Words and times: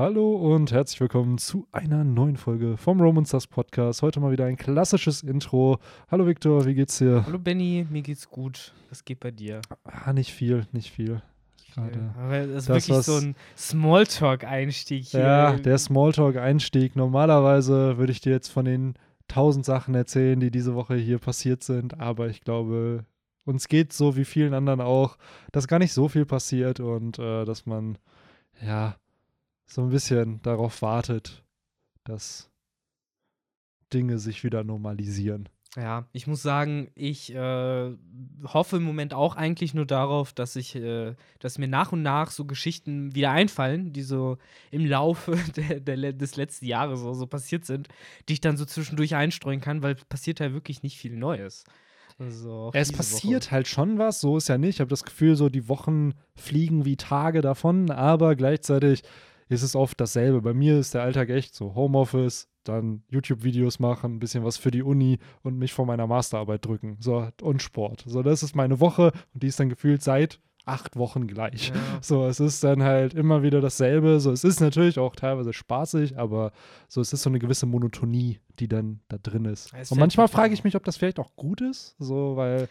Hallo 0.00 0.34
und 0.34 0.72
herzlich 0.72 0.98
willkommen 0.98 1.36
zu 1.36 1.68
einer 1.72 2.04
neuen 2.04 2.38
Folge 2.38 2.78
vom 2.78 3.02
Romans 3.02 3.32
Das 3.32 3.46
Podcast. 3.46 4.00
Heute 4.00 4.18
mal 4.18 4.32
wieder 4.32 4.46
ein 4.46 4.56
klassisches 4.56 5.22
Intro. 5.22 5.78
Hallo 6.10 6.26
Viktor, 6.26 6.64
wie 6.64 6.72
geht's 6.72 6.96
dir? 6.96 7.24
Hallo 7.26 7.38
Benny, 7.38 7.86
mir 7.90 8.00
geht's 8.00 8.26
gut. 8.30 8.72
Was 8.88 9.04
geht 9.04 9.20
bei 9.20 9.30
dir? 9.30 9.60
Ah, 9.84 10.14
nicht 10.14 10.32
viel, 10.32 10.66
nicht 10.72 10.90
viel. 10.90 11.20
Gerade. 11.74 12.14
Aber 12.16 12.46
das 12.46 12.48
ist 12.48 12.68
das, 12.70 12.88
wirklich 12.88 13.04
so 13.04 13.16
ein 13.16 13.36
Smalltalk-Einstieg 13.58 15.04
hier. 15.04 15.20
Ja, 15.20 15.52
der 15.58 15.76
Smalltalk-Einstieg. 15.76 16.96
Normalerweise 16.96 17.98
würde 17.98 18.12
ich 18.12 18.22
dir 18.22 18.32
jetzt 18.32 18.48
von 18.48 18.64
den 18.64 18.94
tausend 19.28 19.66
Sachen 19.66 19.94
erzählen, 19.94 20.40
die 20.40 20.50
diese 20.50 20.74
Woche 20.74 20.94
hier 20.94 21.18
passiert 21.18 21.62
sind, 21.62 22.00
aber 22.00 22.28
ich 22.28 22.40
glaube, 22.40 23.04
uns 23.44 23.68
geht 23.68 23.92
so 23.92 24.16
wie 24.16 24.24
vielen 24.24 24.54
anderen 24.54 24.80
auch, 24.80 25.18
dass 25.52 25.68
gar 25.68 25.78
nicht 25.78 25.92
so 25.92 26.08
viel 26.08 26.24
passiert 26.24 26.80
und 26.80 27.18
äh, 27.18 27.44
dass 27.44 27.66
man 27.66 27.98
ja 28.66 28.96
so 29.70 29.82
ein 29.82 29.90
bisschen 29.90 30.42
darauf 30.42 30.82
wartet, 30.82 31.44
dass 32.04 32.50
Dinge 33.92 34.18
sich 34.18 34.44
wieder 34.44 34.64
normalisieren. 34.64 35.48
Ja, 35.76 36.08
ich 36.12 36.26
muss 36.26 36.42
sagen, 36.42 36.90
ich 36.96 37.32
äh, 37.32 37.96
hoffe 38.44 38.76
im 38.78 38.82
Moment 38.82 39.14
auch 39.14 39.36
eigentlich 39.36 39.72
nur 39.72 39.86
darauf, 39.86 40.32
dass 40.32 40.56
ich, 40.56 40.74
äh, 40.74 41.14
dass 41.38 41.58
mir 41.58 41.68
nach 41.68 41.92
und 41.92 42.02
nach 42.02 42.32
so 42.32 42.44
Geschichten 42.44 43.14
wieder 43.14 43.30
einfallen, 43.30 43.92
die 43.92 44.02
so 44.02 44.38
im 44.72 44.84
Laufe 44.84 45.36
der, 45.56 45.78
der, 45.78 46.12
des 46.12 46.34
letzten 46.34 46.66
Jahres 46.66 47.00
so, 47.00 47.14
so 47.14 47.28
passiert 47.28 47.66
sind, 47.66 47.86
die 48.28 48.32
ich 48.32 48.40
dann 48.40 48.56
so 48.56 48.64
zwischendurch 48.64 49.14
einstreuen 49.14 49.60
kann, 49.60 49.84
weil 49.84 49.94
passiert 49.94 50.40
ja 50.40 50.52
wirklich 50.52 50.82
nicht 50.82 50.98
viel 50.98 51.14
Neues. 51.14 51.62
Also 52.18 52.70
es 52.74 52.92
passiert 52.92 53.46
Woche. 53.46 53.50
halt 53.52 53.68
schon 53.68 53.98
was, 53.98 54.20
so 54.20 54.36
ist 54.36 54.48
ja 54.48 54.58
nicht. 54.58 54.76
Ich 54.76 54.80
habe 54.80 54.90
das 54.90 55.04
Gefühl, 55.04 55.36
so 55.36 55.48
die 55.48 55.68
Wochen 55.68 56.12
fliegen 56.34 56.84
wie 56.84 56.96
Tage 56.96 57.40
davon, 57.42 57.90
aber 57.90 58.34
gleichzeitig 58.34 59.04
ist 59.50 59.62
es 59.62 59.76
oft 59.76 60.00
dasselbe. 60.00 60.40
Bei 60.40 60.54
mir 60.54 60.78
ist 60.78 60.94
der 60.94 61.02
Alltag 61.02 61.28
echt 61.28 61.54
so 61.54 61.74
Homeoffice, 61.74 62.48
dann 62.64 63.02
YouTube-Videos 63.08 63.80
machen, 63.80 64.14
ein 64.14 64.20
bisschen 64.20 64.44
was 64.44 64.56
für 64.56 64.70
die 64.70 64.82
Uni 64.82 65.18
und 65.42 65.58
mich 65.58 65.72
vor 65.72 65.86
meiner 65.86 66.06
Masterarbeit 66.06 66.64
drücken. 66.64 66.96
So, 67.00 67.28
und 67.42 67.60
Sport. 67.60 68.04
So, 68.06 68.22
das 68.22 68.42
ist 68.42 68.54
meine 68.54 68.80
Woche 68.80 69.12
und 69.34 69.42
die 69.42 69.48
ist 69.48 69.58
dann 69.58 69.68
gefühlt 69.68 70.02
seit 70.02 70.40
acht 70.66 70.96
Wochen 70.96 71.26
gleich. 71.26 71.68
Ja. 71.68 71.74
So, 72.02 72.26
es 72.26 72.40
ist 72.40 72.62
dann 72.64 72.82
halt 72.82 73.12
immer 73.12 73.42
wieder 73.42 73.60
dasselbe. 73.60 74.20
So, 74.20 74.30
es 74.30 74.44
ist 74.44 74.60
natürlich 74.60 74.98
auch 74.98 75.16
teilweise 75.16 75.52
spaßig, 75.52 76.16
aber 76.16 76.52
so, 76.88 77.00
es 77.00 77.12
ist 77.12 77.22
so 77.22 77.30
eine 77.30 77.40
gewisse 77.40 77.66
Monotonie, 77.66 78.38
die 78.58 78.68
dann 78.68 79.00
da 79.08 79.18
drin 79.18 79.44
ist. 79.46 79.72
und 79.90 79.98
manchmal 79.98 80.28
frage 80.28 80.54
ich 80.54 80.64
mich, 80.64 80.76
ob 80.76 80.84
das 80.84 80.96
vielleicht 80.96 81.18
auch 81.18 81.34
gut 81.36 81.60
ist, 81.60 81.96
so, 81.98 82.36
weil. 82.36 82.68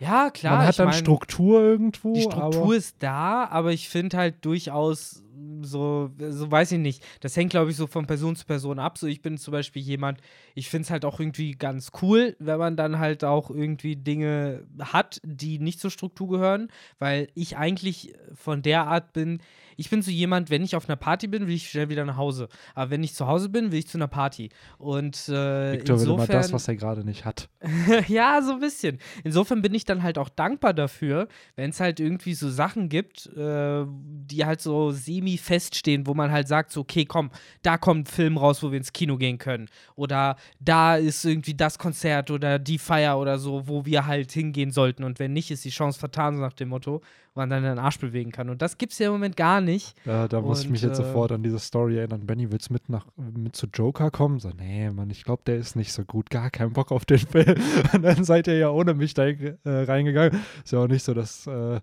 Ja, 0.00 0.30
klar. 0.30 0.58
Man 0.58 0.66
hat 0.66 0.78
dann 0.78 0.86
mein, 0.86 0.94
Struktur 0.94 1.62
irgendwo. 1.62 2.14
Die 2.14 2.22
Struktur 2.22 2.74
ist 2.74 2.96
da, 2.98 3.46
aber 3.46 3.72
ich 3.72 3.88
finde 3.88 4.16
halt 4.16 4.44
durchaus 4.44 5.22
so, 5.62 6.10
so 6.18 6.50
weiß 6.50 6.72
ich 6.72 6.78
nicht. 6.78 7.02
Das 7.20 7.36
hängt, 7.36 7.50
glaube 7.50 7.70
ich, 7.70 7.76
so 7.76 7.86
von 7.86 8.06
Person 8.06 8.36
zu 8.36 8.44
Person 8.44 8.78
ab. 8.78 8.98
So, 8.98 9.06
ich 9.06 9.22
bin 9.22 9.38
zum 9.38 9.52
Beispiel 9.52 9.82
jemand, 9.82 10.20
ich 10.54 10.68
finde 10.68 10.84
es 10.84 10.90
halt 10.90 11.04
auch 11.04 11.20
irgendwie 11.20 11.52
ganz 11.52 11.92
cool, 12.02 12.36
wenn 12.38 12.58
man 12.58 12.76
dann 12.76 12.98
halt 12.98 13.24
auch 13.24 13.50
irgendwie 13.50 13.96
Dinge 13.96 14.66
hat, 14.80 15.20
die 15.24 15.58
nicht 15.58 15.80
zur 15.80 15.90
Struktur 15.90 16.28
gehören, 16.28 16.68
weil 16.98 17.28
ich 17.34 17.56
eigentlich 17.56 18.14
von 18.34 18.62
der 18.62 18.86
Art 18.86 19.12
bin, 19.12 19.40
ich 19.76 19.90
bin 19.90 20.02
so 20.02 20.10
jemand, 20.10 20.50
wenn 20.50 20.62
ich 20.62 20.76
auf 20.76 20.88
einer 20.88 20.96
Party 20.96 21.26
bin, 21.26 21.46
will 21.46 21.54
ich 21.54 21.70
schnell 21.70 21.88
wieder 21.88 22.04
nach 22.04 22.16
Hause. 22.16 22.48
Aber 22.74 22.90
wenn 22.90 23.02
ich 23.02 23.14
zu 23.14 23.26
Hause 23.26 23.48
bin, 23.48 23.72
will 23.72 23.78
ich 23.78 23.88
zu 23.88 23.98
einer 23.98 24.08
Party. 24.08 24.50
Und 24.78 25.28
äh, 25.28 25.72
Victor 25.72 25.96
insofern, 25.96 26.00
will 26.00 26.24
immer 26.24 26.26
das, 26.26 26.52
was 26.52 26.68
er 26.68 26.76
gerade 26.76 27.04
nicht 27.04 27.24
hat. 27.24 27.48
ja, 28.08 28.40
so 28.42 28.52
ein 28.52 28.60
bisschen. 28.60 28.98
Insofern 29.24 29.62
bin 29.62 29.74
ich 29.74 29.84
dann 29.84 30.02
halt 30.02 30.18
auch 30.18 30.28
dankbar 30.28 30.74
dafür, 30.74 31.28
wenn 31.56 31.70
es 31.70 31.80
halt 31.80 32.00
irgendwie 32.00 32.34
so 32.34 32.50
Sachen 32.50 32.88
gibt, 32.88 33.26
äh, 33.36 33.84
die 33.86 34.44
halt 34.44 34.60
so 34.60 34.92
semi 35.24 35.38
feststehen, 35.38 36.06
wo 36.06 36.14
man 36.14 36.30
halt 36.30 36.48
sagt, 36.48 36.72
so, 36.72 36.80
okay, 36.80 37.04
komm, 37.04 37.30
da 37.62 37.78
kommt 37.78 38.02
ein 38.02 38.06
Film 38.06 38.36
raus, 38.36 38.62
wo 38.62 38.70
wir 38.70 38.78
ins 38.78 38.92
Kino 38.92 39.16
gehen 39.16 39.38
können. 39.38 39.68
Oder 39.96 40.36
da 40.60 40.96
ist 40.96 41.24
irgendwie 41.24 41.54
das 41.54 41.78
Konzert 41.78 42.30
oder 42.30 42.58
die 42.58 42.78
Feier 42.78 43.18
oder 43.18 43.38
so, 43.38 43.66
wo 43.66 43.84
wir 43.86 44.06
halt 44.06 44.32
hingehen 44.32 44.70
sollten. 44.70 45.04
Und 45.04 45.18
wenn 45.18 45.32
nicht, 45.32 45.50
ist 45.50 45.64
die 45.64 45.70
Chance 45.70 45.98
vertan, 45.98 46.36
so 46.36 46.42
nach 46.42 46.52
dem 46.52 46.68
Motto 46.68 47.00
man 47.36 47.50
dann 47.50 47.64
den 47.64 47.80
Arsch 47.80 47.98
bewegen 47.98 48.30
kann. 48.30 48.48
Und 48.48 48.62
das 48.62 48.78
gibt 48.78 48.92
es 48.92 48.98
ja 49.00 49.06
im 49.06 49.14
Moment 49.14 49.36
gar 49.36 49.60
nicht. 49.60 49.96
Ja, 50.04 50.28
da 50.28 50.40
muss 50.40 50.62
ich 50.62 50.70
mich 50.70 50.82
jetzt 50.82 51.00
äh, 51.00 51.02
sofort 51.02 51.32
an 51.32 51.42
diese 51.42 51.58
Story 51.58 51.98
erinnern. 51.98 52.26
Benny, 52.26 52.52
willst 52.52 52.70
mit, 52.70 52.88
nach, 52.88 53.06
mit 53.16 53.56
zu 53.56 53.66
Joker 53.66 54.12
kommen? 54.12 54.38
So, 54.38 54.50
nee, 54.50 54.88
Mann, 54.90 55.10
ich 55.10 55.24
glaube, 55.24 55.42
der 55.44 55.56
ist 55.56 55.74
nicht 55.74 55.92
so 55.92 56.04
gut. 56.04 56.30
Gar 56.30 56.50
keinen 56.50 56.72
Bock 56.72 56.92
auf 56.92 57.04
den 57.04 57.18
Film. 57.18 57.56
Und 57.92 58.02
dann 58.02 58.22
seid 58.22 58.46
ihr 58.46 58.56
ja 58.56 58.70
ohne 58.70 58.94
mich 58.94 59.14
da 59.14 59.24
äh, 59.26 59.56
reingegangen. 59.64 60.40
Ist 60.62 60.72
ja 60.72 60.78
auch 60.78 60.86
nicht 60.86 61.02
so, 61.02 61.12
dass 61.12 61.48
äh, 61.48 61.80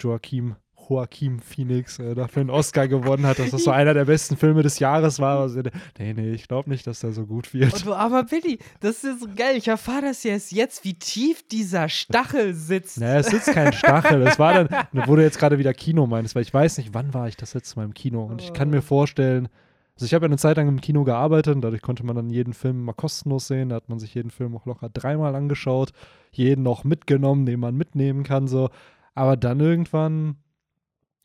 Joachim 0.00 0.56
Joaquin 0.88 1.40
Phoenix 1.40 1.98
äh, 1.98 2.14
dafür 2.14 2.40
einen 2.40 2.50
Oscar 2.50 2.88
gewonnen 2.88 3.26
hat, 3.26 3.38
dass 3.38 3.50
das 3.50 3.64
so 3.64 3.70
einer 3.70 3.94
der 3.94 4.04
besten 4.04 4.36
Filme 4.36 4.62
des 4.62 4.78
Jahres 4.78 5.18
war. 5.20 5.40
Also, 5.40 5.62
nee, 5.98 6.12
nee, 6.12 6.32
ich 6.32 6.48
glaube 6.48 6.70
nicht, 6.70 6.86
dass 6.86 7.00
der 7.00 7.12
so 7.12 7.26
gut 7.26 7.52
wird. 7.54 7.72
Und, 7.72 7.92
aber 7.92 8.24
Billy, 8.24 8.58
das 8.80 9.04
ist 9.04 9.20
so 9.20 9.26
geil. 9.34 9.56
Ich 9.56 9.68
erfahre 9.68 10.02
das 10.02 10.22
jetzt, 10.22 10.52
jetzt, 10.52 10.84
wie 10.84 10.94
tief 10.94 11.46
dieser 11.48 11.88
Stachel 11.88 12.54
sitzt. 12.54 13.00
Naja, 13.00 13.20
es 13.20 13.26
sitzt 13.26 13.52
kein 13.52 13.72
Stachel. 13.72 14.20
Das 14.20 14.38
war 14.38 14.64
dann, 14.64 14.86
du 15.06 15.16
jetzt 15.18 15.38
gerade 15.38 15.58
wieder 15.58 15.74
Kino 15.74 16.06
meinst, 16.06 16.34
weil 16.34 16.42
ich 16.42 16.52
weiß 16.52 16.78
nicht, 16.78 16.94
wann 16.94 17.14
war 17.14 17.28
ich 17.28 17.36
das 17.36 17.54
letzte 17.54 17.76
Mal 17.76 17.84
im 17.84 17.94
Kino. 17.94 18.24
Und 18.24 18.42
ich 18.42 18.52
kann 18.52 18.70
mir 18.70 18.82
vorstellen, 18.82 19.48
also 19.94 20.06
ich 20.06 20.14
habe 20.14 20.24
ja 20.24 20.28
eine 20.28 20.38
Zeit 20.38 20.56
lang 20.56 20.68
im 20.68 20.80
Kino 20.80 21.04
gearbeitet 21.04 21.54
und 21.54 21.60
dadurch 21.62 21.82
konnte 21.82 22.04
man 22.04 22.16
dann 22.16 22.30
jeden 22.30 22.54
Film 22.54 22.84
mal 22.84 22.92
kostenlos 22.92 23.46
sehen. 23.46 23.68
Da 23.68 23.76
hat 23.76 23.88
man 23.88 23.98
sich 23.98 24.14
jeden 24.14 24.30
Film 24.30 24.56
auch 24.56 24.66
locker 24.66 24.88
dreimal 24.88 25.34
angeschaut, 25.36 25.92
jeden 26.30 26.62
noch 26.62 26.84
mitgenommen, 26.84 27.46
den 27.46 27.60
man 27.60 27.76
mitnehmen 27.76 28.24
kann. 28.24 28.48
So. 28.48 28.70
Aber 29.14 29.36
dann 29.36 29.60
irgendwann 29.60 30.36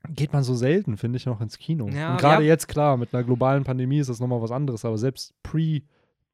geht 0.09 0.33
man 0.33 0.43
so 0.43 0.55
selten, 0.55 0.97
finde 0.97 1.17
ich, 1.17 1.25
noch 1.25 1.41
ins 1.41 1.57
Kino. 1.57 1.89
Ja, 1.89 2.11
und 2.11 2.19
gerade 2.19 2.43
ja. 2.43 2.49
jetzt, 2.49 2.67
klar, 2.67 2.97
mit 2.97 3.13
einer 3.13 3.23
globalen 3.23 3.63
Pandemie 3.63 3.99
ist 3.99 4.09
das 4.09 4.19
nochmal 4.19 4.41
was 4.41 4.51
anderes, 4.51 4.85
aber 4.85 4.97
selbst 4.97 5.33
pre- 5.43 5.81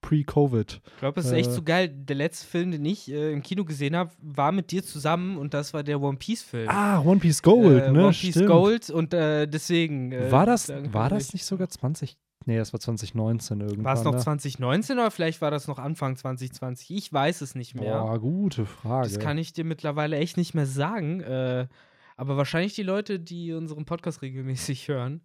Pre-Covid. 0.04 0.82
Ich 0.86 1.00
glaube, 1.00 1.20
es 1.22 1.28
ist 1.28 1.32
äh, 1.32 1.38
echt 1.38 1.52
so 1.52 1.64
geil. 1.64 1.88
Der 1.88 2.18
letzte 2.18 2.46
Film, 2.46 2.72
den 2.72 2.86
ich 2.86 3.10
äh, 3.10 3.32
im 3.32 3.42
Kino 3.42 3.64
gesehen 3.66 3.96
habe, 3.96 4.12
war 4.22 4.52
mit 4.52 4.70
dir 4.70 4.84
zusammen 4.84 5.38
und 5.38 5.54
das 5.54 5.74
war 5.74 5.82
der 5.82 6.00
One 6.02 6.18
Piece-Film. 6.18 6.70
Ah, 6.70 7.00
One 7.00 7.20
Piece 7.20 7.42
Gold, 7.42 7.84
äh, 7.84 7.92
ne? 7.92 8.04
One 8.04 8.12
Piece 8.12 8.36
Stimmt. 8.36 8.48
Gold 8.48 8.90
und 8.92 9.14
äh, 9.14 9.48
deswegen. 9.48 10.12
Äh, 10.12 10.32
war 10.32 10.46
das, 10.46 10.72
war 10.92 11.10
das 11.10 11.34
nicht 11.34 11.46
sogar 11.46 11.70
20? 11.70 12.18
Nee, 12.46 12.58
das 12.58 12.74
war 12.74 12.82
2019 12.82 13.62
irgendwann. 13.62 13.86
War 13.86 13.94
es 13.94 14.04
noch 14.04 14.14
ne? 14.14 14.20
2019 14.20 15.00
oder 15.00 15.10
vielleicht 15.10 15.42
war 15.42 15.50
das 15.50 15.70
noch 15.70 15.80
Anfang 15.80 16.18
2020? 16.18 16.92
Ich 16.92 17.14
weiß 17.14 17.40
es 17.40 17.56
nicht 17.56 17.74
mehr. 17.74 18.02
Boah, 18.02 18.20
gute 18.20 18.66
Frage. 18.66 19.08
Das 19.08 19.20
kann 19.20 19.38
ich 19.38 19.54
dir 19.54 19.64
mittlerweile 19.64 20.18
echt 20.18 20.36
nicht 20.36 20.54
mehr 20.54 20.66
sagen. 20.66 21.22
Äh, 21.22 21.68
aber 22.16 22.38
wahrscheinlich 22.38 22.74
die 22.76 22.84
Leute, 22.84 23.20
die 23.20 23.54
unseren 23.54 23.86
Podcast 23.86 24.22
regelmäßig 24.22 24.88
hören. 24.88 25.22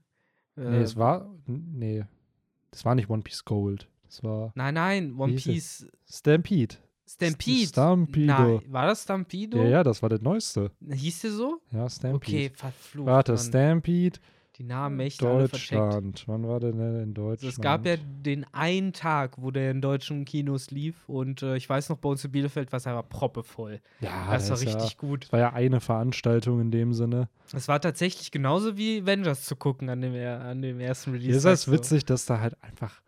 Äh, 0.56 0.70
nee, 0.70 0.78
es 0.82 0.96
war. 0.96 1.34
Nee. 1.46 2.04
Das 2.70 2.84
war 2.84 2.94
nicht 2.94 3.08
One 3.08 3.22
Piece 3.22 3.44
Gold. 3.44 3.88
Das 4.04 4.22
war. 4.22 4.52
Nein, 4.54 4.74
nein, 4.74 5.14
One 5.18 5.34
Piece. 5.34 5.86
Stampede. 6.08 6.76
Stampede. 7.06 7.66
Stampede. 7.66 8.26
Nein, 8.26 8.60
war 8.68 8.86
das 8.86 9.02
Stampede? 9.02 9.58
Ja, 9.58 9.68
ja, 9.68 9.82
das 9.82 10.02
war 10.02 10.10
der 10.10 10.20
neueste. 10.20 10.70
Hieß 10.90 11.22
der 11.22 11.30
so? 11.30 11.60
Ja, 11.72 11.88
Stampede. 11.88 12.16
Okay, 12.16 12.50
verflucht. 12.54 13.06
Warte, 13.06 13.32
Mann. 13.32 13.40
Stampede. 13.40 14.18
Die 14.58 14.64
Namen 14.64 14.98
echt 14.98 15.22
Deutschland. 15.22 16.24
Wann 16.26 16.48
war 16.48 16.58
der 16.58 16.72
denn 16.72 17.00
in 17.00 17.14
Deutschland? 17.14 17.44
Also 17.44 17.48
es 17.48 17.60
gab 17.60 17.86
ja 17.86 17.96
den 17.96 18.44
einen 18.52 18.92
Tag, 18.92 19.40
wo 19.40 19.52
der 19.52 19.70
in 19.70 19.80
deutschen 19.80 20.24
Kinos 20.24 20.72
lief 20.72 21.08
und 21.08 21.42
äh, 21.42 21.56
ich 21.56 21.68
weiß 21.68 21.90
noch, 21.90 21.98
bei 21.98 22.08
uns 22.08 22.24
in 22.24 22.32
Bielefeld 22.32 22.72
war 22.72 22.78
es 22.78 22.86
einfach 22.88 23.08
proppevoll. 23.08 23.80
Ja, 24.00 24.32
das, 24.32 24.48
das 24.48 24.50
war 24.50 24.66
richtig 24.66 24.90
ja, 24.90 24.98
gut. 24.98 25.24
Das 25.24 25.32
war 25.32 25.38
ja 25.38 25.52
eine 25.52 25.80
Veranstaltung 25.80 26.60
in 26.60 26.72
dem 26.72 26.92
Sinne. 26.92 27.28
Es 27.54 27.68
war 27.68 27.80
tatsächlich 27.80 28.32
genauso 28.32 28.76
wie 28.76 29.00
Avengers 29.02 29.44
zu 29.44 29.54
gucken 29.54 29.90
an 29.90 30.00
dem, 30.00 30.14
an 30.14 30.60
dem 30.60 30.80
ersten 30.80 31.12
Release. 31.12 31.36
Ist 31.36 31.44
das 31.44 31.70
witzig, 31.70 32.04
dass 32.04 32.26
da 32.26 32.40
halt 32.40 32.56
einfach 32.60 33.00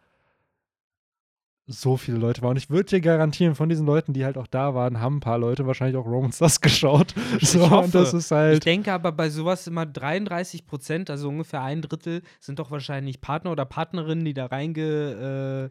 so 1.71 1.97
viele 1.97 2.19
Leute 2.19 2.43
waren. 2.43 2.51
Und 2.51 2.57
ich 2.57 2.69
würde 2.69 2.85
dir 2.85 3.01
garantieren, 3.01 3.55
von 3.55 3.69
diesen 3.69 3.87
Leuten, 3.87 4.13
die 4.13 4.25
halt 4.25 4.37
auch 4.37 4.47
da 4.47 4.75
waren, 4.75 5.01
haben 5.01 5.17
ein 5.17 5.21
paar 5.21 5.39
Leute 5.39 5.67
wahrscheinlich 5.67 5.97
auch 5.97 6.07
Romans 6.07 6.39
das 6.39 6.61
geschaut. 6.61 7.15
So, 7.41 7.65
ich, 7.65 7.71
hoffe. 7.71 7.91
Das 7.93 8.13
ist 8.13 8.31
halt 8.31 8.55
ich 8.55 8.61
denke 8.61 8.93
aber 8.93 9.13
bei 9.13 9.31
sowas 9.31 9.67
immer 9.67 9.87
33 9.87 10.67
Prozent, 10.67 11.11
also 11.11 11.29
ungefähr 11.29 11.63
ein 11.63 11.83
Drittel, 11.83 12.23
sind 12.41 12.59
doch 12.59 12.71
wahrscheinlich 12.71 13.21
Partner 13.21 13.53
oder 13.53 13.65
Partnerinnen, 13.65 14.25
die 14.25 14.35
da 14.35 14.47
reingeschliffen 14.47 15.71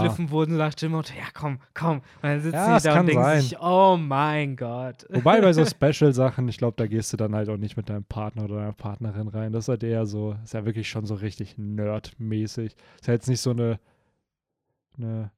ja. 0.00 0.30
wurden 0.30 0.52
und 0.52 0.58
dachte 0.58 0.86
immer, 0.86 1.02
ja 1.04 1.28
komm, 1.34 1.60
komm. 1.74 1.98
Und 1.98 2.04
dann 2.22 2.40
sitzen 2.40 2.56
ja, 2.56 2.78
die 2.78 2.84
da 2.84 3.00
und 3.00 3.06
denken 3.06 3.22
sein. 3.22 3.40
sich, 3.42 3.60
oh 3.60 3.96
mein 3.98 4.56
Gott. 4.56 5.06
Wobei 5.10 5.40
bei 5.40 5.52
so 5.52 5.64
Special-Sachen, 5.66 6.48
ich 6.48 6.56
glaube, 6.56 6.74
da 6.76 6.86
gehst 6.86 7.12
du 7.12 7.16
dann 7.18 7.34
halt 7.34 7.50
auch 7.50 7.58
nicht 7.58 7.76
mit 7.76 7.90
deinem 7.90 8.04
Partner 8.04 8.44
oder 8.44 8.56
deiner 8.56 8.72
Partnerin 8.72 9.28
rein. 9.28 9.52
Das 9.52 9.64
ist 9.64 9.68
halt 9.68 9.82
eher 9.82 10.06
so, 10.06 10.36
ist 10.42 10.54
ja 10.54 10.64
wirklich 10.64 10.88
schon 10.88 11.04
so 11.04 11.14
richtig 11.14 11.58
nerdmäßig. 11.58 12.74
Ist 12.96 13.06
ja 13.06 13.12
jetzt 13.12 13.28
nicht 13.28 13.40
so 13.40 13.50
eine 13.50 13.78
eine, 14.98 15.30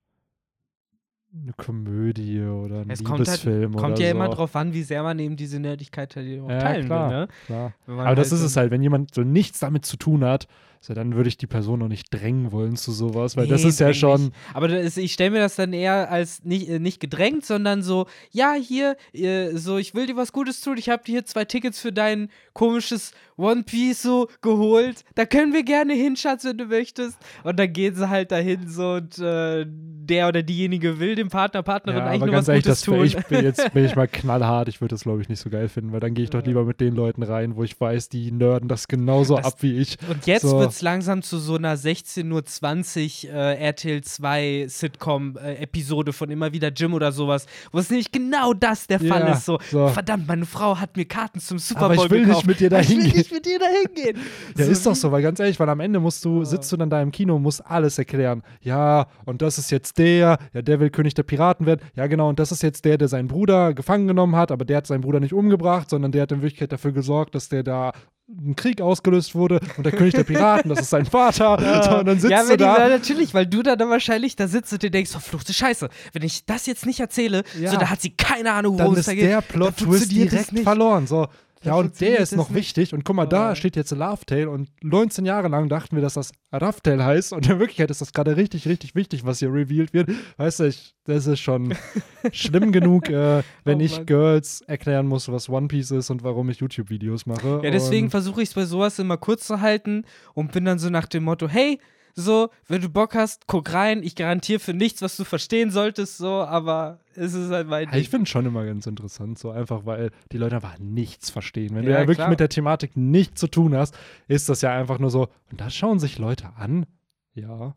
eine 1.33 1.53
Komödie 1.53 2.43
oder 2.43 2.81
ein 2.81 2.91
es 2.91 3.01
Liebesfilm 3.01 3.73
kommt, 3.73 3.75
halt, 3.75 3.85
kommt 3.85 3.99
ja 4.01 4.11
so. 4.11 4.17
immer 4.17 4.29
drauf 4.29 4.57
an, 4.57 4.73
wie 4.73 4.83
sehr 4.83 5.03
man 5.03 5.19
eben 5.19 5.37
diese 5.37 5.61
Nerdigkeit 5.61 6.15
halt 6.17 6.41
auch 6.41 6.51
ja, 6.51 6.59
teilen 6.59 6.87
klar, 6.87 7.11
will. 7.11 7.17
Ne? 7.19 7.29
Klar. 7.47 7.75
Aber 7.87 8.05
halt 8.05 8.19
das 8.19 8.33
ist 8.33 8.43
es 8.43 8.57
halt, 8.57 8.71
wenn 8.71 8.83
jemand 8.83 9.15
so 9.15 9.23
nichts 9.23 9.61
damit 9.61 9.85
zu 9.85 9.97
tun 9.97 10.25
hat, 10.25 10.49
so, 10.83 10.95
dann 10.95 11.15
würde 11.15 11.29
ich 11.29 11.37
die 11.37 11.47
Person 11.47 11.81
noch 11.81 11.89
nicht 11.89 12.07
drängen 12.11 12.53
wollen 12.53 12.75
zu 12.75 12.93
sowas, 12.93 13.37
weil 13.37 13.45
nee, 13.45 13.51
das 13.51 13.65
ist 13.65 13.81
ja 13.81 13.93
schon. 13.93 14.25
Nicht. 14.25 14.35
Aber 14.55 14.67
das, 14.67 14.97
ich 14.97 15.13
stelle 15.13 15.33
mir 15.33 15.41
das 15.41 15.57
dann 15.57 15.75
eher 15.75 16.11
als 16.11 16.43
nicht, 16.43 16.71
äh, 16.71 16.79
nicht 16.79 17.01
gedrängt, 17.01 17.45
sondern 17.45 17.83
so, 17.83 18.07
ja, 18.31 18.55
hier, 18.55 18.97
äh, 19.13 19.51
so, 19.57 19.77
ich 19.77 19.95
will 19.95 20.07
dir 20.07 20.17
was 20.17 20.33
Gutes 20.33 20.63
tun, 20.63 20.79
ich 20.79 20.89
habe 20.89 21.05
dir 21.05 21.13
hier 21.13 21.27
zwei 21.27 21.45
Tickets 21.45 21.81
für 21.81 21.93
dein 21.93 22.31
komisches 22.55 23.13
One 23.37 23.63
Piece 23.63 24.03
so 24.03 24.29
geholt. 24.43 25.05
Da 25.15 25.25
können 25.25 25.53
wir 25.53 25.65
gerne 25.65 25.95
hin, 25.95 26.17
Schatz, 26.17 26.45
wenn 26.45 26.59
du 26.59 26.67
möchtest. 26.67 27.19
Und 27.43 27.59
dann 27.59 27.73
gehen 27.73 27.95
sie 27.95 28.09
halt 28.09 28.33
dahin 28.33 28.69
so 28.69 28.93
und 28.93 29.19
äh, 29.19 29.67
der 29.67 30.29
oder 30.29 30.43
diejenige 30.43 30.99
will 30.99 31.15
dem 31.15 31.29
Partner, 31.29 31.63
Partnerin 31.63 32.01
ja, 32.01 32.07
eigentlich 32.07 32.31
nur 32.31 32.41
was 32.41 32.49
ehrlich, 32.49 32.65
Gutes 32.65 32.83
tun. 32.83 33.05
Ich 33.05 33.17
bin 33.27 33.45
jetzt 33.45 33.73
bin 33.75 33.85
ich 33.85 33.97
mal 33.97 34.09
knallhart, 34.09 34.69
ich 34.69 34.81
würde 34.81 34.95
das 34.95 35.03
glaube 35.03 35.23
ich 35.23 35.29
nicht 35.29 35.41
so 35.41 35.51
geil 35.51 35.69
finden, 35.69 35.93
weil 35.93 36.01
dann 36.01 36.15
gehe 36.15 36.25
ich 36.25 36.31
doch 36.31 36.45
lieber 36.45 36.65
mit 36.65 36.81
den 36.81 36.95
Leuten 36.95 37.23
rein, 37.23 37.57
wo 37.57 37.65
ich 37.65 37.81
weiß, 37.81 38.09
die 38.09 38.31
nerden 38.31 38.69
das 38.69 38.89
genauso 38.89 39.37
das, 39.37 39.47
ab 39.47 39.63
wie 39.63 39.77
ich. 39.79 39.97
Und 40.09 40.27
jetzt 40.27 40.43
so. 40.43 40.59
wird 40.59 40.70
es 40.71 40.83
langsam 40.83 41.23
zu 41.23 41.39
so 41.39 41.57
einer 41.57 41.77
16.20 41.77 43.29
Uhr 43.29 43.35
äh, 43.35 43.65
RTL 43.67 44.03
2 44.03 44.67
Sitcom-Episode 44.69 46.11
äh, 46.11 46.13
von 46.13 46.31
immer 46.31 46.53
wieder 46.53 46.69
Jim 46.69 46.95
oder 46.95 47.13
sowas, 47.13 47.47
wo 47.73 47.79
es 47.79 47.91
nämlich 47.91 48.11
genau 48.13 48.55
das 48.55 48.87
der 48.87 49.01
Fall 49.01 49.21
ja, 49.21 49.33
ist. 49.33 49.45
So, 49.45 49.59
so, 49.71 49.89
verdammt, 49.89 50.27
meine 50.27 50.47
Frau 50.47 50.79
hat 50.79 50.97
mir 50.97 51.05
Karten 51.05 51.41
zum 51.41 51.59
Super 51.59 51.89
Bowl 51.89 51.93
Aber 51.93 51.95
ich 52.05 52.11
will 52.11 52.21
gekauft. 52.25 52.47
nicht 52.47 52.47
mit 52.47 52.61
dir 52.61 52.71
da 52.71 52.79
hingehen. 52.79 53.07
Ich 53.07 53.13
will 53.15 53.19
nicht 53.19 53.33
mit 53.33 53.47
dir 53.47 53.59
da 53.59 53.67
hingehen. 53.67 54.19
ja, 54.57 54.65
so, 54.65 54.71
ist 54.71 54.87
doch 54.87 54.95
so, 54.95 55.13
weil 55.13 55.23
ganz 55.23 55.41
ehrlich, 55.41 55.59
weil 55.61 55.69
am 55.69 55.81
Ende 55.81 56.01
musst 56.01 56.25
du, 56.25 56.45
sitzt 56.45 56.71
du 56.73 56.77
dann 56.77 56.91
da 56.91 57.01
im 57.03 57.11
Kino 57.11 57.37
und 57.37 57.43
musst 57.43 57.65
alles 57.67 57.99
erklären. 57.99 58.43
Ja, 58.63 59.07
und 59.25 59.43
das 59.43 59.59
ist 59.59 59.71
jetzt 59.71 59.99
der, 59.99 60.39
ja, 60.53 60.63
der 60.63 60.81
will 60.81 60.91
König 60.91 61.15
der 61.15 61.23
Piraten 61.23 61.67
werden. 61.67 61.81
Ja, 61.95 62.07
genau, 62.07 62.29
und 62.29 62.39
das 62.39 62.53
ist 62.53 62.63
jetzt 62.63 62.85
der, 62.85 62.99
der 62.99 63.09
seinen 63.09 63.29
Bruder 63.29 63.75
gefangen 63.75 64.09
genommen 64.09 64.37
hat, 64.37 64.53
aber 64.53 64.65
der 64.65 64.79
hat 64.79 64.87
seinen 64.87 65.03
Bruder 65.03 65.21
nicht 65.21 65.33
umgebracht, 65.33 65.91
sondern 65.91 66.13
der 66.13 66.23
hat 66.23 66.33
in 66.33 66.43
Wirklichkeit 66.43 66.73
dafür 66.73 66.93
gesorgt, 66.93 67.35
dass 67.35 67.49
der 67.49 67.63
da 67.63 67.93
ein 68.39 68.57
Krieg 68.57 68.81
ausgelöst 68.81 69.35
wurde 69.35 69.61
und 69.77 69.85
der 69.85 69.93
König 69.93 70.15
der 70.15 70.25
Piraten, 70.25 70.69
das 70.69 70.81
ist 70.81 70.91
sein 70.91 71.07
Vater. 71.07 71.59
Ja, 71.71 71.99
und 71.99 72.07
dann 72.07 72.19
sitzt 72.19 72.31
ja 72.31 72.45
du 72.45 72.57
da. 72.57 72.79
Ja, 72.79 72.89
natürlich, 72.89 73.35
weil 73.35 73.47
du 73.47 73.63
da 73.63 73.77
dann 73.77 73.91
wahrscheinlich 73.91 74.37
da 74.37 74.49
sitzt 74.49 74.73
und 74.73 74.83
dir 74.83 74.91
denkst, 74.91 75.11
verfluchte 75.11 75.53
Scheiße, 75.53 75.89
wenn 76.13 76.23
ich 76.23 76.45
das 76.45 76.67
jetzt 76.67 76.87
nicht 76.87 77.01
erzähle, 77.01 77.43
ja. 77.59 77.71
so, 77.71 77.77
da 77.77 77.91
hat 77.91 78.01
sie 78.01 78.11
keine 78.11 78.53
Ahnung, 78.53 78.79
worum 78.79 78.95
es 78.95 79.07
da 79.07 79.15
geht. 79.15 79.25
Dann 79.31 79.39
ist 79.41 79.49
der 79.49 79.55
Plot-Twist 79.55 80.13
direkt 80.13 80.59
verloren. 80.61 81.07
So, 81.07 81.29
ja, 81.63 81.75
und 81.75 82.01
der 82.01 82.21
ist 82.21 82.35
noch 82.35 82.49
nicht. 82.49 82.57
wichtig. 82.57 82.95
Und 82.95 83.05
guck 83.05 83.17
mal, 83.17 83.27
da 83.27 83.55
steht 83.55 83.77
jetzt 83.77 83.91
Love 83.91 84.25
Tale. 84.25 84.49
Und 84.49 84.71
19 84.83 85.27
Jahre 85.27 85.49
lang 85.49 85.69
dachten 85.69 85.95
wir, 85.95 86.03
dass 86.03 86.15
das 86.15 86.33
Tale 86.51 87.05
heißt. 87.05 87.35
Und 87.35 87.49
in 87.49 87.59
Wirklichkeit 87.59 87.91
ist 87.91 88.01
das 88.01 88.13
gerade 88.13 88.37
richtig, 88.37 88.67
richtig 88.67 88.95
wichtig, 88.95 89.27
was 89.27 89.41
hier 89.41 89.53
revealed 89.53 89.93
wird. 89.93 90.11
Weißt 90.39 90.61
du, 90.61 90.73
das 91.05 91.27
ist 91.27 91.41
schon 91.41 91.75
schlimm 92.33 92.73
genug, 92.73 93.11
äh, 93.11 93.43
wenn 93.65 93.79
oh, 93.79 93.85
ich 93.85 94.07
Girls 94.07 94.63
erklären 94.63 95.07
muss, 95.07 95.29
was 95.29 95.49
One 95.51 95.69
Piece 95.69 95.91
ist 95.91 96.09
und 96.09 96.23
warum 96.23 96.49
ich 96.49 96.61
YouTube-Videos 96.61 97.27
mache. 97.27 97.61
Ja, 97.63 97.71
deswegen 97.71 98.09
versuche 98.09 98.43
ich 98.43 98.49
es 98.49 98.55
bei 98.55 98.65
sowas 98.65 98.99
immer 98.99 99.19
kurz 99.19 99.47
zu 99.47 99.61
halten 99.61 100.05
und 100.33 100.53
bin 100.53 100.65
dann 100.65 100.79
so 100.79 100.89
nach 100.89 101.07
dem 101.07 101.25
Motto: 101.25 101.49
hey, 101.49 101.79
so, 102.15 102.51
wenn 102.69 102.83
du 102.83 102.89
Bock 102.89 103.15
hast, 103.15 103.47
guck 103.47 103.73
rein. 103.73 104.03
Ich 104.03 104.15
garantiere 104.15 104.61
für 104.61 104.75
nichts, 104.75 105.03
was 105.03 105.17
du 105.17 105.25
verstehen 105.25 105.71
solltest, 105.71 106.19
so, 106.19 106.43
aber 106.43 107.01
es 107.15 107.35
ist 107.35 107.51
halt 107.51 107.69
mein. 107.69 107.89
Ja, 107.91 107.97
ich 107.97 108.09
finde 108.09 108.25
es 108.25 108.31
schon 108.31 108.47
immer 108.47 108.65
ganz 108.65 108.87
interessant, 108.87 109.39
so 109.39 109.51
einfach, 109.51 109.87
weil 109.87 110.11
die 110.33 110.39
Leute 110.39 110.57
einfach 110.57 110.79
nichts 110.79 111.31
verstehen. 111.31 111.75
Wenn 111.75 111.85
ja, 111.85 111.89
du 111.89 111.93
ja 111.93 112.01
wirklich 112.01 112.17
klar. 112.19 112.31
mit 112.31 112.41
der 112.41 112.49
Thematik 112.49 112.97
nichts 112.97 113.41
zu 113.41 113.47
tun 113.47 113.75
hast, 113.77 113.97
ist 114.29 114.49
das 114.49 114.63
ja 114.63 114.77
einfach 114.77 114.99
nur 114.99 115.11
so, 115.11 115.29
und 115.51 115.61
da 115.61 115.71
schauen 115.71 115.99
sich 115.99 116.19
Leute 116.19 116.51
an. 116.57 116.87
Ja. 117.35 117.75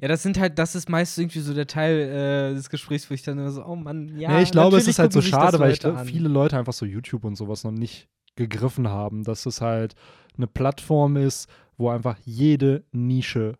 Ja, 0.00 0.08
das 0.08 0.22
sind 0.22 0.38
halt, 0.38 0.58
das 0.58 0.74
ist 0.74 0.88
meist 0.88 1.18
irgendwie 1.18 1.40
so 1.40 1.54
der 1.54 1.66
Teil 1.66 1.98
äh, 1.98 2.54
des 2.54 2.70
Gesprächs, 2.70 3.10
wo 3.10 3.14
ich 3.14 3.22
dann 3.22 3.50
so, 3.50 3.64
oh 3.64 3.76
Mann, 3.76 4.16
ja. 4.18 4.32
Nee, 4.32 4.42
ich 4.42 4.52
glaube, 4.52 4.76
es 4.76 4.86
ist 4.86 4.98
halt 4.98 5.12
so 5.12 5.22
schade, 5.22 5.58
weil 5.58 5.72
ich 5.72 5.80
viele 6.04 6.28
Leute 6.28 6.58
einfach 6.58 6.72
so 6.72 6.86
YouTube 6.86 7.24
und 7.24 7.36
sowas 7.36 7.64
noch 7.64 7.72
nicht 7.72 8.08
gegriffen 8.36 8.88
haben, 8.88 9.24
dass 9.24 9.46
es 9.46 9.60
halt 9.60 9.94
eine 10.36 10.46
Plattform 10.46 11.16
ist, 11.16 11.48
wo 11.76 11.90
einfach 11.90 12.16
jede 12.24 12.84
Nische 12.92 13.58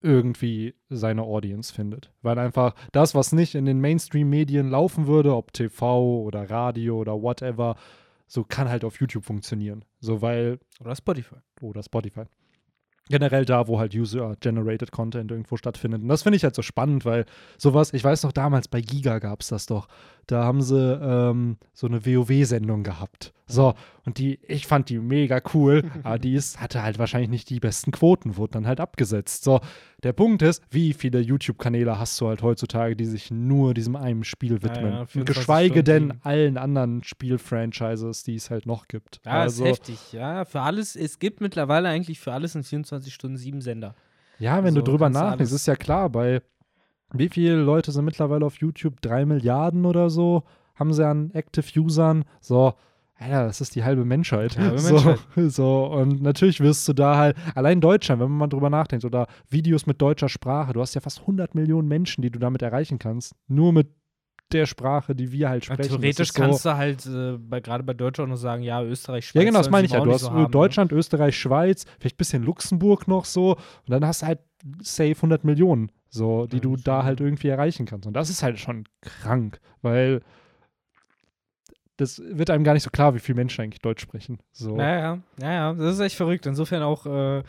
irgendwie 0.00 0.74
seine 0.88 1.22
Audience 1.22 1.72
findet. 1.72 2.12
Weil 2.22 2.38
einfach 2.38 2.74
das, 2.92 3.14
was 3.14 3.32
nicht 3.32 3.54
in 3.54 3.64
den 3.64 3.80
Mainstream-Medien 3.80 4.70
laufen 4.70 5.06
würde, 5.06 5.34
ob 5.34 5.52
TV 5.52 6.20
oder 6.22 6.48
Radio 6.50 6.98
oder 6.98 7.20
whatever, 7.20 7.76
so 8.26 8.44
kann 8.44 8.68
halt 8.68 8.84
auf 8.84 9.00
YouTube 9.00 9.24
funktionieren. 9.24 9.84
So 10.00 10.22
weil. 10.22 10.58
Oder 10.80 10.94
Spotify. 10.94 11.36
Oder 11.60 11.82
Spotify. 11.82 12.24
Generell 13.08 13.46
da, 13.46 13.66
wo 13.68 13.78
halt 13.78 13.94
User-Generated 13.94 14.92
Content 14.92 15.30
irgendwo 15.30 15.56
stattfindet. 15.56 16.02
Und 16.02 16.08
das 16.08 16.22
finde 16.22 16.36
ich 16.36 16.44
halt 16.44 16.54
so 16.54 16.60
spannend, 16.60 17.06
weil 17.06 17.24
sowas, 17.56 17.94
ich 17.94 18.04
weiß 18.04 18.22
noch 18.22 18.32
damals 18.32 18.68
bei 18.68 18.82
Giga 18.82 19.18
gab 19.18 19.40
es 19.40 19.48
das 19.48 19.64
doch. 19.64 19.88
Da 20.26 20.44
haben 20.44 20.60
sie 20.60 20.76
ähm, 20.76 21.56
so 21.72 21.86
eine 21.86 22.04
WoW-Sendung 22.04 22.82
gehabt. 22.82 23.32
So, 23.48 23.74
und 24.04 24.18
die, 24.18 24.38
ich 24.46 24.66
fand 24.66 24.88
die 24.90 24.98
mega 24.98 25.40
cool, 25.54 25.82
aber 26.04 26.18
die 26.18 26.34
ist, 26.34 26.60
hatte 26.60 26.82
halt 26.82 26.98
wahrscheinlich 26.98 27.30
nicht 27.30 27.50
die 27.50 27.60
besten 27.60 27.90
Quoten, 27.90 28.36
wurde 28.36 28.52
dann 28.52 28.66
halt 28.66 28.78
abgesetzt. 28.78 29.42
So, 29.42 29.60
der 30.02 30.12
Punkt 30.12 30.42
ist, 30.42 30.62
wie 30.70 30.92
viele 30.92 31.20
YouTube-Kanäle 31.20 31.98
hast 31.98 32.20
du 32.20 32.28
halt 32.28 32.42
heutzutage, 32.42 32.94
die 32.94 33.06
sich 33.06 33.30
nur 33.30 33.74
diesem 33.74 33.96
einen 33.96 34.24
Spiel 34.24 34.62
widmen? 34.62 34.92
Ja, 34.92 35.06
ja, 35.12 35.22
geschweige 35.24 35.82
denn 35.82 36.20
allen 36.22 36.58
anderen 36.58 37.02
Spielfranchises, 37.02 38.22
die 38.22 38.36
es 38.36 38.50
halt 38.50 38.66
noch 38.66 38.86
gibt. 38.86 39.20
Ja, 39.24 39.32
also, 39.32 39.64
ist 39.64 39.70
heftig, 39.70 40.12
ja. 40.12 40.44
Für 40.44 40.60
alles, 40.60 40.94
es 40.94 41.18
gibt 41.18 41.40
mittlerweile 41.40 41.88
eigentlich 41.88 42.20
für 42.20 42.32
alles 42.32 42.54
in 42.54 42.62
24 42.62 43.12
Stunden 43.12 43.36
sieben 43.38 43.60
Sender. 43.60 43.94
Ja, 44.38 44.62
wenn 44.62 44.74
so, 44.74 44.82
du 44.82 44.92
drüber 44.92 45.08
nachdenkst, 45.08 45.52
ist 45.52 45.66
ja 45.66 45.74
klar, 45.74 46.10
bei 46.10 46.42
wie 47.12 47.28
viele 47.28 47.56
Leute 47.56 47.90
sind 47.90 48.04
mittlerweile 48.04 48.44
auf 48.44 48.56
YouTube? 48.56 49.00
Drei 49.00 49.24
Milliarden 49.24 49.86
oder 49.86 50.10
so 50.10 50.44
haben 50.74 50.92
sie 50.92 51.06
an 51.06 51.30
Active 51.32 51.80
Usern. 51.80 52.24
So, 52.40 52.74
ja, 53.20 53.44
das 53.44 53.60
ist 53.60 53.74
die 53.74 53.84
halbe 53.84 54.04
Menschheit. 54.04 54.54
Ja, 54.54 54.62
halbe 54.62 54.78
so, 54.78 54.94
Menschheit. 54.94 55.52
so, 55.52 55.86
und 55.86 56.22
natürlich 56.22 56.60
wirst 56.60 56.86
du 56.88 56.92
da 56.92 57.16
halt, 57.16 57.36
allein 57.54 57.80
Deutschland, 57.80 58.20
wenn 58.20 58.28
man 58.28 58.38
mal 58.38 58.46
drüber 58.46 58.70
nachdenkt, 58.70 59.04
oder 59.04 59.26
Videos 59.48 59.86
mit 59.86 60.00
deutscher 60.00 60.28
Sprache, 60.28 60.72
du 60.72 60.80
hast 60.80 60.94
ja 60.94 61.00
fast 61.00 61.20
100 61.20 61.54
Millionen 61.54 61.88
Menschen, 61.88 62.22
die 62.22 62.30
du 62.30 62.38
damit 62.38 62.62
erreichen 62.62 62.98
kannst. 62.98 63.34
Nur 63.48 63.72
mit 63.72 63.88
der 64.52 64.66
Sprache, 64.66 65.14
die 65.14 65.30
wir 65.32 65.48
halt 65.48 65.64
sprechen. 65.64 65.82
Ja, 65.82 65.88
theoretisch 65.88 66.32
kannst 66.32 66.64
du 66.64 66.76
halt 66.76 67.04
äh, 67.06 67.60
gerade 67.60 67.84
bei 67.84 67.92
Deutschland 67.92 68.30
noch 68.30 68.36
sagen, 68.36 68.62
ja, 68.62 68.82
Österreich, 68.82 69.26
Schweiz. 69.26 69.42
Ja, 69.42 69.46
genau, 69.46 69.58
das 69.58 69.70
meine 69.70 69.86
ich 69.86 69.92
ja. 69.92 70.00
Du 70.00 70.12
hast 70.12 70.22
so 70.22 70.30
haben, 70.30 70.50
Deutschland, 70.50 70.92
ne? 70.92 70.98
Österreich, 70.98 71.36
Schweiz, 71.38 71.84
vielleicht 71.98 72.14
ein 72.14 72.18
bisschen 72.18 72.42
Luxemburg 72.44 73.08
noch 73.08 73.24
so. 73.24 73.56
Und 73.56 73.88
dann 73.88 74.06
hast 74.06 74.22
du 74.22 74.26
halt 74.26 74.40
safe 74.80 75.16
100 75.16 75.44
Millionen, 75.44 75.92
so, 76.08 76.46
die 76.46 76.56
ja, 76.56 76.62
du 76.62 76.76
da 76.76 77.04
halt 77.04 77.20
irgendwie 77.20 77.48
erreichen 77.48 77.84
kannst. 77.84 78.06
Und 78.06 78.14
das 78.14 78.30
ist 78.30 78.42
halt 78.42 78.58
schon 78.58 78.84
krank, 79.02 79.60
weil 79.82 80.22
das 81.98 82.22
wird 82.24 82.48
einem 82.48 82.64
gar 82.64 82.74
nicht 82.74 82.84
so 82.84 82.90
klar, 82.90 83.14
wie 83.14 83.18
viele 83.18 83.36
Menschen 83.36 83.62
eigentlich 83.62 83.80
Deutsch 83.80 84.02
sprechen. 84.02 84.38
So. 84.52 84.76
Naja, 84.76 85.18
naja, 85.36 85.74
das 85.74 85.94
ist 85.94 86.00
echt 86.00 86.16
verrückt. 86.16 86.46
Insofern 86.46 86.82
auch 86.82 87.04
äh, 87.06 87.42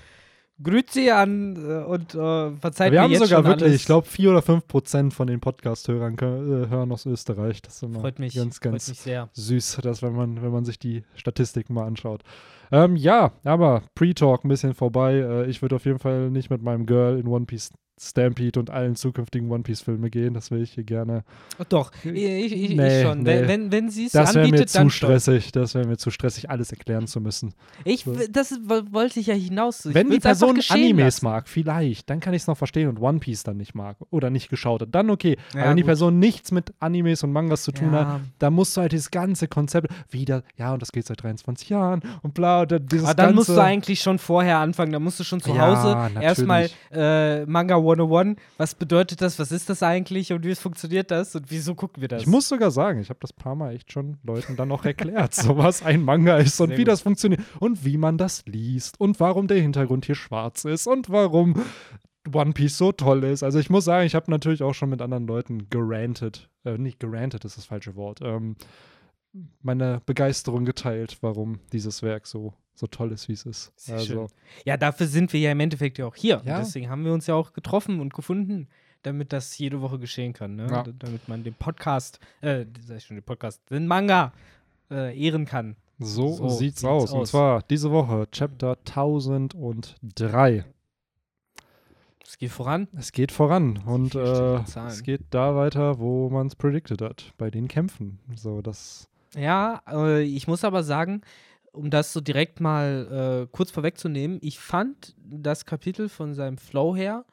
Grüezi 0.61 1.11
an 1.11 1.55
äh, 1.55 1.83
und 1.83 2.15
äh, 2.15 2.51
verzeiht 2.57 2.91
Wir 2.91 3.07
mir 3.07 3.15
haben 3.15 3.25
sogar 3.25 3.45
wirklich, 3.45 3.69
alles. 3.69 3.81
ich 3.81 3.85
glaube, 3.85 4.07
vier 4.07 4.31
oder 4.31 4.41
fünf 4.41 4.67
Prozent 4.67 5.13
von 5.13 5.27
den 5.27 5.39
Podcast-Hörern 5.39 6.15
äh, 6.15 6.67
hören 6.67 6.91
aus 6.91 7.05
Österreich. 7.05 7.61
Das 7.61 7.75
ist 7.75 7.83
immer 7.83 8.01
freut 8.01 8.19
mich, 8.19 8.35
ganz, 8.35 8.59
ganz 8.59 8.85
freut 8.85 8.89
mich 8.89 8.99
sehr. 8.99 9.29
süß, 9.33 9.79
dass, 9.83 10.01
wenn 10.01 10.13
man, 10.13 10.41
wenn 10.41 10.51
man 10.51 10.65
sich 10.65 10.79
die 10.79 11.03
Statistiken 11.15 11.75
mal 11.75 11.85
anschaut. 11.85 12.23
Ähm, 12.71 12.95
ja, 12.95 13.31
aber 13.43 13.83
Pre-Talk 13.95 14.43
ein 14.43 14.49
bisschen 14.49 14.73
vorbei. 14.73 15.13
Äh, 15.13 15.45
ich 15.45 15.61
würde 15.61 15.75
auf 15.75 15.85
jeden 15.85 15.99
Fall 15.99 16.31
nicht 16.31 16.49
mit 16.49 16.63
meinem 16.63 16.87
Girl 16.87 17.19
in 17.19 17.27
One 17.27 17.45
Piece 17.45 17.71
Stampede 17.99 18.59
und 18.59 18.69
allen 18.69 18.95
zukünftigen 18.95 19.51
One 19.51 19.63
Piece 19.63 19.81
Filme 19.81 20.09
gehen. 20.09 20.33
Das 20.33 20.51
will 20.51 20.61
ich 20.61 20.71
hier 20.71 20.83
gerne. 20.83 21.23
Doch, 21.69 21.91
ich, 22.03 22.13
ich, 22.13 22.75
nee, 22.75 22.99
ich 22.99 23.05
schon. 23.05 23.23
Nee. 23.23 23.47
Wenn, 23.47 23.71
wenn 23.71 23.89
sie 23.89 24.05
es 24.05 24.15
anbietet, 24.15 24.35
Das 24.35 24.35
wäre 24.35 24.51
mir 24.51 24.65
zu 24.65 24.89
stressig. 24.89 25.43
Schon. 25.45 25.61
Das 25.61 25.75
wäre 25.75 25.87
mir 25.87 25.97
zu 25.97 26.11
stressig, 26.11 26.49
alles 26.49 26.71
erklären 26.71 27.07
zu 27.07 27.19
müssen. 27.19 27.53
Ich, 27.83 28.03
so. 28.03 28.15
das 28.29 28.57
wollte 28.91 29.19
ich 29.19 29.27
ja 29.27 29.35
hinaus. 29.35 29.85
Ich 29.85 29.93
wenn 29.93 30.09
die 30.09 30.19
Person 30.19 30.59
Animes 30.69 31.05
lassen. 31.05 31.25
mag, 31.25 31.47
vielleicht, 31.47 32.09
dann 32.09 32.19
kann 32.19 32.33
ich 32.33 32.43
es 32.43 32.47
noch 32.47 32.57
verstehen 32.57 32.87
und 32.89 32.99
One 32.99 33.19
Piece 33.19 33.43
dann 33.43 33.57
nicht 33.57 33.75
mag 33.75 33.97
oder 34.09 34.29
nicht 34.29 34.49
geschaut 34.49 34.81
hat, 34.81 34.89
dann 34.91 35.09
okay. 35.09 35.37
Ja, 35.53 35.61
Aber 35.61 35.69
wenn 35.69 35.69
gut. 35.71 35.79
die 35.79 35.83
Person 35.83 36.19
nichts 36.19 36.51
mit 36.51 36.73
Animes 36.79 37.23
und 37.23 37.31
Mangas 37.31 37.63
zu 37.63 37.71
tun 37.71 37.93
ja. 37.93 38.13
hat, 38.13 38.21
dann 38.39 38.53
musst 38.53 38.75
du 38.77 38.81
halt 38.81 38.91
dieses 38.91 39.11
ganze 39.11 39.47
Konzept 39.47 39.87
wieder, 40.09 40.43
ja, 40.57 40.73
und 40.73 40.81
das 40.81 40.91
geht 40.91 41.05
seit 41.05 41.21
23 41.21 41.69
Jahren 41.69 42.01
und 42.21 42.33
bla, 42.33 42.61
und 42.61 42.91
dieses 42.91 43.05
Aber 43.05 43.15
dann 43.15 43.35
musst 43.35 43.49
du 43.49 43.59
eigentlich 43.59 44.01
schon 44.01 44.19
vorher 44.19 44.59
anfangen. 44.59 44.91
Da 44.91 44.99
musst 44.99 45.19
du 45.19 45.23
schon 45.23 45.41
zu 45.41 45.57
Hause 45.59 45.89
ja, 46.15 46.21
erstmal 46.21 46.69
äh, 46.91 47.45
Manga 47.45 47.75
101, 47.89 48.39
was 48.57 48.75
bedeutet 48.75 49.21
das, 49.21 49.39
was 49.39 49.51
ist 49.51 49.69
das 49.69 49.83
eigentlich 49.83 50.31
und 50.33 50.45
wie 50.45 50.55
funktioniert 50.55 51.11
das 51.11 51.35
und 51.35 51.49
wieso 51.49 51.75
gucken 51.75 52.01
wir 52.01 52.07
das? 52.07 52.21
Ich 52.21 52.27
muss 52.27 52.47
sogar 52.47 52.71
sagen, 52.71 52.99
ich 52.99 53.09
habe 53.09 53.19
das 53.21 53.33
paar 53.33 53.55
Mal 53.55 53.75
echt 53.75 53.91
schon 53.91 54.17
Leuten 54.23 54.55
dann 54.55 54.71
auch 54.71 54.85
erklärt, 54.85 55.33
so 55.35 55.57
was 55.57 55.83
ein 55.83 56.01
Manga 56.03 56.37
ist 56.37 56.59
und 56.59 56.69
Sehr 56.69 56.77
wie 56.77 56.81
gut. 56.81 56.89
das 56.89 57.01
funktioniert 57.01 57.41
und 57.59 57.85
wie 57.85 57.97
man 57.97 58.17
das 58.17 58.45
liest 58.45 58.99
und 58.99 59.19
warum 59.19 59.47
der 59.47 59.61
Hintergrund 59.61 60.05
hier 60.05 60.15
schwarz 60.15 60.65
ist 60.65 60.87
und 60.87 61.09
warum 61.09 61.61
One 62.33 62.53
Piece 62.53 62.77
so 62.77 62.91
toll 62.91 63.23
ist. 63.23 63.43
Also 63.43 63.59
ich 63.59 63.69
muss 63.69 63.85
sagen, 63.85 64.05
ich 64.05 64.15
habe 64.15 64.29
natürlich 64.29 64.61
auch 64.63 64.73
schon 64.73 64.89
mit 64.89 65.01
anderen 65.01 65.27
Leuten 65.27 65.69
gerantet, 65.69 66.49
äh, 66.63 66.77
nicht 66.77 66.99
gerantet 66.99 67.45
ist 67.45 67.57
das 67.57 67.65
falsche 67.65 67.95
Wort, 67.95 68.19
ähm, 68.21 68.55
meine 69.61 70.01
Begeisterung 70.05 70.65
geteilt, 70.65 71.17
warum 71.21 71.59
dieses 71.71 72.01
Werk 72.01 72.27
so 72.27 72.53
so 72.79 72.87
toll 72.87 73.11
ist, 73.11 73.27
wie 73.27 73.33
es 73.33 73.45
ist. 73.45 73.73
Sehr 73.75 73.95
also. 73.95 74.13
schön. 74.13 74.27
Ja, 74.65 74.77
dafür 74.77 75.07
sind 75.07 75.33
wir 75.33 75.39
ja 75.39 75.51
im 75.51 75.59
Endeffekt 75.59 75.97
ja 75.97 76.05
auch 76.05 76.15
hier. 76.15 76.41
Ja. 76.45 76.59
deswegen 76.59 76.89
haben 76.89 77.03
wir 77.03 77.13
uns 77.13 77.27
ja 77.27 77.35
auch 77.35 77.51
getroffen 77.51 77.99
und 77.99 78.13
gefunden, 78.13 78.67
damit 79.03 79.33
das 79.33 79.57
jede 79.57 79.81
Woche 79.81 79.99
geschehen 79.99 80.31
kann. 80.33 80.55
Ne? 80.55 80.67
Ja. 80.69 80.83
Damit 80.83 81.27
man 81.27 81.43
den 81.43 81.53
Podcast, 81.53 82.19
äh, 82.41 82.65
sag 82.85 82.97
ich 82.97 83.03
schon, 83.03 83.17
den 83.17 83.23
Podcast, 83.23 83.61
den 83.69 83.85
Manga 83.85 84.31
äh, 84.89 85.17
ehren 85.19 85.45
kann. 85.45 85.75
So, 85.99 86.29
so 86.29 86.47
sieht's, 86.47 86.79
sieht's 86.79 86.85
aus. 86.85 87.11
aus. 87.11 87.13
Und 87.13 87.27
zwar 87.27 87.61
diese 87.63 87.91
Woche, 87.91 88.27
Chapter 88.31 88.77
1003. 88.87 90.63
Es 92.25 92.37
geht 92.37 92.51
voran. 92.51 92.87
Es 92.97 93.11
geht 93.11 93.33
voran. 93.33 93.81
Und 93.85 94.15
äh, 94.15 94.55
es 94.87 95.03
geht 95.03 95.21
da 95.31 95.55
weiter, 95.55 95.99
wo 95.99 96.29
man 96.29 96.47
es 96.47 96.55
predicted 96.55 97.01
hat, 97.01 97.33
bei 97.37 97.49
den 97.51 97.67
Kämpfen. 97.67 98.19
So, 98.35 98.61
das. 98.61 99.09
Ja, 99.35 99.81
äh, 99.91 100.21
ich 100.21 100.47
muss 100.47 100.63
aber 100.63 100.83
sagen, 100.83 101.21
um 101.71 101.89
das 101.89 102.13
so 102.13 102.21
direkt 102.21 102.59
mal 102.59 103.45
äh, 103.45 103.47
kurz 103.51 103.71
vorwegzunehmen, 103.71 104.39
ich 104.41 104.59
fand 104.59 105.15
das 105.23 105.65
Kapitel 105.65 106.09
von 106.09 106.33
seinem 106.33 106.57
Flow 106.57 106.95
her, 106.95 107.25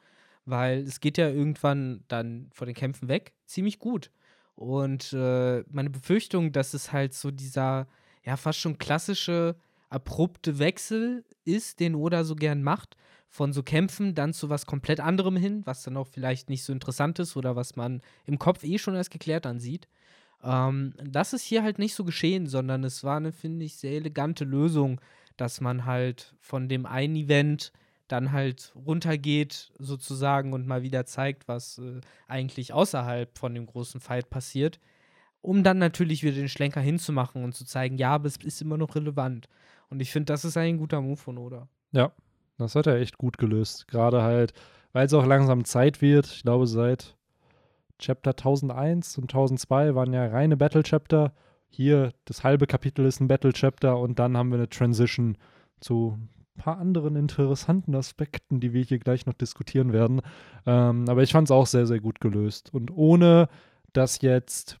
weil 0.45 0.79
es 0.79 0.99
geht 0.99 1.17
ja 1.17 1.29
irgendwann 1.29 2.03
dann 2.07 2.49
von 2.53 2.67
den 2.67 2.75
Kämpfen 2.75 3.07
weg, 3.07 3.33
ziemlich 3.45 3.79
gut. 3.79 4.11
Und 4.55 5.13
äh, 5.13 5.63
meine 5.69 5.89
Befürchtung, 5.89 6.51
dass 6.51 6.73
es 6.73 6.91
halt 6.91 7.13
so 7.13 7.31
dieser 7.31 7.87
ja 8.23 8.37
fast 8.37 8.59
schon 8.59 8.77
klassische 8.77 9.55
abrupte 9.89 10.59
Wechsel 10.59 11.23
ist, 11.45 11.79
den 11.79 11.95
Oda 11.95 12.23
so 12.23 12.35
gern 12.35 12.63
macht, 12.63 12.97
von 13.29 13.53
so 13.53 13.61
Kämpfen 13.63 14.15
dann 14.15 14.33
zu 14.33 14.49
was 14.49 14.65
komplett 14.65 14.99
anderem 14.99 15.35
hin, 15.35 15.61
was 15.65 15.83
dann 15.83 15.97
auch 15.97 16.07
vielleicht 16.07 16.49
nicht 16.49 16.63
so 16.63 16.73
interessant 16.73 17.19
ist 17.19 17.37
oder 17.37 17.55
was 17.55 17.75
man 17.75 18.01
im 18.25 18.39
Kopf 18.39 18.63
eh 18.63 18.77
schon 18.77 18.95
als 18.95 19.09
geklärt 19.09 19.45
ansieht. 19.45 19.87
Ähm, 20.47 20.93
das 21.03 21.33
ist 21.33 21.43
hier 21.43 21.63
halt 21.63 21.79
nicht 21.79 21.93
so 21.93 22.03
geschehen, 22.03 22.47
sondern 22.47 22.83
es 22.83 23.03
war 23.03 23.17
eine, 23.17 23.31
finde 23.31 23.65
ich, 23.65 23.75
sehr 23.75 23.91
elegante 23.91 24.45
Lösung, 24.45 25.01
dass 25.35 25.61
man 25.61 25.85
halt 25.85 26.35
von 26.39 26.69
dem 26.69 26.85
einen 26.85 27.15
Event 27.15 27.71
dann 28.07 28.31
halt 28.31 28.73
runtergeht 28.75 29.71
sozusagen 29.77 30.53
und 30.53 30.65
mal 30.65 30.81
wieder 30.81 31.05
zeigt, 31.05 31.47
was 31.47 31.77
äh, 31.79 31.99
eigentlich 32.27 32.73
außerhalb 32.73 33.37
von 33.37 33.53
dem 33.53 33.65
großen 33.65 33.99
Fight 33.99 34.29
passiert 34.29 34.79
um 35.41 35.63
dann 35.63 35.77
natürlich 35.77 36.23
wieder 36.23 36.35
den 36.35 36.49
Schlenker 36.49 36.81
hinzumachen 36.81 37.43
und 37.43 37.53
zu 37.53 37.65
zeigen, 37.65 37.97
ja, 37.97 38.11
aber 38.11 38.27
es 38.27 38.37
ist 38.37 38.61
immer 38.61 38.77
noch 38.77 38.95
relevant. 38.95 39.47
Und 39.89 40.01
ich 40.01 40.11
finde, 40.11 40.33
das 40.33 40.43
ist 40.43 40.57
ein 40.57 40.77
guter 40.77 41.01
Move 41.01 41.17
von 41.17 41.37
Oda. 41.37 41.69
Ja, 41.91 42.11
das 42.57 42.75
hat 42.75 42.87
er 42.87 42.97
echt 42.97 43.17
gut 43.17 43.37
gelöst. 43.37 43.87
Gerade 43.87 44.23
halt, 44.23 44.53
weil 44.91 45.05
es 45.05 45.13
auch 45.13 45.25
langsam 45.25 45.63
Zeit 45.63 46.01
wird. 46.01 46.27
Ich 46.27 46.41
glaube, 46.41 46.67
seit 46.67 47.16
Chapter 47.99 48.31
1001 48.31 49.17
und 49.17 49.25
1002 49.25 49.95
waren 49.95 50.13
ja 50.13 50.25
reine 50.27 50.57
Battle-Chapter. 50.57 51.33
Hier, 51.69 52.11
das 52.25 52.43
halbe 52.43 52.67
Kapitel 52.67 53.05
ist 53.05 53.19
ein 53.19 53.27
Battle-Chapter 53.27 53.97
und 53.97 54.19
dann 54.19 54.37
haben 54.37 54.49
wir 54.49 54.57
eine 54.57 54.69
Transition 54.69 55.37
zu 55.79 56.17
ein 56.57 56.63
paar 56.63 56.77
anderen 56.77 57.15
interessanten 57.15 57.95
Aspekten, 57.95 58.59
die 58.59 58.73
wir 58.73 58.83
hier 58.83 58.99
gleich 58.99 59.25
noch 59.25 59.33
diskutieren 59.33 59.93
werden. 59.93 60.21
Ähm, 60.65 61.05
aber 61.07 61.23
ich 61.23 61.31
fand 61.31 61.47
es 61.47 61.51
auch 61.51 61.67
sehr, 61.67 61.85
sehr 61.85 61.99
gut 61.99 62.19
gelöst. 62.19 62.73
Und 62.73 62.91
ohne 62.91 63.47
dass 63.93 64.21
jetzt 64.21 64.77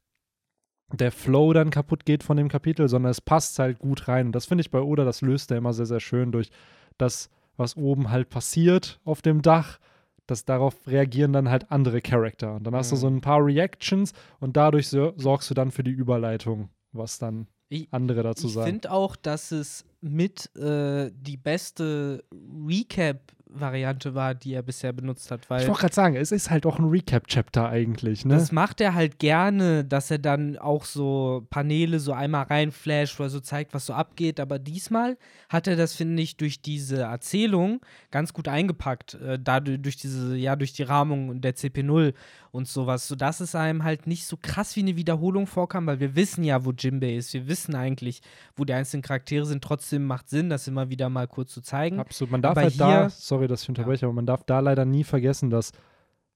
der 0.93 1.11
Flow 1.11 1.53
dann 1.53 1.69
kaputt 1.69 2.05
geht 2.05 2.23
von 2.23 2.37
dem 2.37 2.47
Kapitel, 2.47 2.87
sondern 2.87 3.11
es 3.11 3.21
passt 3.21 3.59
halt 3.59 3.79
gut 3.79 4.07
rein. 4.07 4.27
Und 4.27 4.31
das 4.33 4.45
finde 4.45 4.61
ich 4.61 4.71
bei 4.71 4.79
Oda, 4.79 5.03
das 5.03 5.21
löst 5.21 5.51
er 5.51 5.57
immer 5.57 5.73
sehr, 5.73 5.85
sehr 5.85 5.99
schön 5.99 6.31
durch 6.31 6.49
das, 6.97 7.29
was 7.57 7.75
oben 7.75 8.09
halt 8.09 8.29
passiert 8.29 8.99
auf 9.03 9.21
dem 9.21 9.41
Dach. 9.41 9.79
Dass 10.27 10.45
darauf 10.45 10.75
reagieren 10.85 11.33
dann 11.33 11.49
halt 11.49 11.71
andere 11.71 12.01
Charakter. 12.01 12.55
Und 12.55 12.65
dann 12.65 12.75
hast 12.75 12.91
mhm. 12.91 12.95
du 12.95 12.99
so 12.99 13.07
ein 13.07 13.21
paar 13.21 13.43
Reactions 13.43 14.13
und 14.39 14.57
dadurch 14.57 14.89
so, 14.89 15.13
sorgst 15.17 15.49
du 15.49 15.53
dann 15.53 15.71
für 15.71 15.83
die 15.83 15.91
Überleitung, 15.91 16.69
was 16.91 17.17
dann 17.17 17.47
ich, 17.69 17.87
andere 17.91 18.23
dazu 18.23 18.47
sagen. 18.47 18.67
Ich 18.67 18.73
finde 18.73 18.91
auch, 18.91 19.15
dass 19.15 19.51
es 19.51 19.85
mit 20.01 20.55
äh, 20.55 21.11
die 21.13 21.37
beste 21.37 22.23
Recap 22.67 23.33
Variante 23.49 24.15
war, 24.15 24.35
die 24.35 24.53
er 24.53 24.61
bisher 24.61 24.93
benutzt 24.93 25.31
hat. 25.31 25.49
Weil 25.49 25.61
ich 25.61 25.67
wollte 25.67 25.81
gerade 25.81 25.93
sagen, 25.93 26.15
es 26.15 26.31
ist 26.31 26.49
halt 26.49 26.65
auch 26.65 26.79
ein 26.79 26.85
Recap-Chapter 26.85 27.69
eigentlich. 27.69 28.25
Ne? 28.25 28.33
Das 28.33 28.51
macht 28.51 28.81
er 28.81 28.93
halt 28.93 29.19
gerne, 29.19 29.83
dass 29.83 30.11
er 30.11 30.19
dann 30.19 30.57
auch 30.57 30.85
so 30.85 31.45
Paneele 31.49 31.99
so 31.99 32.13
einmal 32.13 32.43
reinflasht 32.43 33.19
oder 33.19 33.29
so 33.29 33.39
zeigt, 33.39 33.73
was 33.73 33.85
so 33.85 33.93
abgeht. 33.93 34.39
Aber 34.39 34.59
diesmal 34.59 35.17
hat 35.49 35.67
er 35.67 35.75
das, 35.75 35.93
finde 35.93 36.21
ich, 36.21 36.37
durch 36.37 36.61
diese 36.61 37.01
Erzählung 37.01 37.81
ganz 38.11 38.33
gut 38.33 38.47
eingepackt. 38.47 39.15
Äh, 39.15 39.39
dadurch, 39.41 39.81
durch 39.81 39.97
diese, 39.97 40.35
ja, 40.35 40.55
durch 40.55 40.73
die 40.73 40.83
Rahmung 40.83 41.41
der 41.41 41.55
CP0 41.55 42.13
und 42.57 42.67
sowas, 42.67 43.07
sodass 43.07 43.39
es 43.39 43.55
einem 43.55 43.83
halt 43.83 44.07
nicht 44.07 44.25
so 44.25 44.35
krass 44.41 44.75
wie 44.75 44.81
eine 44.81 44.97
Wiederholung 44.97 45.45
vorkam, 45.45 45.85
weil 45.85 45.99
wir 45.99 46.15
wissen 46.15 46.43
ja, 46.43 46.65
wo 46.65 46.71
Jimbei 46.71 47.15
ist. 47.15 47.33
Wir 47.33 47.47
wissen 47.47 47.75
eigentlich, 47.75 48.21
wo 48.55 48.65
die 48.65 48.73
einzelnen 48.73 49.03
Charaktere 49.03 49.45
sind. 49.45 49.63
Trotzdem 49.63 50.05
macht 50.05 50.27
Sinn, 50.27 50.49
das 50.49 50.67
immer 50.67 50.89
wieder 50.89 51.07
mal 51.09 51.27
kurz 51.27 51.53
zu 51.53 51.61
zeigen. 51.61 51.99
Absolut. 51.99 52.31
Man 52.31 52.41
darf 52.41 52.51
Aber 52.51 52.63
halt 52.63 52.79
da, 52.79 53.09
sorry, 53.09 53.47
dass 53.47 53.63
ich 53.63 53.69
unterbreche, 53.69 54.01
ja. 54.01 54.07
aber 54.07 54.15
man 54.15 54.25
darf 54.25 54.43
da 54.43 54.59
leider 54.59 54.85
nie 54.85 55.03
vergessen, 55.03 55.51
dass 55.51 55.71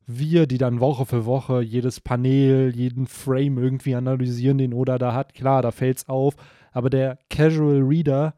wir, 0.05 0.45
die 0.45 0.59
dann 0.59 0.79
Woche 0.79 1.05
für 1.05 1.25
Woche 1.25 1.61
jedes 1.61 1.99
Panel, 1.99 2.71
jeden 2.75 3.07
Frame 3.07 3.57
irgendwie 3.57 3.95
analysieren, 3.95 4.59
den 4.59 4.73
Oda 4.73 4.97
da 4.97 5.13
hat, 5.13 5.33
klar, 5.33 5.61
da 5.61 5.71
fällt 5.71 5.97
es 5.97 6.09
auf. 6.09 6.35
Aber 6.71 6.89
der 6.89 7.17
Casual 7.29 7.81
Reader 7.81 8.35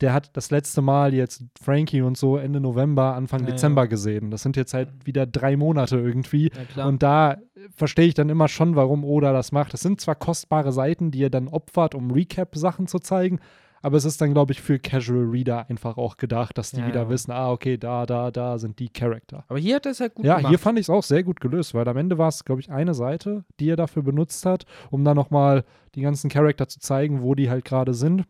der 0.00 0.12
hat 0.12 0.36
das 0.36 0.50
letzte 0.50 0.82
Mal 0.82 1.14
jetzt 1.14 1.44
Frankie 1.60 2.02
und 2.02 2.16
so 2.16 2.36
Ende 2.36 2.60
November, 2.60 3.14
Anfang 3.14 3.40
ja, 3.40 3.52
Dezember 3.52 3.82
ja. 3.82 3.86
gesehen. 3.86 4.30
Das 4.30 4.42
sind 4.42 4.56
jetzt 4.56 4.74
halt 4.74 4.88
wieder 5.04 5.26
drei 5.26 5.56
Monate 5.56 5.98
irgendwie. 5.98 6.50
Ja, 6.76 6.86
und 6.86 7.02
da 7.02 7.36
verstehe 7.74 8.06
ich 8.06 8.14
dann 8.14 8.28
immer 8.28 8.48
schon, 8.48 8.76
warum 8.76 9.04
Oda 9.04 9.32
das 9.32 9.52
macht. 9.52 9.72
Das 9.72 9.80
sind 9.80 10.00
zwar 10.00 10.14
kostbare 10.14 10.72
Seiten, 10.72 11.10
die 11.10 11.24
er 11.24 11.30
dann 11.30 11.48
opfert, 11.48 11.94
um 11.94 12.10
Recap-Sachen 12.10 12.86
zu 12.86 12.98
zeigen, 12.98 13.40
aber 13.82 13.96
es 13.96 14.04
ist 14.04 14.20
dann, 14.20 14.32
glaube 14.32 14.52
ich, 14.52 14.60
für 14.60 14.78
Casual 14.78 15.24
Reader 15.24 15.68
einfach 15.70 15.96
auch 15.96 16.16
gedacht, 16.16 16.58
dass 16.58 16.70
die 16.70 16.84
wieder 16.84 17.08
wissen, 17.08 17.30
ah, 17.30 17.50
okay, 17.50 17.78
da, 17.78 18.04
da, 18.04 18.30
da 18.30 18.58
sind 18.58 18.78
die 18.78 18.90
Charakter. 18.90 19.44
Aber 19.48 19.58
hier 19.58 19.76
hat 19.76 19.86
er 19.86 19.92
es 19.92 20.00
halt 20.00 20.14
gut 20.14 20.26
ja, 20.26 20.34
gemacht. 20.34 20.44
Ja, 20.44 20.48
hier 20.50 20.58
fand 20.58 20.78
ich 20.78 20.84
es 20.84 20.90
auch 20.90 21.02
sehr 21.02 21.22
gut 21.22 21.40
gelöst, 21.40 21.72
weil 21.72 21.88
am 21.88 21.96
Ende 21.96 22.18
war 22.18 22.28
es, 22.28 22.44
glaube 22.44 22.60
ich, 22.60 22.70
eine 22.70 22.92
Seite, 22.92 23.44
die 23.58 23.70
er 23.70 23.76
dafür 23.76 24.02
benutzt 24.02 24.44
hat, 24.44 24.66
um 24.90 25.02
dann 25.04 25.16
nochmal 25.16 25.64
die 25.94 26.02
ganzen 26.02 26.28
Charakter 26.28 26.68
zu 26.68 26.78
zeigen, 26.78 27.22
wo 27.22 27.34
die 27.34 27.48
halt 27.48 27.64
gerade 27.64 27.94
sind. 27.94 28.24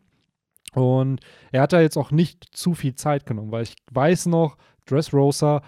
Und 0.73 1.19
er 1.51 1.61
hat 1.61 1.73
da 1.73 1.81
jetzt 1.81 1.97
auch 1.97 2.11
nicht 2.11 2.45
zu 2.51 2.73
viel 2.73 2.95
Zeit 2.95 3.25
genommen, 3.25 3.51
weil 3.51 3.63
ich 3.63 3.75
weiß 3.91 4.27
noch, 4.27 4.57
Dressrosa, 4.85 5.61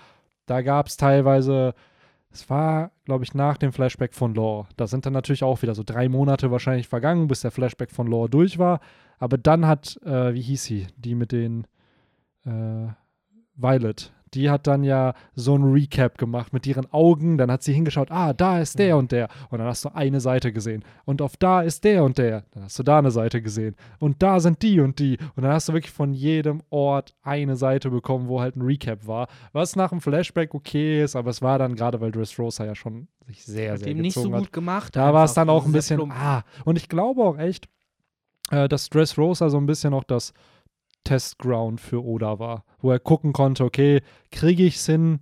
da 0.46 0.62
gab 0.62 0.88
es 0.88 0.98
teilweise, 0.98 1.74
es 2.32 2.50
war, 2.50 2.92
glaube 3.06 3.24
ich, 3.24 3.34
nach 3.34 3.58
dem 3.58 3.74
Flashback 3.74 4.14
von 4.14 4.34
Law. 4.34 4.68
Da 4.78 4.88
sind 4.88 5.06
dann 5.06 5.14
natürlich 5.14 5.44
auch 5.44 5.62
wieder 5.62 5.76
so 5.76 5.84
drei 5.86 6.10
Monate 6.10 6.52
wahrscheinlich 6.52 6.88
vergangen, 6.88 7.28
bis 7.28 7.42
der 7.42 7.52
Flashback 7.52 7.92
von 7.92 8.08
Law 8.08 8.28
durch 8.28 8.58
war. 8.58 8.80
Aber 9.20 9.38
dann 9.38 9.68
hat, 9.68 10.00
äh, 10.04 10.34
wie 10.34 10.42
hieß 10.42 10.64
sie, 10.64 10.88
die 10.98 11.16
mit 11.16 11.32
den 11.32 11.68
äh, 12.46 12.88
Violet, 13.56 14.12
die 14.34 14.50
hat 14.50 14.68
dann 14.68 14.84
ja 14.84 15.14
so 15.36 15.56
ein 15.56 15.64
Recap 15.64 16.18
gemacht 16.18 16.54
mit 16.54 16.66
ihren 16.68 16.92
Augen. 16.92 17.38
Dann 17.38 17.52
hat 17.52 17.64
sie 17.64 17.74
hingeschaut, 17.74 18.12
ah, 18.12 18.34
da 18.34 18.60
ist 18.60 18.80
der 18.80 18.96
mhm. 18.96 19.00
und 19.00 19.12
der. 19.12 19.30
Und 19.50 19.60
dann 19.60 19.68
hast 19.68 19.86
du 19.86 19.90
eine 19.96 20.20
Seite 20.20 20.52
gesehen. 20.52 20.84
Und 21.06 21.22
auf 21.22 21.38
da 21.38 21.62
ist 21.62 21.84
der 21.84 22.04
und 22.04 22.18
der. 22.18 22.44
Dann 22.52 22.64
hast 22.64 22.78
du 22.80 22.84
da 22.84 23.00
eine 23.00 23.12
Seite 23.12 23.42
gesehen. 23.42 23.76
Und 24.00 24.22
da 24.22 24.40
sind 24.40 24.62
die 24.62 24.80
und 24.80 25.00
die. 25.00 25.18
Und 25.36 25.44
dann 25.44 25.54
hast 25.54 25.70
du 25.70 25.74
wirklich 25.74 25.94
von 25.94 26.14
jedem 26.14 26.62
Ort 26.70 27.16
eine 27.22 27.56
Seite 27.56 27.90
bekommen, 27.90 28.28
wo 28.28 28.42
halt 28.42 28.56
ein 28.56 28.62
Recap 28.62 29.08
war. 29.08 29.28
Was 29.52 29.76
nach 29.76 29.90
dem 29.90 30.02
Flashback 30.02 30.54
okay 30.54 31.04
ist, 31.04 31.16
aber 31.16 31.30
es 31.30 31.42
war 31.42 31.60
dann 31.60 31.76
gerade, 31.76 32.02
weil 32.02 32.12
Dressrosa 32.12 32.66
ja 32.66 32.76
schon 32.76 33.08
sich 33.26 33.46
sehr, 33.46 33.78
sehr 33.78 33.88
gezogen 33.88 34.02
nicht 34.02 34.14
so 34.14 34.30
gut 34.30 34.52
gemacht. 34.52 34.96
Da 34.96 35.14
war 35.14 35.26
es 35.26 35.34
dann 35.34 35.50
auch 35.50 35.66
ein 35.66 35.72
bisschen, 35.72 35.98
plump. 35.98 36.14
ah. 36.14 36.44
Und 36.66 36.78
ich 36.78 36.90
glaube 36.90 37.24
auch 37.24 37.38
echt, 37.38 37.70
äh, 38.52 38.68
dass 38.68 38.90
Dressrosa 38.90 39.50
so 39.50 39.58
ein 39.58 39.66
bisschen 39.66 39.94
auch 39.94 40.04
das 40.04 40.34
Testground 41.04 41.82
für 41.82 42.04
Oda 42.04 42.40
war, 42.40 42.64
wo 42.80 42.92
er 42.92 43.00
gucken 43.00 43.34
konnte, 43.34 43.64
okay, 43.64 44.02
kriege 44.32 44.64
ich 44.64 44.76
es 44.76 44.86
hin, 44.86 45.20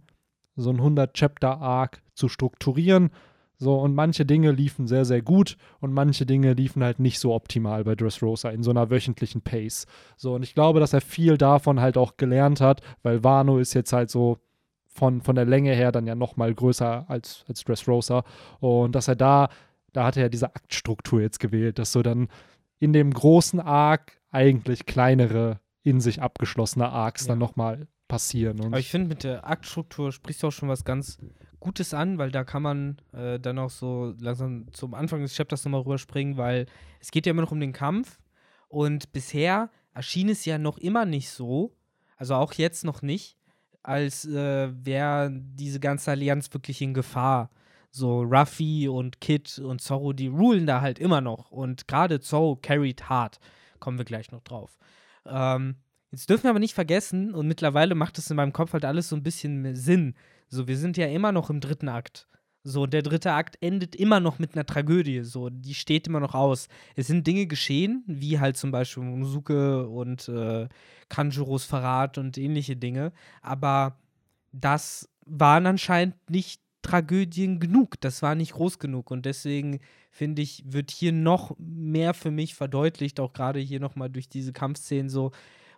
so 0.56 0.70
ein 0.70 0.80
100-Chapter-Arc 0.80 2.02
zu 2.14 2.30
strukturieren. 2.30 3.12
So, 3.58 3.80
und 3.80 3.94
manche 3.94 4.26
Dinge 4.26 4.52
liefen 4.52 4.88
sehr, 4.88 5.06
sehr 5.06 5.22
gut 5.22 5.56
und 5.80 5.94
manche 5.94 6.26
Dinge 6.26 6.54
liefen 6.54 6.84
halt 6.84 7.00
nicht 7.00 7.20
so 7.20 7.32
optimal 7.34 7.84
bei 7.84 7.94
Dressrosa 7.94 8.50
in 8.50 8.64
so 8.64 8.72
einer 8.72 8.90
wöchentlichen 8.90 9.42
Pace. 9.42 9.86
So, 10.18 10.34
und 10.34 10.42
ich 10.42 10.56
glaube, 10.56 10.80
dass 10.80 10.94
er 10.94 11.02
viel 11.02 11.38
davon 11.38 11.80
halt 11.80 11.96
auch 11.96 12.18
gelernt 12.18 12.60
hat, 12.60 12.82
weil 13.04 13.24
Wano 13.24 13.60
ist 13.60 13.76
jetzt 13.76 13.94
halt 13.94 14.10
so 14.10 14.40
von, 14.88 15.22
von 15.22 15.36
der 15.36 15.46
Länge 15.46 15.74
her 15.74 15.92
dann 15.92 16.08
ja 16.08 16.16
nochmal 16.16 16.54
größer 16.54 17.06
als, 17.08 17.46
als 17.48 17.64
Dressrosa. 17.64 18.24
Und 18.60 18.96
dass 18.96 19.08
er 19.08 19.16
da, 19.16 19.50
da 19.94 20.06
hat 20.06 20.18
er 20.18 20.24
ja 20.24 20.30
diese 20.30 20.56
Aktstruktur 20.56 21.22
jetzt 21.22 21.40
gewählt, 21.40 21.78
dass 21.78 21.92
so 21.92 22.02
dann 22.02 22.30
in 22.80 22.94
dem 22.94 23.14
großen 23.14 23.60
Arc 23.60 24.20
eigentlich 24.32 24.88
kleinere 24.88 25.60
in 25.84 26.00
sich 26.00 26.22
abgeschlossene 26.22 26.90
Arcs 26.90 27.24
ja. 27.24 27.30
dann 27.30 27.40
nochmal 27.40 27.88
passieren. 28.08 28.60
Und 28.60 28.68
Aber 28.68 28.80
ich 28.80 28.90
finde, 28.90 29.08
mit 29.08 29.24
der 29.24 29.48
Aktstruktur 29.48 30.12
sprichst 30.12 30.44
du 30.44 30.48
auch 30.48 30.52
schon 30.52 30.70
was 30.70 30.84
ganz 30.84 31.18
Gutes 31.60 31.94
an, 31.94 32.18
weil 32.18 32.32
da 32.32 32.44
kann 32.44 32.64
man 32.64 32.98
äh, 33.14 33.40
dann 33.40 33.60
auch 33.60 33.70
so 33.70 34.14
langsam 34.20 34.66
zum 34.74 34.94
Anfang 34.94 35.22
des 35.22 35.36
Chapters 35.36 35.64
nochmal 35.64 35.82
rüberspringen, 35.82 36.36
weil 36.36 36.66
es 37.00 37.12
geht 37.12 37.26
ja 37.26 37.32
immer 37.32 37.44
noch 37.44 37.52
um 37.52 37.60
den 37.60 37.72
Kampf 37.72 38.20
und 38.68 39.12
bisher 39.12 39.70
erschien 39.94 40.30
es 40.30 40.44
ja 40.46 40.58
noch 40.58 40.78
immer 40.78 41.06
nicht 41.06 41.30
so, 41.30 41.76
also 42.18 42.36
auch 42.36 42.54
jetzt 42.54 42.84
noch 42.84 43.02
nicht, 43.02 43.38
als 43.84 44.26
äh, 44.26 44.72
wäre 44.86 45.32
diese 45.32 45.80
ganze 45.80 46.12
Allianz 46.12 46.52
wirklich 46.54 46.82
in 46.82 46.94
Gefahr. 46.94 47.50
So 47.94 48.22
Ruffy 48.22 48.88
und 48.88 49.20
Kid 49.20 49.60
und 49.60 49.82
Zorro, 49.82 50.14
die 50.14 50.28
rulen 50.28 50.66
da 50.66 50.82
halt 50.82 50.98
immer 50.98 51.20
noch 51.20 51.52
und 51.52 51.88
gerade 51.88 52.22
Zorro 52.22 52.56
carried 52.56 53.10
hart. 53.10 53.40
Kommen 53.80 53.98
wir 53.98 54.06
gleich 54.06 54.32
noch 54.32 54.42
drauf. 54.42 54.78
Ähm, 55.26 55.76
jetzt 56.12 56.30
dürfen 56.30 56.44
wir 56.44 56.50
aber 56.52 56.60
nicht 56.60 56.74
vergessen, 56.74 57.34
und 57.34 57.48
mittlerweile 57.48 57.96
macht 57.96 58.18
es 58.18 58.30
in 58.30 58.38
meinem 58.38 58.54
Kopf 58.54 58.74
halt 58.74 58.86
alles 58.86 59.10
so 59.10 59.16
ein 59.16 59.24
bisschen 59.24 59.76
Sinn. 59.76 60.16
So, 60.48 60.68
wir 60.68 60.78
sind 60.78 60.98
ja 60.98 61.08
immer 61.08 61.32
noch 61.32 61.50
im 61.50 61.60
dritten 61.60 61.90
Akt. 61.90 62.28
So, 62.64 62.86
der 62.86 63.02
dritte 63.02 63.32
Akt 63.32 63.58
endet 63.62 63.96
immer 63.96 64.20
noch 64.20 64.38
mit 64.38 64.54
einer 64.54 64.66
Tragödie. 64.66 65.22
So, 65.22 65.50
die 65.50 65.74
steht 65.74 66.08
immer 66.08 66.20
noch 66.20 66.36
aus. 66.36 66.68
Es 66.96 67.08
sind 67.08 67.26
Dinge 67.26 67.48
geschehen, 67.48 68.04
wie 68.06 68.40
halt 68.40 68.56
zum 68.56 68.72
Beispiel 68.72 69.04
Musuke 69.04 69.88
und 69.88 70.30
äh, 70.30 70.68
Kanjuros 71.10 71.66
Verrat 71.66 72.20
und 72.20 72.38
ähnliche 72.38 72.76
Dinge. 72.76 73.14
Aber 73.42 73.98
das 74.52 75.10
waren 75.26 75.66
anscheinend 75.66 76.16
nicht 76.30 76.61
Tragödien 76.82 77.60
genug. 77.60 78.00
Das 78.02 78.22
war 78.22 78.36
nicht 78.36 78.54
groß 78.54 78.80
genug. 78.80 79.12
Und 79.12 79.26
deswegen 79.26 79.80
finde 80.10 80.42
ich, 80.42 80.64
wird 80.66 80.92
hier 80.92 81.12
noch 81.12 81.56
mehr 81.58 82.14
für 82.14 82.32
mich 82.32 82.56
verdeutlicht, 82.56 83.20
auch 83.20 83.34
gerade 83.34 83.60
hier 83.60 83.80
nochmal 83.80 84.10
durch 84.10 84.30
diese 84.30 84.54
Kampfszenen 84.54 85.10
so, 85.10 85.32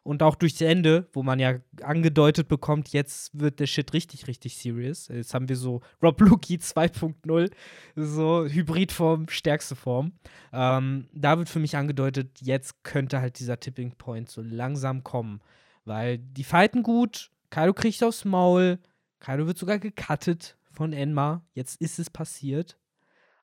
und 0.03 0.21
auch 0.21 0.35
durchs 0.35 0.59
Ende, 0.59 1.07
wo 1.13 1.23
man 1.23 1.39
ja 1.39 1.55
angedeutet 1.81 2.49
bekommt, 2.49 2.89
jetzt 2.89 3.31
wird 3.39 3.61
der 3.61 3.67
Shit 3.67 3.93
richtig, 3.93 4.27
richtig 4.27 4.57
serious. 4.57 5.07
Jetzt 5.07 5.33
haben 5.33 5.47
wir 5.47 5.55
so 5.55 5.81
Rob 6.01 6.19
Lucky 6.19 6.55
2.0, 6.61 7.51
so 7.95 8.45
Hybridform, 8.45 9.29
stärkste 9.29 9.75
Form. 9.75 10.11
Ähm, 10.51 11.07
da 11.13 11.37
wird 11.37 11.47
für 11.47 11.59
mich 11.59 11.77
angedeutet, 11.77 12.41
jetzt 12.41 12.83
könnte 12.83 13.21
halt 13.21 13.39
dieser 13.39 13.59
Tipping 13.59 13.93
Point 13.93 14.29
so 14.29 14.41
langsam 14.41 15.03
kommen. 15.03 15.39
Weil 15.85 16.17
die 16.17 16.43
fighten 16.43 16.83
gut, 16.83 17.31
Kaido 17.49 17.73
kriegt 17.73 18.03
aufs 18.03 18.25
Maul, 18.25 18.79
Kaido 19.19 19.47
wird 19.47 19.57
sogar 19.57 19.79
gecuttet 19.79 20.57
von 20.73 20.93
Enma. 20.93 21.45
Jetzt 21.53 21.79
ist 21.81 21.99
es 21.99 22.09
passiert. 22.09 22.79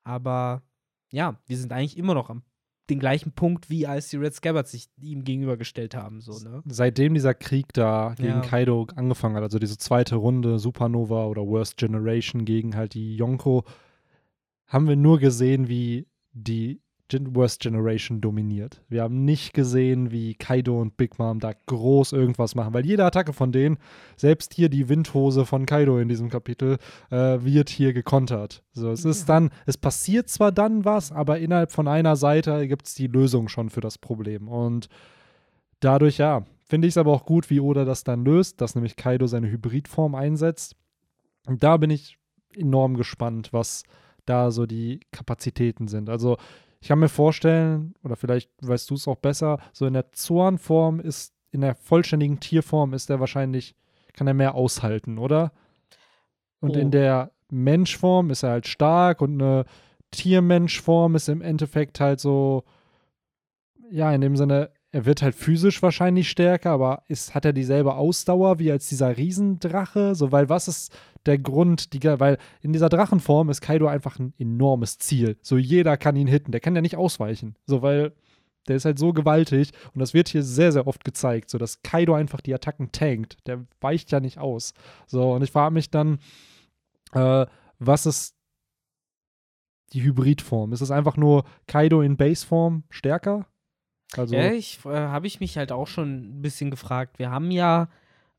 Aber 0.03 0.63
ja, 1.09 1.39
wir 1.47 1.57
sind 1.57 1.71
eigentlich 1.71 1.97
immer 1.97 2.13
noch 2.13 2.29
am 2.29 2.43
den 2.89 2.99
gleichen 2.99 3.31
Punkt, 3.31 3.69
wie 3.69 3.87
als 3.87 4.09
die 4.09 4.17
Red 4.17 4.33
Scabbards 4.33 4.71
sich 4.71 4.89
ihm 4.99 5.23
gegenübergestellt 5.23 5.95
haben. 5.95 6.19
So, 6.19 6.37
ne? 6.47 6.61
Seitdem 6.65 7.13
dieser 7.13 7.33
Krieg 7.33 7.73
da 7.73 8.13
gegen 8.17 8.27
ja. 8.27 8.41
Kaido 8.41 8.85
angefangen 8.95 9.35
hat, 9.37 9.43
also 9.43 9.59
diese 9.59 9.77
zweite 9.77 10.15
Runde 10.15 10.59
Supernova 10.59 11.25
oder 11.25 11.47
Worst 11.47 11.77
Generation 11.77 12.43
gegen 12.43 12.75
halt 12.75 12.93
die 12.93 13.15
Yonko, 13.15 13.63
haben 14.67 14.87
wir 14.87 14.97
nur 14.97 15.19
gesehen, 15.19 15.69
wie 15.69 16.07
die 16.33 16.81
Worst 17.35 17.61
Generation 17.61 18.21
dominiert. 18.21 18.81
Wir 18.89 19.03
haben 19.03 19.25
nicht 19.25 19.53
gesehen, 19.53 20.11
wie 20.11 20.35
Kaido 20.35 20.79
und 20.79 20.97
Big 20.97 21.19
Mom 21.19 21.39
da 21.39 21.53
groß 21.65 22.13
irgendwas 22.13 22.55
machen, 22.55 22.73
weil 22.73 22.85
jede 22.85 23.05
Attacke 23.05 23.33
von 23.33 23.51
denen, 23.51 23.77
selbst 24.15 24.53
hier 24.53 24.69
die 24.69 24.89
Windhose 24.89 25.45
von 25.45 25.65
Kaido 25.65 25.99
in 25.99 26.07
diesem 26.07 26.29
Kapitel, 26.29 26.77
äh, 27.09 27.39
wird 27.41 27.69
hier 27.69 27.93
gekontert. 27.93 28.63
So, 28.73 28.91
es 28.91 29.05
ist 29.05 29.27
dann, 29.27 29.49
es 29.65 29.77
passiert 29.77 30.29
zwar 30.29 30.51
dann 30.51 30.85
was, 30.85 31.11
aber 31.11 31.39
innerhalb 31.39 31.71
von 31.71 31.87
einer 31.87 32.15
Seite 32.15 32.67
gibt 32.67 32.87
es 32.87 32.93
die 32.95 33.07
Lösung 33.07 33.47
schon 33.47 33.69
für 33.69 33.81
das 33.81 33.97
Problem. 33.97 34.47
Und 34.47 34.87
dadurch, 35.79 36.17
ja, 36.17 36.45
finde 36.63 36.87
ich 36.87 36.93
es 36.93 36.97
aber 36.97 37.11
auch 37.11 37.25
gut, 37.25 37.49
wie 37.49 37.59
Oda 37.59 37.85
das 37.85 38.03
dann 38.03 38.23
löst, 38.23 38.61
dass 38.61 38.75
nämlich 38.75 38.95
Kaido 38.95 39.27
seine 39.27 39.51
Hybridform 39.51 40.15
einsetzt. 40.15 40.75
Und 41.47 41.63
da 41.63 41.77
bin 41.77 41.89
ich 41.89 42.17
enorm 42.55 42.95
gespannt, 42.95 43.51
was 43.51 43.83
da 44.25 44.51
so 44.51 44.65
die 44.65 44.99
Kapazitäten 45.11 45.87
sind. 45.87 46.09
Also 46.09 46.37
ich 46.81 46.87
kann 46.87 46.99
mir 46.99 47.09
vorstellen, 47.09 47.93
oder 48.03 48.15
vielleicht 48.15 48.49
weißt 48.61 48.89
du 48.89 48.95
es 48.95 49.07
auch 49.07 49.17
besser, 49.17 49.59
so 49.71 49.85
in 49.85 49.93
der 49.93 50.11
Zornform 50.11 50.99
ist, 50.99 51.33
in 51.51 51.61
der 51.61 51.75
vollständigen 51.75 52.39
Tierform 52.39 52.93
ist 52.93 53.09
er 53.09 53.19
wahrscheinlich, 53.19 53.75
kann 54.13 54.27
er 54.27 54.33
mehr 54.33 54.55
aushalten, 54.55 55.19
oder? 55.19 55.51
Und 56.59 56.75
oh. 56.75 56.79
in 56.79 56.89
der 56.89 57.31
Menschform 57.51 58.31
ist 58.31 58.43
er 58.43 58.51
halt 58.51 58.67
stark 58.67 59.21
und 59.21 59.41
eine 59.41 59.65
Tiermenschform 60.09 61.15
ist 61.15 61.29
im 61.29 61.41
Endeffekt 61.41 61.99
halt 61.99 62.19
so, 62.19 62.63
ja, 63.91 64.11
in 64.11 64.21
dem 64.21 64.35
Sinne, 64.35 64.71
er 64.91 65.05
wird 65.05 65.21
halt 65.21 65.35
physisch 65.35 65.81
wahrscheinlich 65.83 66.29
stärker, 66.29 66.71
aber 66.71 67.03
ist, 67.07 67.35
hat 67.35 67.45
er 67.45 67.53
dieselbe 67.53 67.95
Ausdauer 67.95 68.59
wie 68.59 68.71
als 68.71 68.89
dieser 68.89 69.17
Riesendrache? 69.17 70.15
So, 70.15 70.31
weil 70.31 70.49
was 70.49 70.67
ist 70.67 70.97
der 71.25 71.37
Grund, 71.37 71.93
die, 71.93 72.03
weil 72.03 72.37
in 72.61 72.73
dieser 72.73 72.89
Drachenform 72.89 73.49
ist 73.49 73.61
Kaido 73.61 73.87
einfach 73.87 74.19
ein 74.19 74.33
enormes 74.37 74.97
Ziel. 74.97 75.37
So, 75.41 75.57
jeder 75.57 75.97
kann 75.97 76.15
ihn 76.15 76.27
hitten, 76.27 76.51
der 76.51 76.61
kann 76.61 76.75
ja 76.75 76.81
nicht 76.81 76.97
ausweichen. 76.97 77.55
So, 77.65 77.81
weil 77.81 78.13
der 78.67 78.75
ist 78.75 78.85
halt 78.85 78.99
so 78.99 79.13
gewaltig 79.13 79.71
und 79.93 79.99
das 79.99 80.13
wird 80.13 80.29
hier 80.29 80.43
sehr, 80.43 80.71
sehr 80.71 80.87
oft 80.87 81.03
gezeigt, 81.03 81.49
so 81.49 81.57
dass 81.57 81.81
Kaido 81.81 82.13
einfach 82.13 82.41
die 82.41 82.53
Attacken 82.53 82.91
tankt. 82.91 83.37
Der 83.47 83.65
weicht 83.79 84.11
ja 84.11 84.19
nicht 84.19 84.37
aus. 84.37 84.73
So, 85.07 85.33
und 85.33 85.43
ich 85.43 85.51
frage 85.51 85.73
mich 85.73 85.89
dann, 85.89 86.19
äh, 87.13 87.45
was 87.79 88.05
ist 88.05 88.35
die 89.93 90.03
Hybridform? 90.03 90.73
Ist 90.73 90.81
es 90.81 90.91
einfach 90.91 91.17
nur 91.17 91.43
Kaido 91.67 92.01
in 92.01 92.17
Baseform 92.17 92.83
stärker? 92.89 93.47
Also 94.15 94.35
ja, 94.35 94.51
ich 94.51 94.79
äh, 94.85 94.89
habe 94.89 95.27
ich 95.27 95.39
mich 95.39 95.57
halt 95.57 95.71
auch 95.71 95.87
schon 95.87 96.37
ein 96.37 96.41
bisschen 96.41 96.69
gefragt. 96.69 97.17
Wir 97.17 97.31
haben 97.31 97.49
ja 97.51 97.89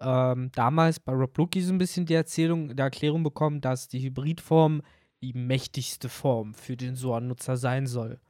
ähm, 0.03 0.51
damals 0.55 1.01
bei 1.01 1.13
Rob 1.13 1.37
Lucky 1.39 1.61
so 1.61 1.73
ein 1.73 1.79
bisschen 1.79 2.07
die 2.07 2.15
Erzählung, 2.15 2.75
der 2.77 2.85
Erklärung 2.85 3.23
bekommen, 3.23 3.61
dass 3.61 3.89
die 3.89 4.01
Hybridform 4.01 4.83
die 5.23 5.33
mächtigste 5.33 6.09
Form 6.09 6.55
für 6.55 6.77
den 6.77 6.97
Soan-Nutzer 6.97 7.57
sein 7.57 7.87
soll. 7.87 8.21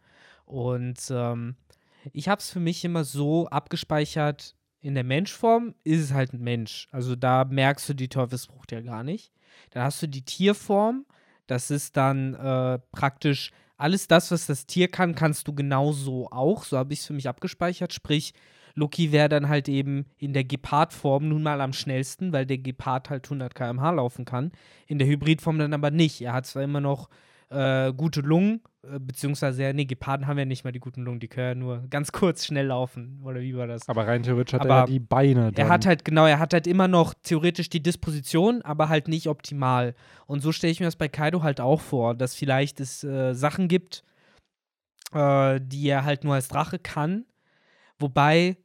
Und 0.45 0.99
ähm, 1.11 1.57
ich 2.13 2.29
habe 2.29 2.41
es 2.41 2.51
für 2.51 2.61
mich 2.61 2.85
immer 2.85 3.05
so 3.05 3.47
abgespeichert, 3.49 4.55
in 4.81 4.95
der 4.95 5.05
Menschform 5.05 5.75
ist 5.85 6.03
es 6.03 6.13
halt 6.13 6.33
ein 6.33 6.43
Mensch. 6.43 6.89
Also 6.91 7.15
da 7.15 7.45
merkst 7.45 7.89
du 7.89 7.95
die 7.95 8.09
Teufelsfrucht 8.09 8.73
ja 8.73 8.81
gar 8.81 9.05
nicht. 9.05 9.33
Dann 9.71 9.85
hast 9.85 10.03
du 10.03 10.09
die 10.09 10.25
Tierform, 10.25 11.07
das 11.47 11.71
ist 11.71 11.97
dann 11.97 12.35
äh, 12.35 12.81
praktisch 12.91 13.53
alles 13.77 14.09
das, 14.09 14.31
was 14.31 14.47
das 14.47 14.67
Tier 14.67 14.89
kann, 14.89 15.15
kannst 15.15 15.47
du 15.49 15.55
genauso 15.55 16.29
auch. 16.31 16.65
So 16.65 16.79
habe 16.79 16.93
ich 16.93 17.01
es 17.01 17.07
für 17.07 17.13
mich 17.13 17.29
abgespeichert. 17.29 17.93
Sprich, 17.93 18.35
Loki 18.75 19.13
wäre 19.13 19.29
dann 19.29 19.49
halt 19.49 19.69
eben 19.69 20.07
in 20.19 20.33
der 20.33 20.45
Gepard-Form 20.45 21.29
nun 21.29 21.43
mal 21.43 21.61
am 21.61 21.73
schnellsten, 21.73 22.33
weil 22.33 22.47
der 22.47 22.59
Gepard 22.59 23.11
halt 23.11 23.27
100 23.27 23.55
km/h 23.55 23.91
laufen 23.91 24.25
kann. 24.25 24.53
In 24.87 24.99
der 24.99 25.09
Hybrid-Form 25.09 25.59
dann 25.59 25.75
aber 25.75 25.91
nicht. 25.91 26.21
Er 26.21 26.33
hat 26.33 26.47
zwar 26.47 26.63
immer 26.63 26.81
noch 26.81 27.09
äh, 27.53 27.93
gute 27.93 28.21
Lungen, 28.21 28.63
äh, 28.83 28.99
beziehungsweise, 28.99 29.73
nee, 29.75 29.85
Geparden 29.85 30.27
haben 30.27 30.39
ja 30.39 30.45
nicht 30.45 30.65
mal 30.65 30.73
die 30.73 30.81
guten 30.81 31.03
Lungen, 31.03 31.21
die 31.21 31.29
können 31.29 31.47
ja 31.47 31.55
nur 31.55 31.85
ganz 31.89 32.11
kurz 32.13 32.47
schnell 32.47 32.67
laufen. 32.67 33.21
Oder 33.25 33.41
wie 33.41 33.57
war 33.57 33.67
das? 33.67 33.89
Aber 33.89 34.07
rein 34.07 34.23
theoretisch 34.23 34.55
hat 34.55 34.63
aber 34.63 34.75
er 34.75 34.81
ja 34.81 34.87
die 34.87 35.01
Beine. 35.01 35.53
Dann. 35.53 35.67
Er 35.67 35.73
hat 35.73 35.87
halt, 35.87 36.05
genau, 36.05 36.27
er 36.27 36.39
hat 36.39 36.53
halt 36.53 36.67
immer 36.67 36.89
noch 36.89 37.15
theoretisch 37.23 37.69
die 37.69 37.83
Disposition, 37.83 38.63
aber 38.63 38.89
halt 38.89 39.09
nicht 39.09 39.29
optimal. 39.29 39.95
Und 40.27 40.41
so 40.41 40.53
stelle 40.53 40.71
ich 40.71 40.81
mir 40.81 40.87
das 40.87 40.97
bei 40.97 41.09
Kaido 41.09 41.43
halt 41.43 41.61
auch 41.61 41.81
vor, 41.81 42.15
dass 42.15 42.35
vielleicht 42.35 42.81
es 42.81 43.05
äh, 43.05 43.35
Sachen 43.35 43.69
gibt, 43.69 44.03
äh, 45.13 45.61
die 45.63 45.89
er 45.89 46.05
halt 46.05 46.25
nur 46.25 46.35
als 46.35 46.49
Drache 46.49 46.79
kann. 46.79 47.27
Wobei 47.99 48.57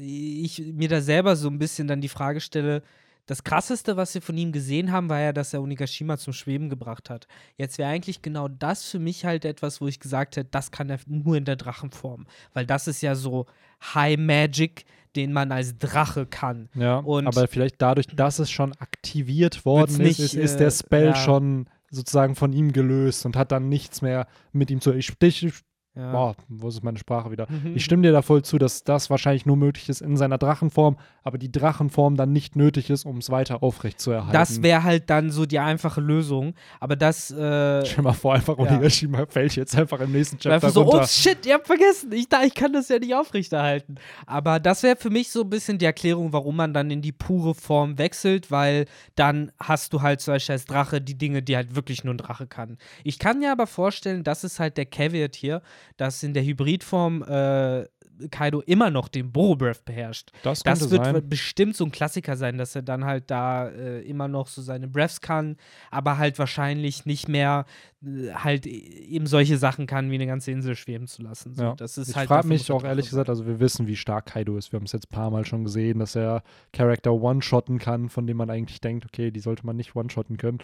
ich 0.00 0.58
mir 0.72 0.88
da 0.88 1.00
selber 1.00 1.36
so 1.36 1.48
ein 1.48 1.58
bisschen 1.58 1.88
dann 1.88 2.00
die 2.00 2.08
Frage 2.08 2.40
stelle, 2.40 2.82
das 3.26 3.44
krasseste, 3.44 3.96
was 3.96 4.14
wir 4.14 4.22
von 4.22 4.36
ihm 4.36 4.50
gesehen 4.50 4.90
haben, 4.90 5.08
war 5.08 5.20
ja, 5.20 5.32
dass 5.32 5.54
er 5.54 5.62
Onigashima 5.62 6.18
zum 6.18 6.32
Schweben 6.32 6.68
gebracht 6.68 7.08
hat. 7.08 7.28
Jetzt 7.56 7.78
wäre 7.78 7.88
eigentlich 7.88 8.20
genau 8.20 8.48
das 8.48 8.84
für 8.84 8.98
mich 8.98 9.24
halt 9.24 9.44
etwas, 9.44 9.80
wo 9.80 9.86
ich 9.86 10.00
gesagt 10.00 10.36
hätte, 10.36 10.48
das 10.50 10.72
kann 10.72 10.90
er 10.90 10.98
nur 11.06 11.36
in 11.36 11.44
der 11.44 11.56
Drachenform. 11.56 12.26
Weil 12.52 12.66
das 12.66 12.88
ist 12.88 13.00
ja 13.00 13.14
so 13.14 13.46
High 13.94 14.18
Magic, 14.18 14.84
den 15.14 15.32
man 15.32 15.52
als 15.52 15.78
Drache 15.78 16.26
kann. 16.26 16.68
Ja, 16.74 16.98
Und 16.98 17.26
aber 17.28 17.46
vielleicht 17.46 17.80
dadurch, 17.80 18.08
dass 18.08 18.38
es 18.38 18.50
schon 18.50 18.72
aktiviert 18.72 19.64
worden 19.64 19.98
nicht, 19.98 20.18
ist, 20.18 20.34
ist, 20.34 20.44
ist, 20.44 20.56
der 20.56 20.68
äh, 20.68 20.72
Spell 20.72 21.04
äh, 21.04 21.08
ja. 21.08 21.14
schon 21.14 21.68
sozusagen 21.90 22.34
von 22.34 22.52
ihm 22.52 22.72
gelöst 22.72 23.24
und 23.24 23.36
hat 23.36 23.52
dann 23.52 23.68
nichts 23.68 24.02
mehr 24.02 24.26
mit 24.52 24.70
ihm 24.70 24.80
zu. 24.80 24.92
Ich, 24.94 25.12
ich 25.20 25.52
ja. 25.94 26.10
Boah, 26.10 26.36
wo 26.48 26.68
ist 26.68 26.82
meine 26.82 26.98
Sprache 26.98 27.30
wieder? 27.30 27.46
Mhm. 27.50 27.76
Ich 27.76 27.84
stimme 27.84 28.02
dir 28.02 28.12
da 28.12 28.22
voll 28.22 28.42
zu, 28.42 28.56
dass 28.56 28.82
das 28.82 29.10
wahrscheinlich 29.10 29.44
nur 29.44 29.56
möglich 29.56 29.90
ist 29.90 30.00
in 30.00 30.16
seiner 30.16 30.38
Drachenform, 30.38 30.96
aber 31.22 31.36
die 31.36 31.52
Drachenform 31.52 32.16
dann 32.16 32.32
nicht 32.32 32.56
nötig 32.56 32.88
ist, 32.88 33.04
um 33.04 33.18
es 33.18 33.28
weiter 33.28 33.62
aufrecht 33.62 34.00
zu 34.00 34.10
erhalten. 34.10 34.32
Das 34.32 34.62
wäre 34.62 34.84
halt 34.84 35.10
dann 35.10 35.30
so 35.30 35.44
die 35.44 35.58
einfache 35.58 36.00
Lösung. 36.00 36.54
Aber 36.80 36.96
das. 36.96 37.30
Äh, 37.30 37.84
Stell 37.84 38.04
mal 38.04 38.14
vor, 38.14 38.32
einfach 38.34 38.56
ja. 38.56 38.64
Onigashima 38.64 39.26
fällt 39.26 39.54
jetzt 39.54 39.76
einfach 39.76 40.00
im 40.00 40.12
nächsten 40.12 40.38
Chapter 40.38 40.70
so, 40.70 40.80
runter. 40.80 41.02
Oh 41.02 41.06
shit, 41.06 41.44
ihr 41.44 41.54
habt 41.54 41.66
vergessen. 41.66 42.10
Ich, 42.12 42.26
ich 42.46 42.54
kann 42.54 42.72
das 42.72 42.88
ja 42.88 42.98
nicht 42.98 43.14
aufrechterhalten. 43.14 43.96
Aber 44.24 44.60
das 44.60 44.82
wäre 44.82 44.96
für 44.96 45.10
mich 45.10 45.30
so 45.30 45.42
ein 45.42 45.50
bisschen 45.50 45.76
die 45.76 45.84
Erklärung, 45.84 46.32
warum 46.32 46.56
man 46.56 46.72
dann 46.72 46.90
in 46.90 47.02
die 47.02 47.12
pure 47.12 47.54
Form 47.54 47.98
wechselt, 47.98 48.50
weil 48.50 48.86
dann 49.14 49.52
hast 49.60 49.92
du 49.92 50.00
halt 50.00 50.22
zum 50.22 50.32
Beispiel 50.32 50.54
als 50.54 50.64
Drache 50.64 51.02
die 51.02 51.18
Dinge, 51.18 51.42
die 51.42 51.54
halt 51.54 51.74
wirklich 51.74 52.02
nur 52.02 52.14
ein 52.14 52.18
Drache 52.18 52.46
kann. 52.46 52.78
Ich 53.04 53.18
kann 53.18 53.40
mir 53.40 53.52
aber 53.52 53.66
vorstellen, 53.66 54.24
das 54.24 54.42
ist 54.42 54.58
halt 54.58 54.78
der 54.78 54.86
Caveat 54.86 55.36
hier 55.36 55.60
dass 55.96 56.22
in 56.22 56.34
der 56.34 56.44
Hybridform 56.44 57.22
äh, 57.22 57.86
Kaido 58.30 58.60
immer 58.60 58.90
noch 58.90 59.08
den 59.08 59.32
Boro-Breath 59.32 59.84
beherrscht. 59.84 60.30
Das, 60.42 60.62
das 60.62 60.90
wird 60.90 61.04
sein. 61.04 61.28
bestimmt 61.28 61.76
so 61.76 61.84
ein 61.84 61.90
Klassiker 61.90 62.36
sein, 62.36 62.58
dass 62.58 62.74
er 62.74 62.82
dann 62.82 63.04
halt 63.04 63.30
da 63.30 63.68
äh, 63.68 64.00
immer 64.02 64.28
noch 64.28 64.48
so 64.48 64.62
seine 64.62 64.88
Breaths 64.88 65.20
kann, 65.20 65.56
aber 65.90 66.18
halt 66.18 66.38
wahrscheinlich 66.38 67.06
nicht 67.06 67.28
mehr 67.28 67.64
äh, 68.04 68.32
halt 68.32 68.66
eben 68.66 69.26
solche 69.26 69.58
Sachen 69.58 69.86
kann, 69.86 70.10
wie 70.10 70.16
eine 70.16 70.26
ganze 70.26 70.50
Insel 70.50 70.76
schweben 70.76 71.06
zu 71.06 71.22
lassen. 71.22 71.54
So, 71.54 71.62
ja. 71.62 71.74
das 71.74 71.98
ist 71.98 72.10
ich 72.10 72.16
halt 72.16 72.28
frage 72.28 72.48
mich 72.48 72.70
auch 72.70 72.84
ehrlich 72.84 73.08
gesagt, 73.08 73.28
also 73.28 73.46
wir 73.46 73.60
wissen, 73.60 73.86
wie 73.86 73.96
stark 73.96 74.26
Kaido 74.26 74.56
ist. 74.56 74.72
Wir 74.72 74.78
haben 74.78 74.86
es 74.86 74.92
jetzt 74.92 75.10
ein 75.10 75.14
paar 75.14 75.30
Mal 75.30 75.44
schon 75.44 75.64
gesehen, 75.64 75.98
dass 75.98 76.14
er 76.14 76.42
Charakter 76.72 77.12
one-shotten 77.12 77.78
kann, 77.78 78.08
von 78.08 78.26
dem 78.26 78.36
man 78.36 78.50
eigentlich 78.50 78.80
denkt, 78.80 79.04
okay, 79.04 79.30
die 79.30 79.40
sollte 79.40 79.66
man 79.66 79.76
nicht 79.76 79.96
one-shotten 79.96 80.36
können. 80.36 80.58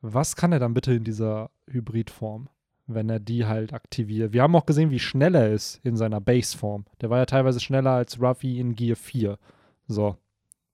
Was 0.00 0.36
kann 0.36 0.52
er 0.52 0.58
dann 0.58 0.74
bitte 0.74 0.92
in 0.92 1.04
dieser 1.04 1.50
Hybridform? 1.68 2.48
Wenn 2.86 3.08
er 3.10 3.18
die 3.20 3.44
halt 3.46 3.72
aktiviert. 3.72 4.32
Wir 4.32 4.42
haben 4.42 4.54
auch 4.56 4.66
gesehen, 4.66 4.90
wie 4.90 4.98
schnell 4.98 5.34
er 5.34 5.50
ist 5.52 5.80
in 5.84 5.96
seiner 5.96 6.20
Baseform. 6.20 6.84
Der 7.00 7.10
war 7.10 7.18
ja 7.18 7.26
teilweise 7.26 7.60
schneller 7.60 7.90
als 7.92 8.20
Ruffy 8.20 8.58
in 8.60 8.74
Gear 8.76 8.96
4. 8.96 9.38
So, 9.88 10.16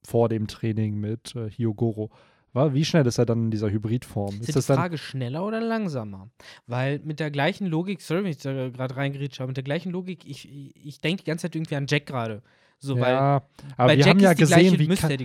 vor 0.04 0.28
dem 0.28 0.46
Training 0.46 0.98
mit 0.98 1.34
äh, 1.36 1.50
Hyogoro. 1.50 2.10
Wie 2.54 2.84
schnell 2.84 3.06
ist 3.06 3.16
er 3.16 3.24
dann 3.24 3.44
in 3.44 3.50
dieser 3.50 3.70
Hybridform? 3.70 4.34
Ist, 4.40 4.50
ist 4.50 4.56
das 4.56 4.66
die 4.66 4.74
Frage 4.74 4.98
schneller 4.98 5.42
oder 5.46 5.58
langsamer? 5.62 6.28
Weil 6.66 6.98
mit 7.02 7.18
der 7.18 7.30
gleichen 7.30 7.66
Logik, 7.66 8.02
sorry, 8.02 8.24
wenn 8.24 8.30
ich 8.30 8.36
da 8.38 8.68
gerade 8.68 8.94
reingeredet 8.94 9.40
habe, 9.40 9.46
mit 9.48 9.56
der 9.56 9.64
gleichen 9.64 9.90
Logik, 9.90 10.26
ich, 10.26 10.50
ich 10.76 11.00
denke 11.00 11.22
die 11.24 11.30
ganze 11.30 11.42
Zeit 11.46 11.56
irgendwie 11.56 11.76
an 11.76 11.86
Jack 11.88 12.04
gerade. 12.04 12.42
So, 12.78 12.98
ja, 12.98 13.42
aber 13.78 13.92
wir 13.92 13.98
Jack 14.00 14.08
haben 14.08 14.18
ja 14.20 14.34
gesehen, 14.34 14.76
gleiche- 14.76 14.78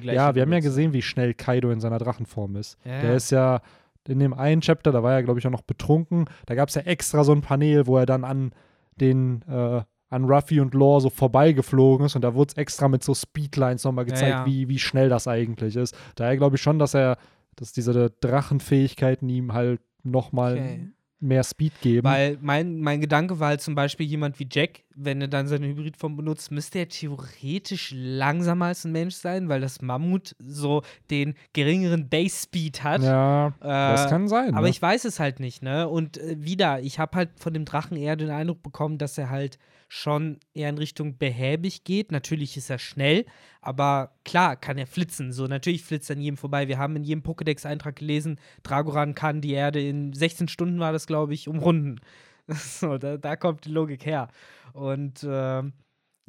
wie 0.06 0.14
ja, 0.14 0.36
wir 0.36 0.42
haben 0.44 0.54
ja 0.54 0.60
gesehen, 0.62 0.94
wie 0.94 1.02
schnell 1.02 1.34
Kaido 1.34 1.70
in 1.72 1.82
seiner 1.82 1.98
Drachenform 1.98 2.56
ist. 2.56 2.78
Ja, 2.86 3.02
Der 3.02 3.16
ist 3.16 3.32
ja 3.32 3.62
in 4.10 4.20
dem 4.20 4.34
einen 4.34 4.62
Chapter, 4.62 4.92
da 4.92 5.04
war 5.04 5.14
er 5.14 5.24
glaube 5.24 5.40
ich 5.40 5.48
auch 5.48 5.52
noch 5.52 5.62
betrunken. 5.62 6.26
Da 6.46 6.56
gab 6.56 6.70
es 6.70 6.76
ja 6.76 6.82
extra 6.84 7.24
so 7.24 7.32
ein 7.32 7.42
Panel, 7.42 7.88
wo 7.88 7.98
er 7.98 8.06
dann 8.06 8.24
an 8.24 8.52
den 9.00 9.42
äh, 9.44 9.82
an 10.10 10.24
Ruffy 10.26 10.60
und 10.62 10.74
Law 10.74 11.02
so 11.02 11.10
vorbeigeflogen 11.10 12.06
ist 12.06 12.16
und 12.16 12.22
da 12.22 12.34
wurde 12.34 12.52
es 12.52 12.58
extra 12.58 12.88
mit 12.88 13.04
so 13.04 13.14
Speedlines 13.14 13.84
nochmal 13.84 14.06
Ja, 14.08 14.14
gezeigt, 14.14 14.40
ja. 14.40 14.46
Wie, 14.46 14.70
wie 14.70 14.80
schnell 14.80 15.10
das 15.10 15.28
eigentlich 15.28 15.76
ist. 15.76 15.96
Daher 16.16 16.38
glaube 16.38 16.56
ich 16.56 16.62
schon, 16.62 16.80
dass 16.80 16.94
er, 16.94 17.18
dass 17.58 17.74
diese 17.74 18.10
Drachenfähigkeiten 18.22 19.28
ihm 19.30 19.54
halt 19.54 19.82
nochmal 20.04 20.54
Okay. 20.54 20.88
Mehr 21.20 21.44
Speed 21.44 21.74
geben. 21.82 22.06
Weil 22.06 22.38
mein, 22.42 22.80
mein 22.80 23.02
Gedanke 23.02 23.40
war 23.40 23.50
halt 23.50 23.62
zum 23.62 23.76
Beispiel 23.76 24.06
jemand 24.06 24.40
wie 24.40 24.48
Jack, 24.52 24.82
wenn 24.96 25.22
er 25.22 25.28
dann 25.28 25.48
seine 25.48 25.68
Hybridform 25.68 26.16
benutzt, 26.16 26.52
müsste 26.52 26.80
er 26.80 26.90
theoretisch 26.90 27.94
langsamer 27.96 28.66
als 28.66 28.86
ein 28.86 28.92
Mensch 28.92 29.16
sein, 29.16 29.50
weil 29.50 29.62
das 29.62 29.82
Mammut 29.82 30.36
so 30.40 30.84
den 31.10 31.36
geringeren 31.54 32.10
Base 32.10 32.44
Speed 32.44 32.84
hat. 32.84 33.02
ja, 33.02 33.48
Äh, 33.48 33.52
das 33.62 34.10
kann 34.10 34.28
sein. 34.28 34.54
Aber 34.54 34.64
ne? 34.64 34.70
ich 34.70 34.82
weiß 34.82 35.06
es 35.06 35.20
halt 35.20 35.40
nicht, 35.40 35.64
ne? 35.64 35.88
Und 35.88 36.18
äh, 36.18 36.38
wieder, 36.40 36.82
ich 36.82 37.00
habe 37.00 37.16
halt 37.18 37.30
von 37.38 37.54
dem 37.54 37.66
Drachen 37.66 37.98
eher 37.98 38.16
den 38.16 38.30
Eindruck 38.30 38.62
bekommen, 38.62 38.98
dass 38.98 39.18
er 39.18 39.30
halt 39.30 39.58
schon 39.88 40.40
eher 40.54 40.70
in 40.70 40.78
Richtung 40.78 41.18
behäbig 41.18 41.84
geht. 41.84 42.12
Natürlich 42.12 42.58
ist 42.58 42.70
er 42.70 42.80
schnell, 42.80 43.26
aber 43.62 44.12
klar 44.26 44.56
kann 44.56 44.78
er 44.78 44.88
flitzen. 44.88 45.32
So, 45.32 45.48
natürlich 45.48 45.84
flitzt 45.84 46.10
er 46.10 46.16
an 46.16 46.22
jedem 46.22 46.38
vorbei. 46.38 46.68
Wir 46.68 46.78
haben 46.78 46.96
in 46.96 47.04
jedem 47.04 47.24
Pokédex-Eintrag 47.24 47.96
gelesen, 47.96 48.40
Dragoran 48.64 49.16
kann 49.16 49.42
die 49.42 49.54
Erde 49.54 49.82
in 49.82 50.14
16 50.14 50.48
Stunden, 50.48 50.80
war 50.80 50.92
das, 50.92 51.08
glaube 51.08 51.34
ich, 51.34 51.48
umrunden. 51.48 52.00
So, 52.50 52.98
da, 52.98 53.18
da 53.18 53.36
kommt 53.36 53.66
die 53.66 53.72
Logik 53.72 54.06
her. 54.06 54.30
Und 54.72 55.20
ähm, 55.30 55.74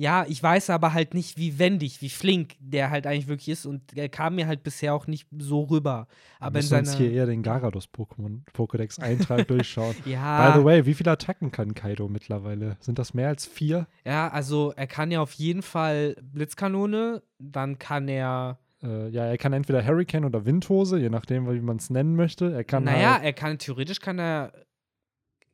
ja, 0.01 0.25
ich 0.29 0.41
weiß 0.41 0.71
aber 0.71 0.95
halt 0.95 1.13
nicht, 1.13 1.39
wie 1.39 1.59
wendig, 1.59 2.01
wie 2.01 2.09
flink 2.09 2.55
der 2.61 2.91
halt 2.91 3.05
eigentlich 3.05 3.27
wirklich 3.27 3.49
ist. 3.49 3.67
Und 3.67 3.97
er 3.97 4.09
kam 4.09 4.37
mir 4.37 4.47
halt 4.47 4.63
bisher 4.63 4.95
auch 4.95 5.09
nicht 5.09 5.27
so 5.37 5.65
rüber. 5.65 6.07
Aber 6.39 6.61
in 6.61 6.65
müssen 6.65 6.85
seiner. 6.85 6.97
hier 6.97 7.11
eher 7.11 7.27
den 7.27 7.43
Garados-Pokémon 7.43 8.43
Pokédex-Eintrag 8.55 9.49
durchschauen. 9.49 9.97
ja, 10.05 10.53
By 10.53 10.59
the 10.61 10.65
way, 10.65 10.87
wie 10.87 10.95
viele 10.95 11.11
Attacken 11.11 11.51
kann 11.51 11.75
Kaido 11.75 12.09
mittlerweile? 12.09 12.77
Sind 12.79 13.01
das 13.01 13.13
mehr 13.13 13.27
als 13.27 13.45
vier? 13.45 13.89
Ja, 14.05 14.29
also 14.29 14.73
er 14.77 14.87
kann 14.87 15.11
ja 15.11 15.21
auf 15.21 15.33
jeden 15.33 15.63
Fall 15.63 16.15
Blitzkanone, 16.23 17.23
dann 17.41 17.81
kann 17.81 18.07
er, 18.07 18.59
Äh, 18.85 19.09
ja, 19.09 19.25
er 19.25 19.37
kann 19.37 19.53
entweder 19.53 19.85
Hurricane 19.85 20.25
oder 20.25 20.47
Windhose, 20.47 20.99
je 21.01 21.11
nachdem, 21.11 21.51
wie 21.53 21.61
man 21.61 21.79
es 21.79 21.91
nennen 21.91 22.15
möchte. 22.15 22.53
Er 22.53 22.63
kann 22.63 22.85
naja, 22.85 23.15
halt, 23.15 23.25
er 23.25 23.33
kann, 23.33 23.59
theoretisch 23.59 23.99
kann 23.99 24.21
er 24.21 24.53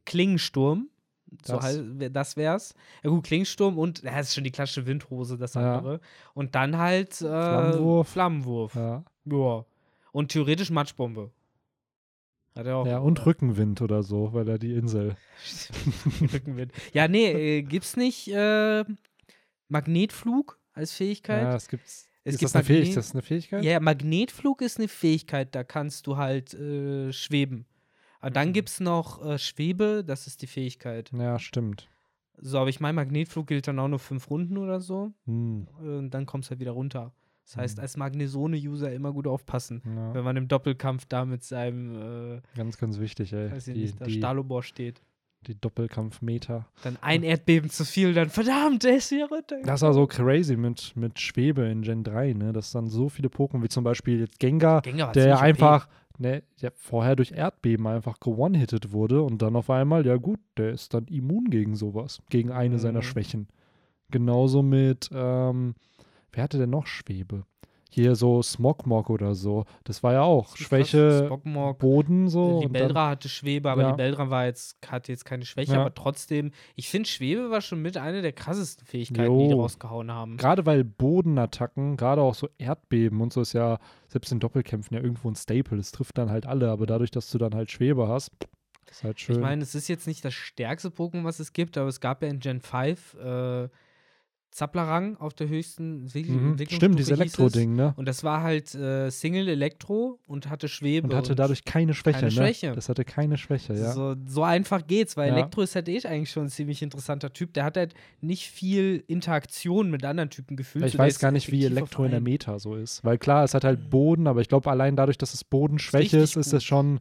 Klingensturm, 0.04 0.90
so 1.44 1.54
Das. 1.56 1.64
halt, 1.64 2.14
das 2.16 2.36
wär's. 2.36 2.74
Ja 3.02 3.10
gut, 3.10 3.24
Klingensturm 3.24 3.78
und, 3.78 4.02
ja, 4.02 4.16
das 4.18 4.28
ist 4.28 4.34
schon 4.34 4.44
die 4.44 4.50
klassische 4.50 4.86
Windhose, 4.86 5.36
das 5.38 5.54
Ja. 5.54 5.78
andere. 5.78 6.00
Und 6.34 6.54
dann 6.54 6.78
halt 6.78 7.12
äh, 7.20 7.24
Flammenwurf. 7.24 8.08
Flammenwurf. 8.08 8.74
ja, 8.74 9.04
Ja. 9.24 9.64
Und 10.12 10.30
theoretisch 10.32 10.70
Matschbombe. 10.70 11.30
Hat 12.56 12.66
er 12.66 12.76
auch. 12.76 12.86
ja, 12.86 12.98
und 12.98 13.26
Rückenwind 13.26 13.82
oder 13.82 14.04
so, 14.04 14.32
weil 14.32 14.48
er 14.48 14.58
die 14.58 14.74
Insel. 14.74 15.16
Rückenwind. 16.32 16.72
Ja, 16.92 17.08
nee, 17.08 17.58
äh, 17.58 17.62
gibt's 17.62 17.96
nicht 17.96 18.28
äh, 18.28 18.84
Magnetflug 19.68 20.58
als 20.72 20.92
Fähigkeit? 20.92 21.42
Ja, 21.42 21.56
es 21.56 21.68
gibt's. 21.68 22.08
Es 22.26 22.34
ist 22.34 22.40
gibt 22.40 22.48
das, 22.50 22.54
eine 22.56 22.64
Fähig 22.64 22.78
Magnet- 22.78 22.88
ist 22.90 22.96
das 22.96 23.12
eine 23.12 23.22
Fähigkeit? 23.22 23.64
Ja, 23.64 23.80
Magnetflug 23.80 24.62
ist 24.62 24.78
eine 24.78 24.88
Fähigkeit, 24.88 25.54
da 25.54 25.62
kannst 25.62 26.06
du 26.06 26.16
halt 26.16 26.54
äh, 26.54 27.12
schweben. 27.12 27.66
Aber 28.24 28.30
dann 28.30 28.48
Mhm. 28.48 28.52
gibt 28.54 28.68
es 28.70 28.80
noch 28.80 29.24
äh, 29.24 29.38
Schwebe, 29.38 30.02
das 30.06 30.26
ist 30.26 30.40
die 30.40 30.46
Fähigkeit. 30.46 31.10
Ja, 31.12 31.38
stimmt. 31.38 31.88
So, 32.38 32.58
aber 32.58 32.70
ich 32.70 32.80
meine, 32.80 32.94
Magnetflug 32.94 33.46
gilt 33.46 33.68
dann 33.68 33.78
auch 33.78 33.88
nur 33.88 33.98
fünf 33.98 34.30
Runden 34.30 34.56
oder 34.56 34.80
so. 34.80 35.12
Hm, 35.26 35.68
äh, 35.82 35.98
Und 35.98 36.10
dann 36.10 36.24
kommst 36.26 36.48
du 36.48 36.50
halt 36.52 36.60
wieder 36.60 36.72
runter. 36.72 37.12
Das 37.44 37.56
heißt, 37.58 37.76
Mhm. 37.76 37.82
als 37.82 37.96
Magnesone-User 37.98 38.90
immer 38.92 39.12
gut 39.12 39.26
aufpassen, 39.26 39.82
ja, 39.84 40.14
wenn 40.14 40.24
man 40.24 40.36
im 40.36 40.48
Doppelkampf 40.48 41.04
da 41.06 41.26
mit 41.26 41.44
seinem, 41.44 42.40
ganz, 42.56 42.78
ganz 42.78 42.98
wichtig, 42.98 43.34
ey. 43.34 43.48
äh, 43.48 43.52
weiß 43.52 43.68
ich 43.68 43.74
Die, 43.74 43.80
nicht, 43.82 44.00
da 44.00 44.06
die, 44.06 44.12
Stalobor 44.12 44.62
steht. 44.62 45.02
die 45.46 45.60
Doppelkampfmeter. 45.60 46.66
Dann 46.82 46.96
ein 47.02 47.22
Erdbeben 47.22 47.68
zu 47.68 47.84
viel, 47.84 48.14
dann 48.14 48.30
verdammt, 48.30 48.82
der 48.84 48.96
ist 48.96 49.10
hier 49.10 49.26
runter. 49.28 49.60
Das 49.62 49.82
war 49.82 49.92
so 49.92 50.06
crazy 50.06 50.56
mit, 50.56 50.92
mit 50.96 51.20
Schwebe 51.20 51.66
in 51.66 51.82
Gen 51.82 52.02
3, 52.02 52.32
ne? 52.32 52.54
Dass 52.54 52.72
dann 52.72 52.86
so 52.88 53.10
viele 53.10 53.28
Pokémon, 53.28 53.62
wie 53.62 53.68
zum 53.68 53.84
Beispiel 53.84 54.20
jetzt 54.20 54.40
Gengar, 54.40 54.80
Gengar 54.80 55.12
der 55.12 55.36
ziemlich 55.36 55.52
OP. 55.54 55.58
ne, 56.18 56.42
der 56.62 56.72
vorher 56.72 57.16
durch 57.16 57.32
Erdbeben 57.32 57.86
einfach 57.86 58.20
gewone-hitted 58.20 58.92
wurde 58.92 59.22
und 59.22 59.42
dann 59.42 59.56
auf 59.56 59.70
einmal, 59.70 60.06
ja 60.06 60.16
gut, 60.16 60.40
der 60.56 60.70
ist 60.70 60.94
dann 60.94 61.06
immun 61.06 61.50
gegen 61.50 61.76
sowas, 61.76 62.22
gegen 62.30 62.50
eine 62.50 62.78
seiner 62.78 63.00
Mhm. 63.00 63.04
Schwächen. 63.04 63.48
Genauso 64.10 64.62
mit, 64.62 65.10
ähm, 65.12 65.74
wer 66.32 66.44
hatte 66.44 66.58
denn 66.58 66.70
noch 66.70 66.86
Schwebe? 66.86 67.44
Hier 67.94 68.16
so 68.16 68.42
Smogmog 68.42 69.08
oder 69.08 69.36
so. 69.36 69.66
Das 69.84 70.02
war 70.02 70.14
ja 70.14 70.22
auch 70.22 70.56
Schwäche 70.56 71.26
Spockmog, 71.26 71.78
Boden 71.78 72.28
so. 72.28 72.60
dann, 72.62 72.72
Libeldra 72.72 73.10
hatte 73.10 73.28
Schwebe, 73.28 73.70
aber 73.70 73.82
Ja. 73.82 73.90
Libeldra 73.90 74.30
war 74.30 74.46
jetzt, 74.46 74.76
hatte 74.90 75.12
jetzt 75.12 75.24
keine 75.24 75.44
Schwäche, 75.44 75.74
Ja. 75.74 75.80
aber 75.82 75.94
trotzdem, 75.94 76.50
ich 76.74 76.88
finde, 76.88 77.08
Schwebe 77.08 77.50
war 77.50 77.60
schon 77.60 77.80
mit 77.82 77.96
einer 77.96 78.20
der 78.20 78.32
krassesten 78.32 78.84
Fähigkeiten, 78.84 79.38
die 79.38 79.44
die 79.44 79.50
Jo. 79.52 79.60
rausgehauen 79.60 80.10
haben. 80.10 80.36
gerade 80.38 80.66
weil 80.66 80.82
Bodenattacken, 80.82 81.96
gerade 81.96 82.20
auch 82.22 82.34
so 82.34 82.48
Erdbeben 82.58 83.20
und 83.20 83.32
so 83.32 83.40
ist 83.42 83.52
ja 83.52 83.78
selbst 84.08 84.32
in 84.32 84.40
Doppelkämpfen 84.40 84.96
ja 84.96 85.02
irgendwo 85.02 85.28
ein 85.30 85.36
Staple. 85.36 85.76
Das 85.76 85.92
trifft 85.92 86.18
dann 86.18 86.30
halt 86.30 86.46
alle, 86.46 86.70
aber 86.70 86.86
dadurch, 86.86 87.12
dass 87.12 87.30
du 87.30 87.38
dann 87.38 87.54
halt 87.54 87.70
Schwebe 87.70 88.08
hast, 88.08 88.32
ist 88.90 89.04
halt 89.04 89.20
schön. 89.20 89.36
Ich 89.36 89.40
meine, 89.42 89.62
es 89.62 89.74
ist 89.76 89.88
jetzt 89.88 90.06
nicht 90.06 90.24
das 90.24 90.34
stärkste 90.34 90.88
Pokémon, 90.88 91.24
was 91.24 91.38
es 91.40 91.52
gibt, 91.52 91.78
aber 91.78 91.88
es 91.88 92.00
gab 92.00 92.22
ja 92.22 92.28
in 92.28 92.40
Gen 92.40 92.60
5 92.60 93.14
äh, 93.14 93.68
Zapplerang 94.54 95.16
auf 95.16 95.34
der 95.34 95.48
höchsten 95.48 96.04
mhm. 96.04 96.56
Stimmt, 96.68 97.00
dieses. 97.00 97.18
Elektro-Ding, 97.18 97.74
ne? 97.74 97.92
Und 97.96 98.06
das 98.06 98.22
war 98.22 98.44
halt 98.44 98.72
äh, 98.76 99.10
Single 99.10 99.48
Elektro 99.48 100.20
und 100.28 100.48
hatte 100.48 100.68
Schwebe. 100.68 101.08
Und 101.08 101.14
hatte 101.16 101.34
dadurch 101.34 101.64
keine 101.64 101.92
Schwäche, 101.92 102.20
keine 102.20 102.26
ne? 102.26 102.36
Schwäche. 102.36 102.72
Das 102.72 102.88
hatte 102.88 103.04
keine 103.04 103.36
Schwäche, 103.36 103.74
ja. 103.74 103.90
So, 103.90 104.14
so 104.26 104.44
einfach 104.44 104.86
geht's, 104.86 105.16
weil 105.16 105.30
Ja. 105.30 105.38
Elektro 105.38 105.62
ist 105.62 105.74
halt 105.74 105.88
eh 105.88 106.00
eigentlich 106.06 106.30
schon 106.30 106.44
ein 106.44 106.50
ziemlich 106.50 106.82
interessanter 106.82 107.32
Typ. 107.32 107.52
Der 107.54 107.64
hat 107.64 107.76
halt 107.76 107.94
nicht 108.20 108.48
viel 108.48 109.02
Interaktion 109.08 109.90
mit 109.90 110.04
anderen 110.04 110.30
Typen 110.30 110.56
gefühlt. 110.56 110.84
Ich 110.84 110.92
so, 110.92 110.98
weiß 110.98 111.18
gar 111.18 111.32
nicht, 111.32 111.50
wie 111.50 111.64
Elektro 111.64 112.04
in 112.04 112.12
der. 112.12 112.20
Meta 112.20 112.60
so 112.60 112.76
ist. 112.76 113.02
Weil 113.02 113.18
klar, 113.18 113.42
es 113.42 113.54
hat 113.54 113.64
halt 113.64 113.90
Boden, 113.90 114.28
aber 114.28 114.40
ich 114.40 114.48
glaube, 114.48 114.70
allein 114.70 114.94
dadurch, 114.94 115.18
dass 115.18 115.34
es 115.34 115.42
Bodenschwäche 115.42 116.18
ist, 116.18 116.36
ist 116.36 116.52
es 116.52 116.62
schon, 116.62 117.00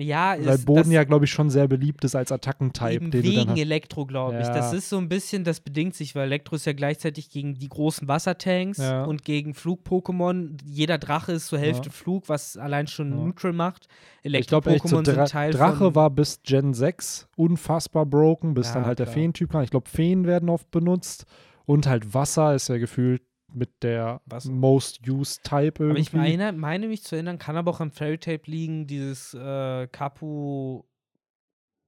Ja, 0.00 0.36
weil 0.38 0.54
ist, 0.54 0.64
Boden 0.64 0.90
ja, 0.92 1.02
glaube 1.04 1.24
ich, 1.24 1.30
schon 1.32 1.50
sehr 1.50 1.66
beliebt 1.66 2.04
ist 2.04 2.14
als 2.14 2.30
Attackentype, 2.30 3.10
den 3.10 3.22
wegen. 3.22 3.56
Elektro, 3.56 4.06
glaube 4.06 4.38
ich. 4.40 4.46
Ja. 4.46 4.54
Das 4.54 4.72
ist 4.72 4.88
so 4.88 4.98
ein 4.98 5.08
bisschen, 5.08 5.44
das 5.44 5.60
bedingt 5.60 5.94
sich, 5.94 6.14
weil 6.14 6.26
Elektro 6.26 6.56
ist 6.56 6.66
ja 6.66 6.72
gleichzeitig 6.72 7.30
gegen 7.30 7.54
die 7.58 7.68
großen 7.68 8.06
Wassertanks 8.06 8.78
Ja. 8.78 9.04
und 9.04 9.24
gegen 9.24 9.54
Flug-Pokémon. 9.54 10.58
Jeder 10.64 10.98
Drache 10.98 11.32
ist 11.32 11.48
zur 11.48 11.58
Hälfte 11.58 11.86
Ja. 11.88 11.92
Flug, 11.92 12.28
was 12.28 12.56
allein 12.56 12.86
schon 12.86 13.10
neutral 13.10 13.52
macht. 13.52 13.88
Echt, 14.22 14.50
so 14.50 14.58
Elektro-Pokémon 14.58 15.02
Dra 15.02 15.26
sind 15.26 15.28
Teil 15.30 15.52
Drache 15.52 15.94
war 15.94 16.10
bis 16.10 16.42
Gen 16.42 16.74
6 16.74 17.28
unfassbar 17.36 18.06
broken, 18.06 18.54
bis 18.54 18.72
dann 18.72 18.86
halt 18.86 18.98
der 18.98 19.06
klar. 19.06 19.14
Feentyp 19.14 19.50
kam. 19.50 19.62
Ich 19.62 19.70
glaube, 19.70 19.88
Feen 19.88 20.26
werden 20.26 20.48
oft 20.48 20.70
benutzt. 20.70 21.24
Und 21.66 21.86
halt 21.86 22.14
Wasser 22.14 22.54
ist 22.54 22.68
ja 22.68 22.78
gefühlt 22.78 23.22
mit 23.52 23.82
der 23.82 24.20
Wasser. 24.26 24.50
most 24.50 25.00
used 25.08 25.42
Type 25.44 25.82
irgendwie. 25.82 25.90
aber 25.90 25.98
ich 25.98 26.12
meine, 26.12 26.52
meine 26.52 26.88
mich 26.88 27.02
zu 27.02 27.14
erinnern, 27.14 27.38
kann 27.38 27.56
aber 27.56 27.70
auch 27.70 27.80
am 27.80 27.90
Fairy 27.90 28.18
Tape 28.18 28.42
liegen, 28.50 28.86
dieses 28.86 29.34
äh, 29.34 29.86
Kapu 29.88 30.82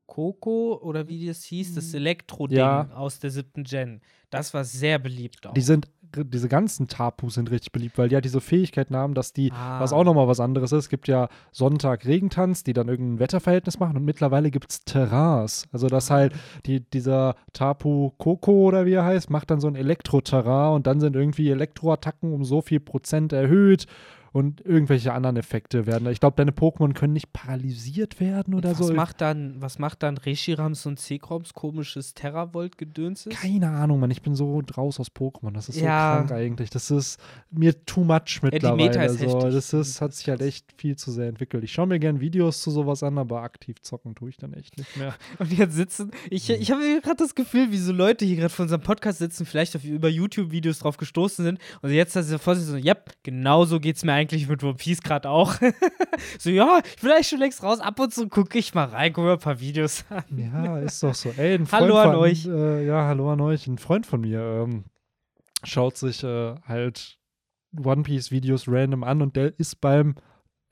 Coco 0.06 0.80
oder 0.82 1.06
wie 1.08 1.26
das 1.26 1.44
hieß, 1.44 1.74
das 1.76 1.94
Elektro-Ding 1.94 2.56
Mm. 2.56 2.60
Ja. 2.60 2.90
aus 2.94 3.20
der 3.20 3.30
siebten 3.30 3.62
Gen. 3.62 4.00
Das 4.30 4.52
war 4.54 4.64
sehr 4.64 4.98
beliebt 4.98 5.46
auch. 5.46 5.54
Die 5.54 5.60
sind, 5.60 5.88
diese 6.16 6.48
ganzen 6.48 6.88
Tapus 6.88 7.34
sind 7.34 7.50
richtig 7.50 7.72
beliebt, 7.72 7.98
weil 7.98 8.08
die 8.08 8.14
ja 8.14 8.20
diese 8.20 8.40
Fähigkeiten 8.40 8.96
haben, 8.96 9.14
dass 9.14 9.32
die, 9.32 9.50
was 9.78 9.92
Ah. 9.92 9.96
auch 9.96 10.04
nochmal 10.04 10.28
was 10.28 10.40
anderes 10.40 10.72
ist, 10.72 10.84
es 10.84 10.88
gibt 10.88 11.08
ja 11.08 11.28
Sonntag-Regentanz, 11.52 12.64
die 12.64 12.72
dann 12.72 12.88
irgendein 12.88 13.20
Wetterverhältnis 13.20 13.78
machen 13.78 13.96
und 13.96 14.04
mittlerweile 14.04 14.50
gibt 14.50 14.70
es 14.70 14.84
Terrains. 14.84 15.66
Also 15.72 15.88
dass 15.88 16.10
halt 16.10 16.32
die, 16.66 16.80
dieser 16.80 17.34
Tapu 17.52 18.10
Coco 18.18 18.66
oder 18.68 18.86
wie 18.86 18.92
er 18.92 19.04
heißt, 19.04 19.30
macht 19.30 19.50
dann 19.50 19.60
so 19.60 19.68
ein 19.68 19.76
Elektro-Terrain 19.76 20.74
und 20.74 20.86
dann 20.86 21.00
sind 21.00 21.16
irgendwie 21.16 21.50
Elektroattacken 21.50 22.32
um 22.32 22.44
so 22.44 22.60
viel 22.60 22.80
Prozent 22.80 23.32
erhöht 23.32 23.86
und 24.32 24.60
irgendwelche 24.64 25.12
anderen 25.12 25.36
Effekte 25.36 25.86
werden. 25.86 26.08
Ich 26.10 26.20
glaube, 26.20 26.36
deine 26.36 26.52
Pokémon 26.52 26.92
können 26.94 27.12
nicht 27.12 27.32
paralysiert 27.32 28.20
werden 28.20 28.54
oder 28.54 28.70
was 28.78 28.78
so. 28.86 28.92
Macht 28.94 29.20
dann, 29.20 29.56
was 29.60 29.78
macht 29.78 30.02
dann 30.02 30.16
Reshirams 30.18 30.86
und 30.86 30.98
Zekroms 31.00 31.54
komisches 31.54 32.14
Terravolt-Gedönses? 32.14 33.32
Keine 33.34 33.68
Ahnung, 33.70 34.00
Mann. 34.00 34.10
Ich 34.10 34.22
bin 34.22 34.34
so 34.34 34.62
draus 34.62 35.00
aus 35.00 35.08
Pokémon. 35.10 35.52
Das 35.52 35.68
ist 35.68 35.76
Ja. 35.80 36.12
so 36.12 36.26
krank 36.26 36.32
eigentlich. 36.32 36.70
Das 36.70 36.90
ist 36.90 37.20
mir 37.50 37.84
too 37.84 38.04
much 38.04 38.40
die 38.40 38.46
mittlerweile. 38.46 38.88
Meta 38.88 39.02
ist 39.04 39.18
so. 39.18 39.26
heftig. 39.26 39.52
Das 39.52 39.70
Die 39.70 39.76
ist, 39.78 40.00
hat 40.00 40.14
sich 40.14 40.28
halt 40.28 40.42
echt 40.42 40.66
viel 40.76 40.96
zu 40.96 41.10
sehr 41.10 41.28
entwickelt. 41.28 41.64
Ich 41.64 41.72
schaue 41.72 41.86
mir 41.86 41.98
gern 41.98 42.20
Videos 42.20 42.62
zu 42.62 42.70
sowas 42.70 43.02
an, 43.02 43.18
aber 43.18 43.42
aktiv 43.42 43.80
zocken 43.82 44.14
tue 44.14 44.30
ich 44.30 44.36
dann 44.36 44.52
echt 44.54 44.78
nicht 44.78 44.96
mehr. 44.96 45.14
Und 45.38 45.52
jetzt 45.52 45.74
sitzen, 45.74 46.10
ich, 46.30 46.48
ich 46.50 46.70
habe 46.70 46.82
gerade 47.02 47.16
das 47.16 47.34
Gefühl, 47.34 47.70
wie 47.72 47.78
so 47.78 47.92
Leute 47.92 48.24
hier 48.24 48.36
gerade 48.36 48.50
vor 48.50 48.64
unserem 48.64 48.82
Podcast 48.82 49.18
sitzen, 49.18 49.46
vielleicht 49.46 49.74
auf, 49.76 49.84
über 49.84 50.08
YouTube-Videos 50.08 50.80
drauf 50.80 50.96
gestoßen 50.96 51.44
sind 51.44 51.58
und 51.82 51.90
jetzt 51.90 52.14
dass 52.16 52.28
sie 52.28 52.38
vor 52.38 52.56
sich 52.56 52.66
so, 52.66 52.76
ja, 52.76 52.94
genau 53.22 53.64
so 53.64 53.80
geht's 53.80 54.04
mir 54.04 54.12
eigentlich 54.20 54.48
mit 54.48 54.62
One 54.62 54.74
Piece 54.74 55.02
gerade 55.02 55.28
auch. 55.28 55.54
so, 56.38 56.50
ja, 56.50 56.80
ich 56.84 57.00
bin 57.00 57.10
eigentlich 57.10 57.28
schon 57.28 57.38
längst 57.38 57.62
raus. 57.62 57.80
Ab 57.80 57.98
und 57.98 58.12
zu 58.12 58.28
gucke 58.28 58.58
ich 58.58 58.74
mal 58.74 58.84
rein, 58.84 59.12
gucke 59.12 59.26
mir 59.26 59.32
ein 59.34 59.38
paar 59.38 59.60
Videos 59.60 60.04
an. 60.10 60.24
Ja, 60.36 60.78
ist 60.78 61.02
doch 61.02 61.14
so. 61.14 61.30
Ey, 61.36 61.54
ein 61.54 61.66
Freund 61.66 61.82
hallo 61.82 61.98
an 61.98 62.10
von, 62.10 62.16
euch. 62.16 62.46
Äh, 62.46 62.86
ja, 62.86 63.06
hallo 63.06 63.32
an 63.32 63.40
euch. 63.40 63.66
Ein 63.66 63.78
Freund 63.78 64.06
von 64.06 64.20
mir 64.20 64.40
ähm, 64.40 64.84
schaut 65.64 65.96
sich 65.96 66.22
äh, 66.22 66.54
halt 66.66 67.18
One 67.82 68.02
Piece 68.02 68.30
Videos 68.30 68.64
random 68.68 69.04
an 69.04 69.22
und 69.22 69.36
der 69.36 69.58
ist 69.58 69.80
beim 69.80 70.14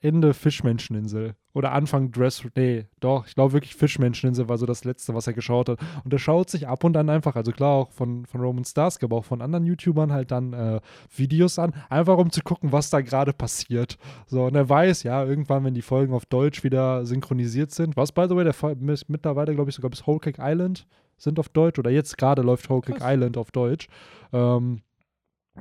Ende 0.01 0.33
Fischmenscheninsel 0.33 1.35
oder 1.59 1.73
Anfang 1.73 2.11
Dress, 2.11 2.41
nee, 2.55 2.85
doch, 3.01 3.27
ich 3.27 3.35
glaube 3.35 3.53
wirklich 3.53 3.75
Fischmenscheninsel 3.75 4.47
war 4.47 4.57
so 4.57 4.65
das 4.65 4.85
Letzte, 4.85 5.13
was 5.13 5.27
er 5.27 5.33
geschaut 5.33 5.67
hat. 5.67 5.79
Und 6.05 6.13
er 6.13 6.19
schaut 6.19 6.49
sich 6.49 6.67
ab 6.67 6.85
und 6.85 6.95
an 6.95 7.09
einfach, 7.09 7.35
also 7.35 7.51
klar 7.51 7.71
auch 7.75 7.91
von, 7.91 8.25
von 8.25 8.39
Roman 8.39 8.63
Stars, 8.63 9.03
aber 9.03 9.17
auch 9.17 9.25
von 9.25 9.41
anderen 9.41 9.65
YouTubern 9.65 10.13
halt 10.13 10.31
dann 10.31 10.53
äh, 10.53 10.79
Videos 11.13 11.59
an, 11.59 11.73
einfach 11.89 12.17
um 12.17 12.31
zu 12.31 12.41
gucken, 12.41 12.71
was 12.71 12.89
da 12.89 13.01
gerade 13.01 13.33
passiert. 13.33 13.97
So, 14.25 14.45
und 14.45 14.55
er 14.55 14.69
weiß, 14.69 15.03
ja, 15.03 15.23
irgendwann, 15.23 15.65
wenn 15.65 15.73
die 15.73 15.81
Folgen 15.81 16.13
auf 16.13 16.25
Deutsch 16.25 16.63
wieder 16.63 17.05
synchronisiert 17.05 17.71
sind, 17.71 17.97
was, 17.97 18.13
by 18.13 18.25
the 18.29 18.35
way, 18.35 18.45
der 18.45 18.53
Fall, 18.53 18.77
mittlerweile, 18.79 19.53
glaube 19.53 19.69
ich, 19.69 19.75
sogar 19.75 19.91
bis 19.91 20.07
Whole 20.07 20.19
Cake 20.19 20.41
Island 20.41 20.87
sind 21.17 21.37
auf 21.39 21.49
Deutsch 21.49 21.77
oder 21.77 21.91
jetzt 21.91 22.17
gerade 22.17 22.41
läuft 22.41 22.69
Whole 22.69 22.81
Cake 22.81 23.01
Island 23.03 23.37
auf 23.37 23.51
Deutsch. 23.51 23.89
Ähm, 24.31 24.81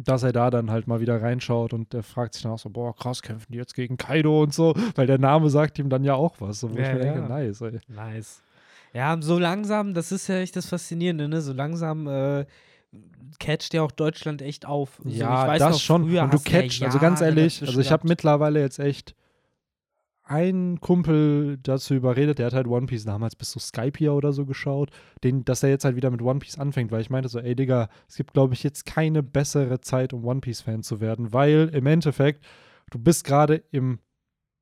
dass 0.05 0.23
er 0.23 0.33
da 0.33 0.51
dann 0.51 0.71
halt 0.71 0.87
mal 0.87 1.01
wieder 1.01 1.21
reinschaut 1.21 1.73
und 1.73 1.93
er 1.95 2.03
fragt 2.03 2.35
sich 2.35 2.43
dann 2.43 2.53
auch 2.53 2.59
so, 2.59 2.71
boah, 2.71 2.95
krass, 2.95 3.23
kämpfen 3.23 3.53
die 3.53 3.59
jetzt 3.59 3.75
gegen 3.75 3.97
Kaido 3.97 4.43
und 4.43 4.55
so, 4.55 4.75
weil 4.95 5.07
der 5.07 5.19
Name 5.19 5.51
sagt 5.51 5.79
ihm 5.79 5.89
dann 5.89 6.05
ja 6.05 6.15
auch 6.15 6.37
was. 6.41 6.61
So, 6.61 6.73
wo 6.73 6.79
Ja, 6.79 6.83
ich 6.83 6.93
mir 6.95 7.05
ja. 7.07 7.13
denke, 7.15 7.29
nice, 7.29 7.61
ey. 7.61 7.81
Nice. 7.89 8.43
Ja, 8.95 9.17
so 9.21 9.39
langsam, 9.39 9.95
das 9.95 10.13
ist 10.13 10.29
ja 10.29 10.37
echt 10.39 10.57
das 10.57 10.67
Faszinierende, 10.67 11.29
ne? 11.29 11.43
So 11.43 11.53
langsam 11.53 12.07
äh, 12.07 12.47
catcht 13.39 13.75
ja 13.75 13.83
auch 13.83 13.93
Deutschland 13.93 14.41
echt 14.43 14.67
auf. 14.67 15.01
So, 15.05 15.11
ja, 15.11 15.43
ich 15.43 15.49
weiß 15.49 15.59
das 15.59 15.73
noch, 15.73 15.81
schon. 15.81 16.03
Und 16.05 16.11
du 16.13 16.21
hast 16.21 16.49
ja 16.51 16.61
catchst, 16.63 16.83
also 16.83 16.99
ganz 16.99 17.21
ehrlich, 17.21 17.61
also 17.63 17.81
ich 17.81 17.93
habe 17.93 18.09
mittlerweile 18.09 18.61
jetzt 18.61 18.79
echt 18.79 19.15
einen 20.29 20.81
Kumpel 20.81 21.59
dazu 21.63 21.95
überredet, 21.95 22.39
der 22.39 22.47
hat 22.47 22.55
halt 22.55 22.67
One 22.67 22.87
Piece 22.87 23.05
damals 23.05 23.37
bis 23.37 23.51
zu 23.51 23.59
Skype 23.59 23.97
hier 23.97 24.13
oder 24.15 24.33
so 24.33 24.47
geschaut, 24.47 24.91
den, 25.25 25.45
dass 25.45 25.63
er 25.63 25.71
jetzt 25.71 25.85
halt 25.85 25.97
wieder 25.97 26.11
mit 26.11 26.23
One 26.23 26.39
Piece 26.39 26.59
anfängt, 26.59 26.93
weil 26.93 27.01
ich 27.01 27.11
meinte 27.11 27.29
so, 27.29 27.39
ey 27.39 27.55
Digga, 27.55 27.89
es 28.09 28.17
gibt 28.17 28.35
glaube 28.35 28.55
ich 28.55 28.63
jetzt 28.63 28.87
keine 28.87 29.23
bessere 29.23 29.81
Zeit, 29.81 30.13
um 30.13 30.25
One 30.25 30.41
Piece 30.41 30.61
Fan 30.61 30.83
zu 30.83 31.01
werden, 31.01 31.33
weil 31.33 31.71
im 31.73 31.87
Endeffekt, 31.87 32.45
du 32.91 32.99
bist 32.99 33.25
gerade 33.25 33.63
im 33.71 33.99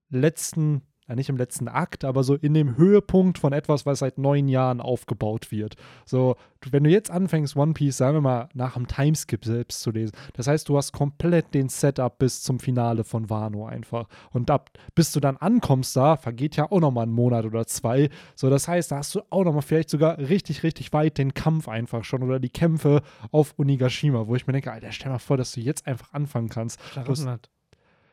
letzten, 0.09 0.83
ja 1.09 1.15
nicht 1.15 1.29
im 1.29 1.37
letzten 1.37 1.69
Akt, 1.69 2.05
aber 2.05 2.25
so 2.25 2.35
in 2.35 2.55
dem 2.55 2.77
Höhepunkt 2.77 3.39
von 3.39 3.53
etwas, 3.53 3.87
was 3.87 4.01
seit 4.01 4.19
neun 4.19 4.49
Jahren 4.49 4.81
aufgebaut 4.81 5.51
wird. 5.51 5.77
So, 6.05 6.37
wenn 6.71 6.85
du 6.85 6.91
jetzt 6.91 7.11
anfängst, 7.11 7.57
One 7.57 7.75
Piece, 7.75 7.97
sagen 7.97 8.17
wir 8.17 8.21
mal, 8.21 8.49
nach 8.55 8.75
dem 8.75 8.89
Timeskip 8.89 9.45
selbst 9.45 9.81
zu 9.83 9.91
lesen, 9.91 10.17
das 10.35 10.47
heißt, 10.47 10.69
du 10.69 10.77
hast 10.77 10.93
komplett 10.93 11.55
den 11.55 11.69
Setup 11.69 12.19
bis 12.19 12.43
zum 12.43 12.59
Finale 12.59 13.05
von 13.05 13.31
Wano 13.31 13.67
einfach. 13.67 14.09
Und 14.33 14.51
ab, 14.51 14.71
bis 14.95 15.13
du 15.13 15.21
dann 15.21 15.37
ankommst 15.37 15.95
da, 15.97 16.17
vergeht 16.17 16.57
ja 16.57 16.71
auch 16.71 16.81
nochmal 16.81 17.07
ein 17.07 17.13
Monat 17.13 17.45
oder 17.45 17.67
zwei. 17.67 18.11
So, 18.35 18.51
das 18.51 18.67
heißt, 18.67 18.91
da 18.91 18.97
hast 18.97 19.15
du 19.15 19.21
auch 19.31 19.45
nochmal 19.45 19.63
vielleicht 19.63 19.91
sogar 19.91 20.19
richtig, 20.19 20.63
richtig 20.63 20.93
weit 20.93 21.19
den 21.19 21.35
Kampf 21.35 21.69
einfach 21.69 22.05
schon 22.05 22.23
oder 22.23 22.41
die 22.41 22.51
Kämpfe 22.51 23.03
auf 23.31 23.55
Unigashima, 23.57 24.27
wo 24.27 24.35
ich 24.35 24.47
mir 24.47 24.53
denke, 24.53 24.73
Alter, 24.73 24.93
stell 24.93 25.13
mal 25.13 25.19
vor, 25.19 25.37
dass 25.37 25.53
du 25.53 25.61
jetzt 25.61 25.87
einfach 25.87 26.13
anfangen 26.13 26.49
kannst. 26.49 26.81
Jahrhundert. 26.95 27.51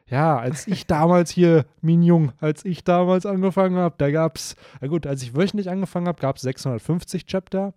Ja, 0.08 0.38
als 0.38 0.68
ich 0.68 0.86
damals 0.86 1.32
hier, 1.32 1.66
Minjung, 1.82 2.34
als 2.39 2.66
ich 2.66 2.84
damals 2.84 3.26
angefangen 3.26 3.78
habe, 3.78 3.96
da 3.98 4.12
gab 4.12 4.36
es, 4.36 4.56
na 4.82 4.88
gut, 4.88 5.08
als 5.08 5.24
ich 5.24 5.36
wöchentlich 5.36 5.70
angefangen 5.70 6.08
habe, 6.08 6.22
gab 6.22 6.36
es 6.36 6.42
650 6.44 7.26
Chapter. 7.26 7.74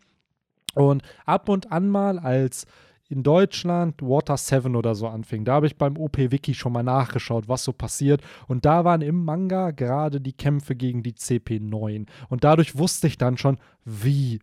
Und 0.75 1.03
ab 1.25 1.49
und 1.49 1.73
an 1.73 1.89
mal, 1.89 2.19
als 2.19 2.67
in 3.09 3.23
Deutschland 3.23 4.03
Water 4.03 4.37
7 4.37 4.75
oder 4.75 4.95
so 4.95 5.07
anfing, 5.07 5.45
da 5.45 5.55
habe 5.55 5.67
ich 5.67 5.79
beim 5.79 5.97
OP-Wiki 5.97 6.55
schon 6.55 6.73
mal 6.73 6.83
nachgeschaut, 6.83 7.49
was 7.49 7.65
so 7.65 7.73
passiert. 7.73 8.21
Und 8.49 8.65
da 8.65 8.85
waren 8.85 9.01
im 9.01 9.25
Manga 9.25 9.71
gerade 9.71 10.21
die 10.21 10.33
Kämpfe 10.33 10.75
gegen 10.75 11.03
die 11.03 11.12
CP9. 11.12 12.07
Und 12.29 12.45
dadurch 12.45 12.77
wusste 12.77 13.07
ich 13.07 13.17
dann 13.17 13.39
schon, 13.39 13.59
wie 13.85 14.41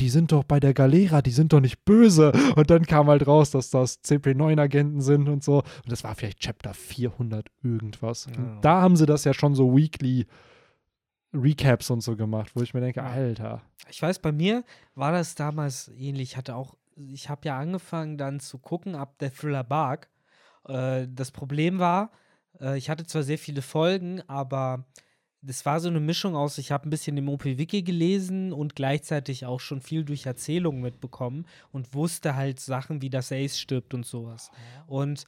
die 0.00 0.08
sind 0.08 0.32
doch 0.32 0.44
bei 0.44 0.58
der 0.58 0.74
Galera, 0.74 1.20
die 1.20 1.30
sind 1.30 1.52
doch 1.52 1.60
nicht 1.60 1.84
böse. 1.84 2.32
Und 2.56 2.70
dann 2.70 2.86
kam 2.86 3.08
halt 3.08 3.26
raus, 3.26 3.50
dass 3.50 3.70
das 3.70 4.02
CP9-Agenten 4.02 5.02
sind 5.02 5.28
und 5.28 5.44
so. 5.44 5.58
Und 5.58 5.92
das 5.92 6.02
war 6.04 6.14
vielleicht 6.14 6.40
Chapter 6.40 6.74
400 6.74 7.46
irgendwas. 7.62 8.26
Ja. 8.34 8.58
Da 8.62 8.80
haben 8.80 8.96
sie 8.96 9.06
das 9.06 9.24
ja 9.24 9.34
schon 9.34 9.54
so 9.54 9.76
weekly 9.76 10.26
Recaps 11.32 11.90
und 11.90 12.00
so 12.00 12.16
gemacht, 12.16 12.52
wo 12.54 12.62
ich 12.62 12.74
mir 12.74 12.80
denke. 12.80 13.02
Alter. 13.02 13.62
Ich 13.88 14.00
weiß, 14.00 14.18
bei 14.18 14.32
mir 14.32 14.64
war 14.94 15.12
das 15.12 15.34
damals 15.34 15.88
ähnlich. 15.88 16.30
Ich 16.30 16.36
hatte 16.36 16.56
auch, 16.56 16.74
ich 16.96 17.28
habe 17.28 17.46
ja 17.46 17.58
angefangen 17.58 18.16
dann 18.16 18.40
zu 18.40 18.58
gucken 18.58 18.94
ab 18.94 19.18
der 19.18 19.32
Thriller 19.32 19.64
Bark. 19.64 20.08
Äh, 20.66 21.06
das 21.08 21.30
Problem 21.30 21.78
war, 21.78 22.10
äh, 22.58 22.78
ich 22.78 22.90
hatte 22.90 23.06
zwar 23.06 23.22
sehr 23.22 23.38
viele 23.38 23.62
Folgen, 23.62 24.22
aber 24.28 24.86
das 25.42 25.64
war 25.64 25.80
so 25.80 25.88
eine 25.88 26.00
Mischung 26.00 26.36
aus, 26.36 26.58
ich 26.58 26.70
habe 26.70 26.86
ein 26.86 26.90
bisschen 26.90 27.16
im 27.16 27.28
OP-Wiki 27.28 27.82
gelesen 27.82 28.52
und 28.52 28.76
gleichzeitig 28.76 29.46
auch 29.46 29.60
schon 29.60 29.80
viel 29.80 30.04
durch 30.04 30.26
Erzählungen 30.26 30.82
mitbekommen 30.82 31.46
und 31.72 31.94
wusste 31.94 32.36
halt 32.36 32.60
Sachen 32.60 33.00
wie, 33.00 33.10
dass 33.10 33.32
Ace 33.32 33.58
stirbt 33.58 33.94
und 33.94 34.04
sowas. 34.04 34.50
Und 34.86 35.24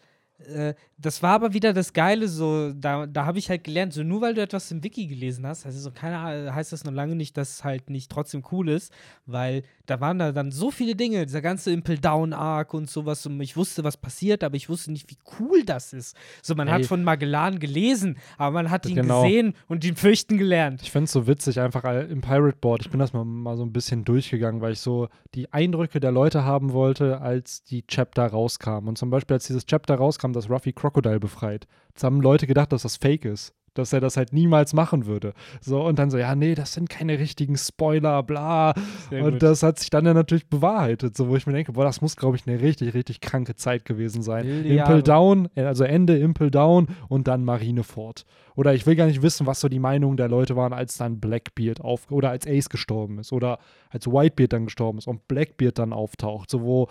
äh, 0.49 0.75
das 0.99 1.23
war 1.23 1.33
aber 1.33 1.53
wieder 1.53 1.73
das 1.73 1.93
Geile, 1.93 2.29
so, 2.29 2.73
da, 2.73 3.07
da 3.07 3.27
habe 3.27 3.39
ich 3.39 3.51
halt 3.51 3.65
gelernt, 3.65 3.93
so 3.93 4.03
nur 4.05 4.21
weil 4.21 4.35
du 4.35 4.41
etwas 4.43 4.71
im 4.71 4.85
Wiki 4.85 5.07
gelesen 5.07 5.47
hast, 5.47 5.67
also 5.67 5.81
so 5.81 5.91
keine 5.91 6.55
heißt 6.55 6.73
das 6.73 6.85
noch 6.85 6.93
lange 6.93 7.17
nicht, 7.17 7.37
dass 7.37 7.55
es 7.55 7.65
halt 7.65 7.91
nicht 7.91 8.11
trotzdem 8.11 8.45
cool 8.53 8.69
ist, 8.69 8.93
weil 9.27 9.63
da 9.87 10.01
waren 10.01 10.19
da 10.19 10.31
dann 10.31 10.53
so 10.53 10.71
viele 10.71 10.95
Dinge, 10.95 11.27
dieser 11.27 11.43
ganze 11.43 11.73
Impel 11.73 11.99
Down 11.99 12.33
Arc 12.33 12.73
und 12.73 12.89
sowas 12.89 13.27
und 13.27 13.41
ich 13.41 13.57
wusste, 13.57 13.83
was 13.83 13.97
passiert, 13.97 14.45
aber 14.45 14.55
ich 14.55 14.69
wusste 14.69 14.93
nicht, 14.93 15.11
wie 15.11 15.19
cool 15.41 15.65
das 15.65 15.93
ist. 15.93 16.17
So, 16.41 16.55
man 16.55 16.69
Ey. 16.69 16.75
hat 16.75 16.85
von 16.87 17.03
Magellan 17.03 17.59
gelesen, 17.59 18.17
aber 18.39 18.53
man 18.53 18.71
hat 18.71 18.87
ihn 18.87 18.95
Genau. 18.95 19.23
gesehen 19.25 19.55
und 19.69 19.85
ihn 19.85 19.97
fürchten 19.97 20.39
gelernt. 20.39 20.83
Ich 20.83 20.93
finde 20.93 21.05
es 21.07 21.13
so 21.13 21.27
witzig, 21.27 21.59
einfach 21.61 21.83
im 21.85 22.21
Pirate 22.21 22.57
Board. 22.61 22.83
Ich 22.83 22.91
bin 22.91 23.01
das 23.01 23.13
mal, 23.13 23.25
mal 23.25 23.57
so 23.57 23.65
ein 23.65 23.73
bisschen 23.73 24.05
durchgegangen, 24.05 24.61
weil 24.61 24.73
ich 24.73 24.81
so 24.81 25.09
die 25.35 25.53
Eindrücke 25.53 25.99
der 25.99 26.13
Leute 26.13 26.45
haben 26.45 26.73
wollte, 26.73 27.21
als 27.21 27.65
die 27.65 27.85
Chapter 27.87 28.27
rauskamen. 28.27 28.89
Und 28.89 28.99
zum 28.99 29.11
Beispiel, 29.11 29.35
als 29.35 29.47
dieses 29.47 29.67
Chapter 29.67 29.97
rauskam, 29.97 30.32
dass 30.33 30.51
Ruffy 30.51 30.73
Crocodile 30.73 31.21
befreit. 31.21 31.67
Jetzt 31.89 32.05
haben 32.05 32.21
Leute 32.21 32.47
gedacht, 32.47 32.73
dass 32.73 32.83
das 32.83 32.97
fake 32.97 33.25
ist. 33.25 33.55
Dass 33.75 33.95
er 33.95 34.01
das 34.01 34.19
halt 34.19 34.35
niemals 34.35 34.75
machen 34.75 35.07
würde. 35.07 35.33
So, 35.63 35.83
und 35.83 35.99
dann 35.99 36.11
so, 36.11 36.19
ja, 36.19 36.35
nee, 36.35 36.55
das 36.55 36.75
sind 36.75 36.91
keine 36.91 37.19
richtigen 37.19 37.57
Spoiler, 37.57 38.23
bla. 38.23 38.75
Sehr 39.09 39.25
und 39.25 39.33
gut. 39.33 39.43
das 39.43 39.63
hat 39.63 39.79
sich 39.79 39.89
dann 39.89 40.05
ja 40.05 40.13
natürlich 40.13 40.47
bewahrheitet. 40.47 41.17
So, 41.17 41.31
wo 41.31 41.37
ich 41.37 41.47
mir 41.47 41.55
denke, 41.55 41.73
boah, 41.73 41.85
das 41.85 42.03
muss, 42.03 42.17
glaube 42.17 42.37
ich, 42.37 42.47
eine 42.47 42.61
richtig, 42.61 42.93
richtig 42.93 43.23
kranke 43.23 43.57
Zeit 43.57 43.87
gewesen 43.87 44.21
sein. 44.23 44.45
Wilde 44.45 44.69
Impel 44.69 44.77
Jahre. 44.77 45.03
Down, 45.03 45.49
äh, 45.55 45.63
also 45.63 45.85
Ende 45.85 46.19
Impel 46.19 46.51
Down 46.51 46.89
und 47.09 47.29
dann 47.29 47.47
Marineford. 47.47 48.27
Oder 48.57 48.75
ich 48.75 48.85
will 48.85 48.95
gar 48.95 49.07
nicht 49.07 49.23
wissen, 49.23 49.47
was 49.47 49.61
so 49.61 49.71
die 49.71 49.79
Meinungen 49.79 50.19
der 50.19 50.29
Leute 50.29 50.55
waren, 50.55 50.75
als 50.75 50.99
dann 50.99 51.19
Blackbeard 51.19 51.81
auf 51.81 52.11
oder 52.11 52.29
als 52.29 52.47
Ace 52.47 52.69
gestorben 52.69 53.21
ist 53.21 53.33
oder 53.33 53.59
als 53.89 54.07
Whitebeard 54.07 54.53
dann 54.53 54.65
gestorben 54.67 54.99
ist 54.99 55.07
und 55.07 55.27
Blackbeard 55.29 55.79
dann 55.79 55.95
auftaucht. 55.95 56.51
So 56.51 56.61
wo 56.61 56.89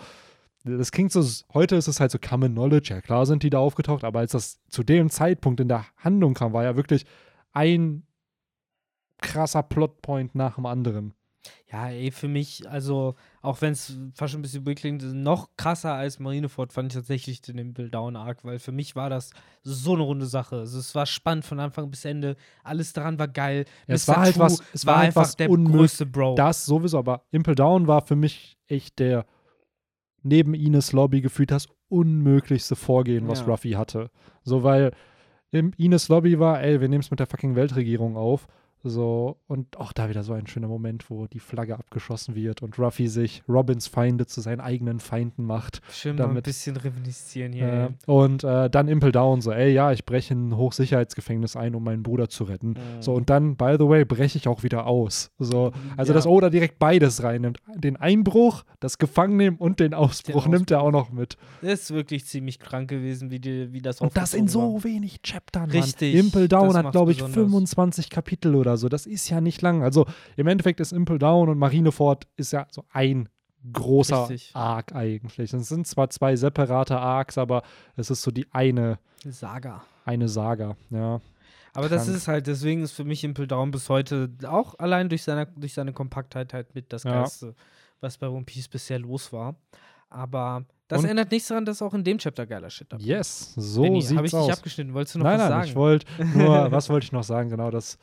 das 0.64 0.92
klingt 0.92 1.12
so, 1.12 1.22
heute 1.54 1.76
ist 1.76 1.88
es 1.88 2.00
halt 2.00 2.10
so 2.10 2.18
Common 2.18 2.52
Knowledge, 2.52 2.94
ja 2.94 3.00
klar 3.00 3.26
sind 3.26 3.42
die 3.42 3.50
da 3.50 3.58
aufgetaucht, 3.58 4.04
aber 4.04 4.20
als 4.20 4.32
das 4.32 4.60
zu 4.68 4.82
dem 4.82 5.10
Zeitpunkt 5.10 5.60
in 5.60 5.68
der 5.68 5.86
Handlung 5.96 6.34
kam, 6.34 6.52
war 6.52 6.64
ja 6.64 6.76
wirklich 6.76 7.04
ein 7.52 8.06
krasser 9.20 9.62
Plotpoint 9.62 10.34
nach 10.34 10.56
dem 10.56 10.66
anderen. 10.66 11.14
Ja, 11.72 11.88
ey, 11.88 12.12
für 12.12 12.28
mich, 12.28 12.68
also, 12.70 13.16
auch 13.40 13.60
wenn 13.62 13.72
es 13.72 13.96
fast 14.14 14.30
schon 14.30 14.38
ein 14.40 14.42
bisschen 14.42 14.64
klingt, 14.76 15.02
noch 15.02 15.48
krasser 15.56 15.92
als 15.94 16.20
Marineford 16.20 16.72
fand 16.72 16.92
ich 16.92 16.96
tatsächlich 16.96 17.40
den 17.40 17.58
Impel 17.58 17.90
Down 17.90 18.14
Arc, 18.14 18.44
weil 18.44 18.60
für 18.60 18.70
mich 18.70 18.94
war 18.94 19.10
das 19.10 19.30
so 19.64 19.94
eine 19.94 20.02
runde 20.02 20.26
Sache. 20.26 20.56
Also, 20.58 20.78
es 20.78 20.94
war 20.94 21.04
spannend 21.06 21.44
von 21.44 21.58
Anfang 21.58 21.90
bis 21.90 22.04
Ende. 22.04 22.36
Alles 22.62 22.92
daran 22.92 23.18
war 23.18 23.26
geil. 23.26 23.64
Ja, 23.88 23.94
es 23.94 24.06
war 24.06 24.18
halt 24.18 24.38
was- 24.38 24.62
es 24.72 24.86
war 24.86 24.98
halt 24.98 25.06
einfach 25.08 25.22
was 25.22 25.36
der 25.36 25.48
größte 25.48 26.06
Bro. 26.06 26.36
Das 26.36 26.64
sowieso, 26.64 26.98
aber 26.98 27.24
Impel 27.32 27.56
Down 27.56 27.88
war 27.88 28.06
für 28.06 28.14
mich 28.16 28.56
echt 28.68 29.00
der 29.00 29.26
neben 30.22 30.54
Ines 30.54 30.92
Lobby 30.92 31.20
gefühlt 31.20 31.50
das 31.50 31.68
unmöglichste 31.88 32.76
Vorgehen, 32.76 33.28
was 33.28 33.40
Ja. 33.40 33.46
Ruffy 33.46 33.70
hatte. 33.72 34.10
So, 34.42 34.62
weil 34.62 34.92
im 35.50 35.72
Ines 35.76 36.08
Lobby 36.08 36.38
war, 36.38 36.62
ey, 36.62 36.80
wir 36.80 36.88
nehmen 36.88 37.02
es 37.02 37.10
mit 37.10 37.20
der 37.20 37.26
fucking 37.26 37.54
Weltregierung 37.56 38.16
auf. 38.16 38.46
So, 38.84 39.36
und 39.46 39.78
auch 39.78 39.92
da 39.92 40.08
wieder 40.08 40.24
so 40.24 40.32
ein 40.32 40.48
schöner 40.48 40.66
Moment, 40.66 41.08
wo 41.08 41.26
die 41.28 41.38
Flagge 41.38 41.78
abgeschossen 41.78 42.34
wird 42.34 42.62
und 42.62 42.78
Ruffy 42.80 43.06
sich 43.06 43.44
Robins 43.48 43.86
Feinde 43.86 44.26
zu 44.26 44.40
seinen 44.40 44.60
eigenen 44.60 44.98
Feinden 44.98 45.44
macht. 45.44 45.80
Schön 45.92 46.16
mal 46.16 46.24
ein 46.24 46.28
damit- 46.30 46.44
bisschen 46.44 46.76
reminiszieren 46.76 47.52
hier. 47.52 47.68
Äh, 48.06 48.10
und 48.10 48.42
äh, 48.42 48.68
dann 48.68 48.88
Impel 48.88 49.12
Down, 49.12 49.40
so, 49.40 49.52
ey, 49.52 49.72
ja, 49.72 49.92
ich 49.92 50.04
breche 50.04 50.34
ein 50.34 50.56
Hochsicherheitsgefängnis 50.56 51.54
ein, 51.54 51.76
um 51.76 51.84
meinen 51.84 52.02
Bruder 52.02 52.28
zu 52.28 52.42
retten. 52.44 52.74
So, 52.98 53.12
und 53.14 53.30
dann, 53.30 53.56
by 53.56 53.76
the 53.78 53.86
way, 53.88 54.04
breche 54.04 54.36
ich 54.36 54.48
auch 54.48 54.64
wieder 54.64 54.86
aus. 54.86 55.30
So, 55.38 55.70
also, 55.96 56.10
Ja. 56.12 56.14
dass 56.14 56.26
Oda 56.26 56.50
direkt 56.50 56.80
beides 56.80 57.22
reinnimmt. 57.22 57.58
Den 57.76 57.96
Einbruch, 57.96 58.64
das 58.80 58.98
Gefangennehmen 58.98 59.58
und 59.60 59.78
den 59.78 59.94
Ausbruch 59.94 60.42
Den 60.42 60.52
nimmt 60.52 60.70
er 60.72 60.82
auch 60.82 60.90
noch 60.90 61.12
mit. 61.12 61.36
Das 61.60 61.82
ist 61.82 61.90
wirklich 61.94 62.24
ziemlich 62.26 62.58
krank 62.58 62.90
gewesen, 62.90 63.30
wie, 63.30 63.38
die, 63.38 63.72
wie 63.72 63.80
das 63.80 64.00
Und 64.00 64.16
das 64.16 64.34
in 64.34 64.42
aufgezogen 64.46 64.72
war. 64.74 64.80
so 64.80 64.84
wenig 64.88 65.22
Chaptern. 65.22 65.70
Richtig, 65.70 66.14
Mann. 66.16 66.24
Impel 66.24 66.48
Down 66.48 66.74
hat, 66.76 66.90
glaube 66.90 67.12
ich, 67.12 67.18
besonders. 67.18 67.34
25 67.44 68.10
Kapitel 68.10 68.56
oder 68.56 68.71
so. 68.76 68.88
Das 68.88 69.06
ist 69.06 69.28
ja 69.28 69.40
nicht 69.40 69.62
lang. 69.62 69.82
Also 69.82 70.06
im 70.36 70.46
Endeffekt 70.46 70.80
ist 70.80 70.92
Impel 70.92 71.18
Down 71.18 71.48
und 71.48 71.58
Marineford 71.58 72.26
ist 72.36 72.52
ja 72.52 72.66
so 72.70 72.84
ein 72.90 73.28
großer 73.72 74.28
Richtig. 74.28 74.50
Arc 74.54 74.92
eigentlich. 74.94 75.52
Es 75.54 75.68
sind 75.68 75.86
zwar 75.86 76.10
zwei 76.10 76.34
separate 76.36 76.98
Arcs, 76.98 77.38
aber 77.38 77.62
es 77.96 78.10
ist 78.10 78.22
so 78.22 78.30
die 78.30 78.46
eine, 78.52 78.98
Saga. 79.24 79.82
eine 80.04 80.28
Saga, 80.28 80.76
ja. 80.90 81.20
Aber 81.74 81.88
das 81.88 82.04
Krank. 82.04 82.16
ist 82.16 82.28
halt, 82.28 82.46
deswegen 82.48 82.82
ist 82.82 82.92
für 82.92 83.04
mich 83.04 83.24
Impel 83.24 83.46
Down 83.46 83.70
bis 83.70 83.88
heute 83.88 84.28
auch 84.46 84.78
allein 84.78 85.08
durch 85.08 85.22
seine, 85.22 85.46
durch 85.56 85.72
seine 85.74 85.92
Kompaktheit 85.92 86.52
halt 86.52 86.74
mit 86.74 86.92
das 86.92 87.04
Ja. 87.04 87.12
Geilste, 87.20 87.54
was 88.00 88.18
bei 88.18 88.28
One 88.28 88.44
Piece 88.44 88.68
bisher 88.68 88.98
los 88.98 89.32
war. 89.32 89.54
Aber 90.10 90.64
das 90.88 91.02
Und- 91.04 91.08
ändert 91.08 91.30
nichts 91.30 91.48
daran, 91.48 91.64
dass 91.64 91.80
auch 91.80 91.94
in 91.94 92.04
dem 92.04 92.18
Chapter 92.18 92.44
geiler 92.46 92.68
Shit 92.68 92.92
dabei 92.92 93.02
Yes, 93.02 93.54
so 93.56 93.82
Benni, 93.82 94.02
sieht's 94.02 94.16
habe 94.18 94.26
ich 94.26 94.34
aus. 94.34 94.46
dich 94.46 94.52
abgeschnitten? 94.54 94.92
Wolltest 94.92 95.14
du 95.14 95.20
noch 95.20 95.24
nein, 95.24 95.38
was 95.38 95.48
nein, 95.48 95.50
sagen? 95.60 95.68
ich 95.70 95.74
wollte 95.76 96.06
nur, 96.36 96.70
was 96.72 96.90
wollte 96.90 97.04
ich 97.04 97.12
noch 97.12 97.24
sagen? 97.24 97.48
Genau, 97.48 97.70
dass 97.70 97.96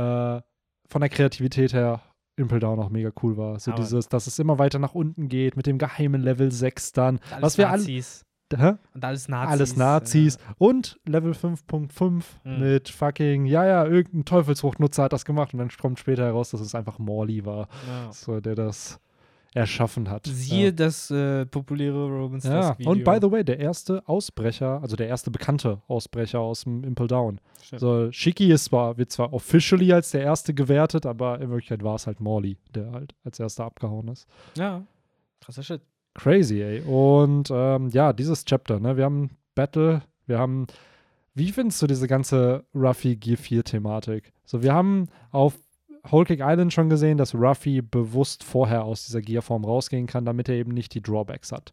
äh, 0.00 0.42
von 0.88 1.00
der 1.00 1.08
Kreativität 1.10 1.72
her 1.72 2.00
Impel 2.36 2.58
Down 2.60 2.78
auch 2.80 2.88
mega 2.90 3.10
cool 3.22 3.36
war. 3.36 3.58
So 3.58 3.72
Aber- 3.72 3.80
dieses, 3.82 4.08
dass 4.08 4.26
es 4.26 4.38
immer 4.38 4.58
weiter 4.58 4.78
nach 4.78 4.94
unten 4.94 5.28
geht 5.28 5.56
mit 5.56 5.66
dem 5.66 5.78
geheimen 5.78 6.22
Level 6.22 6.50
6 6.50 6.92
dann. 6.92 7.20
Alles 7.30 7.42
was 7.42 7.58
wir 7.58 7.68
alle. 7.68 7.78
Nazis. 7.82 8.24
Hä? 8.52 8.72
Und 8.94 9.04
alles 9.04 9.28
Nazis. 9.28 9.50
alles 9.52 9.76
Nazis 9.76 10.38
und 10.58 10.98
Level 11.06 11.34
5.5 11.34 12.24
Mhm. 12.44 12.58
mit 12.58 12.88
fucking, 12.88 13.44
ja, 13.46 13.64
ja, 13.64 13.84
irgendein 13.86 14.24
Teufelsfruchtnutzer 14.24 15.04
hat 15.04 15.12
das 15.12 15.24
gemacht 15.24 15.52
und 15.54 15.60
dann 15.60 15.68
kommt 15.80 16.00
später 16.00 16.24
heraus, 16.24 16.50
dass 16.50 16.60
es 16.60 16.74
einfach 16.74 16.98
Morley 16.98 17.44
war, 17.46 17.68
Ja. 17.86 18.04
Ja. 18.06 18.12
so, 18.12 18.40
der 18.40 18.56
das 18.56 18.98
erschaffen 19.54 20.08
hat. 20.08 20.26
Siehe 20.26 20.66
ja. 20.66 20.70
das 20.70 21.10
äh, 21.10 21.44
populäre 21.46 22.06
Romans 22.08 22.44
Ja, 22.44 22.78
Video. 22.78 22.90
und 22.92 23.04
by 23.04 23.18
the 23.20 23.30
way, 23.30 23.44
der 23.44 23.58
erste 23.58 24.06
Ausbrecher, 24.08 24.80
also 24.80 24.94
der 24.96 25.08
erste 25.08 25.30
bekannte 25.30 25.82
Ausbrecher 25.88 26.38
aus 26.38 26.64
dem 26.64 26.84
Impel 26.84 27.08
Down. 27.08 27.40
Stimmt. 27.62 27.80
So, 27.80 28.12
Shiki 28.12 28.52
ist 28.52 28.66
zwar, 28.66 28.96
wird 28.96 29.10
zwar 29.10 29.32
officially 29.32 29.92
als 29.92 30.12
der 30.12 30.22
erste 30.22 30.54
gewertet, 30.54 31.04
aber 31.04 31.40
in 31.40 31.50
Wirklichkeit 31.50 31.82
war 31.82 31.96
es 31.96 32.06
halt 32.06 32.20
Morley, 32.20 32.56
der 32.74 32.92
halt 32.92 33.14
als 33.24 33.40
erster 33.40 33.64
abgehauen 33.64 34.08
ist. 34.08 34.28
Ja, 34.56 34.82
krasser 35.40 35.62
Shit. 35.62 35.80
Crazy, 36.14 36.60
ey. 36.62 36.80
Und 36.82 37.50
ähm, 37.52 37.88
ja, 37.90 38.12
dieses 38.12 38.44
Chapter, 38.44 38.80
ne? 38.80 38.96
Wir 38.96 39.04
haben 39.04 39.30
Battle, 39.54 40.02
wir 40.26 40.38
haben. 40.38 40.66
Wie 41.34 41.52
findest 41.52 41.80
du 41.80 41.86
diese 41.86 42.08
ganze 42.08 42.64
Ruffy 42.74 43.14
Gear 43.16 43.36
4 43.36 43.62
Thematik? 43.64 44.32
So, 44.44 44.62
wir 44.62 44.74
haben 44.74 45.06
auf 45.30 45.54
Whole 46.10 46.24
Cake 46.24 46.42
Island 46.42 46.72
schon 46.72 46.88
gesehen, 46.88 47.18
dass 47.18 47.34
Ruffy 47.34 47.82
bewusst 47.82 48.44
vorher 48.44 48.84
aus 48.84 49.06
dieser 49.06 49.20
Gearform 49.20 49.64
rausgehen 49.64 50.06
kann, 50.06 50.24
damit 50.24 50.48
er 50.48 50.54
eben 50.54 50.72
nicht 50.72 50.94
die 50.94 51.02
Drawbacks 51.02 51.52
hat. 51.52 51.72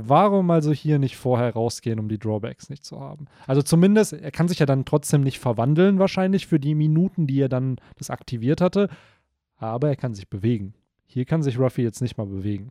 Warum 0.00 0.50
also 0.52 0.72
hier 0.72 1.00
nicht 1.00 1.16
vorher 1.16 1.52
rausgehen, 1.52 1.98
um 1.98 2.08
die 2.08 2.18
Drawbacks 2.18 2.70
nicht 2.70 2.84
zu 2.84 3.00
haben? 3.00 3.26
Also 3.48 3.62
zumindest, 3.62 4.12
er 4.12 4.30
kann 4.30 4.46
sich 4.46 4.60
ja 4.60 4.66
dann 4.66 4.84
trotzdem 4.84 5.22
nicht 5.22 5.40
verwandeln, 5.40 5.98
wahrscheinlich 5.98 6.46
für 6.46 6.60
die 6.60 6.76
Minuten, 6.76 7.26
die 7.26 7.40
er 7.40 7.48
dann 7.48 7.76
das 7.96 8.08
aktiviert 8.08 8.60
hatte, 8.60 8.88
aber 9.56 9.88
er 9.88 9.96
kann 9.96 10.14
sich 10.14 10.28
bewegen. 10.28 10.74
Hier 11.04 11.24
kann 11.24 11.42
sich 11.42 11.58
Ruffy 11.58 11.82
jetzt 11.82 12.00
nicht 12.00 12.16
mal 12.16 12.26
bewegen. 12.26 12.70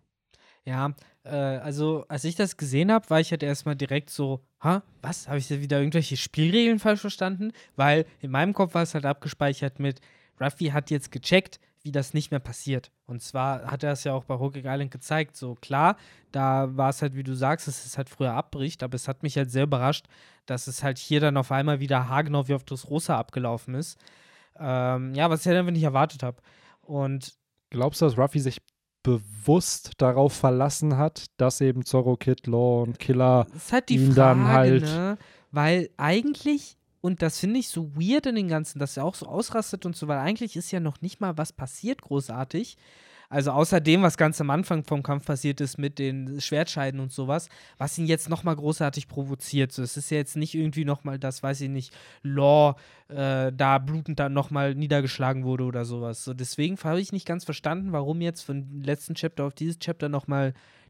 Ja, 0.64 0.94
äh, 1.24 1.30
also 1.36 2.06
als 2.08 2.24
ich 2.24 2.36
das 2.36 2.56
gesehen 2.56 2.92
habe, 2.92 3.10
war 3.10 3.20
ich 3.20 3.32
halt 3.32 3.44
erstmal 3.44 3.76
direkt 3.76 4.10
so, 4.10 4.42
ha, 4.62 4.84
was? 5.02 5.28
Habe 5.28 5.38
ich 5.38 5.48
da 5.50 5.60
wieder 5.60 5.80
irgendwelche 5.80 6.18
Spielregeln 6.18 6.80
falsch 6.80 7.02
verstanden? 7.02 7.52
Weil 7.76 8.06
in 8.22 8.32
meinem 8.32 8.54
Kopf 8.54 8.74
war 8.74 8.84
es 8.84 8.94
halt 8.94 9.06
abgespeichert 9.06 9.80
mit, 9.80 10.02
Ruffy 10.40 10.68
hat 10.68 10.90
jetzt 10.92 11.12
gecheckt, 11.12 11.60
wie 11.84 11.92
das 11.92 12.14
nicht 12.14 12.32
mehr 12.32 12.40
passiert. 12.40 12.92
Und 13.06 13.22
zwar 13.22 13.64
hat 13.72 13.84
er 13.84 13.94
es 13.94 14.04
ja 14.04 14.14
auch 14.14 14.26
bei 14.26 14.36
Hokage 14.38 14.68
Island 14.68 14.92
gezeigt. 14.92 15.38
So 15.38 15.56
klar, 15.56 15.96
da 16.32 16.76
war 16.76 16.90
es 16.90 17.02
halt, 17.02 17.16
wie 17.16 17.24
du 17.24 17.34
sagst, 17.34 17.68
es 17.68 17.98
halt 17.98 18.10
früher 18.10 18.34
abbricht, 18.34 18.84
aber 18.84 18.96
es 18.96 19.08
hat 19.08 19.24
mich 19.24 19.38
halt 19.38 19.52
sehr 19.52 19.64
überrascht, 19.64 20.06
dass 20.46 20.68
es 20.68 20.84
halt 20.84 20.98
hier 20.98 21.20
dann 21.22 21.38
auf 21.38 21.52
einmal 21.52 21.80
wieder 21.80 22.10
haargenau 22.10 22.48
wie 22.48 22.54
auf 22.56 22.64
Dressrosa 22.66 23.18
abgelaufen 23.18 23.76
ist. 23.76 23.98
Ähm, 24.60 25.14
ja, 25.14 25.30
was 25.30 25.42
ich 25.42 25.48
halt 25.48 25.58
einfach 25.58 25.72
nicht 25.72 25.84
erwartet 25.84 26.24
habe. 26.24 26.42
Und 26.82 27.36
Glaubst 27.70 28.02
du, 28.02 28.06
dass 28.06 28.18
Ruffy 28.18 28.40
sich 28.40 28.62
bewusst 29.04 29.94
darauf 29.98 30.34
verlassen 30.34 30.98
hat, 30.98 31.26
dass 31.38 31.62
eben 31.62 31.86
Zorro, 31.86 32.18
Kid, 32.18 32.48
Law 32.48 32.84
und 32.84 33.00
Killer 33.00 33.46
Das 33.54 33.64
ist 33.66 33.74
halt 33.74 33.90
die 33.90 33.96
ihn 33.96 34.14
Frage, 34.14 34.16
dann 34.16 34.48
halt- 34.48 34.84
ne? 34.84 35.18
Weil 35.52 35.90
eigentlich, 35.98 36.78
und 37.02 37.22
das 37.22 37.40
finde 37.40 37.60
ich 37.60 37.70
so 37.70 37.96
weird 37.96 38.26
in 38.26 38.36
den 38.36 38.48
Ganzen, 38.48 38.80
dass 38.80 38.98
er 38.98 39.06
auch 39.06 39.16
so 39.16 39.28
ausrastet 39.28 39.86
und 39.86 39.96
so, 39.96 40.08
weil 40.08 40.20
eigentlich 40.20 40.56
ist 40.56 40.72
ja 40.72 40.80
noch 40.80 41.02
nicht 41.02 41.22
mal 41.22 41.38
was 41.38 41.54
passiert 41.54 42.02
großartig. 42.02 42.78
Also 43.30 43.52
außer 43.52 43.82
dem, 43.82 44.04
was 44.04 44.16
ganz 44.16 44.40
am 44.40 44.50
Anfang 44.50 44.86
vom 44.86 45.04
Kampf 45.04 45.26
passiert 45.26 45.60
ist 45.60 45.78
mit 45.78 46.00
den 46.00 46.40
Schwertscheiden 46.40 47.02
und 47.02 47.12
sowas, 47.12 47.50
was 47.78 47.98
ihn 47.98 48.06
jetzt 48.06 48.30
noch 48.30 48.44
mal 48.44 48.56
großartig 48.56 49.10
provoziert. 49.10 49.74
So, 49.74 49.84
es 49.84 49.98
ist 49.98 50.10
ja 50.10 50.18
jetzt 50.18 50.38
nicht 50.38 50.56
irgendwie 50.56 50.86
noch 50.86 51.04
mal 51.04 51.20
das, 51.20 51.44
weiß 51.44 51.62
ich 51.62 51.70
nicht, 51.70 51.94
Law 52.24 52.78
äh, 53.10 53.52
da 53.54 53.80
blutend 53.80 54.20
dann 54.20 54.32
noch 54.32 54.50
mal 54.50 54.76
niedergeschlagen 54.76 55.44
wurde 55.44 55.66
oder 55.66 55.84
sowas. 55.84 56.24
So, 56.24 56.34
deswegen 56.34 56.78
habe 56.78 57.02
ich 57.02 57.12
nicht 57.12 57.28
ganz 57.28 57.44
verstanden, 57.44 57.92
warum 57.92 58.22
jetzt 58.22 58.44
von 58.44 58.82
letzten 58.82 59.16
Chapter 59.16 59.44
auf 59.44 59.54
dieses 59.54 59.80
Chapter 59.80 60.08
noch 60.08 60.28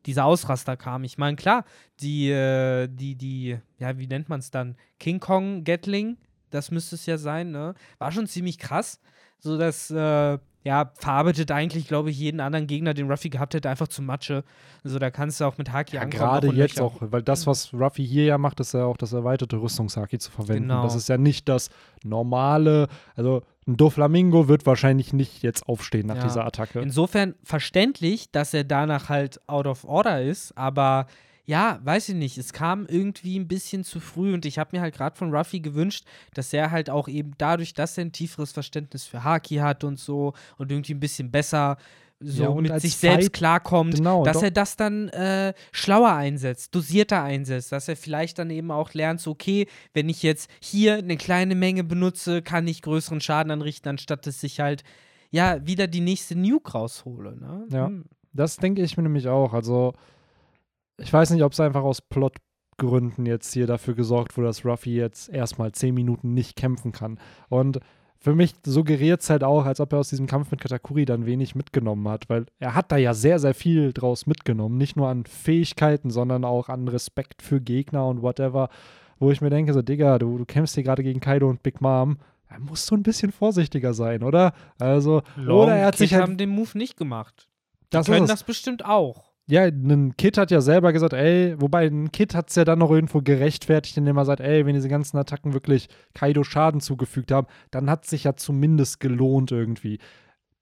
dieser 0.05 0.25
Ausraster 0.25 0.77
kam. 0.77 1.03
Ich 1.03 1.17
meine, 1.17 1.35
klar, 1.35 1.65
die, 1.99 2.29
äh, 2.29 2.87
die, 2.87 3.15
die, 3.15 3.57
ja, 3.79 3.97
wie 3.97 4.07
nennt 4.07 4.29
man 4.29 4.39
es 4.39 4.51
dann? 4.51 4.75
King 4.99 5.19
Kong 5.19 5.63
Gatling, 5.63 6.17
das 6.49 6.71
müsste 6.71 6.95
es 6.95 7.05
ja 7.05 7.17
sein, 7.17 7.51
ne? 7.51 7.73
War 7.97 8.11
schon 8.11 8.27
ziemlich 8.27 8.57
krass. 8.57 8.99
So 9.39 9.57
dass, 9.57 9.91
äh, 9.91 10.37
ja, 10.63 10.91
verarbeitet 10.95 11.49
eigentlich, 11.51 11.87
glaube 11.87 12.09
ich, 12.09 12.19
jeden 12.19 12.41
anderen 12.41 12.67
Gegner, 12.67 12.93
den 12.93 13.09
Ruffy 13.09 13.29
gehabt 13.29 13.53
hätte, 13.53 13.69
einfach 13.69 13.87
zu 13.87 14.01
Matsche. 14.01 14.43
Also 14.83 14.99
da 14.99 15.09
kannst 15.11 15.39
du 15.39 15.45
auch 15.45 15.57
mit 15.57 15.71
Haki 15.71 15.95
Ja, 15.95 16.01
ankommen. 16.01 16.19
gerade 16.19 16.47
jetzt 16.47 16.75
Löcher. 16.75 16.83
auch, 16.85 16.95
weil 16.99 17.21
das, 17.23 17.47
was 17.47 17.73
Ruffy 17.73 18.05
hier 18.05 18.25
ja 18.25 18.37
macht, 18.37 18.59
ist 18.59 18.73
ja 18.73 18.83
auch 18.83 18.97
das 18.97 19.13
erweiterte 19.13 19.61
Rüstungshaki 19.61 20.19
zu 20.19 20.29
verwenden. 20.31 20.63
Genau. 20.69 20.83
Das 20.83 20.95
ist 20.95 21.07
ja 21.07 21.17
nicht 21.17 21.47
das 21.47 21.69
normale, 22.03 22.87
also 23.15 23.43
ein 23.67 23.77
Doflamingo 23.77 24.47
wird 24.47 24.65
wahrscheinlich 24.65 25.13
nicht 25.13 25.43
jetzt 25.43 25.67
aufstehen 25.67 26.07
nach 26.07 26.15
Ja. 26.17 26.23
dieser 26.23 26.45
Attacke. 26.45 26.79
Insofern 26.79 27.35
verständlich, 27.43 28.31
dass 28.31 28.53
er 28.53 28.63
danach 28.63 29.09
halt 29.09 29.39
out 29.47 29.67
of 29.67 29.83
order 29.85 30.21
ist, 30.21 30.57
aber 30.57 31.05
ja, 31.49 31.79
weiß 31.83 32.09
ich 32.09 32.15
nicht, 32.15 32.37
es 32.37 32.51
kam 32.53 32.85
irgendwie 32.87 33.39
ein 33.39 33.47
bisschen 33.47 33.83
zu 33.85 33.99
früh 34.01 34.33
und 34.33 34.45
ich 34.45 34.59
habe 34.59 34.75
mir 34.75 34.81
halt 34.81 34.93
gerade 34.93 35.15
von 35.15 35.33
Ruffy 35.33 35.61
gewünscht, 35.61 36.05
dass 36.33 36.51
er 36.51 36.71
halt 36.71 36.89
auch 36.89 37.07
eben 37.07 37.31
dadurch, 37.37 37.73
dass 37.73 37.97
er 37.97 38.03
ein 38.05 38.11
tieferes 38.11 38.51
Verständnis 38.51 39.05
für 39.05 39.23
Haki 39.23 39.55
hat 39.55 39.83
und 39.85 39.97
so 39.97 40.33
und 40.57 40.71
irgendwie 40.71 40.93
ein 40.93 40.99
bisschen 40.99 41.31
besser 41.31 41.77
so 42.19 42.43
Ja, 42.43 42.53
mit 42.61 42.81
sich 42.81 42.97
selbst 42.97 43.25
Fight- 43.27 43.33
klarkommt, 43.33 43.95
Genau, 43.95 44.23
dass 44.23 44.37
doch. 44.37 44.43
er 44.43 44.51
das 44.51 44.75
dann 44.75 45.07
äh, 45.09 45.53
schlauer 45.71 46.13
einsetzt, 46.13 46.73
dosierter 46.75 47.23
einsetzt, 47.23 47.71
dass 47.71 47.87
er 47.87 47.95
vielleicht 47.95 48.39
dann 48.39 48.49
eben 48.49 48.71
auch 48.71 48.93
lernt, 48.93 49.21
so 49.21 49.31
okay, 49.31 49.67
wenn 49.93 50.09
ich 50.09 50.23
jetzt 50.23 50.49
hier 50.59 50.95
eine 50.97 51.15
kleine 51.15 51.53
Menge 51.55 51.83
benutze, 51.83 52.41
kann 52.41 52.67
ich 52.67 52.81
größeren 52.81 53.21
Schaden 53.21 53.51
anrichten, 53.51 53.87
anstatt 53.89 54.25
dass 54.27 54.41
ich 54.43 54.59
halt 54.59 54.83
ja 55.31 55.65
wieder 55.65 55.87
die 55.87 56.01
nächste 56.01 56.35
Nuke 56.35 56.71
raushole. 56.73 57.37
Ne? 57.37 57.67
Ja. 57.69 57.85
Hm. 57.87 58.05
Das 58.33 58.57
denke 58.57 58.81
ich 58.81 58.97
mir 58.97 59.03
nämlich 59.03 59.27
auch. 59.27 59.53
Also, 59.53 59.93
ich 60.97 61.11
weiß 61.11 61.29
nicht, 61.31 61.43
ob 61.43 61.53
es 61.53 61.59
einfach 61.59 61.83
aus 61.83 62.01
Plotgründen 62.01 63.25
jetzt 63.25 63.53
hier 63.53 63.67
dafür 63.67 63.93
gesorgt 63.95 64.37
wurde, 64.37 64.47
dass 64.47 64.65
Ruffy 64.65 64.95
jetzt 64.95 65.29
erstmal 65.29 65.71
zehn 65.71 65.93
Minuten 65.93 66.33
nicht 66.33 66.55
kämpfen 66.55 66.91
kann. 66.91 67.19
Und 67.49 67.79
für 68.19 68.33
mich 68.33 68.55
suggeriert 68.65 69.21
es 69.21 69.29
halt 69.29 69.43
auch, 69.43 69.65
als 69.65 69.79
ob 69.79 69.93
er 69.93 69.99
aus 69.99 70.09
diesem 70.09 70.25
Kampf 70.25 70.49
mit 70.51 70.59
Katakuri 70.59 71.05
dann 71.05 71.25
wenig 71.27 71.53
mitgenommen 71.53 72.07
hat, 72.09 72.29
weil 72.29 72.47
er 72.59 72.73
hat 72.73 72.91
da 72.91 72.97
ja 72.97 73.13
sehr, 73.13 73.37
sehr 73.39 73.53
viel 73.53 73.93
draus 73.93 74.25
mitgenommen. 74.25 74.77
Nicht 74.77 74.95
nur 74.95 75.07
an 75.07 75.25
Fähigkeiten, 75.25 76.09
sondern 76.09 76.43
auch 76.43 76.67
an 76.69 76.87
Respekt 76.87 77.41
für 77.43 77.61
Gegner 77.61 78.07
und 78.07 78.21
whatever. 78.23 78.69
Wo 79.19 79.31
ich 79.31 79.41
mir 79.41 79.49
denke, 79.49 79.73
so, 79.73 79.81
Digga, 79.81 80.17
du, 80.19 80.37
du 80.37 80.45
kämpfst 80.45 80.75
hier 80.75 80.83
gerade 80.83 81.03
gegen 81.03 81.19
Kaido 81.19 81.47
und 81.49 81.61
Big 81.63 81.79
Mom. 81.81 82.17
Da 82.49 82.59
musst 82.59 82.89
du 82.89 82.95
ein 82.95 83.03
bisschen 83.03 83.31
vorsichtiger 83.31 83.93
sein, 83.93 84.23
oder? 84.23 84.53
Also, 84.79 85.21
oder 85.47 85.75
er 85.75 85.87
hat 85.87 85.95
Kid 85.95 85.99
sich 85.99 86.13
halt. 86.13 86.23
haben 86.23 86.37
den 86.37 86.49
Move 86.49 86.77
nicht 86.77 86.97
gemacht. 86.97 87.47
das 87.89 88.05
Die 88.05 88.11
können 88.11 88.23
ist 88.25 88.31
es. 88.31 88.39
das 88.39 88.43
bestimmt 88.45 88.85
auch. 88.85 89.26
Ja, 89.49 89.63
ein 89.63 90.15
Kid 90.17 90.37
hat 90.37 90.51
ja 90.51 90.59
selber 90.59 90.91
gesagt, 90.91 91.13
ey, 91.13 91.55
wobei 91.59 91.85
ein 91.87 92.11
Kid 92.11 92.35
hat 92.35 92.49
es 92.49 92.55
ja 92.55 92.65
dann 92.65 92.79
noch 92.79 92.91
irgendwo 92.91 93.21
gerechtfertigt, 93.21 93.95
indem 93.95 94.17
er 94.17 94.25
sagt, 94.25 94.41
ey, 94.41 94.65
wenn 94.65 94.75
diese 94.75 94.89
ganzen 94.89 95.17
Attacken 95.17 95.53
wirklich 95.53 95.87
Kaido 96.13 96.43
Schaden 96.43 96.81
zugefügt 96.81 97.31
haben, 97.31 97.47
dann 97.71 97.89
hat 97.89 98.03
es 98.03 98.09
sich 98.09 98.25
ja 98.25 98.35
zumindest 98.35 98.99
gelohnt 98.99 99.51
irgendwie. 99.53 99.99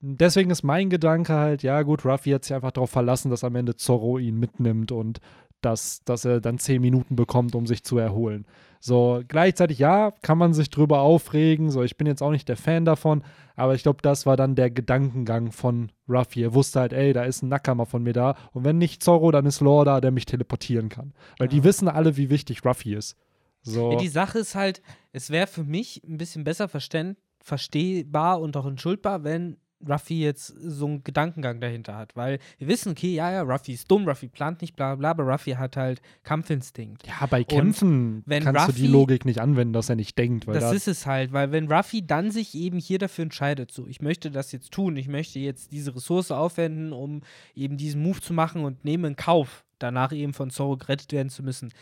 Deswegen 0.00 0.50
ist 0.50 0.62
mein 0.62 0.88
Gedanke 0.88 1.34
halt, 1.34 1.64
ja 1.64 1.82
gut, 1.82 2.04
Ruffy 2.04 2.30
hat 2.30 2.44
sich 2.44 2.54
einfach 2.54 2.70
darauf 2.70 2.90
verlassen, 2.90 3.28
dass 3.30 3.42
am 3.42 3.56
Ende 3.56 3.74
Zorro 3.74 4.18
ihn 4.18 4.38
mitnimmt 4.38 4.92
und 4.92 5.18
dass, 5.62 6.04
dass 6.04 6.24
er 6.24 6.40
dann 6.40 6.58
zehn 6.58 6.80
Minuten 6.80 7.16
bekommt, 7.16 7.56
um 7.56 7.66
sich 7.66 7.82
zu 7.82 7.98
erholen. 7.98 8.46
So, 8.86 9.20
gleichzeitig, 9.26 9.80
ja, 9.80 10.12
kann 10.22 10.38
man 10.38 10.54
sich 10.54 10.70
drüber 10.70 11.00
aufregen. 11.00 11.72
So, 11.72 11.82
ich 11.82 11.96
bin 11.96 12.06
jetzt 12.06 12.22
auch 12.22 12.30
nicht 12.30 12.48
der 12.48 12.56
Fan 12.56 12.84
davon, 12.84 13.24
aber 13.56 13.74
ich 13.74 13.82
glaube, 13.82 13.98
das 14.00 14.26
war 14.26 14.36
dann 14.36 14.54
der 14.54 14.70
Gedankengang 14.70 15.50
von 15.50 15.90
Ruffy. 16.08 16.44
Er 16.44 16.54
wusste 16.54 16.78
halt, 16.78 16.92
ey, 16.92 17.12
da 17.12 17.24
ist 17.24 17.42
ein 17.42 17.48
Nakama 17.48 17.84
von 17.84 18.04
mir 18.04 18.12
da. 18.12 18.36
Und 18.52 18.62
wenn 18.64 18.78
nicht 18.78 19.02
Zorro, 19.02 19.32
dann 19.32 19.44
ist 19.44 19.58
Lore 19.60 19.84
da, 19.86 20.00
der 20.00 20.12
mich 20.12 20.24
teleportieren 20.24 20.88
kann. 20.88 21.14
Weil 21.38 21.48
die 21.48 21.56
Ja. 21.58 21.64
wissen 21.64 21.88
alle, 21.88 22.16
wie 22.16 22.30
wichtig 22.30 22.64
Ruffy 22.64 22.94
ist. 22.94 23.16
So. 23.62 23.90
Ja, 23.90 23.98
die 23.98 24.06
Sache 24.06 24.38
ist 24.38 24.54
halt, 24.54 24.80
es 25.12 25.30
wäre 25.30 25.48
für 25.48 25.64
mich 25.64 26.02
ein 26.06 26.16
bisschen 26.16 26.44
besser 26.44 26.68
verständ, 26.68 27.18
verstehbar 27.40 28.40
und 28.40 28.56
auch 28.56 28.66
entschuldbar, 28.66 29.24
wenn 29.24 29.56
Ruffy 29.86 30.20
jetzt 30.22 30.46
so 30.46 30.86
einen 30.86 31.04
Gedankengang 31.04 31.60
dahinter 31.60 31.96
hat. 31.96 32.16
Weil 32.16 32.38
wir 32.58 32.68
wissen, 32.68 32.92
okay, 32.92 33.14
ja, 33.14 33.30
ja, 33.30 33.42
Ruffy 33.42 33.72
ist 33.72 33.90
dumm, 33.90 34.08
Ruffy 34.08 34.28
plant 34.28 34.62
nicht, 34.62 34.76
bla 34.76 34.94
bla, 34.94 35.10
aber 35.10 35.24
Ruffy 35.24 35.52
hat 35.52 35.76
halt 35.76 36.00
Kampfinstinkt. 36.22 37.06
Ja, 37.06 37.26
bei 37.26 37.44
Kämpfen 37.44 38.24
kannst 38.28 38.68
Ruffy, 38.68 38.72
du 38.72 38.86
die 38.86 38.86
Logik 38.86 39.24
nicht 39.24 39.40
anwenden, 39.40 39.72
dass 39.72 39.88
er 39.88 39.96
nicht 39.96 40.16
denkt. 40.18 40.46
das 40.48 40.60
da 40.60 40.72
ist 40.72 40.88
es 40.88 41.06
halt, 41.06 41.32
weil 41.32 41.52
wenn 41.52 41.70
Ruffy 41.70 42.06
dann 42.06 42.30
sich 42.30 42.54
eben 42.54 42.78
hier 42.78 42.98
dafür 42.98 43.24
entscheidet, 43.24 43.70
so, 43.70 43.86
ich 43.86 44.00
möchte 44.00 44.30
das 44.30 44.52
jetzt 44.52 44.72
tun, 44.72 44.96
ich 44.96 45.08
möchte 45.08 45.38
jetzt 45.38 45.72
diese 45.72 45.94
Ressource 45.94 46.30
aufwenden, 46.30 46.92
um 46.92 47.22
eben 47.54 47.76
diesen 47.76 48.02
Move 48.02 48.20
zu 48.20 48.32
machen 48.32 48.64
und 48.64 48.84
nehme 48.84 49.08
in 49.08 49.16
Kauf, 49.16 49.64
danach 49.78 50.12
eben 50.12 50.32
von 50.32 50.50
Zoro 50.50 50.76
gerettet 50.76 51.12
werden 51.12 51.28
zu 51.28 51.42
müssen, 51.42 51.72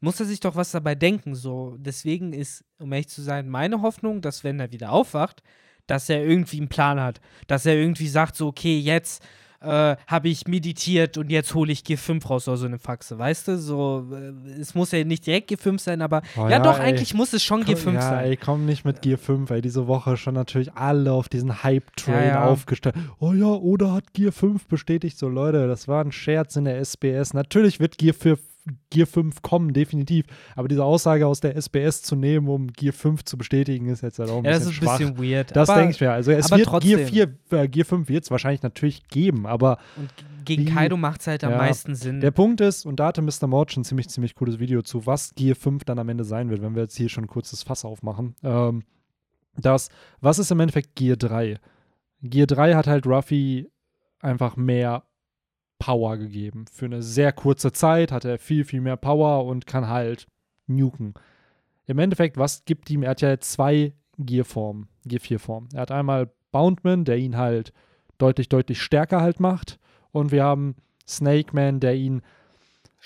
muss 0.00 0.20
er 0.20 0.26
sich 0.26 0.40
doch 0.40 0.56
was 0.56 0.72
dabei 0.72 0.94
denken. 0.94 1.34
So, 1.34 1.76
deswegen 1.78 2.32
ist, 2.32 2.64
um 2.78 2.92
ehrlich 2.92 3.08
zu 3.08 3.22
sein, 3.22 3.48
meine 3.48 3.80
Hoffnung, 3.80 4.20
dass 4.20 4.44
wenn 4.44 4.60
er 4.60 4.72
wieder 4.72 4.92
aufwacht, 4.92 5.42
dass 5.86 6.08
er 6.08 6.24
irgendwie 6.24 6.58
einen 6.58 6.68
Plan 6.68 7.00
hat. 7.00 7.20
Dass 7.46 7.66
er 7.66 7.74
irgendwie 7.74 8.08
sagt, 8.08 8.36
so, 8.36 8.48
okay, 8.48 8.78
jetzt 8.78 9.22
äh, 9.64 9.96
habe 10.06 10.28
ich 10.28 10.46
meditiert 10.46 11.16
und 11.16 11.30
jetzt 11.30 11.54
hole 11.54 11.72
ich 11.72 11.80
G5 11.80 12.26
raus 12.26 12.48
oder 12.48 12.56
so 12.56 12.66
eine 12.66 12.78
Faxe, 12.78 13.18
weißt 13.18 13.48
du? 13.48 13.58
So, 13.58 14.06
äh, 14.12 14.60
es 14.60 14.74
muss 14.74 14.92
ja 14.92 15.02
nicht 15.04 15.26
direkt 15.26 15.50
G5 15.50 15.80
sein, 15.80 16.02
aber 16.02 16.22
oh, 16.36 16.42
ja, 16.42 16.50
ja, 16.50 16.58
doch, 16.58 16.78
ey. 16.78 16.86
eigentlich 16.86 17.14
muss 17.14 17.32
es 17.32 17.42
schon 17.42 17.64
komm, 17.64 17.74
G5 17.74 17.94
ja, 17.94 18.02
sein. 18.02 18.24
Ey, 18.26 18.36
komm 18.36 18.66
nicht 18.66 18.84
mit 18.84 19.02
G5, 19.02 19.48
weil 19.48 19.62
diese 19.62 19.86
Woche 19.86 20.16
schon 20.16 20.34
natürlich 20.34 20.74
alle 20.74 21.12
auf 21.12 21.28
diesen 21.28 21.62
Hype-Train 21.62 22.28
ja, 22.28 22.44
aufgestellt. 22.44 22.96
Oh 23.18 23.32
ja, 23.32 23.46
oder 23.46 23.92
hat 23.92 24.12
Gear 24.12 24.32
5 24.32 24.66
bestätigt, 24.66 25.18
so 25.18 25.28
Leute, 25.28 25.66
das 25.66 25.88
war 25.88 26.04
ein 26.04 26.12
Scherz 26.12 26.56
in 26.56 26.64
der 26.64 26.78
SBS. 26.78 27.32
Natürlich 27.32 27.80
wird 27.80 27.98
Gear 27.98 28.14
5 28.14 28.38
Gear 28.90 29.06
5 29.06 29.42
kommen, 29.42 29.72
definitiv. 29.72 30.24
Aber 30.56 30.68
diese 30.68 30.84
Aussage 30.84 31.26
aus 31.26 31.40
der 31.40 31.56
SBS 31.56 32.02
zu 32.02 32.16
nehmen, 32.16 32.48
um 32.48 32.68
Gear 32.68 32.94
5 32.94 33.24
zu 33.24 33.36
bestätigen, 33.36 33.88
ist 33.88 34.02
jetzt 34.02 34.18
halt 34.18 34.30
auch 34.30 34.38
ein 34.38 34.44
ja, 34.44 34.52
bisschen 34.52 34.72
schwach. 34.72 34.98
das 34.98 35.00
ist 35.00 35.06
ein 35.06 35.14
bisschen 35.14 35.32
weird. 35.32 35.56
Das 35.56 35.68
denke 35.68 35.90
ich 35.90 36.00
mir. 36.00 36.12
Also 36.12 36.32
es 36.32 36.50
wird 36.50 36.64
trotzdem. 36.64 37.06
Gear 37.06 37.28
4, 37.50 37.58
äh, 37.58 37.68
Gear 37.68 37.84
5 37.84 38.08
wird 38.08 38.24
es 38.24 38.30
wahrscheinlich 38.30 38.62
natürlich 38.62 39.06
geben, 39.08 39.46
aber 39.46 39.78
Und 39.96 40.10
gegen 40.44 40.66
wie, 40.66 40.70
Kaido 40.70 40.96
macht 40.96 41.20
es 41.20 41.26
halt 41.26 41.44
am 41.44 41.52
ja, 41.52 41.58
meisten 41.58 41.94
Sinn. 41.94 42.20
Der 42.20 42.30
Punkt 42.30 42.60
ist, 42.60 42.86
und 42.86 43.00
da 43.00 43.08
hatte 43.08 43.22
Mr. 43.22 43.46
Mord 43.46 43.72
schon 43.72 43.82
ein 43.82 43.84
ziemlich, 43.84 44.08
ziemlich 44.08 44.34
cooles 44.34 44.58
Video 44.58 44.82
zu, 44.82 45.06
was 45.06 45.34
Gear 45.34 45.56
5 45.56 45.84
dann 45.84 45.98
am 45.98 46.08
Ende 46.08 46.24
sein 46.24 46.48
wird, 46.48 46.62
wenn 46.62 46.74
wir 46.74 46.82
jetzt 46.82 46.96
hier 46.96 47.08
schon 47.08 47.24
ein 47.24 47.28
kurzes 47.28 47.62
Fass 47.62 47.84
aufmachen. 47.84 48.34
Ähm, 48.42 48.84
das, 49.56 49.88
was 50.20 50.38
ist 50.38 50.50
im 50.50 50.60
Endeffekt 50.60 50.96
Gear 50.96 51.16
3? 51.16 51.58
Gear 52.22 52.46
3 52.46 52.74
hat 52.74 52.86
halt 52.86 53.06
Ruffy 53.06 53.70
einfach 54.20 54.56
mehr 54.56 55.04
Power 55.84 56.16
gegeben. 56.16 56.64
Für 56.72 56.86
eine 56.86 57.02
sehr 57.02 57.30
kurze 57.30 57.70
Zeit 57.70 58.10
hat 58.10 58.24
er 58.24 58.38
viel, 58.38 58.64
viel 58.64 58.80
mehr 58.80 58.96
Power 58.96 59.44
und 59.44 59.66
kann 59.66 59.86
halt 59.86 60.26
nuken. 60.66 61.12
Im 61.84 61.98
Endeffekt, 61.98 62.38
was 62.38 62.64
gibt 62.64 62.88
ihm? 62.88 63.02
Er 63.02 63.10
hat 63.10 63.20
ja 63.20 63.38
zwei 63.38 63.92
Gear-Formen, 64.16 64.88
Gear 65.04 65.20
4-Formen. 65.20 65.68
Er 65.74 65.82
hat 65.82 65.90
einmal 65.90 66.32
Boundman, 66.52 67.04
der 67.04 67.18
ihn 67.18 67.36
halt 67.36 67.74
deutlich, 68.16 68.48
deutlich 68.48 68.80
stärker 68.80 69.20
halt 69.20 69.40
macht. 69.40 69.78
Und 70.10 70.32
wir 70.32 70.42
haben 70.42 70.76
Snake 71.06 71.54
Man, 71.54 71.80
der 71.80 71.96
ihn 71.96 72.22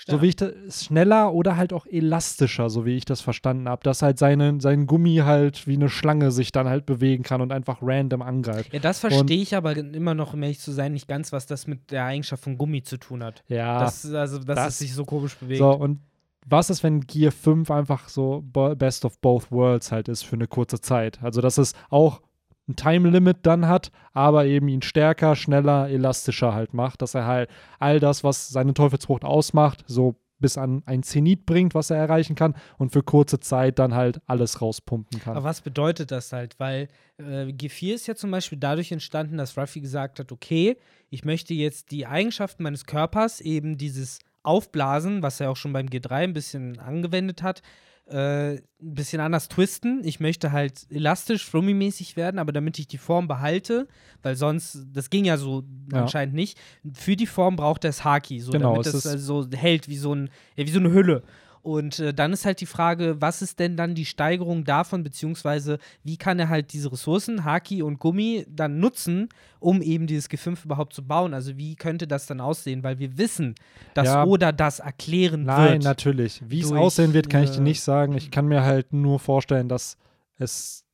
so 0.07 0.21
wie 0.21 0.27
ich 0.27 0.35
das, 0.35 0.85
schneller 0.85 1.33
oder 1.33 1.57
halt 1.57 1.73
auch 1.73 1.85
elastischer, 1.85 2.69
so 2.69 2.85
wie 2.85 2.95
ich 2.95 3.05
das 3.05 3.21
verstanden 3.21 3.67
habe, 3.67 3.83
dass 3.83 4.01
halt 4.01 4.17
seine, 4.17 4.59
sein 4.61 4.87
Gummi 4.87 5.17
halt 5.17 5.67
wie 5.67 5.75
eine 5.75 5.89
Schlange 5.89 6.31
sich 6.31 6.51
dann 6.51 6.67
halt 6.67 6.85
bewegen 6.85 7.23
kann 7.23 7.41
und 7.41 7.51
einfach 7.51 7.79
random 7.81 8.21
angreift. 8.21 8.73
Ja, 8.73 8.79
das 8.79 8.99
verstehe 8.99 9.41
ich 9.41 9.55
aber 9.55 9.75
immer 9.75 10.13
noch, 10.13 10.33
um 10.33 10.43
ehrlich 10.43 10.59
zu 10.59 10.71
sein, 10.71 10.93
nicht 10.93 11.07
ganz, 11.07 11.31
was 11.31 11.45
das 11.45 11.67
mit 11.67 11.91
der 11.91 12.05
Eigenschaft 12.05 12.43
von 12.43 12.57
Gummi 12.57 12.83
zu 12.83 12.97
tun 12.97 13.23
hat. 13.23 13.43
Ja. 13.47 13.79
Das, 13.79 14.05
also, 14.11 14.39
dass 14.39 14.55
das, 14.55 14.67
es 14.69 14.77
sich 14.79 14.93
so 14.93 15.05
komisch 15.05 15.35
bewegt. 15.35 15.59
So, 15.59 15.71
und 15.71 15.99
was 16.45 16.69
ist, 16.69 16.83
wenn 16.83 17.01
Gear 17.01 17.31
5 17.31 17.69
einfach 17.69 18.09
so 18.09 18.41
Best 18.41 19.05
of 19.05 19.19
Both 19.19 19.51
Worlds 19.51 19.91
halt 19.91 20.07
ist 20.07 20.23
für 20.23 20.35
eine 20.35 20.47
kurze 20.47 20.81
Zeit? 20.81 21.21
Also, 21.21 21.41
dass 21.41 21.57
es 21.57 21.73
auch 21.89 22.21
ein 22.69 22.75
Time 22.75 23.09
Limit 23.09 23.39
dann 23.43 23.67
hat, 23.67 23.91
aber 24.13 24.45
eben 24.45 24.67
ihn 24.67 24.81
stärker, 24.81 25.35
schneller, 25.35 25.89
elastischer 25.89 26.53
halt 26.53 26.73
macht, 26.73 27.01
dass 27.01 27.15
er 27.15 27.25
halt 27.25 27.49
all 27.79 27.99
das, 27.99 28.23
was 28.23 28.49
seine 28.49 28.73
Teufelsfrucht 28.73 29.25
ausmacht, 29.25 29.83
so 29.87 30.15
bis 30.39 30.57
an 30.57 30.83
ein 30.85 31.03
Zenit 31.03 31.45
bringt, 31.45 31.75
was 31.75 31.89
er 31.89 31.97
erreichen 31.97 32.35
kann 32.35 32.55
und 32.77 32.91
für 32.91 33.03
kurze 33.03 33.39
Zeit 33.39 33.77
dann 33.77 33.93
halt 33.93 34.21
alles 34.25 34.61
rauspumpen 34.61 35.19
kann. 35.19 35.35
Aber 35.35 35.43
was 35.43 35.61
bedeutet 35.61 36.11
das 36.11 36.31
halt? 36.31 36.59
Weil 36.59 36.87
äh, 37.17 37.47
G4 37.47 37.93
ist 37.93 38.07
ja 38.07 38.15
zum 38.15 38.31
Beispiel 38.31 38.57
dadurch 38.57 38.91
entstanden, 38.91 39.37
dass 39.37 39.57
Ruffy 39.57 39.81
gesagt 39.81 40.19
hat, 40.19 40.31
okay, 40.31 40.77
ich 41.09 41.25
möchte 41.25 41.53
jetzt 41.53 41.91
die 41.91 42.05
Eigenschaften 42.05 42.63
meines 42.63 42.85
Körpers, 42.85 43.41
eben 43.41 43.77
dieses 43.77 44.19
Aufblasen, 44.43 45.21
was 45.21 45.39
er 45.39 45.51
auch 45.51 45.57
schon 45.57 45.73
beim 45.73 45.87
G3 45.87 46.11
ein 46.11 46.33
bisschen 46.33 46.79
angewendet 46.79 47.43
hat, 47.43 47.61
äh, 48.09 48.55
ein 48.55 48.63
bisschen 48.79 49.21
anders 49.21 49.49
twisten. 49.49 50.01
Ich 50.03 50.19
möchte 50.19 50.51
halt 50.51 50.87
elastisch, 50.89 51.45
flummi-mäßig 51.45 52.15
werden, 52.15 52.39
aber 52.39 52.51
damit 52.51 52.79
ich 52.79 52.87
die 52.87 52.97
Form 52.97 53.27
behalte, 53.27 53.87
weil 54.21 54.35
sonst, 54.35 54.87
das 54.91 55.09
ging 55.09 55.25
ja 55.25 55.37
so 55.37 55.63
ja. 55.91 56.01
anscheinend 56.01 56.35
nicht. 56.35 56.57
Für 56.93 57.15
die 57.15 57.27
Form 57.27 57.55
braucht 57.55 57.83
er 57.83 57.89
das 57.89 58.03
Haki, 58.03 58.39
so 58.39 58.51
genau, 58.51 58.73
damit 58.73 58.87
es 58.87 59.05
also 59.05 59.43
so 59.43 59.57
hält 59.57 59.87
wie 59.87 59.97
so, 59.97 60.13
ein, 60.13 60.29
ja, 60.55 60.65
wie 60.65 60.71
so 60.71 60.79
eine 60.79 60.91
Hülle. 60.91 61.23
Und 61.61 61.99
äh, 61.99 62.13
dann 62.13 62.33
ist 62.33 62.45
halt 62.45 62.61
die 62.61 62.65
Frage, 62.65 63.17
was 63.19 63.41
ist 63.41 63.59
denn 63.59 63.75
dann 63.75 63.95
die 63.95 64.05
Steigerung 64.05 64.63
davon, 64.63 65.03
beziehungsweise 65.03 65.77
wie 66.03 66.17
kann 66.17 66.39
er 66.39 66.49
halt 66.49 66.73
diese 66.73 66.91
Ressourcen, 66.91 67.43
Haki 67.43 67.81
und 67.83 67.99
Gummi, 67.99 68.45
dann 68.49 68.79
nutzen, 68.79 69.29
um 69.59 69.81
eben 69.81 70.07
dieses 70.07 70.29
G5 70.29 70.65
überhaupt 70.65 70.93
zu 70.93 71.05
bauen? 71.05 71.33
Also 71.33 71.57
wie 71.57 71.75
könnte 71.75 72.07
das 72.07 72.25
dann 72.25 72.41
aussehen? 72.41 72.83
Weil 72.83 72.99
wir 72.99 73.17
wissen, 73.17 73.55
dass 73.93 74.07
ja, 74.07 74.23
Oda 74.23 74.51
das 74.51 74.79
erklären 74.79 75.43
nein, 75.43 75.57
wird. 75.57 75.69
Nein, 75.71 75.81
natürlich. 75.81 76.41
Wie 76.45 76.61
es 76.61 76.71
aussehen 76.71 77.13
wird, 77.13 77.29
kann 77.29 77.43
ich 77.43 77.51
dir 77.51 77.61
nicht 77.61 77.81
sagen. 77.81 78.15
Ich 78.15 78.31
kann 78.31 78.47
mir 78.47 78.63
halt 78.63 78.93
nur 78.93 79.19
vorstellen, 79.19 79.69
dass 79.69 79.97
es 80.37 80.85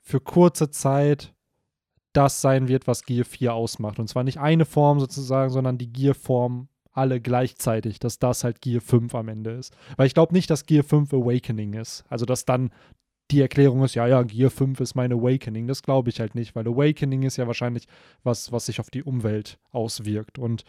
für 0.00 0.20
kurze 0.20 0.70
Zeit 0.70 1.32
das 2.12 2.40
sein 2.40 2.68
wird, 2.68 2.86
was 2.86 3.04
Gear 3.04 3.24
4 3.24 3.54
ausmacht. 3.54 3.98
Und 3.98 4.08
zwar 4.08 4.24
nicht 4.24 4.38
eine 4.38 4.64
Form 4.64 4.98
sozusagen, 4.98 5.50
sondern 5.50 5.78
die 5.78 5.92
Gear-Form 5.92 6.68
alle 6.98 7.20
gleichzeitig, 7.20 7.98
dass 7.98 8.18
das 8.18 8.44
halt 8.44 8.60
Gear 8.60 8.80
5 8.80 9.14
am 9.14 9.28
Ende 9.28 9.52
ist. 9.52 9.74
Weil 9.96 10.06
ich 10.06 10.14
glaube 10.14 10.34
nicht, 10.34 10.50
dass 10.50 10.66
Gear 10.66 10.84
5 10.84 11.12
Awakening 11.14 11.74
ist. 11.74 12.04
Also, 12.08 12.26
dass 12.26 12.44
dann 12.44 12.70
die 13.30 13.40
Erklärung 13.40 13.84
ist, 13.84 13.94
ja, 13.94 14.06
ja, 14.06 14.22
Gear 14.22 14.50
5 14.50 14.80
ist 14.80 14.94
mein 14.94 15.12
Awakening. 15.12 15.66
Das 15.66 15.82
glaube 15.82 16.10
ich 16.10 16.20
halt 16.20 16.34
nicht, 16.34 16.54
weil 16.54 16.66
Awakening 16.66 17.22
ist 17.22 17.36
ja 17.36 17.46
wahrscheinlich 17.46 17.86
was, 18.22 18.52
was 18.52 18.66
sich 18.66 18.80
auf 18.80 18.90
die 18.90 19.02
Umwelt 19.02 19.58
auswirkt. 19.70 20.38
Und 20.38 20.64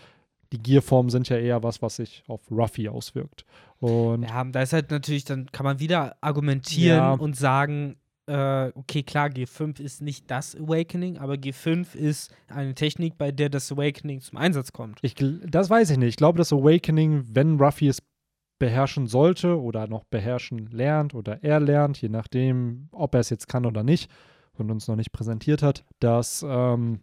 die 0.52 0.62
Gearformen 0.62 1.10
sind 1.10 1.30
ja 1.30 1.38
eher 1.38 1.64
was, 1.64 1.82
was 1.82 1.98
sich 1.98 2.24
auf 2.28 2.42
Ruffy 2.50 2.90
auswirkt. 2.90 3.46
Und 3.80 4.24
ja, 4.24 4.44
da 4.44 4.62
ist 4.62 4.74
halt 4.74 4.92
natürlich, 4.92 5.24
dann 5.24 5.52
kann 5.52 5.64
man 5.64 5.80
wieder 5.80 6.18
argumentieren 6.22 6.98
ja. 6.98 7.14
und 7.14 7.38
sagen, 7.38 7.98
äh, 8.30 8.72
okay, 8.76 9.02
klar, 9.02 9.28
G5 9.28 9.82
ist 9.82 10.02
nicht 10.02 10.30
das 10.30 10.56
Awakening, 10.56 11.18
aber 11.18 11.34
G5 11.34 11.96
ist 11.96 12.32
eine 12.48 12.76
Technik, 12.76 13.18
bei 13.18 13.32
der 13.32 13.50
das 13.50 13.72
Awakening 13.72 14.22
zum 14.22 14.38
Einsatz 14.38 14.72
kommt. 14.72 15.00
Ich, 15.02 15.16
das 15.16 15.70
weiß 15.70 15.90
ich 15.90 15.98
nicht. 15.98 16.10
Ich 16.10 16.16
glaube, 16.16 16.38
das 16.38 16.54
Awakening, 16.54 17.24
wenn 17.28 17.60
Ruffy 17.60 17.88
es 17.88 18.04
beherrschen 18.60 19.08
sollte 19.08 19.60
oder 19.60 19.88
noch 19.88 20.04
beherrschen 20.04 20.68
lernt 20.68 21.16
oder 21.16 21.44
er 21.44 21.60
lernt, 21.60 22.00
je 22.02 22.10
nachdem, 22.10 22.90
ob 22.92 23.16
er 23.16 23.22
es 23.22 23.32
jetzt 23.32 23.48
kann 23.48 23.66
oder 23.66 23.84
nicht 23.84 24.12
und 24.54 24.70
uns 24.70 24.88
noch 24.88 24.96
nicht 24.96 25.12
präsentiert 25.12 25.64
hat, 25.64 25.86
dass 26.00 26.46
ähm, 26.48 27.00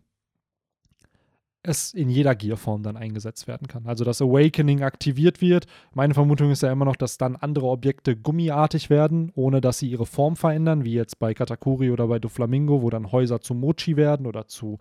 es 1.66 1.92
in 1.92 2.08
jeder 2.08 2.34
Gearform 2.34 2.82
dann 2.82 2.96
eingesetzt 2.96 3.46
werden 3.46 3.66
kann. 3.68 3.86
Also 3.86 4.04
das 4.04 4.22
Awakening 4.22 4.82
aktiviert 4.82 5.40
wird. 5.40 5.66
Meine 5.92 6.14
Vermutung 6.14 6.50
ist 6.50 6.62
ja 6.62 6.72
immer 6.72 6.84
noch, 6.84 6.96
dass 6.96 7.18
dann 7.18 7.36
andere 7.36 7.66
Objekte 7.66 8.16
gummiartig 8.16 8.90
werden, 8.90 9.32
ohne 9.34 9.60
dass 9.60 9.78
sie 9.78 9.90
ihre 9.90 10.06
Form 10.06 10.36
verändern, 10.36 10.84
wie 10.84 10.94
jetzt 10.94 11.18
bei 11.18 11.34
Katakuri 11.34 11.90
oder 11.90 12.06
bei 12.08 12.18
Doflamingo, 12.18 12.82
wo 12.82 12.90
dann 12.90 13.12
Häuser 13.12 13.40
zu 13.40 13.54
Mochi 13.54 13.96
werden 13.96 14.26
oder 14.26 14.46
zu, 14.46 14.78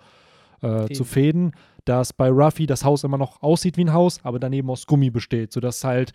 äh, 0.61 0.67
Fäden. 0.67 0.95
zu 0.95 1.03
Fäden. 1.03 1.51
Dass 1.85 2.13
bei 2.13 2.29
Ruffy 2.29 2.65
das 2.65 2.83
Haus 2.83 3.03
immer 3.03 3.17
noch 3.17 3.41
aussieht 3.41 3.77
wie 3.77 3.85
ein 3.85 3.93
Haus, 3.93 4.19
aber 4.23 4.39
daneben 4.39 4.69
aus 4.69 4.85
Gummi 4.85 5.09
besteht, 5.09 5.53
sodass 5.53 5.83
halt 5.83 6.13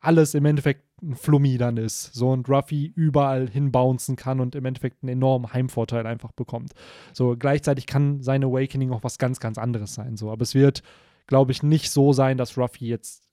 alles 0.00 0.34
im 0.34 0.44
Endeffekt 0.44 0.87
ein 1.02 1.14
Flummi 1.14 1.58
dann 1.58 1.76
ist. 1.76 2.14
So 2.14 2.30
und 2.30 2.48
Ruffy 2.48 2.92
überall 2.94 3.48
hinbouncen 3.48 4.16
kann 4.16 4.40
und 4.40 4.54
im 4.54 4.64
Endeffekt 4.64 5.02
einen 5.02 5.10
enormen 5.10 5.52
Heimvorteil 5.52 6.06
einfach 6.06 6.32
bekommt. 6.32 6.72
So 7.12 7.36
gleichzeitig 7.38 7.86
kann 7.86 8.22
sein 8.22 8.44
Awakening 8.44 8.90
auch 8.92 9.04
was 9.04 9.18
ganz, 9.18 9.40
ganz 9.40 9.58
anderes 9.58 9.94
sein. 9.94 10.16
So, 10.16 10.30
aber 10.30 10.42
es 10.42 10.54
wird, 10.54 10.82
glaube 11.26 11.52
ich, 11.52 11.62
nicht 11.62 11.90
so 11.90 12.12
sein, 12.12 12.38
dass 12.38 12.58
Ruffy 12.58 12.86
jetzt 12.86 13.28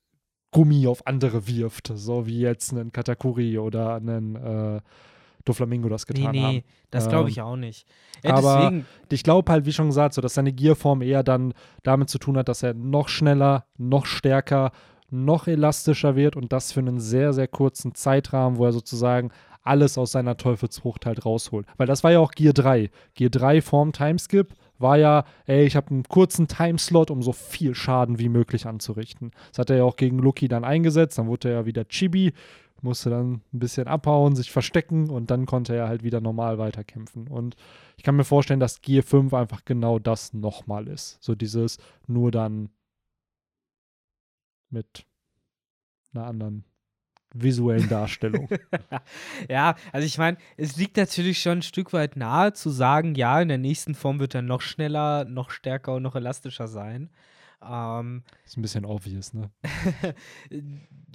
Gummi 0.52 0.88
auf 0.88 1.06
andere 1.06 1.48
wirft, 1.48 1.92
so 1.94 2.28
wie 2.28 2.40
jetzt 2.40 2.72
einen 2.72 2.92
Katakuri 2.92 3.60
oder 3.60 3.96
einen 3.96 4.36
äh, 4.36 4.82
Doflamingo 5.44 5.90
das 5.90 6.08
getan 6.08 6.32
nee, 6.32 6.40
nee, 6.40 6.46
haben. 6.46 6.64
das 6.92 7.08
glaube 7.08 7.30
ich 7.30 7.38
ähm, 7.38 7.44
auch 7.44 7.56
nicht. 7.56 7.88
Ja, 8.24 8.36
aber 8.36 8.62
deswegen. 8.62 8.86
ich 9.12 9.24
glaube 9.24 9.52
halt, 9.52 9.66
wie 9.66 9.74
schon 9.74 9.88
gesagt, 9.88 10.16
so, 10.16 10.22
dass 10.22 10.34
seine 10.34 10.52
Gearform 10.54 11.02
eher 11.02 11.24
dann 11.24 11.54
damit 11.84 12.10
zu 12.10 12.18
tun 12.18 12.38
hat, 12.38 12.50
dass 12.50 12.64
er 12.64 12.74
noch 12.74 13.10
schneller, 13.10 13.66
noch 13.78 14.06
stärker 14.06 14.72
noch 15.10 15.48
elastischer 15.48 16.16
wird 16.16 16.36
und 16.36 16.52
das 16.52 16.72
für 16.72 16.80
einen 16.80 17.00
sehr, 17.00 17.34
sehr 17.34 17.48
kurzen 17.48 17.96
Zeitrahmen, 17.96 18.58
wo 18.58 18.66
er 18.66 18.74
sozusagen 18.74 19.32
alles 19.64 19.98
aus 19.98 20.12
seiner 20.12 20.38
Teufelsfrucht 20.38 21.06
halt 21.06 21.26
rausholt. 21.26 21.66
Weil 21.78 21.88
das 21.88 22.04
war 22.04 22.12
ja 22.12 22.20
auch 22.20 22.32
Gear 22.32 22.54
3. 22.54 22.90
Gear 23.16 23.30
3 23.30 23.62
vorm 23.62 23.92
Timeskip 23.94 24.54
war 24.78 24.98
ja, 24.98 25.24
ey, 25.46 25.66
ich 25.66 25.76
habe 25.76 25.92
einen 25.92 26.04
kurzen 26.04 26.48
Timeslot, 26.48 27.10
um 27.10 27.24
so 27.24 27.32
viel 27.32 27.74
Schaden 27.74 28.20
wie 28.20 28.30
möglich 28.30 28.68
anzurichten. 28.68 29.32
Das 29.50 29.60
hat 29.60 29.70
er 29.70 29.78
ja 29.78 29.84
auch 29.84 29.96
gegen 29.96 30.20
Lucky 30.20 30.48
dann 30.48 30.66
eingesetzt, 30.66 31.18
dann 31.18 31.28
wurde 31.28 31.50
er 31.50 31.56
ja 31.56 31.66
wieder 31.66 31.88
Chibi 31.88 32.34
musste 32.86 33.10
dann 33.10 33.42
ein 33.54 33.60
bisschen 33.60 33.88
abhauen, 33.88 34.36
sich 34.36 34.52
verstecken 34.52 35.10
und 35.10 35.30
dann 35.30 35.46
konnte 35.46 35.76
er 35.76 35.90
halt 35.90 36.04
wieder 36.04 36.22
normal 36.22 36.58
weiterkämpfen. 36.58 37.28
Und 37.28 37.56
ich 37.98 38.04
kann 38.04 38.16
mir 38.16 38.24
vorstellen, 38.24 38.62
dass 38.62 38.82
Gear 38.82 39.04
5 39.04 39.34
einfach 39.34 39.66
genau 39.66 40.00
das 40.00 40.34
nochmal 40.34 40.88
ist. 40.88 41.18
So 41.22 41.36
dieses 41.36 41.78
nur 42.08 42.32
dann 42.32 42.70
mit 44.70 45.06
einer 46.14 46.28
anderen 46.28 46.66
visuellen 47.34 47.90
Darstellung. 47.90 48.48
ja, 49.50 49.76
also 49.92 50.08
ich 50.08 50.18
meine, 50.18 50.38
es 50.58 50.78
liegt 50.78 50.98
natürlich 50.98 51.42
schon 51.42 51.60
ein 51.60 51.64
Stück 51.64 51.92
weit 51.94 52.16
nahe 52.16 52.54
zu 52.54 52.70
sagen, 52.70 53.16
ja, 53.16 53.42
in 53.42 53.50
der 53.50 53.58
nächsten 53.58 53.94
Form 53.94 54.20
wird 54.20 54.36
er 54.36 54.42
noch 54.42 54.62
schneller, 54.62 55.26
noch 55.26 55.50
stärker 55.50 55.96
und 55.96 56.04
noch 56.04 56.16
elastischer 56.16 56.68
sein. 56.68 57.10
Ähm, 57.62 58.24
ist 58.46 58.58
ein 58.58 58.62
bisschen 58.62 58.86
obvious, 58.86 59.34
ne? 59.34 59.50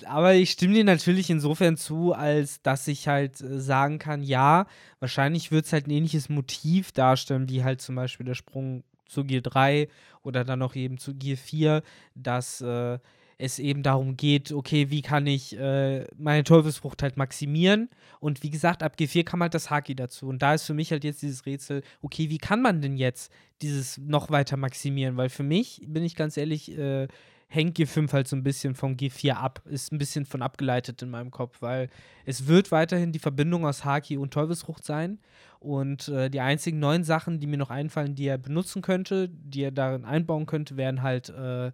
aber 0.06 0.34
ich 0.34 0.50
stimme 0.50 0.74
dir 0.74 0.84
natürlich 0.84 1.30
insofern 1.30 1.76
zu, 1.76 2.12
als 2.12 2.60
dass 2.62 2.88
ich 2.88 3.08
halt 3.08 3.40
äh, 3.40 3.60
sagen 3.60 3.98
kann, 3.98 4.22
ja, 4.22 4.66
wahrscheinlich 4.98 5.52
wird 5.52 5.66
es 5.66 5.72
halt 5.72 5.86
ein 5.86 5.92
ähnliches 5.92 6.28
Motiv 6.28 6.92
darstellen, 6.92 7.48
wie 7.48 7.62
halt 7.62 7.80
zum 7.80 7.94
Beispiel 7.94 8.26
der 8.26 8.34
Sprung 8.34 8.84
zu 9.06 9.24
Gear 9.24 9.42
3 9.42 9.88
oder 10.22 10.44
dann 10.44 10.58
noch 10.58 10.74
eben 10.74 10.98
zu 10.98 11.14
Gear 11.14 11.36
4, 11.36 11.82
dass 12.14 12.60
äh, 12.60 12.98
es 13.40 13.58
eben 13.58 13.82
darum 13.82 14.16
geht, 14.16 14.52
okay, 14.52 14.90
wie 14.90 15.02
kann 15.02 15.26
ich 15.26 15.58
äh, 15.58 16.04
meine 16.18 16.44
Teufelsfrucht 16.44 17.02
halt 17.02 17.16
maximieren? 17.16 17.88
Und 18.20 18.42
wie 18.42 18.50
gesagt, 18.50 18.82
ab 18.82 18.96
G4 18.98 19.24
kam 19.24 19.40
halt 19.40 19.54
das 19.54 19.70
Haki 19.70 19.94
dazu. 19.94 20.28
Und 20.28 20.42
da 20.42 20.54
ist 20.54 20.64
für 20.64 20.74
mich 20.74 20.92
halt 20.92 21.04
jetzt 21.04 21.22
dieses 21.22 21.46
Rätsel, 21.46 21.82
okay, 22.02 22.28
wie 22.28 22.38
kann 22.38 22.60
man 22.60 22.82
denn 22.82 22.96
jetzt 22.96 23.32
dieses 23.62 23.96
noch 23.98 24.30
weiter 24.30 24.58
maximieren? 24.58 25.16
Weil 25.16 25.30
für 25.30 25.42
mich, 25.42 25.80
bin 25.86 26.04
ich 26.04 26.16
ganz 26.16 26.36
ehrlich, 26.36 26.76
äh, 26.76 27.08
hängt 27.48 27.78
G5 27.78 28.12
halt 28.12 28.28
so 28.28 28.36
ein 28.36 28.44
bisschen 28.44 28.74
vom 28.74 28.94
G4 28.94 29.32
ab, 29.32 29.62
ist 29.64 29.90
ein 29.90 29.98
bisschen 29.98 30.26
von 30.26 30.42
abgeleitet 30.42 31.02
in 31.02 31.10
meinem 31.10 31.30
Kopf, 31.30 31.62
weil 31.62 31.88
es 32.24 32.46
wird 32.46 32.70
weiterhin 32.70 33.10
die 33.10 33.18
Verbindung 33.18 33.66
aus 33.66 33.84
Haki 33.84 34.18
und 34.18 34.32
Teufelsfrucht 34.32 34.84
sein. 34.84 35.18
Und 35.58 36.08
äh, 36.08 36.30
die 36.30 36.40
einzigen 36.40 36.78
neuen 36.78 37.04
Sachen, 37.04 37.40
die 37.40 37.46
mir 37.46 37.56
noch 37.56 37.70
einfallen, 37.70 38.14
die 38.14 38.26
er 38.26 38.38
benutzen 38.38 38.82
könnte, 38.82 39.28
die 39.28 39.62
er 39.62 39.72
darin 39.72 40.04
einbauen 40.04 40.46
könnte, 40.46 40.76
wären 40.76 41.02
halt 41.02 41.30
äh, 41.30 41.72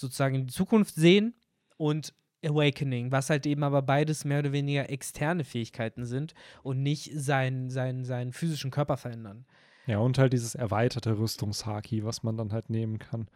sozusagen 0.00 0.34
in 0.34 0.46
die 0.46 0.52
Zukunft 0.52 0.94
sehen 0.94 1.34
und 1.76 2.14
Awakening, 2.44 3.12
was 3.12 3.30
halt 3.30 3.46
eben 3.46 3.62
aber 3.62 3.82
beides 3.82 4.24
mehr 4.24 4.38
oder 4.38 4.52
weniger 4.52 4.88
externe 4.90 5.44
Fähigkeiten 5.44 6.04
sind 6.06 6.34
und 6.62 6.82
nicht 6.82 7.10
seinen, 7.14 7.70
seinen, 7.70 8.04
seinen 8.04 8.32
physischen 8.32 8.70
Körper 8.70 8.96
verändern. 8.96 9.44
Ja, 9.86 9.98
und 9.98 10.18
halt 10.18 10.32
dieses 10.32 10.54
erweiterte 10.54 11.18
Rüstungshaki, 11.18 12.04
was 12.04 12.22
man 12.22 12.36
dann 12.36 12.52
halt 12.52 12.70
nehmen 12.70 12.98
kann. 12.98 13.28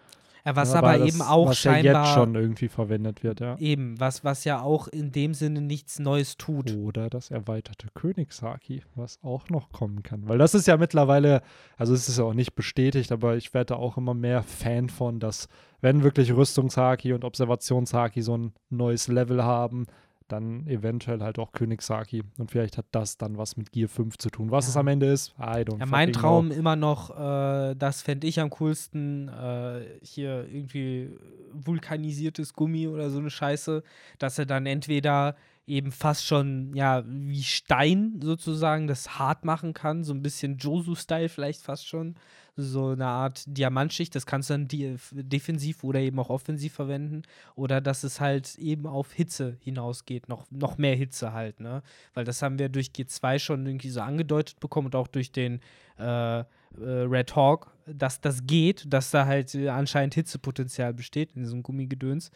Ja, 0.47 0.57
was 0.57 0.73
ja, 0.73 0.79
aber 0.79 0.99
das, 0.99 1.09
eben 1.09 1.23
auch 1.23 1.49
was 1.49 1.59
scheinbar 1.59 1.93
ja 1.93 2.05
jetzt 2.05 2.15
schon 2.15 2.35
irgendwie 2.35 2.69
verwendet 2.69 3.23
wird, 3.23 3.41
ja. 3.41 3.57
Eben, 3.59 3.99
was, 3.99 4.25
was 4.25 4.45
ja 4.45 4.61
auch 4.61 4.89
in 4.89 5.11
dem 5.11 5.33
Sinne 5.33 5.63
nichts 5.63 5.99
Neues 5.99 6.37
tut. 6.37 6.77
Oder 6.77 7.09
das 7.09 7.31
erweiterte 7.31 7.89
Königshaki, 7.95 8.83
was 8.95 9.19
auch 9.23 9.49
noch 9.49 9.73
kommen 9.73 10.03
kann. 10.03 10.29
Weil 10.29 10.37
das 10.37 10.55
ist 10.55 10.67
ja 10.67 10.77
mittlerweile, 10.77 11.41
also 11.79 11.95
es 11.95 12.11
ist 12.11 12.19
ja 12.19 12.25
auch 12.25 12.35
nicht 12.35 12.55
bestätigt, 12.55 13.11
aber 13.11 13.37
ich 13.37 13.55
werde 13.55 13.75
da 13.75 13.77
auch 13.77 13.97
immer 13.97 14.13
mehr 14.13 14.43
Fan 14.43 14.91
von, 14.91 15.19
dass 15.19 15.49
wenn 15.81 16.03
wirklich 16.03 16.35
Rüstungshaki 16.35 17.15
und 17.15 17.25
Observationshaki 17.25 18.21
so 18.21 18.37
ein 18.37 18.53
neues 18.69 19.09
Level 19.09 19.43
haben, 19.43 19.87
dann 20.29 20.67
eventuell 20.67 21.21
halt 21.21 21.39
auch 21.39 21.53
Königssaki. 21.53 22.23
Und 22.39 22.51
vielleicht 22.51 22.79
hat 22.79 22.87
das 22.93 23.19
dann 23.19 23.37
was 23.37 23.57
mit 23.57 23.73
Gear 23.73 23.89
5 23.89 24.19
zu 24.19 24.31
tun. 24.31 24.51
Was 24.51 24.67
ja. 24.67 24.71
es 24.71 24.77
am 24.77 24.89
Ende 24.89 25.07
ist, 25.07 25.35
I 25.39 25.63
don't 25.63 25.79
ja, 25.79 25.87
Mein 25.87 26.13
Traum 26.13 26.49
know. 26.49 26.59
immer 26.59 26.77
noch, 26.77 27.11
äh, 27.11 27.75
das 27.75 28.03
fände 28.03 28.27
ich 28.27 28.41
am 28.41 28.51
coolsten, 28.51 29.29
äh, 29.29 29.85
hier 30.03 30.47
irgendwie 30.49 31.11
vulkanisiertes 31.53 32.55
Gummi 32.55 32.89
oder 32.89 33.11
so 33.11 33.19
eine 33.19 33.31
Scheiße, 33.31 33.83
dass 34.19 34.39
er 34.39 34.47
dann 34.47 34.67
entweder 34.67 35.37
eben 35.67 35.93
fast 35.93 36.27
schon, 36.27 36.75
ja, 36.75 37.03
wie 37.07 37.43
Stein 37.43 38.21
sozusagen 38.23 38.87
das 38.87 39.19
hart 39.19 39.45
machen 39.45 39.73
kann, 39.73 40.05
so 40.05 40.13
ein 40.13 40.23
bisschen 40.23 40.59
Josu-Style 40.59 41.29
vielleicht 41.29 41.63
fast 41.63 41.87
schon 41.87 42.17
so 42.57 42.89
eine 42.91 43.07
Art 43.07 43.45
Diamantschicht. 43.47 44.15
Das 44.15 44.27
kannst 44.27 44.51
du 44.51 44.55
dann 44.55 44.69
defensiv 44.69 45.85
oder 45.85 46.01
eben 46.01 46.19
auch 46.19 46.31
offensiv 46.31 46.73
verwenden. 46.73 47.23
Oder 47.55 47.81
dass 47.81 48.05
es 48.05 48.21
halt 48.21 48.57
eben 48.59 48.87
auf 48.87 49.13
Hitze 49.13 49.57
hinausgeht, 49.61 50.29
noch, 50.29 50.51
noch 50.51 50.79
mehr 50.79 50.95
Hitze 50.97 51.33
halt, 51.33 51.61
ne? 51.61 51.83
Weil 52.15 52.25
das 52.25 52.43
haben 52.43 52.59
wir 52.59 52.69
durch 52.69 52.89
G2 52.89 53.39
schon 53.39 53.67
irgendwie 53.67 53.91
so 53.91 54.01
angedeutet 54.01 54.61
bekommen 54.61 54.87
und 54.87 54.97
auch 54.97 55.09
durch 55.09 55.33
den 55.33 55.61
äh, 55.99 56.41
äh, 56.41 56.45
Red 56.79 57.37
Hawk, 57.37 57.73
dass 57.87 58.21
das 58.21 58.47
geht, 58.47 58.85
dass 58.93 59.11
da 59.11 59.27
halt 59.27 59.55
anscheinend 59.55 60.15
Hitzepotenzial 60.15 60.95
besteht 60.95 61.35
in 61.35 61.43
diesem 61.43 61.63
Gummigedöns. 61.63 62.31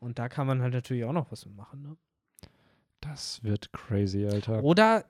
Und 0.00 0.18
da 0.18 0.28
kann 0.28 0.46
man 0.46 0.62
halt 0.62 0.74
natürlich 0.74 1.04
auch 1.04 1.12
noch 1.12 1.30
was 1.30 1.46
machen, 1.46 1.82
ne? 1.82 1.96
Das 3.00 3.42
wird 3.44 3.70
crazy, 3.72 4.26
Alter. 4.26 4.64
Oder 4.64 5.04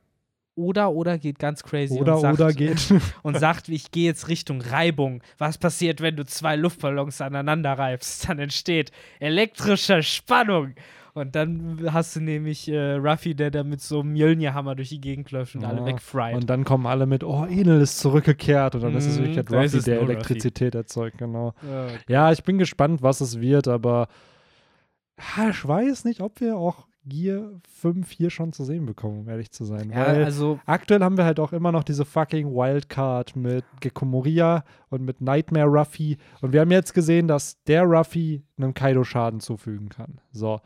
oder 0.56 0.92
oder 0.92 1.18
geht 1.18 1.38
ganz 1.38 1.62
crazy 1.62 1.98
oder 1.98 2.14
und 2.14 2.20
sagt, 2.20 2.40
oder 2.40 2.52
geht 2.52 2.94
und 3.22 3.38
sagt, 3.38 3.68
ich 3.68 3.90
gehe 3.90 4.06
jetzt 4.06 4.28
Richtung 4.28 4.60
Reibung. 4.60 5.22
Was 5.38 5.58
passiert, 5.58 6.00
wenn 6.00 6.16
du 6.16 6.24
zwei 6.24 6.56
Luftballons 6.56 7.20
aneinander 7.20 7.72
reibst? 7.72 8.28
Dann 8.28 8.38
entsteht 8.38 8.92
elektrische 9.18 10.02
Spannung. 10.02 10.74
Und 11.14 11.36
dann 11.36 11.92
hast 11.92 12.16
du 12.16 12.20
nämlich 12.20 12.68
äh, 12.68 12.94
Ruffy, 12.94 13.36
der 13.36 13.52
da 13.52 13.62
mit 13.62 13.80
so 13.80 14.00
einem 14.00 14.14
Mjölnir-Hammer 14.14 14.74
durch 14.74 14.88
die 14.88 15.00
Gegend 15.00 15.30
läuft 15.30 15.54
und 15.54 15.62
ja. 15.62 15.68
alle 15.68 15.84
wegfried. 15.84 16.34
Und 16.34 16.50
dann 16.50 16.64
kommen 16.64 16.86
alle 16.86 17.06
mit, 17.06 17.22
oh, 17.22 17.44
Enel 17.44 17.80
ist 17.80 18.00
zurückgekehrt. 18.00 18.74
Und 18.74 18.82
dann 18.82 18.94
mm, 18.94 18.96
ist 18.96 19.06
es 19.06 19.18
wirklich 19.18 19.44
der 19.44 19.62
Ruffy, 19.62 19.80
der 19.80 20.00
Elektrizität 20.00 20.74
Ruffy. 20.74 20.78
erzeugt, 20.78 21.18
genau. 21.18 21.54
Ja, 21.62 21.84
okay. 21.84 21.98
ja, 22.08 22.32
ich 22.32 22.42
bin 22.42 22.58
gespannt, 22.58 23.00
was 23.02 23.20
es 23.20 23.40
wird, 23.40 23.68
aber 23.68 24.08
ich 25.48 25.68
weiß 25.68 26.04
nicht, 26.04 26.20
ob 26.20 26.40
wir 26.40 26.56
auch 26.56 26.88
Gear 27.06 27.60
5 27.68 28.10
hier 28.10 28.30
schon 28.30 28.52
zu 28.52 28.64
sehen 28.64 28.86
bekommen, 28.86 29.20
um 29.20 29.28
ehrlich 29.28 29.50
zu 29.50 29.64
sein. 29.64 29.90
Ja, 29.90 30.06
Weil 30.06 30.24
also 30.24 30.58
aktuell 30.66 31.02
haben 31.02 31.16
wir 31.16 31.24
halt 31.24 31.38
auch 31.38 31.52
immer 31.52 31.72
noch 31.72 31.84
diese 31.84 32.04
fucking 32.04 32.54
Wildcard 32.54 33.36
mit 33.36 33.64
Gekko 33.80 34.04
Moria 34.04 34.64
und 34.88 35.02
mit 35.02 35.20
Nightmare 35.20 35.66
Ruffy. 35.66 36.16
Und 36.40 36.52
wir 36.52 36.60
haben 36.60 36.70
jetzt 36.70 36.94
gesehen, 36.94 37.28
dass 37.28 37.62
der 37.64 37.84
Ruffy 37.84 38.42
einem 38.56 38.74
Kaido 38.74 39.04
Schaden 39.04 39.40
zufügen 39.40 39.88
kann. 39.88 40.20
So. 40.32 40.60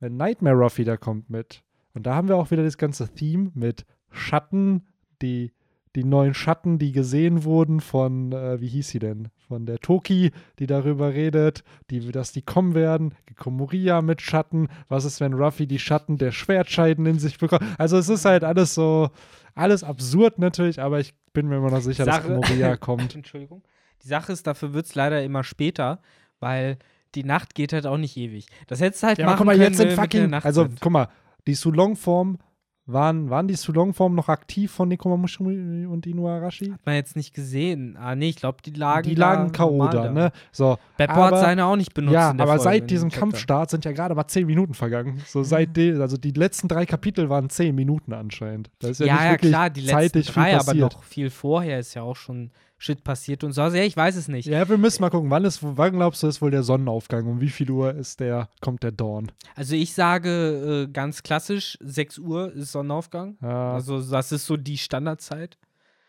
Wenn 0.00 0.16
Nightmare 0.16 0.56
Ruffy 0.56 0.84
da 0.84 0.96
kommt 0.96 1.30
mit. 1.30 1.62
Und 1.94 2.06
da 2.06 2.14
haben 2.14 2.28
wir 2.28 2.36
auch 2.36 2.50
wieder 2.50 2.64
das 2.64 2.76
ganze 2.76 3.08
Theme 3.08 3.50
mit 3.54 3.86
Schatten, 4.10 4.82
die 5.22 5.52
die 5.94 6.04
neuen 6.04 6.34
Schatten, 6.34 6.78
die 6.78 6.92
gesehen 6.92 7.44
wurden 7.44 7.80
von, 7.80 8.32
äh, 8.32 8.60
wie 8.60 8.68
hieß 8.68 8.88
sie 8.88 8.98
denn? 8.98 9.28
Von 9.46 9.66
der 9.66 9.78
Toki, 9.78 10.32
die 10.58 10.66
darüber 10.66 11.12
redet, 11.12 11.62
die, 11.90 12.10
dass 12.10 12.32
die 12.32 12.42
kommen 12.42 12.74
werden. 12.74 13.14
Komoria 13.36 14.02
mit 14.02 14.20
Schatten. 14.20 14.68
Was 14.88 15.04
ist, 15.04 15.20
wenn 15.20 15.34
Ruffy 15.34 15.66
die 15.66 15.78
Schatten 15.78 16.18
der 16.18 16.32
Schwertscheiden 16.32 17.06
in 17.06 17.18
sich 17.18 17.38
bekommt? 17.38 17.62
Also 17.78 17.96
es 17.96 18.08
ist 18.08 18.24
halt 18.24 18.42
alles 18.42 18.74
so, 18.74 19.10
alles 19.54 19.84
absurd 19.84 20.38
natürlich, 20.38 20.80
aber 20.80 20.98
ich 20.98 21.14
bin 21.32 21.48
mir 21.48 21.58
immer 21.58 21.70
noch 21.70 21.80
sicher, 21.80 22.04
Sache, 22.04 22.28
dass 22.28 22.40
Komoria 22.40 22.76
kommt. 22.78 23.14
Entschuldigung. 23.14 23.62
Die 24.02 24.08
Sache 24.08 24.32
ist, 24.32 24.46
dafür 24.46 24.74
wird 24.74 24.86
es 24.86 24.94
leider 24.94 25.22
immer 25.22 25.44
später, 25.44 26.00
weil 26.40 26.78
die 27.14 27.24
Nacht 27.24 27.54
geht 27.54 27.72
halt 27.72 27.86
auch 27.86 27.96
nicht 27.96 28.16
ewig. 28.16 28.46
Das 28.66 28.80
hättest 28.80 29.02
du 29.02 29.06
halt 29.06 29.18
ja, 29.18 29.26
machen 29.26 29.38
guck 29.38 29.46
mal, 29.46 29.58
jetzt 29.58 29.76
sind 29.76 29.92
fucking, 29.92 30.34
also 30.34 30.66
guck 30.80 30.92
mal, 30.92 31.08
die 31.46 31.54
Sulong-Form 31.54 32.38
waren, 32.86 33.30
waren 33.30 33.48
die 33.48 33.54
Sulong-Formen 33.54 34.14
noch 34.14 34.28
aktiv 34.28 34.70
von 34.70 34.88
Nekomamushi 34.88 35.86
und 35.86 36.06
Inuarashi? 36.06 36.70
Hat 36.70 36.84
man 36.84 36.96
jetzt 36.96 37.16
nicht 37.16 37.34
gesehen. 37.34 37.96
Ah, 37.96 38.14
nee, 38.14 38.28
ich 38.28 38.36
glaube, 38.36 38.58
die 38.64 38.72
lagen 38.72 39.08
Die 39.08 39.14
lagen 39.14 39.52
K.O. 39.52 39.88
da, 39.88 40.10
ne? 40.10 40.32
So, 40.52 40.76
Beppo 40.96 41.14
hat 41.14 41.38
seine 41.38 41.64
auch 41.64 41.76
nicht 41.76 41.94
benutzt. 41.94 42.14
Ja, 42.14 42.30
aber 42.30 42.46
Folge, 42.46 42.62
seit 42.62 42.90
diesem 42.90 43.10
Kampfstart 43.10 43.70
sind 43.70 43.84
ja 43.84 43.92
gerade 43.92 44.14
mal 44.14 44.26
zehn 44.26 44.46
Minuten 44.46 44.74
vergangen. 44.74 45.22
So 45.26 45.40
mhm. 45.40 45.44
seit 45.44 45.76
die, 45.76 45.92
also 45.92 46.16
die 46.16 46.32
letzten 46.32 46.68
drei 46.68 46.84
Kapitel 46.84 47.30
waren 47.30 47.48
zehn 47.48 47.74
Minuten 47.74 48.12
anscheinend. 48.12 48.70
Das 48.80 48.92
ist 48.92 49.00
ja, 49.00 49.06
ja, 49.06 49.24
ja 49.24 49.36
klar, 49.38 49.70
die 49.70 49.80
letzten 49.80 50.22
drei, 50.22 50.58
aber 50.58 50.74
noch 50.74 51.02
viel 51.04 51.30
vorher 51.30 51.78
ist 51.78 51.94
ja 51.94 52.02
auch 52.02 52.16
schon 52.16 52.50
Shit 52.84 53.02
passiert 53.02 53.44
und 53.44 53.52
so. 53.52 53.62
Also, 53.62 53.78
ja, 53.78 53.84
ich 53.84 53.96
weiß 53.96 54.14
es 54.14 54.28
nicht. 54.28 54.44
Ja, 54.46 54.68
wir 54.68 54.76
müssen 54.76 55.00
mal 55.00 55.08
gucken, 55.08 55.30
wann, 55.30 55.46
ist, 55.46 55.60
wann 55.62 55.92
glaubst 55.92 56.22
du, 56.22 56.26
ist 56.26 56.42
wohl 56.42 56.50
der 56.50 56.62
Sonnenaufgang? 56.62 57.26
Um 57.26 57.40
wie 57.40 57.48
viel 57.48 57.70
Uhr 57.70 57.94
ist 57.94 58.20
der, 58.20 58.50
kommt 58.60 58.82
der 58.82 58.92
Dawn? 58.92 59.32
Also 59.54 59.74
ich 59.74 59.94
sage 59.94 60.84
äh, 60.84 60.92
ganz 60.92 61.22
klassisch, 61.22 61.78
6 61.80 62.18
Uhr 62.18 62.52
ist 62.52 62.72
Sonnenaufgang. 62.72 63.38
Ja. 63.40 63.72
Also 63.72 64.02
das 64.02 64.32
ist 64.32 64.44
so 64.44 64.58
die 64.58 64.76
Standardzeit. 64.76 65.56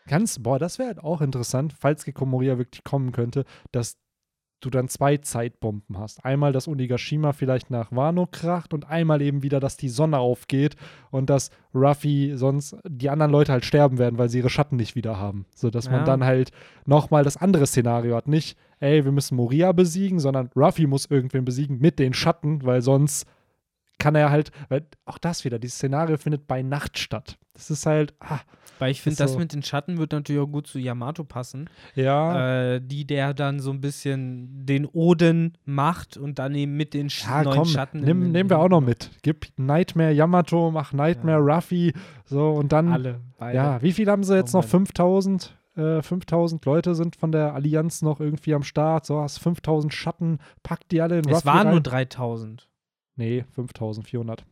Ganz, 0.06 0.38
boah, 0.38 0.58
das 0.58 0.78
wäre 0.78 0.88
halt 0.88 0.98
auch 1.02 1.22
interessant, 1.22 1.72
falls 1.72 2.04
Gekomoria 2.04 2.58
wirklich 2.58 2.84
kommen 2.84 3.12
könnte, 3.12 3.46
dass 3.72 3.96
du 4.60 4.70
dann 4.70 4.88
zwei 4.88 5.18
Zeitbomben 5.18 5.98
hast. 5.98 6.24
Einmal, 6.24 6.52
dass 6.52 6.68
Onigashima 6.68 7.32
vielleicht 7.32 7.70
nach 7.70 7.92
Wano 7.92 8.26
kracht 8.26 8.72
und 8.72 8.88
einmal 8.88 9.20
eben 9.20 9.42
wieder, 9.42 9.60
dass 9.60 9.76
die 9.76 9.88
Sonne 9.88 10.18
aufgeht 10.18 10.76
und 11.10 11.28
dass 11.30 11.50
Ruffy 11.74 12.32
sonst 12.36 12.76
die 12.84 13.10
anderen 13.10 13.32
Leute 13.32 13.52
halt 13.52 13.64
sterben 13.64 13.98
werden, 13.98 14.18
weil 14.18 14.28
sie 14.28 14.38
ihre 14.38 14.50
Schatten 14.50 14.76
nicht 14.76 14.96
wieder 14.96 15.18
haben. 15.18 15.46
So 15.54 15.70
dass 15.70 15.86
ja. 15.86 15.92
man 15.92 16.04
dann 16.04 16.24
halt 16.24 16.52
nochmal 16.86 17.24
das 17.24 17.36
andere 17.36 17.66
Szenario 17.66 18.16
hat. 18.16 18.28
Nicht, 18.28 18.56
ey, 18.80 19.04
wir 19.04 19.12
müssen 19.12 19.36
Moria 19.36 19.72
besiegen, 19.72 20.18
sondern 20.18 20.50
Ruffy 20.56 20.86
muss 20.86 21.06
irgendwen 21.06 21.44
besiegen 21.44 21.78
mit 21.78 21.98
den 21.98 22.14
Schatten, 22.14 22.64
weil 22.64 22.82
sonst 22.82 23.26
kann 23.98 24.14
er 24.14 24.30
halt, 24.30 24.50
weil 24.68 24.86
auch 25.04 25.18
das 25.18 25.44
wieder, 25.44 25.58
dieses 25.58 25.76
Szenario 25.76 26.16
findet 26.18 26.46
bei 26.46 26.62
Nacht 26.62 26.98
statt. 26.98 27.38
Das 27.54 27.70
ist 27.70 27.86
halt, 27.86 28.14
ah, 28.20 28.40
Weil 28.78 28.90
ich 28.90 29.00
finde, 29.00 29.16
das 29.16 29.32
so. 29.32 29.38
mit 29.38 29.54
den 29.54 29.62
Schatten 29.62 29.96
wird 29.96 30.12
natürlich 30.12 30.42
auch 30.42 30.46
gut 30.52 30.66
zu 30.66 30.78
Yamato 30.78 31.24
passen. 31.24 31.70
Ja, 31.94 32.74
Äh, 32.74 32.80
die 32.82 33.06
der 33.06 33.32
dann 33.32 33.58
so 33.60 33.70
ein 33.70 33.80
bisschen 33.80 34.66
den 34.66 34.84
Oden 34.84 35.56
macht 35.64 36.18
und 36.18 36.38
dann 36.38 36.54
eben 36.54 36.76
mit 36.76 36.92
den 36.92 37.08
Sch 37.08 37.24
ja 37.24 37.42
neuen 37.42 37.56
komm, 37.56 37.64
Schatten. 37.68 38.00
nimm, 38.02 38.24
in- 38.24 38.32
nehmen 38.32 38.50
wir 38.50 38.58
auch 38.58 38.68
noch 38.68 38.82
mit. 38.82 39.10
Gib 39.22 39.46
Nightmare 39.56 40.12
Yamato, 40.12 40.70
mach 40.70 40.92
Nightmare 40.92 41.40
Ruffy, 41.40 41.94
so 42.26 42.50
und 42.50 42.72
dann 42.72 42.92
Alle. 42.92 43.20
Beide. 43.38 43.56
Ja, 43.56 43.82
wie 43.82 43.92
viel 43.92 44.10
haben 44.10 44.24
sie 44.24 44.36
jetzt 44.36 44.54
Oh 44.54 44.58
noch? 44.58 44.64
Mann. 44.64 44.70
5000? 44.86 45.56
Äh, 45.76 46.02
5000 46.02 46.64
Leute 46.66 46.94
sind 46.94 47.16
von 47.16 47.32
der 47.32 47.54
Allianz 47.54 48.00
noch 48.02 48.20
irgendwie 48.20 48.54
am 48.54 48.62
Start. 48.62 49.06
So, 49.06 49.20
hast 49.20 49.38
5000 49.38 49.92
Schatten, 49.94 50.38
pack 50.62 50.86
die 50.90 51.00
alle 51.00 51.18
in 51.18 51.24
es 51.28 51.34
Ruffy 51.36 51.46
waren 51.46 51.66
nur 51.68 51.76
rein. 51.76 51.82
3000. 51.82 52.68
Nee, 53.16 53.44
5400. 53.52 54.44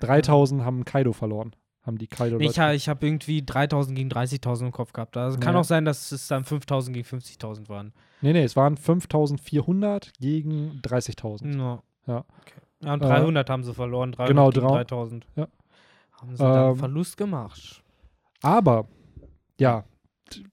3000 0.00 0.64
haben 0.64 0.84
Kaido 0.84 1.12
verloren. 1.12 1.52
Haben 1.82 1.96
die 1.98 2.06
Kaido 2.08 2.36
Nee, 2.36 2.46
ich 2.46 2.58
ha- 2.58 2.72
ich 2.72 2.88
habe 2.88 3.06
irgendwie 3.06 3.42
3000 3.44 3.96
gegen 3.96 4.10
30.000 4.10 4.66
im 4.66 4.72
Kopf 4.72 4.92
gehabt. 4.92 5.16
Also 5.16 5.38
kann 5.38 5.54
Ja. 5.54 5.60
auch 5.60 5.64
sein, 5.64 5.84
dass 5.84 6.12
es 6.12 6.28
dann 6.28 6.44
5000 6.44 6.94
gegen 6.94 7.06
50.000 7.06 7.68
waren. 7.68 7.92
Nee, 8.20 8.32
nee, 8.34 8.42
es 8.42 8.54
waren 8.56 8.76
5400 8.76 10.12
gegen 10.20 10.80
30.000. 10.82 11.56
Ja. 11.58 11.82
Ja. 12.06 12.18
Okay. 12.18 12.60
Ja, 12.82 12.94
und 12.94 13.02
Äh, 13.02 13.06
300 13.06 13.48
haben 13.50 13.62
sie 13.64 13.74
verloren. 13.74 14.12
300 14.12 14.28
genau, 14.28 14.50
gegen 14.50 14.66
drau- 14.66 14.74
3000. 14.74 15.26
Ja. 15.36 15.48
Haben 16.20 16.36
sie 16.36 16.42
dann 16.42 16.70
Ähm, 16.72 16.76
Verlust 16.76 17.16
gemacht. 17.16 17.82
Aber, 18.42 18.86
ja, 19.58 19.84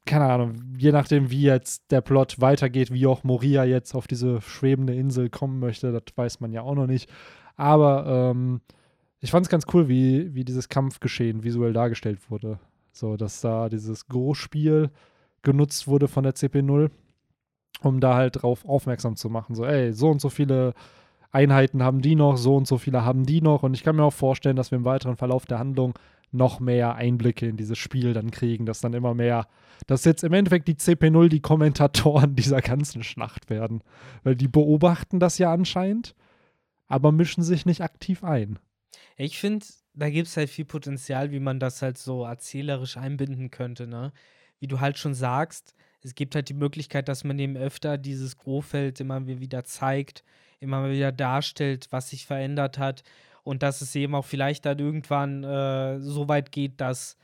keine 0.06 0.26
Ahnung, 0.26 0.54
je 0.78 0.92
nachdem, 0.92 1.30
wie 1.30 1.44
jetzt 1.44 1.92
der 1.92 2.02
Plot 2.02 2.40
weitergeht, 2.42 2.92
wie 2.92 3.06
auch 3.06 3.24
Moria 3.24 3.64
jetzt 3.64 3.94
auf 3.96 4.08
diese 4.08 4.42
schwebende 4.42 4.96
Insel 4.96 5.30
kommen 5.30 5.60
möchte, 5.60 5.92
das 5.92 6.04
weiß 6.16 6.40
man 6.40 6.52
ja 6.52 6.62
auch 6.62 6.76
noch 6.76 6.88
nicht. 6.88 7.10
Aber 7.58 8.06
ähm, 8.32 8.62
ich 9.20 9.32
fand 9.32 9.46
es 9.46 9.50
ganz 9.50 9.66
cool, 9.74 9.90
wie, 9.90 10.34
wie 10.34 10.46
dieses 10.46 10.70
Kampfgeschehen 10.70 11.44
visuell 11.44 11.74
dargestellt 11.74 12.32
wurde. 12.32 12.60
So, 12.92 13.18
dass 13.18 13.42
da 13.42 13.68
dieses 13.68 14.08
Go-Spiel 14.08 14.92
genutzt 15.42 15.88
wurde 15.88 16.08
von 16.08 16.24
der 16.24 16.36
CP0, 16.36 16.90
um 17.82 18.00
da 18.00 18.16
halt 18.16 18.42
drauf 18.42 18.66
aufmerksam 18.66 19.16
zu 19.16 19.30
machen. 19.30 19.56
So, 19.56 19.66
ey, 19.66 19.92
so 19.94 20.10
und 20.10 20.22
so 20.22 20.30
viele 20.30 20.74
Einheiten 21.32 21.84
haben 21.84 22.02
die 22.02 22.16
noch, 22.16 22.38
so 22.38 22.56
und 22.56 22.68
so 22.68 22.78
viele 22.78 23.04
haben 23.04 23.26
die 23.26 23.42
noch. 23.42 23.64
Und 23.64 23.74
ich 23.74 23.84
kann 23.84 23.96
mir 23.96 24.04
auch 24.04 24.14
vorstellen, 24.14 24.56
dass 24.56 24.72
wir 24.72 24.78
im 24.78 24.86
weiteren 24.86 25.18
Verlauf 25.18 25.46
der 25.46 25.60
Handlung 25.60 25.94
noch 26.32 26.60
mehr 26.60 26.96
Einblicke 26.96 27.48
in 27.48 27.58
dieses 27.58 27.78
Spiel 27.78 28.14
dann 28.14 28.32
kriegen, 28.32 28.66
dass 28.66 28.82
dann 28.82 28.94
immer 28.94 29.14
mehr, 29.14 29.48
dass 29.88 30.06
jetzt 30.06 30.24
im 30.24 30.34
Endeffekt 30.34 30.68
die 30.68 30.76
CP0 30.76 31.30
die 31.30 31.40
Kommentatoren 31.40 32.36
dieser 32.36 32.62
ganzen 32.62 33.04
Schlacht 33.04 33.50
werden. 33.50 33.82
Weil 34.24 34.36
die 34.36 34.48
beobachten 34.48 35.20
das 35.20 35.38
ja 35.38 35.52
anscheinend, 35.52 36.16
aber 36.88 37.12
mischen 37.12 37.44
sich 37.44 37.66
nicht 37.66 37.82
aktiv 37.82 38.24
ein. 38.24 38.60
Ich 39.18 39.40
finde, 39.40 39.66
da 39.94 40.10
gibt 40.10 40.28
es 40.28 40.38
halt 40.38 40.50
viel 40.50 40.66
Potenzial, 40.66 41.32
wie 41.32 41.40
man 41.40 41.60
das 41.60 41.82
halt 41.82 41.98
so 41.98 42.24
erzählerisch 42.24 42.98
einbinden 42.98 43.52
könnte, 43.52 43.88
ne? 43.88 44.14
Wie 44.60 44.68
du 44.68 44.80
halt 44.80 44.98
schon 44.98 45.14
sagst, 45.14 45.76
es 46.02 46.16
gibt 46.16 46.36
halt 46.36 46.50
die 46.50 46.54
Möglichkeit, 46.54 47.08
dass 47.08 47.24
man 47.24 47.38
eben 47.40 47.58
öfter 47.58 47.98
dieses 47.98 48.38
Grofeld 48.38 49.00
immer 49.00 49.28
wieder 49.28 49.64
zeigt, 49.64 50.24
immer 50.60 50.90
wieder 50.90 51.12
darstellt, 51.12 51.88
was 51.92 52.10
sich 52.10 52.26
verändert 52.26 52.78
hat 52.78 53.04
und 53.44 53.64
dass 53.64 53.82
es 53.82 53.96
eben 53.96 54.16
auch 54.16 54.26
vielleicht 54.26 54.66
dann 54.66 54.80
irgendwann 54.80 55.44
äh, 55.44 56.00
so 56.00 56.28
weit 56.28 56.52
geht, 56.52 56.80
dass 56.82 57.18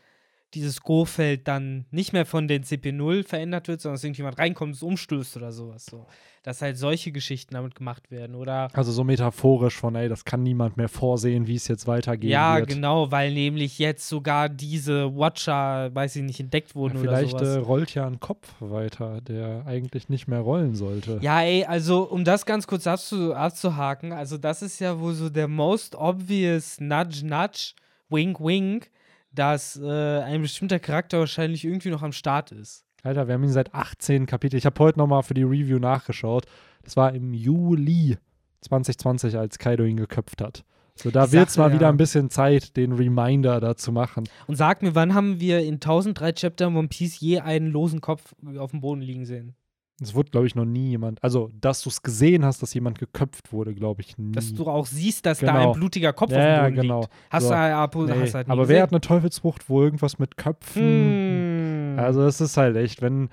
dieses 0.53 0.81
Go-Feld 0.81 1.47
dann 1.47 1.85
nicht 1.91 2.13
mehr 2.13 2.25
von 2.25 2.47
den 2.47 2.63
CP0 2.63 3.23
verändert 3.27 3.67
wird, 3.67 3.81
sondern 3.81 3.95
dass 3.95 4.03
irgendjemand 4.03 4.37
reinkommt 4.37 4.69
und 4.69 4.75
es 4.75 4.83
umstößt 4.83 5.37
oder 5.37 5.51
sowas. 5.51 5.85
So. 5.85 6.05
Dass 6.43 6.61
halt 6.61 6.77
solche 6.77 7.11
Geschichten 7.13 7.53
damit 7.53 7.73
gemacht 7.75 8.11
werden. 8.11 8.35
Oder 8.35 8.67
Also 8.73 8.91
so 8.91 9.03
metaphorisch 9.05 9.75
von, 9.77 9.95
ey, 9.95 10.09
das 10.09 10.25
kann 10.25 10.43
niemand 10.43 10.75
mehr 10.75 10.89
vorsehen, 10.89 11.47
wie 11.47 11.55
es 11.55 11.67
jetzt 11.69 11.87
weitergehen 11.87 12.31
ja, 12.31 12.57
wird. 12.57 12.69
genau, 12.69 13.11
weil 13.11 13.33
nämlich 13.33 13.79
jetzt 13.79 14.09
sogar 14.09 14.49
diese 14.49 15.15
Watcher, 15.15 15.95
weiß 15.95 16.17
ich 16.17 16.23
nicht, 16.23 16.39
entdeckt 16.41 16.69
Ja, 16.69 16.75
wurden 16.75 16.97
vielleicht 16.97 17.33
oder 17.33 17.43
äh, 17.43 17.53
sowas. 17.53 17.67
rollt 17.67 17.93
ja 17.95 18.05
ein 18.05 18.19
Kopf 18.19 18.53
weiter, 18.59 19.21
der 19.21 19.65
eigentlich 19.65 20.09
nicht 20.09 20.27
mehr 20.27 20.41
rollen 20.41 20.75
sollte. 20.75 21.19
ja, 21.21 21.41
ey, 21.41 21.63
also 21.65 22.03
um 22.03 22.25
das 22.25 22.45
ganz 22.45 22.67
kurz 22.67 22.87
abzu 22.87 23.33
abzuhaken, 23.33 24.11
also 24.11 24.37
das 24.37 24.61
ist 24.61 24.79
ja 24.79 24.99
wohl 24.99 25.13
so 25.13 25.29
der 25.29 25.47
most 25.47 25.95
obvious 25.95 26.79
Nudge 26.81 27.25
Nudge, 27.25 27.73
Wink 28.09 28.39
Wink, 28.41 28.91
dass 29.33 29.79
äh, 29.81 30.19
ein 30.21 30.41
bestimmter 30.41 30.79
Charakter 30.79 31.19
wahrscheinlich 31.19 31.65
irgendwie 31.65 31.89
noch 31.89 32.03
am 32.03 32.11
Start 32.11 32.51
ist. 32.51 32.85
Alter, 33.03 33.27
wir 33.27 33.33
haben 33.33 33.43
ihn 33.43 33.51
seit 33.51 33.73
18 33.73 34.25
Kapiteln. 34.25 34.57
Ich 34.57 34.65
habe 34.65 34.79
heute 34.79 34.97
nochmal 34.97 35.23
für 35.23 35.33
die 35.33 35.43
Review 35.43 35.77
nachgeschaut. 35.77 36.45
Das 36.83 36.95
war 36.95 37.13
im 37.13 37.33
Juli 37.33 38.17
2020, 38.61 39.37
als 39.37 39.59
Kaido 39.59 39.83
ihn 39.83 39.97
geköpft 39.97 40.41
hat. 40.41 40.63
So, 40.95 41.09
da 41.09 41.31
wird 41.31 41.49
es 41.49 41.57
mal 41.57 41.73
wieder 41.73 41.83
ja. 41.83 41.89
ein 41.89 41.97
bisschen 41.97 42.29
Zeit, 42.29 42.77
den 42.77 42.93
Reminder 42.93 43.59
da 43.59 43.75
zu 43.75 43.91
machen. 43.91 44.25
Und 44.47 44.55
sag 44.55 44.83
mir, 44.83 44.95
wann 44.95 45.13
haben 45.13 45.39
wir 45.39 45.59
in 45.59 45.75
1003 45.75 46.33
Chaptern 46.33 46.77
One 46.77 46.87
Piece 46.87 47.19
je 47.19 47.39
einen 47.39 47.71
losen 47.71 47.99
Kopf 47.99 48.33
auf 48.57 48.71
dem 48.71 48.81
Boden 48.81 49.01
liegen 49.01 49.25
sehen? 49.25 49.55
Es 50.01 50.15
wurde, 50.15 50.31
glaube 50.31 50.47
ich, 50.47 50.55
noch 50.55 50.65
nie 50.65 50.89
jemand, 50.89 51.23
also, 51.23 51.51
dass 51.61 51.81
du 51.83 51.89
es 51.89 52.01
gesehen 52.01 52.43
hast, 52.43 52.61
dass 52.63 52.73
jemand 52.73 52.97
geköpft 52.99 53.53
wurde, 53.53 53.73
glaube 53.75 54.01
ich, 54.01 54.17
nie. 54.17 54.31
Dass 54.31 54.53
du 54.53 54.65
auch 54.67 54.85
siehst, 54.87 55.25
dass 55.25 55.39
da 55.39 55.53
Genau. 55.53 55.71
ein 55.73 55.79
blutiger 55.79 56.13
Kopf 56.13 56.31
ja, 56.31 56.37
auf 56.37 56.43
dem 56.43 56.49
ja, 56.51 56.63
Boden 56.63 56.75
genau. 56.75 56.99
liegt. 57.01 57.13
Hast 57.29 57.43
So. 57.43 57.49
du 57.49 57.55
halt, 57.55 57.73
hast 57.73 58.29
Nee, 58.29 58.33
halt 58.33 58.47
nie 58.47 58.51
aber 58.51 58.61
gesehen? 58.63 58.75
wer 58.75 58.83
hat 58.83 58.91
eine 58.91 59.01
Teufelsfrucht, 59.01 59.69
wo 59.69 59.83
irgendwas 59.83 60.17
mit 60.19 60.35
Köpfen 60.37 60.81
Hm. 60.81 61.99
Also 61.99 62.23
es 62.25 62.41
ist 62.41 62.57
halt 62.57 62.75
echt, 62.75 63.01
wenn 63.03 63.29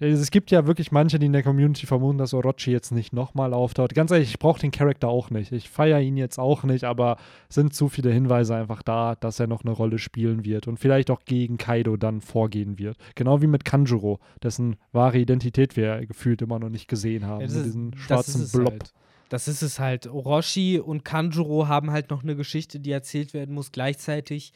es 0.00 0.30
gibt 0.30 0.50
ja 0.50 0.66
wirklich 0.66 0.92
manche, 0.92 1.18
die 1.18 1.26
in 1.26 1.32
der 1.32 1.42
Community 1.42 1.86
vermuten, 1.86 2.18
dass 2.18 2.32
Orochi 2.34 2.70
jetzt 2.72 2.90
nicht 2.90 3.12
nochmal 3.12 3.52
auftaucht. 3.52 3.94
Ganz 3.94 4.10
ehrlich, 4.10 4.30
ich 4.30 4.38
brauche 4.38 4.60
den 4.60 4.70
Charakter 4.70 5.08
auch 5.08 5.30
nicht. 5.30 5.52
Ich 5.52 5.68
feiere 5.68 6.00
ihn 6.00 6.16
jetzt 6.16 6.38
auch 6.38 6.64
nicht, 6.64 6.84
aber 6.84 7.18
es 7.48 7.56
sind 7.56 7.74
zu 7.74 7.88
viele 7.88 8.10
Hinweise 8.10 8.54
einfach 8.56 8.82
da, 8.82 9.14
dass 9.14 9.38
er 9.38 9.46
noch 9.46 9.62
eine 9.62 9.72
Rolle 9.72 9.98
spielen 9.98 10.44
wird 10.44 10.68
und 10.68 10.78
vielleicht 10.78 11.10
auch 11.10 11.20
gegen 11.24 11.58
Kaido 11.58 11.96
dann 11.96 12.20
vorgehen 12.22 12.78
wird. 12.78 12.96
Genau 13.14 13.42
wie 13.42 13.46
mit 13.46 13.64
Kanjuro, 13.64 14.18
dessen 14.42 14.76
wahre 14.92 15.18
Identität 15.18 15.76
wir 15.76 16.06
gefühlt 16.06 16.40
immer 16.42 16.58
noch 16.58 16.70
nicht 16.70 16.88
gesehen 16.88 17.26
haben. 17.26 17.42
Ja, 17.42 17.46
mit 17.48 17.56
ist- 17.56 17.64
diesem 17.66 17.92
schwarzen 17.96 18.48
Blob. 18.50 18.70
Halt. 18.70 18.92
Das 19.28 19.46
ist 19.46 19.62
es 19.62 19.78
halt. 19.78 20.08
Orochi 20.08 20.80
und 20.80 21.04
Kanjuro 21.04 21.68
haben 21.68 21.90
halt 21.92 22.10
noch 22.10 22.22
eine 22.24 22.34
Geschichte, 22.34 22.80
die 22.80 22.90
erzählt 22.90 23.32
werden 23.32 23.54
muss. 23.54 23.70
Gleichzeitig 23.70 24.52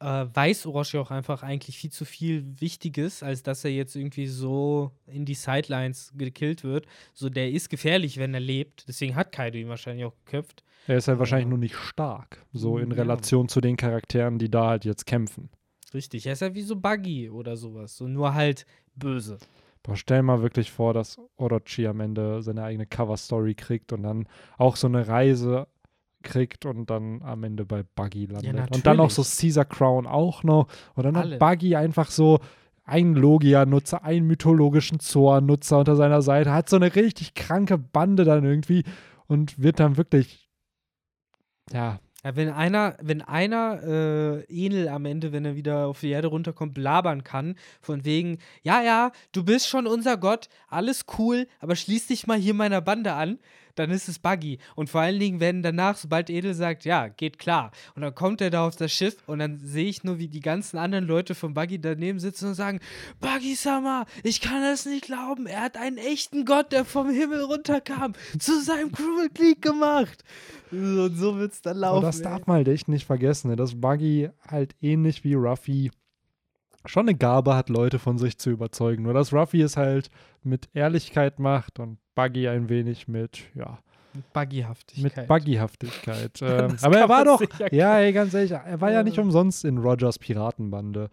äh, 0.00 0.26
weiß 0.32 0.66
Orochi 0.66 0.98
auch 0.98 1.10
einfach 1.10 1.42
eigentlich 1.42 1.78
viel 1.78 1.90
zu 1.90 2.04
viel 2.04 2.44
Wichtiges, 2.60 3.22
als 3.22 3.42
dass 3.42 3.64
er 3.64 3.70
jetzt 3.70 3.96
irgendwie 3.96 4.26
so 4.26 4.92
in 5.06 5.24
die 5.24 5.34
Sidelines 5.34 6.12
gekillt 6.16 6.64
wird. 6.64 6.86
So, 7.12 7.28
der 7.28 7.50
ist 7.50 7.70
gefährlich, 7.70 8.18
wenn 8.18 8.34
er 8.34 8.40
lebt. 8.40 8.86
Deswegen 8.88 9.14
hat 9.14 9.32
Kaido 9.32 9.58
ihn 9.58 9.68
wahrscheinlich 9.68 10.04
auch 10.04 10.14
geköpft. 10.24 10.62
Er 10.86 10.98
ist 10.98 11.08
halt 11.08 11.18
wahrscheinlich 11.18 11.48
nur 11.48 11.58
nicht 11.58 11.76
stark, 11.76 12.44
so 12.52 12.78
in 12.78 12.90
Ja. 12.90 12.96
Relation 12.96 13.48
zu 13.48 13.60
den 13.60 13.76
Charakteren, 13.76 14.38
die 14.38 14.50
da 14.50 14.68
halt 14.68 14.84
jetzt 14.84 15.06
kämpfen. 15.06 15.48
Richtig. 15.94 16.26
Er 16.26 16.32
ist 16.34 16.42
ja 16.42 16.54
wie 16.54 16.62
so 16.62 16.76
Buggy 16.76 17.30
oder 17.30 17.56
sowas. 17.56 17.96
So 17.96 18.06
nur 18.06 18.34
halt 18.34 18.66
böse. 18.96 19.38
Boah, 19.82 19.96
stell 19.96 20.22
mal 20.22 20.42
wirklich 20.42 20.70
vor, 20.70 20.94
dass 20.94 21.18
Orochi 21.36 21.86
am 21.86 22.00
Ende 22.00 22.42
seine 22.42 22.64
eigene 22.64 22.86
Cover-Story 22.86 23.54
kriegt 23.54 23.92
und 23.92 24.02
dann 24.02 24.26
auch 24.58 24.76
so 24.76 24.86
eine 24.86 25.06
Reise 25.08 25.68
kriegt 26.24 26.66
und 26.66 26.90
dann 26.90 27.22
am 27.22 27.44
Ende 27.44 27.64
bei 27.64 27.82
Buggy 27.82 28.26
landet. 28.26 28.74
und 28.74 28.86
dann 28.86 28.98
auch 29.00 29.10
so. 29.10 29.22
Caesar 29.22 29.64
Crown 29.64 30.06
auch 30.06 30.42
noch. 30.42 30.66
Und 30.94 31.04
dann 31.04 31.16
Alle. 31.16 31.34
hat 31.34 31.38
Buggy 31.38 31.76
einfach 31.76 32.10
so 32.10 32.40
einen 32.84 33.14
Logia-Nutzer, 33.14 34.04
einen 34.04 34.26
mythologischen 34.26 35.00
Zor-Nutzer 35.00 35.78
unter 35.78 35.96
seiner 35.96 36.22
Seite, 36.22 36.52
hat 36.52 36.68
so 36.68 36.76
eine 36.76 36.94
richtig 36.94 37.34
kranke 37.34 37.78
Bande 37.78 38.24
dann 38.24 38.44
irgendwie 38.44 38.84
und 39.26 39.62
wird 39.62 39.80
dann 39.80 39.96
wirklich, 39.96 40.48
ja, 41.72 41.98
Ja, 42.24 42.36
wenn 42.36 42.48
einer, 42.50 42.96
wenn 43.02 43.20
einer 43.20 43.82
äh, 43.82 44.44
Enel 44.48 44.88
am 44.88 45.04
Ende, 45.04 45.32
wenn 45.32 45.44
er 45.44 45.56
wieder 45.56 45.86
auf 45.86 46.00
die 46.00 46.10
Erde 46.10 46.28
runterkommt, 46.28 46.78
labern 46.78 47.22
kann, 47.22 47.56
von 47.82 48.04
wegen, 48.04 48.38
ja, 48.62 48.82
ja, 48.82 49.12
du 49.32 49.44
bist 49.44 49.68
schon 49.68 49.86
unser 49.86 50.16
Gott, 50.16 50.48
alles 50.68 51.04
cool, 51.18 51.46
aber 51.60 51.76
schließ 51.76 52.06
dich 52.06 52.26
mal 52.26 52.38
hier 52.38 52.54
meiner 52.54 52.80
Bande 52.80 53.12
an, 53.12 53.38
dann 53.74 53.90
ist 53.90 54.08
es 54.08 54.18
Buggy. 54.18 54.58
Und 54.74 54.90
vor 54.90 55.00
allen 55.00 55.18
Dingen 55.18 55.40
werden 55.40 55.62
danach, 55.62 55.96
sobald 55.96 56.30
Edel 56.30 56.54
sagt, 56.54 56.84
ja, 56.84 57.08
geht 57.08 57.38
klar. 57.38 57.70
Und 57.94 58.02
dann 58.02 58.14
kommt 58.14 58.40
er 58.40 58.50
da 58.50 58.66
auf 58.66 58.76
das 58.76 58.92
Schiff 58.92 59.16
und 59.26 59.38
dann 59.38 59.58
sehe 59.60 59.88
ich 59.88 60.04
nur, 60.04 60.18
wie 60.18 60.28
die 60.28 60.40
ganzen 60.40 60.78
anderen 60.78 61.06
Leute 61.06 61.34
von 61.34 61.54
Buggy 61.54 61.80
daneben 61.80 62.18
sitzen 62.18 62.48
und 62.48 62.54
sagen, 62.54 62.80
Buggy 63.20 63.54
Summer, 63.54 64.06
ich 64.22 64.40
kann 64.40 64.62
das 64.62 64.86
nicht 64.86 65.04
glauben, 65.06 65.46
er 65.46 65.62
hat 65.62 65.76
einen 65.76 65.98
echten 65.98 66.44
Gott, 66.44 66.72
der 66.72 66.84
vom 66.84 67.10
Himmel 67.10 67.42
runterkam, 67.42 68.14
zu 68.38 68.60
seinem 68.62 68.92
Crewmitglied 68.92 69.62
gemacht. 69.62 70.24
Und 70.70 71.16
so 71.16 71.36
wird's 71.38 71.62
dann 71.62 71.78
laufen. 71.78 71.98
Aber 71.98 72.06
das 72.06 72.18
ey. 72.18 72.24
darf 72.24 72.46
man 72.46 72.56
halt 72.56 72.68
echt 72.68 72.88
nicht 72.88 73.06
vergessen, 73.06 73.50
ne? 73.50 73.56
dass 73.56 73.80
Buggy 73.80 74.30
halt 74.48 74.74
ähnlich 74.80 75.24
wie 75.24 75.34
Ruffy 75.34 75.90
schon 76.86 77.08
eine 77.08 77.16
Gabe 77.16 77.54
hat, 77.54 77.68
Leute 77.68 77.98
von 77.98 78.18
sich 78.18 78.38
zu 78.38 78.50
überzeugen. 78.50 79.02
Nur 79.04 79.14
dass 79.14 79.32
Ruffy 79.32 79.62
es 79.62 79.76
halt 79.76 80.10
mit 80.42 80.68
Ehrlichkeit 80.74 81.38
macht 81.38 81.78
und 81.80 81.98
Buggy 82.14 82.48
ein 82.48 82.68
wenig 82.68 83.08
mit, 83.08 83.40
ja, 83.54 83.78
Mit 84.12 84.32
Buggyhaftigkeit. 84.32 85.16
mit 85.16 85.26
Buggyhaftigkeit. 85.28 86.38
ähm, 86.42 86.76
aber 86.82 86.98
er 86.98 87.08
war 87.08 87.24
doch, 87.24 87.42
ja, 87.72 87.98
ey, 87.98 88.12
ganz 88.12 88.34
ehrlich, 88.34 88.52
er 88.52 88.80
war 88.80 88.90
ja 88.92 89.02
nicht 89.02 89.16
Ja. 89.16 89.22
umsonst 89.22 89.64
in 89.64 89.78
Rogers 89.78 90.18
Piratenbande. 90.18 91.10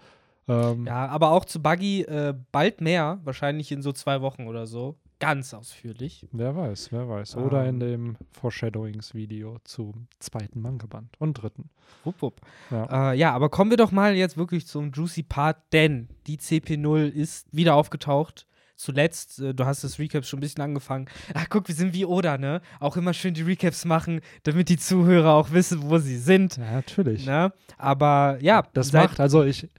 Ähm, 0.48 0.86
Ja, 0.86 1.08
aber 1.08 1.32
auch 1.32 1.46
zu 1.46 1.62
Buggy 1.62 2.02
äh, 2.04 2.34
bald 2.52 2.82
mehr, 2.82 3.20
wahrscheinlich 3.24 3.72
in 3.72 3.82
so 3.82 3.92
zwei 3.92 4.22
Wochen 4.22 4.48
oder 4.48 4.66
so. 4.68 4.96
Ganz 5.22 5.54
ausführlich. 5.54 6.28
Wer 6.32 6.56
weiß, 6.56 6.92
wer 6.92 7.08
weiß. 7.08 7.38
Oder 7.38 7.66
in 7.66 7.80
dem 7.80 8.18
Foreshadowings-Video 8.32 9.60
zum 9.64 10.08
zweiten 10.20 10.60
Manga-Band 10.62 11.16
und 11.20 11.36
dritten. 11.36 11.70
Wupp, 12.04 12.22
wupp. 12.22 12.42
Ja. 12.72 13.12
Äh, 13.12 13.18
ja, 13.18 13.32
aber 13.32 13.50
kommen 13.50 13.70
wir 13.70 13.78
doch 13.78 13.92
mal 13.92 14.16
jetzt 14.16 14.36
wirklich 14.36 14.66
zum 14.66 14.92
Juicy 14.92 15.24
Part, 15.24 15.58
denn 15.72 16.10
die 16.26 16.38
CP0 16.38 17.08
ist 17.08 17.48
wieder 17.52 17.76
aufgetaucht 17.76 18.48
zuletzt, 18.82 19.40
äh, 19.40 19.54
du 19.54 19.66
hast 19.66 19.84
das 19.84 20.00
Recap 20.00 20.26
schon 20.26 20.40
ein 20.40 20.42
bisschen 20.42 20.64
angefangen. 20.64 21.08
Ach, 21.36 21.46
guck, 21.50 21.68
wir 21.68 21.76
sind 21.76 21.94
wie 21.94 22.04
Oda, 22.04 22.40
ne? 22.40 22.62
Auch 22.80 22.98
immer 22.98 23.14
schön 23.14 23.36
die 23.36 23.44
Recaps 23.44 23.86
machen, 23.86 24.22
damit 24.42 24.70
die 24.70 24.78
Zuhörer 24.78 25.34
auch 25.34 25.52
wissen, 25.52 25.84
wo 25.84 26.00
sie 26.00 26.18
sind. 26.18 26.58
Ja, 26.58 26.72
natürlich. 26.72 27.28
Ne? 27.28 27.54
Aber 27.78 28.40
ja. 28.42 28.64
Das 28.74 28.92
macht, 28.92 29.20
also 29.20 29.44
ich, 29.44 29.70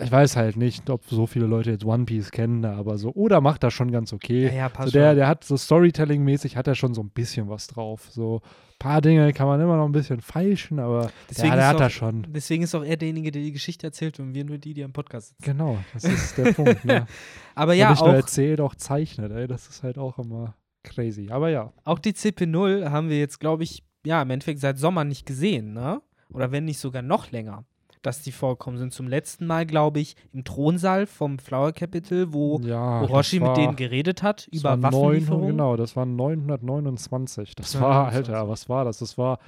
ich 0.00 0.12
weiß 0.12 0.36
halt 0.36 0.56
nicht, 0.56 0.88
ob 0.90 1.04
so 1.06 1.26
viele 1.26 1.46
Leute 1.46 1.70
jetzt 1.70 1.84
One 1.84 2.04
Piece 2.04 2.30
kennen, 2.30 2.64
aber 2.64 2.98
so, 2.98 3.12
oder 3.14 3.40
macht 3.40 3.62
das 3.64 3.74
schon 3.74 3.90
ganz 3.90 4.12
okay. 4.12 4.46
Ja, 4.46 4.52
ja 4.52 4.68
passt 4.68 4.92
so 4.92 4.98
der, 4.98 5.14
der 5.14 5.26
hat 5.26 5.44
so 5.44 5.56
Storytelling-mäßig 5.56 6.56
hat 6.56 6.66
er 6.66 6.74
schon 6.74 6.94
so 6.94 7.02
ein 7.02 7.10
bisschen 7.10 7.48
was 7.48 7.66
drauf. 7.66 8.08
So 8.10 8.36
ein 8.36 8.78
paar 8.78 9.00
Dinge 9.00 9.32
kann 9.32 9.48
man 9.48 9.60
immer 9.60 9.76
noch 9.76 9.86
ein 9.86 9.92
bisschen 9.92 10.20
feilschen, 10.20 10.78
aber 10.78 11.10
deswegen 11.28 11.48
ja, 11.48 11.56
der 11.56 11.68
hat 11.68 11.80
das 11.80 11.92
schon. 11.92 12.26
Deswegen 12.28 12.62
ist 12.62 12.74
auch 12.74 12.84
er 12.84 12.96
derjenige, 12.96 13.32
der 13.32 13.42
die 13.42 13.52
Geschichte 13.52 13.86
erzählt 13.88 14.20
und 14.20 14.34
wir 14.34 14.44
nur 14.44 14.58
die, 14.58 14.72
die 14.72 14.84
am 14.84 14.92
Podcast 14.92 15.28
sitzen. 15.28 15.42
Genau, 15.42 15.78
das 15.92 16.04
ist 16.04 16.38
der 16.38 16.52
Punkt. 16.52 16.84
Ne? 16.84 17.06
aber 17.54 17.74
ja, 17.74 17.90
nicht 17.90 18.00
auch, 18.00 18.06
nur 18.06 18.16
erzählt, 18.16 18.60
auch 18.60 18.76
zeichnet, 18.76 19.32
ey, 19.32 19.48
das 19.48 19.66
ist 19.66 19.82
halt 19.82 19.98
auch 19.98 20.18
immer 20.18 20.54
crazy. 20.84 21.28
Aber 21.30 21.50
ja. 21.50 21.72
Auch 21.84 21.98
die 21.98 22.12
CP0 22.12 22.90
haben 22.90 23.08
wir 23.08 23.18
jetzt, 23.18 23.40
glaube 23.40 23.64
ich, 23.64 23.82
ja, 24.04 24.22
im 24.22 24.30
Endeffekt 24.30 24.60
seit 24.60 24.78
Sommer 24.78 25.04
nicht 25.04 25.26
gesehen, 25.26 25.72
ne? 25.72 26.00
Oder 26.30 26.52
wenn 26.52 26.66
nicht 26.66 26.78
sogar 26.78 27.02
noch 27.02 27.30
länger 27.30 27.64
dass 28.02 28.22
die 28.22 28.32
vorkommen 28.32 28.78
sind. 28.78 28.92
Zum 28.92 29.08
letzten 29.08 29.46
Mal, 29.46 29.66
glaube 29.66 30.00
ich, 30.00 30.16
im 30.32 30.44
Thronsaal 30.44 31.06
vom 31.06 31.38
Flower 31.38 31.72
Capital, 31.72 32.32
wo 32.32 32.60
ja, 32.60 33.02
Orochi 33.02 33.40
war, 33.40 33.48
mit 33.48 33.56
denen 33.56 33.76
geredet 33.76 34.22
hat 34.22 34.48
über 34.52 34.80
Waffenlieferungen. 34.82 35.48
Genau, 35.48 35.76
das 35.76 35.96
war 35.96 36.06
929. 36.06 37.54
Das 37.54 37.80
war, 37.80 38.08
Alter, 38.08 38.48
was 38.48 38.68
war 38.68 38.84
das? 38.84 38.98
Das 38.98 39.18
war 39.18 39.38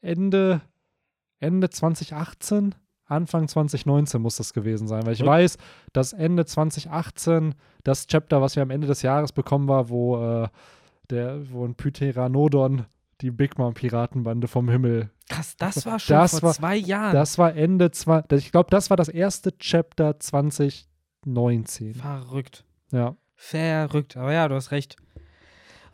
Ende, 0.00 0.60
Ende 1.40 1.70
2018, 1.70 2.74
Anfang 3.06 3.46
2019 3.46 4.22
muss 4.22 4.36
das 4.36 4.52
gewesen 4.52 4.88
sein, 4.88 5.04
weil 5.04 5.12
ich 5.12 5.20
Und? 5.20 5.26
weiß, 5.26 5.58
dass 5.92 6.12
Ende 6.12 6.46
2018 6.46 7.54
das 7.84 8.06
Chapter, 8.06 8.40
was 8.40 8.56
wir 8.56 8.62
am 8.62 8.70
Ende 8.70 8.86
des 8.86 9.02
Jahres 9.02 9.32
bekommen 9.32 9.68
war, 9.68 9.88
wo 9.88 10.16
äh, 10.22 10.48
der, 11.10 11.50
wo 11.52 11.64
ein 11.64 11.74
Pytheranodon 11.74 12.86
die 13.22 13.30
Big 13.30 13.56
Mom 13.58 13.74
Piratenbande 13.74 14.48
vom 14.48 14.68
Himmel. 14.68 15.10
Krass, 15.28 15.56
das 15.56 15.86
war 15.86 15.98
schon 15.98 16.16
Das 16.16 16.32
vor 16.32 16.42
war- 16.42 16.54
zwei 16.54 16.76
Jahren. 16.76 17.14
Das 17.14 17.38
war 17.38 17.54
Ende, 17.54 17.90
zwei, 17.92 18.22
ich 18.32 18.52
glaube, 18.52 18.70
das 18.70 18.90
war 18.90 18.96
das 18.96 19.08
erste 19.08 19.56
Chapter 19.58 20.18
2019. 20.20 21.94
Verrückt. 21.94 22.64
Ja. 22.90 23.16
Verrückt. 23.36 24.16
Aber 24.16 24.32
ja, 24.32 24.48
du 24.48 24.54
hast 24.54 24.70
recht. 24.70 24.96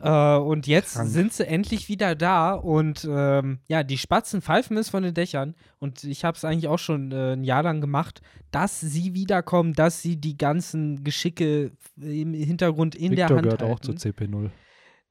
Äh, 0.01 0.37
und 0.37 0.65
jetzt 0.65 0.93
Krank. 0.95 1.09
sind 1.09 1.33
sie 1.33 1.45
endlich 1.45 1.89
wieder 1.89 2.15
da 2.15 2.53
und 2.53 3.05
ähm, 3.09 3.59
ja, 3.67 3.83
die 3.83 3.97
Spatzen 3.97 4.41
pfeifen 4.41 4.77
es 4.77 4.89
von 4.89 5.03
den 5.03 5.13
Dächern 5.13 5.55
und 5.79 6.05
ich 6.05 6.23
habe 6.23 6.37
es 6.37 6.45
eigentlich 6.45 6.69
auch 6.69 6.79
schon 6.79 7.11
äh, 7.11 7.33
ein 7.33 7.43
Jahr 7.43 7.63
lang 7.63 7.81
gemacht, 7.81 8.21
dass 8.51 8.79
sie 8.79 9.13
wiederkommen, 9.13 9.73
dass 9.73 10.01
sie 10.01 10.15
die 10.15 10.37
ganzen 10.37 11.03
Geschicke 11.03 11.73
im 11.99 12.33
Hintergrund 12.33 12.95
in 12.95 13.13
der 13.13 13.25
Victor 13.25 13.37
Hand 13.37 13.43
gehört 13.43 13.61
halten. 13.61 13.73
auch 13.73 13.79
zu 13.81 13.91
CP0. 13.91 14.51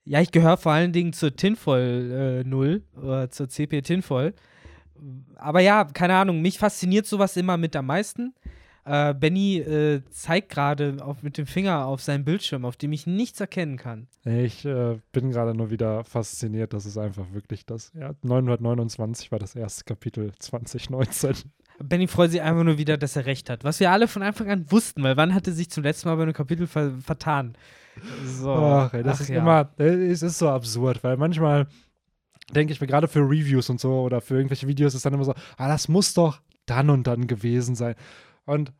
Ja, 0.09 0.23
ich 0.23 0.33
gehöre 0.33 0.57
vor 0.57 0.73
allen 0.73 0.95
Dingen 0.95 1.13
zur 1.13 1.37
Tinfoil 1.37 2.43
äh, 2.43 2.49
0, 2.49 2.83
oder 2.97 3.31
zur 3.31 3.51
CP 3.51 3.83
Tinfoil. 3.83 4.33
Aber 5.37 5.61
ja, 5.61 5.85
keine 5.85 6.15
Ahnung, 6.15 6.41
mich 6.41 6.59
fasziniert 6.59 7.05
sowas 7.05 7.37
immer 7.37 7.59
mit 7.59 7.77
am 7.77 7.85
meisten. 7.87 8.35
Äh, 8.87 9.13
Benny 9.13 9.59
äh, 9.59 10.01
zeigt 10.09 10.49
gerade 10.49 10.97
mit 11.21 11.37
dem 11.37 11.47
Finger 11.47 11.85
auf 11.85 12.01
seinen 12.01 12.25
Bildschirm, 12.25 12.65
auf 12.65 12.79
dem 12.79 12.93
ich 12.93 13.07
nichts 13.07 13.39
erkennen 13.39 13.77
kann. 13.77 14.09
Ich 14.25 14.65
äh, 14.65 14.99
bin 15.13 15.31
gerade 15.31 15.55
nur 15.55 15.71
wieder 15.71 16.05
fasziniert, 16.05 16.73
dass 16.73 16.87
es 16.87 16.97
einfach 16.97 17.27
wirklich 17.35 17.67
das. 17.67 17.93
Ja, 17.95 18.15
929 18.23 19.31
war 19.31 19.39
das 19.39 19.55
erste 19.55 19.85
Kapitel 19.85 20.33
2019. 20.39 21.35
Benny 21.81 22.09
freut 22.09 22.31
sich 22.31 22.41
einfach 22.41 22.65
nur 22.65 22.79
wieder, 22.79 22.97
dass 22.97 23.15
er 23.15 23.27
recht 23.27 23.51
hat. 23.51 23.63
Was 23.63 23.79
wir 23.79 23.91
alle 23.91 24.09
von 24.09 24.23
Anfang 24.23 24.51
an 24.51 24.73
wussten, 24.73 25.03
weil 25.03 25.19
wann 25.19 25.35
hat 25.35 25.47
er 25.47 25.53
sich 25.53 25.69
zum 25.69 25.85
letzten 25.85 26.09
Mal 26.09 26.17
bei 26.17 26.23
einem 26.23 26.33
Kapitel 26.33 26.67
ver 26.67 26.93
vertan? 26.99 27.59
So. 28.25 28.53
Ach, 28.53 28.93
ey, 28.95 29.03
das 29.03 29.17
Ach 29.19 29.21
ist 29.23 29.29
ja. 29.29 29.39
immer, 29.39 29.71
es 29.77 30.23
ist 30.23 30.39
so 30.39 30.49
absurd, 30.49 31.03
weil 31.05 31.17
manchmal 31.17 31.67
denke 32.55 32.73
ich 32.73 32.81
mir 32.81 32.87
gerade 32.87 33.09
für 33.09 33.21
Reviews 33.21 33.69
und 33.71 33.81
so 33.81 34.01
oder 34.01 34.21
für 34.21 34.37
irgendwelche 34.37 34.67
Videos 34.69 34.95
ist 34.95 35.05
dann 35.05 35.15
immer 35.15 35.25
so, 35.25 35.35
ah, 35.57 35.69
das 35.69 35.89
muss 35.89 36.15
doch 36.15 36.41
dann 36.67 36.91
und 36.91 37.07
dann 37.07 37.27
gewesen 37.27 37.75
sein. 37.75 37.95
Und 38.47 38.73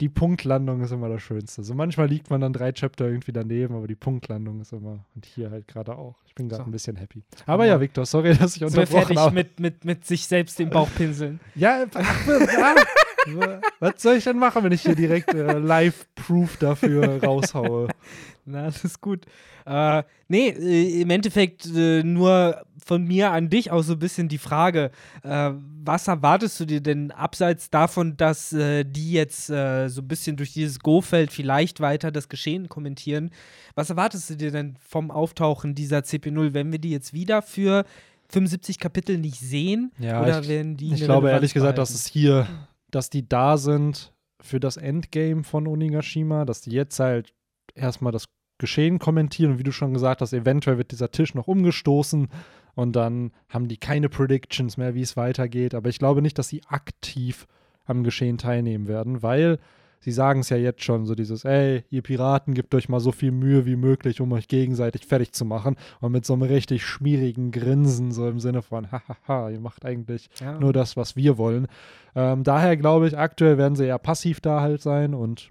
die 0.00 0.08
Punktlandung 0.08 0.80
ist 0.80 0.92
immer 0.92 1.08
das 1.08 1.22
Schönste. 1.22 1.64
So 1.64 1.74
manchmal 1.74 2.06
liegt 2.06 2.30
man 2.30 2.40
dann 2.40 2.52
drei 2.52 2.70
Chapter 2.70 3.06
irgendwie 3.08 3.32
daneben, 3.32 3.74
aber 3.74 3.88
die 3.88 3.96
Punktlandung 3.96 4.60
ist 4.60 4.72
immer 4.72 5.04
und 5.16 5.26
hier 5.26 5.50
halt 5.50 5.66
gerade 5.66 5.96
auch. 5.96 6.14
Ich 6.24 6.36
bin 6.36 6.48
gerade 6.48 6.62
So. 6.62 6.68
ein 6.68 6.70
bisschen 6.72 6.94
happy. 6.94 7.24
Aber 7.46 7.66
ja, 7.66 7.80
Victor, 7.80 8.06
sorry, 8.06 8.36
dass 8.36 8.54
ich 8.54 8.60
Sind 8.60 8.72
wir 8.74 8.82
unterbrochen 8.82 9.00
fertig 9.06 9.16
habe. 9.18 9.34
mit, 9.34 9.58
mit, 9.58 9.84
mit 9.84 10.04
sich 10.06 10.24
selbst 10.28 10.56
den 10.60 10.70
Bauch 10.70 10.88
pinseln. 10.96 11.40
Ja, 11.56 11.80
ja. 11.82 13.60
Was 13.80 14.00
soll 14.00 14.14
ich 14.16 14.24
denn 14.24 14.38
machen, 14.38 14.62
wenn 14.64 14.72
ich 14.72 14.82
hier 14.82 14.94
direkt 14.94 15.34
äh, 15.34 15.58
Live-Proof 15.58 16.56
dafür 16.58 17.22
raushaue? 17.22 17.88
Na, 18.50 18.64
alles 18.64 19.00
gut. 19.00 19.26
Äh, 19.66 20.02
nee, 20.28 20.48
äh, 20.48 21.02
im 21.02 21.10
Endeffekt 21.10 21.66
äh, 21.66 22.02
nur 22.02 22.62
von 22.84 23.04
mir 23.04 23.30
an 23.32 23.50
dich 23.50 23.70
auch 23.70 23.82
so 23.82 23.92
ein 23.94 23.98
bisschen 23.98 24.28
die 24.28 24.38
Frage, 24.38 24.90
äh, 25.22 25.50
was 25.84 26.08
erwartest 26.08 26.58
du 26.60 26.64
dir 26.64 26.80
denn 26.80 27.10
abseits 27.10 27.68
davon, 27.70 28.16
dass 28.16 28.52
äh, 28.52 28.84
die 28.84 29.12
jetzt 29.12 29.50
äh, 29.50 29.88
so 29.88 30.00
ein 30.00 30.08
bisschen 30.08 30.36
durch 30.36 30.52
dieses 30.54 30.78
Go-Feld 30.80 31.30
vielleicht 31.32 31.80
weiter 31.80 32.10
das 32.10 32.28
Geschehen 32.30 32.68
kommentieren? 32.68 33.30
Was 33.74 33.90
erwartest 33.90 34.30
du 34.30 34.36
dir 34.36 34.50
denn 34.50 34.76
vom 34.80 35.10
Auftauchen 35.10 35.74
dieser 35.74 35.98
CP0, 35.98 36.54
wenn 36.54 36.72
wir 36.72 36.78
die 36.78 36.90
jetzt 36.90 37.12
wieder 37.12 37.42
für 37.42 37.84
75 38.30 38.78
Kapitel 38.78 39.18
nicht 39.18 39.38
sehen? 39.40 39.92
Ja, 39.98 40.22
oder 40.22 40.40
ich- 40.40 40.48
werden 40.48 40.76
die 40.78 40.94
Ich 40.94 41.02
glaube 41.04 41.30
ehrlich 41.30 41.52
gesagt, 41.54 41.76
dass 41.78 41.90
behalten? 41.90 42.06
es 42.06 42.12
hier, 42.12 42.46
dass 42.90 43.10
die 43.10 43.28
da 43.28 43.58
sind 43.58 44.12
für 44.40 44.60
das 44.60 44.76
Endgame 44.78 45.44
von 45.44 45.66
Onigashima, 45.66 46.44
dass 46.46 46.60
die 46.62 46.70
jetzt 46.70 46.98
halt 47.00 47.34
erstmal 47.74 48.12
das 48.12 48.24
Geschehen 48.58 48.98
kommentieren 48.98 49.52
und 49.52 49.58
wie 49.58 49.62
du 49.64 49.72
schon 49.72 49.94
gesagt 49.94 50.20
hast, 50.20 50.32
eventuell 50.32 50.78
wird 50.78 50.90
dieser 50.90 51.10
Tisch 51.10 51.34
noch 51.34 51.46
umgestoßen 51.48 52.28
und 52.74 52.96
dann 52.96 53.32
haben 53.48 53.68
die 53.68 53.76
keine 53.76 54.08
Predictions 54.08 54.76
mehr, 54.76 54.94
wie 54.94 55.02
es 55.02 55.16
weitergeht. 55.16 55.74
Aber 55.74 55.88
ich 55.88 55.98
glaube 55.98 56.22
nicht, 56.22 56.38
dass 56.38 56.48
sie 56.48 56.62
aktiv 56.68 57.46
am 57.86 58.04
Geschehen 58.04 58.38
teilnehmen 58.38 58.86
werden, 58.88 59.22
weil 59.22 59.58
sie 60.00 60.12
sagen 60.12 60.40
es 60.40 60.48
ja 60.50 60.56
jetzt 60.56 60.84
schon, 60.84 61.06
so 61.06 61.14
dieses, 61.16 61.44
ey, 61.44 61.82
ihr 61.90 62.02
Piraten, 62.02 62.54
gebt 62.54 62.72
euch 62.74 62.88
mal 62.88 63.00
so 63.00 63.10
viel 63.10 63.32
Mühe 63.32 63.66
wie 63.66 63.74
möglich, 63.76 64.20
um 64.20 64.30
euch 64.32 64.46
gegenseitig 64.46 65.06
fertig 65.06 65.32
zu 65.32 65.44
machen. 65.44 65.74
Und 66.00 66.12
mit 66.12 66.24
so 66.24 66.34
einem 66.34 66.42
richtig 66.42 66.84
schmierigen 66.86 67.50
Grinsen, 67.50 68.12
so 68.12 68.28
im 68.28 68.38
Sinne 68.38 68.62
von, 68.62 68.86
hahaha, 68.92 69.50
ihr 69.50 69.58
macht 69.60 69.84
eigentlich 69.84 70.30
Ja. 70.40 70.58
nur 70.60 70.72
das, 70.72 70.96
was 70.96 71.16
wir 71.16 71.36
wollen. 71.38 71.66
Ähm, 72.14 72.44
daher 72.44 72.76
glaube 72.76 73.08
ich, 73.08 73.18
aktuell 73.18 73.58
werden 73.58 73.74
sie 73.74 73.86
eher 73.86 73.98
passiv 73.98 74.40
da 74.40 74.60
halt 74.60 74.82
sein 74.82 75.14
und 75.14 75.50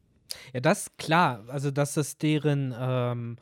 Ja, 0.53 0.59
das 0.61 0.95
klar. 0.97 1.43
Also, 1.49 1.71
dass 1.71 1.93
das 1.93 2.17
deren 2.17 2.73
ähm, 2.77 3.37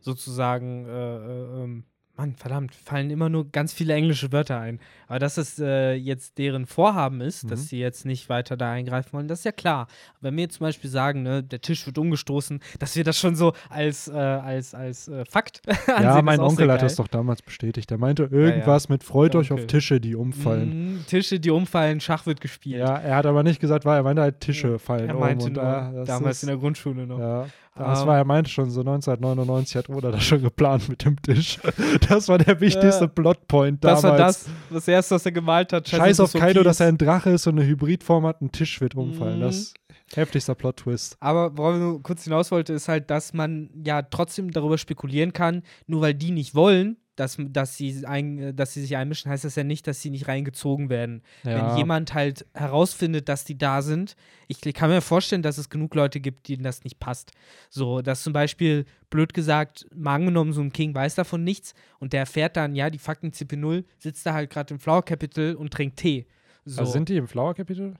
sozusagen, 0.00 0.86
äh, 0.86 0.90
äh, 0.90 1.64
ähm, 1.64 1.84
Mann, 2.16 2.34
verdammt, 2.34 2.74
fallen 2.74 3.10
immer 3.10 3.28
nur 3.28 3.50
ganz 3.50 3.72
viele 3.72 3.92
englische 3.94 4.32
Wörter 4.32 4.58
ein. 4.58 4.80
Aber 5.06 5.18
dass 5.18 5.36
es 5.36 5.58
äh, 5.58 5.92
jetzt 5.94 6.38
deren 6.38 6.64
Vorhaben 6.66 7.20
ist, 7.20 7.44
Mhm. 7.44 7.48
dass 7.48 7.68
sie 7.68 7.78
jetzt 7.78 8.06
nicht 8.06 8.28
weiter 8.28 8.56
da 8.56 8.72
eingreifen 8.72 9.12
wollen, 9.12 9.28
das 9.28 9.40
ist 9.40 9.44
ja 9.44 9.52
klar. 9.52 9.86
Wenn 10.20 10.34
wir 10.36 10.44
jetzt 10.44 10.56
zum 10.56 10.64
Beispiel 10.64 10.88
sagen, 10.90 11.22
ne, 11.22 11.42
der 11.42 11.60
Tisch 11.60 11.86
wird 11.86 11.98
umgestoßen, 11.98 12.60
dass 12.78 12.96
wir 12.96 13.04
das 13.04 13.18
schon 13.18 13.36
so 13.36 13.52
als, 13.68 14.08
äh, 14.08 14.12
als, 14.12 14.74
als 14.74 15.08
äh, 15.08 15.24
Fakt 15.28 15.60
ansehen, 15.86 16.02
ja, 16.04 16.22
mein 16.22 16.40
Onkel 16.40 16.70
hat 16.72 16.82
das 16.82 16.96
doch 16.96 17.08
damals 17.08 17.42
bestätigt. 17.42 17.90
Er 17.90 17.98
meinte 17.98 18.24
irgendwas 18.24 18.88
mit 18.88 19.04
freut 19.04 19.34
Der 19.34 19.40
euch 19.42 19.52
auf. 19.52 19.66
Tische, 19.66 20.00
die 20.00 20.14
umfallen. 20.16 20.94
Mhm, 20.94 21.06
Tische, 21.06 21.38
die 21.38 21.50
umfallen, 21.50 22.00
Schach 22.00 22.24
wird 22.26 22.40
gespielt. 22.40 22.80
Ja, 22.80 22.96
er 22.96 23.16
hat 23.16 23.26
aber 23.26 23.42
nicht 23.42 23.60
gesagt, 23.60 23.84
war 23.84 23.96
er 23.96 24.02
meinte 24.02 24.22
halt 24.22 24.40
Tische 24.40 24.78
fallen 24.78 25.08
er 25.08 25.14
um. 25.16 25.20
meinte 25.20 25.46
und, 25.46 25.52
nur, 25.54 26.04
damals 26.06 26.42
in 26.42 26.46
der 26.48 26.56
Grundschule 26.56 27.06
noch. 27.06 27.18
Ja, 27.18 27.46
das 27.76 28.00
Ähm, 28.02 28.06
war, 28.06 28.16
er 28.16 28.24
meinte 28.24 28.50
schon, 28.50 28.70
so 28.70 28.80
1999 28.80 29.76
hat 29.76 29.88
Oda 29.88 30.10
das 30.10 30.22
schon 30.24 30.42
geplant 30.42 30.88
mit 30.88 31.04
dem 31.04 31.20
Tisch. 31.22 31.58
Das 32.08 32.28
war 32.28 32.38
der 32.38 32.60
wichtigste 32.60 33.04
Ja. 33.04 33.06
Plotpoint 33.08 33.84
Das 33.84 34.02
damals. 34.02 34.20
war 34.20 34.26
das, 34.26 34.46
das 34.70 34.88
erste, 34.88 35.14
was 35.16 35.26
er 35.26 35.32
gemalt 35.32 35.72
hat. 35.72 35.88
Scheiß 35.88 36.20
auf 36.20 36.30
so 36.30 36.38
Kaido, 36.38 36.62
dass 36.62 36.80
er 36.80 36.88
ein 36.88 36.98
Drache 36.98 37.30
ist 37.30 37.46
und 37.46 37.58
eine 37.58 37.66
Hybridform 37.68 38.26
hat, 38.26 38.40
ein 38.42 38.52
Tisch 38.52 38.80
wird 38.80 38.94
umfallen. 38.94 39.38
Mhm. 39.38 39.42
Das 39.42 39.56
ist 39.56 39.74
heftigster 40.14 40.54
Plot-Twist. 40.54 41.16
Aber 41.20 41.56
worauf 41.58 41.74
ich 41.74 41.80
nur 41.80 42.02
kurz 42.02 42.24
hinaus 42.24 42.50
wollte, 42.50 42.72
ist 42.72 42.88
halt, 42.88 43.10
dass 43.10 43.32
man 43.34 43.70
ja 43.84 44.02
trotzdem 44.02 44.50
darüber 44.52 44.78
spekulieren 44.78 45.32
kann, 45.32 45.62
nur 45.86 46.00
weil 46.00 46.14
die 46.14 46.30
nicht 46.30 46.54
wollen, 46.54 46.96
dass, 47.16 47.38
dass, 47.38 47.76
sie, 47.76 48.06
ein, 48.06 48.54
dass 48.54 48.74
sie 48.74 48.82
sich 48.82 48.96
einmischen, 48.96 49.30
heißt 49.30 49.44
das 49.44 49.56
ja 49.56 49.64
nicht, 49.64 49.86
dass 49.86 50.00
sie 50.00 50.10
nicht 50.10 50.28
reingezogen 50.28 50.90
werden. 50.90 51.22
Ja. 51.44 51.70
Wenn 51.70 51.78
jemand 51.78 52.14
halt 52.14 52.46
herausfindet, 52.54 53.28
dass 53.28 53.44
die 53.44 53.58
da 53.58 53.82
sind, 53.82 54.16
ich 54.48 54.60
kann 54.74 54.90
mir 54.90 55.00
vorstellen, 55.00 55.42
dass 55.42 55.58
es 55.58 55.70
genug 55.70 55.94
Leute 55.94 56.20
gibt, 56.20 56.48
denen 56.48 56.62
das 56.62 56.84
nicht 56.84 57.00
passt. 57.00 57.32
So, 57.70 58.02
dass 58.02 58.22
zum 58.22 58.32
Beispiel, 58.32 58.84
blöd 59.10 59.34
gesagt, 59.34 59.86
mal 59.94 60.14
angenommen, 60.14 60.52
so 60.52 60.60
ein 60.60 60.72
King 60.72 60.94
weiß 60.94 61.14
davon 61.14 61.42
nichts 61.42 61.74
und 61.98 62.12
der 62.12 62.20
erfährt 62.20 62.56
dann, 62.56 62.74
ja, 62.74 62.90
die 62.90 62.98
Fakten 62.98 63.30
CP0, 63.30 63.84
sitzt 63.98 64.26
da 64.26 64.34
halt 64.34 64.50
gerade 64.50 64.74
im 64.74 64.80
Flower 64.80 65.04
Capital 65.04 65.54
und 65.54 65.72
trinkt 65.72 65.96
Tee. 65.96 66.26
So. 66.64 66.80
Also 66.80 66.92
sind 66.92 67.08
die 67.08 67.16
im 67.16 67.28
Flower 67.28 67.54
Capital? 67.54 67.94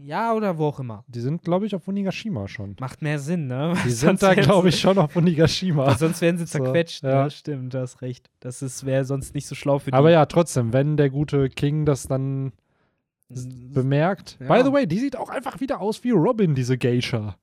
Ja, 0.00 0.32
oder 0.32 0.58
wo 0.58 0.66
auch 0.66 0.78
immer. 0.78 1.04
Die 1.08 1.20
sind, 1.20 1.42
glaube 1.42 1.66
ich, 1.66 1.74
auf 1.74 1.88
Onigashima 1.88 2.46
schon. 2.46 2.76
Macht 2.78 3.02
mehr 3.02 3.18
Sinn, 3.18 3.48
ne? 3.48 3.74
Die 3.84 3.90
sind 3.90 4.22
da, 4.22 4.34
glaube 4.34 4.68
ich, 4.68 4.78
schon 4.80 4.96
auf 4.96 5.16
Onigashima. 5.16 5.86
Weil 5.88 5.98
sonst 5.98 6.20
wären 6.20 6.38
sie 6.38 6.46
So, 6.46 6.58
zerquetscht. 6.58 7.02
ja. 7.02 7.24
ne? 7.24 7.30
Stimmt, 7.30 7.74
du 7.74 7.80
hast 7.80 8.00
recht. 8.00 8.30
Das 8.40 8.86
wäre 8.86 9.04
sonst 9.04 9.34
nicht 9.34 9.46
so 9.48 9.54
schlau 9.56 9.78
für 9.80 9.90
die. 9.90 9.96
Aber 9.96 10.10
ja, 10.10 10.24
trotzdem, 10.26 10.72
wenn 10.72 10.96
der 10.96 11.10
gute 11.10 11.48
King 11.48 11.84
das 11.84 12.06
dann 12.06 12.52
bemerkt. 13.28 14.38
Ja. 14.40 14.46
By 14.46 14.62
the 14.64 14.72
way, 14.72 14.86
die 14.86 14.98
sieht 14.98 15.16
auch 15.16 15.28
einfach 15.28 15.60
wieder 15.60 15.80
aus 15.80 16.02
wie 16.04 16.10
Robin, 16.12 16.54
diese 16.54 16.78
Geisha. 16.78 17.36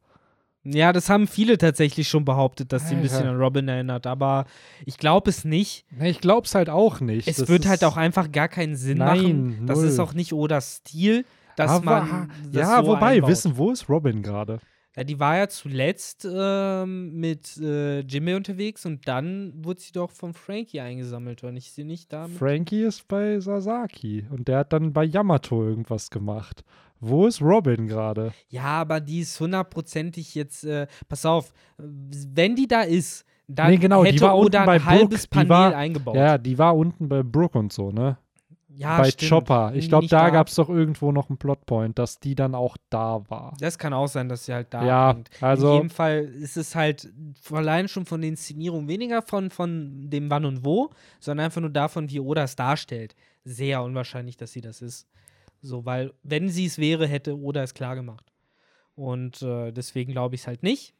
Ja, 0.64 0.92
das 0.94 1.12
haben 1.12 1.28
viele 1.28 1.60
tatsächlich 1.60 2.08
schon 2.08 2.26
behauptet, 2.26 2.74
dass 2.74 2.90
sie 2.90 2.96
ein 2.96 3.02
bisschen 3.04 3.28
an 3.28 3.36
Robin 3.38 3.68
erinnert. 3.68 4.08
Aber 4.08 4.46
ich 4.84 4.98
glaube 4.98 5.30
es 5.30 5.46
nicht. 5.46 5.86
Ich 6.02 6.22
glaub's 6.22 6.56
halt 6.56 6.70
auch 6.72 7.02
nicht. 7.02 7.28
Es 7.28 7.36
Das 7.36 7.50
wird 7.50 7.68
halt 7.68 7.84
auch 7.84 7.98
einfach 7.98 8.32
gar 8.32 8.48
keinen 8.48 8.76
Sinn 8.76 8.98
Nein, 8.98 9.18
machen. 9.22 9.66
Das 9.68 9.78
null. 9.78 9.88
ist 9.90 10.00
auch 10.00 10.14
nicht 10.16 10.34
Odas 10.34 10.78
Stil, 10.78 11.24
dass 11.56 11.72
Aber- 11.72 11.86
man. 12.02 12.32
Das 12.52 12.62
ja, 12.62 12.82
so 12.84 12.88
wobei, 12.92 13.16
einbaut. 13.16 13.30
wissen, 13.30 13.58
wo 13.58 13.72
ist 13.72 13.90
Robin 13.90 14.22
gerade? 14.22 14.60
Ja, 14.98 15.04
die 15.04 15.20
war 15.20 15.36
ja 15.36 15.50
zuletzt 15.50 16.26
ähm, 16.32 17.20
mit 17.20 17.58
äh, 17.58 18.00
Jimmy 18.00 18.34
unterwegs 18.34 18.86
und 18.86 19.06
dann 19.10 19.52
wurde 19.58 19.82
sie 19.82 19.92
doch 19.92 20.10
von 20.10 20.34
Frankie 20.34 20.80
eingesammelt, 20.80 21.44
und 21.44 21.58
ich 21.58 21.72
sie 21.74 21.84
nicht 21.84 22.14
damit. 22.14 22.38
Frankie 22.38 22.84
ist 22.84 23.06
bei 23.10 23.38
Sasaki 23.42 24.26
und 24.30 24.48
der 24.48 24.60
hat 24.60 24.72
dann 24.72 24.94
bei 24.94 25.04
Yamato 25.04 25.64
irgendwas 25.66 26.10
gemacht. 26.10 26.64
Wo 27.02 27.28
ist 27.28 27.42
Robin 27.42 27.88
gerade? 27.88 28.32
ja, 28.48 28.64
aber 28.64 29.02
die 29.02 29.20
ist 29.20 29.38
hundertprozentig 29.42 30.34
jetzt. 30.34 30.64
Äh, 30.64 30.88
pass 31.10 31.26
auf, 31.26 31.52
wenn 31.78 32.56
die 32.56 32.68
da 32.70 32.82
ist, 32.84 33.26
dann 33.48 33.72
Nee, 33.72 33.78
genau, 33.78 34.04
die 34.06 34.12
hätte 34.14 34.22
war 34.22 34.38
unten 34.38 34.52
bei 34.66 34.76
ein 34.76 34.86
halbes 34.86 35.28
Brook, 35.28 35.44
die 35.44 35.48
Panel 35.48 35.50
war- 35.50 35.76
eingebaut. 35.76 36.16
Ja, 36.16 36.38
die 36.38 36.58
war 36.58 36.74
unten 36.76 37.10
bei 37.10 37.22
Brooke 37.22 37.60
und 37.60 37.74
so, 37.74 37.92
ne? 37.92 38.18
Ja, 38.78 38.98
bei 39.00 39.10
stimmt. 39.12 39.30
Chopper. 39.30 39.72
Ich 39.76 39.88
glaube, 39.90 40.08
da 40.08 40.30
gab 40.30 40.48
es 40.48 40.56
doch 40.56 40.70
irgendwo 40.70 41.12
noch 41.12 41.30
einen 41.30 41.38
Plotpoint, 41.38 41.98
dass 41.98 42.20
die 42.20 42.36
dann 42.36 42.56
auch 42.56 42.76
da 42.90 43.22
war. 43.30 43.56
Das 43.60 43.78
kann 43.78 43.94
auch 43.94 44.08
sein, 44.08 44.28
dass 44.30 44.46
sie 44.46 44.54
halt 44.54 44.74
da 44.74 44.86
Ja, 44.86 45.14
hängt. 45.14 45.30
also- 45.42 45.68
In 45.70 45.74
jedem 45.76 45.90
Fall 45.90 46.20
ist 46.26 46.58
es 46.58 46.76
halt 46.76 47.12
allein 47.52 47.88
schon 47.88 48.06
von 48.06 48.22
der 48.22 48.30
Inszenierung 48.30 48.88
weniger 48.88 49.22
von, 49.22 49.50
von 49.50 50.10
dem 50.10 50.30
Wann 50.30 50.46
und 50.46 50.66
Wo, 50.66 50.90
sondern 51.20 51.46
einfach 51.46 51.62
nur 51.62 51.70
davon, 51.70 52.10
wie 52.10 52.20
Oda 52.20 52.44
es 52.44 52.56
darstellt. 52.56 53.16
Sehr 53.44 53.82
unwahrscheinlich, 53.84 54.38
dass 54.38 54.52
sie 54.52 54.62
das 54.62 54.82
ist. 54.82 55.08
So, 55.62 55.86
weil, 55.86 56.14
wenn 56.24 56.50
sie 56.50 56.66
es 56.66 56.78
wäre, 56.78 57.08
hätte 57.08 57.38
Oda 57.40 57.64
es 57.64 57.74
klar 57.74 57.96
gemacht. 57.96 58.32
Und 58.96 59.42
äh, 59.42 59.72
deswegen 59.72 60.12
glaube 60.12 60.36
ich 60.36 60.42
es 60.42 60.48
halt 60.48 60.64
nicht. 60.64 60.94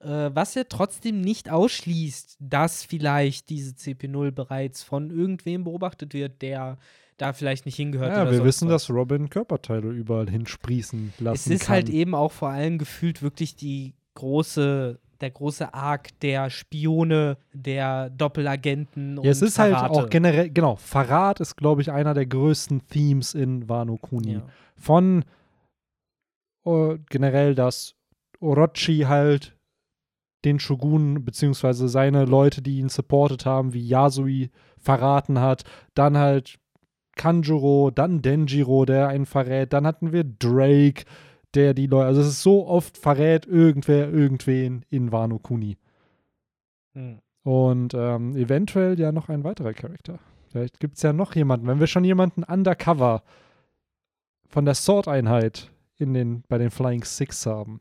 Äh, 0.00 0.30
was 0.34 0.54
ja 0.54 0.64
trotzdem 0.68 1.20
nicht 1.20 1.50
ausschließt, 1.50 2.36
dass 2.40 2.82
vielleicht 2.82 3.50
diese 3.50 3.72
CP0 3.74 4.30
bereits 4.32 4.82
von 4.82 5.10
irgendwem 5.10 5.64
beobachtet 5.64 6.12
wird, 6.14 6.42
der 6.42 6.78
da 7.22 7.32
vielleicht 7.32 7.64
nicht 7.66 7.76
hingehört. 7.76 8.10
Ja, 8.12 8.30
wir 8.30 8.44
wissen, 8.44 8.68
was. 8.68 8.86
dass 8.86 8.90
Robin 8.94 9.30
Körperteile 9.30 9.88
überall 9.90 10.28
hinsprießen 10.28 11.14
lassen 11.20 11.34
Es 11.34 11.46
ist 11.46 11.66
kann. 11.66 11.74
halt 11.74 11.88
eben 11.88 12.14
auch 12.14 12.32
vor 12.32 12.48
allem 12.50 12.78
gefühlt 12.78 13.22
wirklich 13.22 13.56
die 13.56 13.94
große, 14.14 14.98
der 15.20 15.30
große 15.30 15.72
Arc 15.72 16.18
der 16.20 16.50
Spione, 16.50 17.36
der 17.52 18.10
Doppelagenten 18.10 19.18
und 19.18 19.24
Ja, 19.24 19.30
es 19.30 19.40
ist 19.42 19.58
halt 19.58 19.74
Verrate. 19.74 19.92
auch 19.94 20.10
generell, 20.10 20.50
genau, 20.50 20.76
Verrat 20.76 21.40
ist, 21.40 21.56
glaube 21.56 21.80
ich, 21.80 21.90
einer 21.90 22.12
der 22.14 22.26
größten 22.26 22.88
Themes 22.88 23.34
in 23.34 23.68
Wano 23.68 23.96
Kuni. 23.96 24.34
Ja. 24.34 24.42
Von 24.76 25.24
äh, 26.66 26.98
generell, 27.08 27.54
dass 27.54 27.94
Orochi 28.40 29.04
halt 29.08 29.56
den 30.44 30.58
Shogun 30.58 31.24
beziehungsweise 31.24 31.88
seine 31.88 32.24
Leute, 32.24 32.62
die 32.62 32.78
ihn 32.78 32.88
supportet 32.88 33.46
haben, 33.46 33.72
wie 33.74 33.86
Yasui 33.86 34.50
verraten 34.76 35.38
hat, 35.38 35.62
dann 35.94 36.18
halt 36.18 36.58
Kanjuro, 37.16 37.90
dann 37.90 38.22
Denjiro, 38.22 38.84
der 38.84 39.08
einen 39.08 39.26
verrät, 39.26 39.72
dann 39.72 39.86
hatten 39.86 40.12
wir 40.12 40.24
Drake, 40.24 41.04
der 41.54 41.74
die 41.74 41.86
Leute, 41.86 42.06
also 42.06 42.20
es 42.22 42.28
ist 42.28 42.42
so 42.42 42.66
oft 42.66 42.96
verrät 42.96 43.46
irgendwer 43.46 44.10
irgendwen 44.10 44.84
in 44.88 45.12
Wano 45.12 45.38
Kuni. 45.38 45.76
Hm. 46.94 47.18
Und 47.44 47.94
ähm, 47.94 48.36
eventuell 48.36 48.98
ja 48.98 49.12
noch 49.12 49.28
ein 49.28 49.44
weiterer 49.44 49.72
Charakter. 49.72 50.18
Vielleicht 50.48 50.80
gibt 50.80 50.96
es 50.96 51.02
ja 51.02 51.12
noch 51.12 51.34
jemanden. 51.34 51.66
Wenn 51.66 51.80
wir 51.80 51.86
schon 51.86 52.04
jemanden 52.04 52.44
undercover 52.44 53.22
von 54.52 54.64
der 54.64 54.74
Sword-Einheit 54.74 55.70
in 55.96 56.14
den, 56.14 56.44
bei 56.48 56.58
den 56.58 56.70
Flying 56.70 57.04
Six 57.04 57.46
haben. 57.46 57.80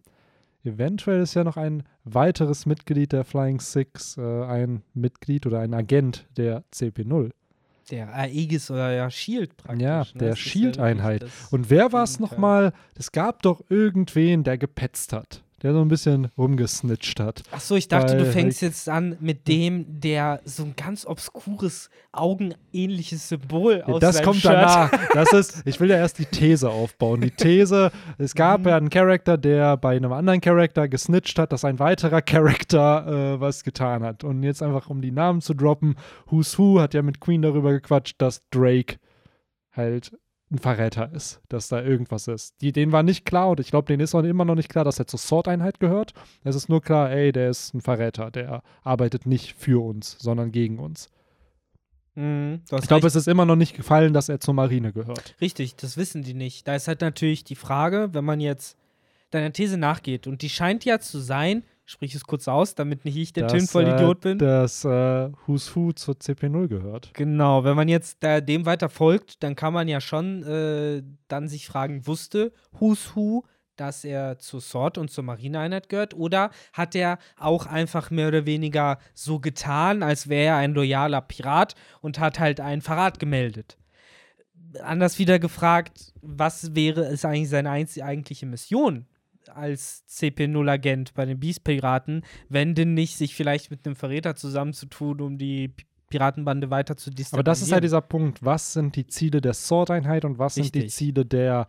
Eventuell 0.63 1.21
ist 1.21 1.34
ja 1.34 1.43
noch 1.43 1.57
ein 1.57 1.84
weiteres 2.03 2.65
Mitglied 2.65 3.11
der 3.11 3.25
Flying 3.25 3.59
Six, 3.59 4.17
äh, 4.17 4.43
ein 4.45 4.84
Mitglied 4.93 5.45
oder 5.45 5.59
ein 5.59 5.73
Agent 5.73 6.27
der 6.38 6.63
CP0. 6.73 7.32
Der 7.89 8.13
Aegis 8.15 8.69
oder 8.71 8.91
ja 8.93 9.09
Shield 9.09 9.57
praktisch. 9.57 9.82
Ja, 9.82 9.99
ne? 9.99 10.19
der 10.19 10.36
Shield-Einheit. 10.36 11.25
Und 11.49 11.69
wer 11.69 11.91
war 11.91 12.03
es 12.03 12.19
nochmal? 12.19 12.73
Es 12.95 13.11
gab 13.11 13.41
doch 13.41 13.61
irgendwen, 13.69 14.43
der 14.43 14.57
gepetzt 14.57 15.13
hat. 15.13 15.43
Der 15.64 15.74
so 15.74 15.82
ein 15.82 15.88
bisschen 15.89 16.30
rumgesnitcht 16.38 17.20
hat. 17.20 17.43
Ach 17.51 17.59
so, 17.59 17.76
ich 17.76 17.88
dachte, 17.88 18.18
du 18.18 18.26
fängst 18.26 18.62
jetzt 18.62 18.89
an 18.89 19.16
mit 19.20 19.47
dem, 19.47 19.86
der 19.99 20.41
so 20.43 20.64
ein 20.64 20.74
ganz 20.76 21.05
obskures, 21.05 21.89
augenähnliches 22.12 23.30
Symbol 23.30 23.82
aus 23.84 23.99
das 23.99 24.22
kommt 24.24 24.38
Shirt 24.38 24.53
danach. 24.53 24.91
Das 25.14 25.32
ist, 25.34 25.62
ich 25.66 25.80
will 25.80 25.89
ja 25.89 25.97
erst 25.97 26.18
die 26.20 26.26
These 26.26 26.70
aufbauen. 26.70 27.22
Die 27.22 27.32
These, 27.32 27.91
es 28.18 28.34
gab 28.34 28.62
Mhm. 28.62 28.68
ja 28.68 28.78
einen 28.78 28.89
Charakter, 28.89 29.38
der 29.38 29.78
bei 29.78 29.95
einem 29.95 30.12
anderen 30.14 30.41
Charakter 30.41 30.88
gesnitcht 30.88 31.38
hat, 31.38 31.51
dass 31.51 31.64
ein 31.66 31.80
weiterer 31.80 32.22
Charakter 32.22 33.36
äh, 33.36 33.39
was 33.39 33.64
getan 33.64 34.03
hat. 34.03 34.24
Und 34.24 34.43
jetzt 34.43 34.64
einfach, 34.64 34.89
um 34.89 35.01
die 35.01 35.12
Namen 35.12 35.41
zu 35.41 35.53
droppen, 35.53 35.95
Who's 36.28 36.57
Who 36.57 36.80
hat 36.82 36.93
ja 36.93 37.01
mit 37.01 37.20
Queen 37.20 37.41
darüber 37.41 37.72
gequatscht, 37.72 38.16
dass 38.22 38.41
Drake 38.49 38.95
halt 39.72 40.12
ein 40.52 40.60
Verräter 40.60 41.12
ist, 41.14 41.41
dass 41.49 41.70
da 41.70 41.82
irgendwas 41.82 42.28
ist. 42.28 42.62
Die, 42.62 42.72
denen 42.72 42.91
war 42.91 43.04
nicht 43.04 43.26
klar 43.26 43.49
und 43.49 43.60
ich 43.60 43.72
glaube, 43.72 43.88
denen 43.88 44.02
ist 44.02 44.14
auch 44.14 44.24
immer 44.24 44.45
noch 44.45 44.56
nicht 44.56 44.70
klar, 44.70 44.84
dass 44.84 44.99
er 44.99 45.08
zur 45.08 45.20
Sword-Einheit 45.20 45.80
gehört. 45.80 46.14
Es 46.43 46.56
ist 46.56 46.68
nur 46.68 46.82
klar, 46.82 47.10
ey, 47.12 47.32
der 47.32 47.49
ist 47.49 47.74
ein 47.74 47.82
Verräter, 47.82 48.32
der 48.32 48.62
arbeitet 48.84 49.26
nicht 49.26 49.54
für 49.54 49.82
uns, 49.84 50.18
sondern 50.20 50.52
gegen 50.52 50.80
uns. 50.80 51.10
Mhm, 52.16 52.62
Ich 52.72 52.88
glaube, 52.88 53.08
es 53.08 53.16
ist 53.16 53.28
immer 53.28 53.45
noch 53.45 53.56
nicht 53.56 53.76
gefallen, 53.76 54.14
dass 54.14 54.28
er 54.28 54.39
zur 54.41 54.54
Marine 54.54 54.91
gehört. 54.91 55.36
Richtig, 55.39 55.76
das 55.78 55.95
wissen 55.95 56.24
die 56.24 56.34
nicht. 56.34 56.68
Da 56.68 56.76
ist 56.76 56.88
halt 56.89 57.02
natürlich 57.02 57.43
die 57.45 57.56
Frage, 57.56 58.10
wenn 58.12 58.26
man 58.26 58.41
jetzt 58.41 58.78
deiner 59.30 59.54
These 59.54 59.78
nachgeht, 59.78 60.28
und 60.28 60.41
die 60.41 60.49
scheint 60.49 60.84
ja 60.84 60.99
zu 60.99 61.20
sein, 61.20 61.64
sprich 61.91 62.15
es 62.15 62.23
kurz 62.25 62.47
aus, 62.47 62.73
damit 62.75 63.05
nicht 63.05 63.17
ich 63.17 63.33
der 63.33 63.47
Tim 63.47 63.67
voll 63.67 63.85
äh, 63.85 63.95
Idiot 63.95 64.21
bin. 64.21 64.37
Dass 64.37 64.85
äh, 64.85 65.29
Who's 65.45 65.75
Who 65.75 65.91
zur 65.91 66.15
CP0 66.15 66.67
gehört. 66.67 67.11
Genau, 67.13 67.63
wenn 67.63 67.75
man 67.75 67.87
jetzt 67.87 68.17
da 68.21 68.41
dem 68.41 68.65
weiter 68.65 68.89
folgt, 68.89 69.43
dann 69.43 69.55
kann 69.55 69.73
man 69.73 69.87
ja 69.87 69.99
schon 69.99 70.43
äh, 70.43 71.03
dann 71.27 71.49
sich 71.49 71.67
fragen, 71.67 72.07
wusste 72.07 72.53
Who's 72.79 73.15
Who, 73.15 73.43
dass 73.75 74.05
er 74.05 74.39
zur 74.39 74.61
Sword 74.61 74.97
und 74.97 75.11
zur 75.11 75.23
Marineeinheit 75.23 75.89
gehört? 75.89 76.13
Oder 76.13 76.51
hat 76.73 76.95
er 76.95 77.19
auch 77.37 77.65
einfach 77.65 78.09
mehr 78.09 78.29
oder 78.29 78.45
weniger 78.45 78.97
so 79.13 79.39
getan, 79.39 80.01
als 80.01 80.29
wäre 80.29 80.45
er 80.45 80.55
ein 80.57 80.73
loyaler 80.73 81.21
Pirat 81.21 81.75
und 82.01 82.19
hat 82.19 82.39
halt 82.39 82.59
einen 82.59 82.81
Verrat 82.81 83.19
gemeldet? 83.19 83.77
Anders 84.81 85.19
wieder 85.19 85.37
gefragt, 85.39 86.13
was 86.21 86.73
wäre 86.73 87.03
es 87.03 87.25
eigentlich 87.25 87.49
seine 87.49 87.71
eigentliche 87.71 88.45
Mission 88.45 89.05
als 89.56 90.04
CP0-Agent 90.10 91.14
bei 91.14 91.26
den 91.26 91.39
Beast-Piraten, 91.39 92.24
wenn 92.49 92.76
denn 92.76 92.93
nicht 92.93 93.18
sich 93.18 93.36
vielleicht 93.36 93.72
mit 93.72 93.86
einem 93.86 93.95
Verräter 93.95 94.36
zusammenzutun, 94.36 95.22
um 95.22 95.38
die 95.38 95.74
Piratenbande 96.10 96.70
weiter 96.70 96.97
zu 96.97 97.10
destabilisieren? 97.10 97.39
Aber 97.39 97.43
das 97.43 97.62
ist 97.62 97.72
halt 97.72 97.84
dieser 97.84 98.02
Punkt, 98.02 98.43
was 98.43 98.74
sind 98.74 98.95
die 98.95 99.08
Ziele 99.08 99.41
der 99.41 99.54
Sword-Einheit 99.54 100.26
und 100.26 100.38
was 100.38 100.56
sind 100.56 100.76
die 100.76 100.80
Richtig. 100.80 100.95
Ziele 100.95 101.26
der 101.26 101.68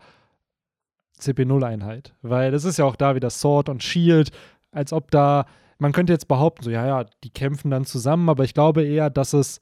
CP0-Einheit? 1.19 2.13
Weil 2.21 2.51
das 2.51 2.65
ist 2.65 2.77
ja 2.77 2.85
auch 2.85 2.95
da 2.95 3.15
wieder 3.15 3.29
Sword 3.29 3.69
und 3.69 3.81
Shield, 3.81 4.31
als 4.71 4.93
ob 4.93 5.11
da, 5.11 5.45
man 5.79 5.91
könnte 5.91 6.13
jetzt 6.13 6.27
behaupten, 6.27 6.63
so, 6.63 6.69
ja, 6.69 6.85
ja, 6.85 7.05
die 7.23 7.29
kämpfen 7.29 7.71
dann 7.71 7.85
zusammen, 7.85 8.29
aber 8.29 8.43
ich 8.43 8.53
glaube 8.53 8.83
eher, 8.83 9.09
dass 9.09 9.33
es 9.33 9.61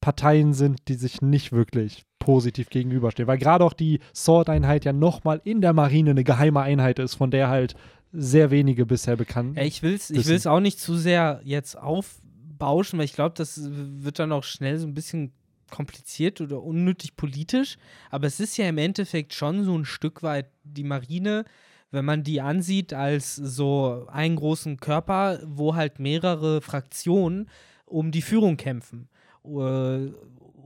Parteien 0.00 0.52
sind, 0.52 0.88
die 0.88 0.94
sich 0.94 1.22
nicht 1.22 1.52
wirklich 1.52 2.04
positiv 2.24 2.70
gegenüberstehen. 2.70 3.26
Weil 3.26 3.38
gerade 3.38 3.64
auch 3.64 3.72
die 3.72 4.00
Sword-Einheit 4.14 4.84
ja 4.84 4.92
nochmal 4.92 5.40
in 5.44 5.60
der 5.60 5.72
Marine 5.72 6.10
eine 6.10 6.24
geheime 6.24 6.60
Einheit 6.60 6.98
ist, 6.98 7.14
von 7.14 7.30
der 7.30 7.48
halt 7.48 7.74
sehr 8.12 8.50
wenige 8.50 8.86
bisher 8.86 9.16
bekannt 9.16 9.56
Ja, 9.56 9.64
ich 9.64 9.82
will 9.82 9.94
es 9.94 10.10
ich 10.10 10.26
will's 10.26 10.46
auch 10.46 10.60
nicht 10.60 10.78
zu 10.78 10.96
sehr 10.96 11.40
jetzt 11.44 11.78
aufbauschen, 11.78 12.98
weil 12.98 13.06
ich 13.06 13.14
glaube, 13.14 13.34
das 13.36 13.60
wird 13.64 14.18
dann 14.18 14.32
auch 14.32 14.44
schnell 14.44 14.78
so 14.78 14.86
ein 14.86 14.94
bisschen 14.94 15.32
kompliziert 15.70 16.40
oder 16.40 16.62
unnötig 16.62 17.16
politisch. 17.16 17.78
Aber 18.10 18.26
es 18.26 18.38
ist 18.38 18.56
ja 18.58 18.68
im 18.68 18.78
Endeffekt 18.78 19.32
schon 19.32 19.64
so 19.64 19.76
ein 19.76 19.86
Stück 19.86 20.22
weit 20.22 20.46
die 20.62 20.84
Marine, 20.84 21.44
wenn 21.90 22.04
man 22.04 22.22
die 22.22 22.40
ansieht 22.40 22.92
als 22.94 23.34
so 23.34 24.06
einen 24.10 24.36
großen 24.36 24.78
Körper, 24.78 25.40
wo 25.44 25.74
halt 25.74 25.98
mehrere 25.98 26.60
Fraktionen 26.60 27.48
um 27.86 28.10
die 28.10 28.22
Führung 28.22 28.56
kämpfen. 28.56 29.08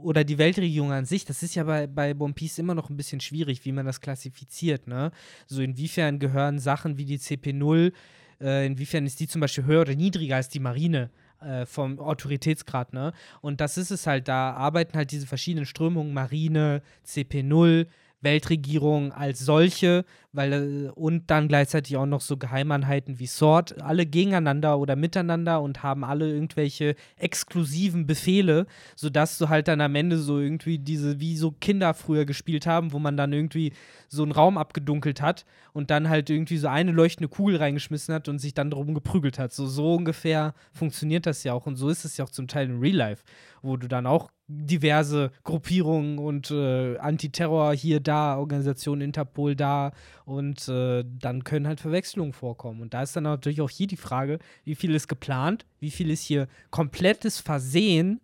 Oder 0.03 0.25
die 0.25 0.39
Weltregierung 0.39 0.93
an 0.93 1.05
sich, 1.05 1.25
das 1.25 1.43
ist 1.43 1.55
ja 1.55 1.65
bei, 1.65 1.87
bei 1.87 2.15
One 2.17 2.35
Piece 2.35 2.59
immer 2.59 2.75
noch 2.75 2.91
ein 2.91 2.97
bisschen 2.97 3.21
schwierig, 3.21 3.65
wie 3.65 3.73
man 3.73 3.87
das 3.87 4.01
klassifiziert, 4.01 4.87
ne? 4.87 5.11
So 5.47 5.63
inwiefern 5.63 6.19
gehören 6.19 6.59
Sachen 6.59 6.99
wie 6.99 7.05
die 7.05 7.19
CP0 7.19 7.93
äh, 8.41 8.67
inwiefern 8.67 9.07
ist 9.07 9.21
die 9.21 9.29
zum 9.29 9.41
Beispiel 9.41 9.65
höher 9.65 9.83
oder 9.83 9.95
niedriger 9.95 10.37
als 10.37 10.49
die 10.49 10.61
Marine 10.61 11.11
äh, 11.41 11.67
vom 11.67 11.99
Autoritätsgrad, 11.99 12.93
ne? 12.93 13.13
Und 13.41 13.61
das 13.61 13.79
ist 13.79 13.91
es 13.91 14.07
halt, 14.07 14.29
da 14.29 14.53
arbeiten 14.53 14.97
halt 14.97 15.11
diese 15.11 15.27
verschiedenen 15.27 15.67
Strömungen, 15.67 16.13
Marine, 16.13 16.83
CP0, 17.07 17.87
Weltregierung 18.23 19.12
als 19.12 19.41
solche, 19.41 20.05
weil 20.33 20.53
äh, 20.53 20.91
und 20.91 21.31
dann 21.31 21.49
gleichzeitig 21.49 21.97
auch 21.97 22.07
noch 22.07 22.21
so 22.21 22.37
Geheimeinheiten 22.37 23.19
wie 23.19 23.27
Sword, 23.27 23.81
alle 23.83 24.07
gegeneinander 24.07 24.79
oder 24.79 24.97
miteinander 24.97 25.61
und 25.61 25.83
haben 25.83 26.05
alle 26.05 26.29
irgendwelche 26.29 26.95
exklusiven 27.17 28.07
Befehle, 28.07 28.67
sodass 28.95 29.39
du 29.39 29.49
halt 29.49 29.69
dann 29.69 29.81
am 29.81 29.95
Ende 29.95 30.19
so 30.19 30.39
irgendwie 30.39 30.79
diese, 30.79 31.21
wie 31.21 31.37
so 31.37 31.53
Kinder 31.53 31.95
früher 31.95 32.25
gespielt 32.25 32.67
haben, 32.67 32.93
wo 32.93 32.99
man 32.99 33.17
dann 33.17 33.33
irgendwie 33.33 33.73
so 34.09 34.23
einen 34.23 34.33
Raum 34.33 34.59
abgedunkelt 34.59 35.21
hat 35.21 35.45
und 35.73 35.91
dann 35.91 36.09
halt 36.09 36.31
irgendwie 36.31 36.59
so 36.59 36.69
eine 36.69 36.93
leuchtende 36.93 37.29
Kugel 37.29 37.57
reingeschmissen 37.57 38.14
hat 38.14 38.29
und 38.29 38.39
sich 38.39 38.55
dann 38.55 38.71
darum 38.71 38.95
geprügelt 38.95 39.39
hat. 39.39 39.53
So, 39.53 39.67
so 39.67 39.95
ungefähr 39.95 40.55
funktioniert 40.73 41.27
das 41.27 41.45
ja 41.45 41.53
auch 41.53 41.67
und 41.67 41.77
so 41.77 41.89
ist 41.89 42.05
es 42.05 42.17
ja 42.17 42.25
auch 42.25 42.31
zum 42.31 42.49
Teil 42.49 42.67
in 42.69 42.79
Real 42.79 42.97
Life, 42.97 43.25
wo 43.62 43.77
du 43.77 43.89
dann 43.89 44.07
auch 44.07 44.31
diverse 44.49 45.33
Gruppierungen 45.43 46.19
und 46.19 46.51
äh, 46.51 46.97
Antiterror 46.99 47.75
hier 47.75 48.01
da, 48.01 48.39
Organisation 48.39 49.01
Interpol 49.01 49.57
da 49.57 49.93
und 50.25 50.69
äh, 50.69 51.05
dann 51.19 51.43
können 51.45 51.67
halt 51.67 51.81
Verwechslungen 51.81 52.33
vorkommen. 52.33 52.81
Und 52.81 52.95
da 52.95 53.03
ist 53.03 53.17
dann 53.17 53.25
natürlich 53.25 53.61
auch 53.61 53.71
hier 53.71 53.89
die 53.89 53.97
Frage, 53.97 54.39
wie 54.65 54.77
viel 54.77 54.95
ist 54.95 55.09
geplant, 55.09 55.67
wie 55.81 55.91
viel 55.91 56.11
ist 56.11 56.23
hier 56.23 56.47
komplettes 56.71 57.41
Versehen 57.41 58.21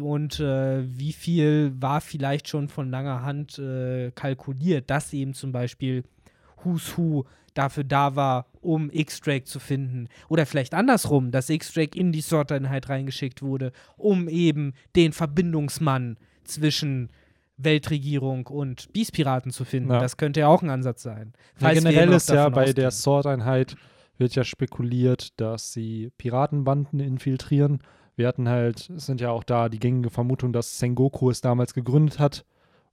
und 0.00 0.40
äh, 0.40 0.84
wie 0.86 1.12
viel 1.12 1.72
war 1.78 2.00
vielleicht 2.00 2.48
schon 2.48 2.68
von 2.68 2.90
langer 2.90 3.22
Hand 3.22 3.58
äh, 3.58 4.12
kalkuliert, 4.12 4.90
dass 4.90 5.12
eben 5.12 5.34
zum 5.34 5.52
Beispiel 5.52 6.04
Who's 6.62 6.96
Who 6.96 7.24
dafür 7.54 7.84
da 7.84 8.16
war, 8.16 8.46
um 8.60 8.90
X-Drake 8.90 9.44
zu 9.44 9.58
finden. 9.58 10.08
Oder 10.28 10.46
vielleicht 10.46 10.74
andersrum, 10.74 11.30
dass 11.30 11.48
X-Drake 11.48 11.98
in 11.98 12.12
die 12.12 12.20
Sorteinheit 12.20 12.88
reingeschickt 12.88 13.42
wurde, 13.42 13.72
um 13.96 14.28
eben 14.28 14.74
den 14.94 15.12
Verbindungsmann 15.12 16.16
zwischen 16.44 17.10
Weltregierung 17.56 18.46
und 18.46 18.92
Beast-Piraten 18.92 19.50
zu 19.50 19.64
finden. 19.64 19.90
Ja. 19.90 20.00
Das 20.00 20.16
könnte 20.16 20.40
ja 20.40 20.48
auch 20.48 20.62
ein 20.62 20.70
Ansatz 20.70 21.02
sein. 21.02 21.32
Ja, 21.58 21.72
generell 21.72 22.12
ist 22.12 22.28
ja 22.28 22.48
bei 22.48 22.62
ausgehen. 22.62 22.76
der 22.76 22.90
Sword-Einheit 22.90 23.76
wird 24.18 24.34
ja 24.34 24.44
spekuliert, 24.44 25.40
dass 25.40 25.72
sie 25.72 26.10
Piratenbanden 26.18 27.00
infiltrieren. 27.00 27.80
Wir 28.16 28.28
hatten 28.28 28.48
halt, 28.48 28.90
es 28.90 29.06
sind 29.06 29.20
ja 29.20 29.30
auch 29.30 29.44
da 29.44 29.68
die 29.68 29.78
gängige 29.78 30.10
Vermutung, 30.10 30.52
dass 30.52 30.78
Sengoku 30.78 31.30
es 31.30 31.40
damals 31.40 31.74
gegründet 31.74 32.18
hat 32.18 32.44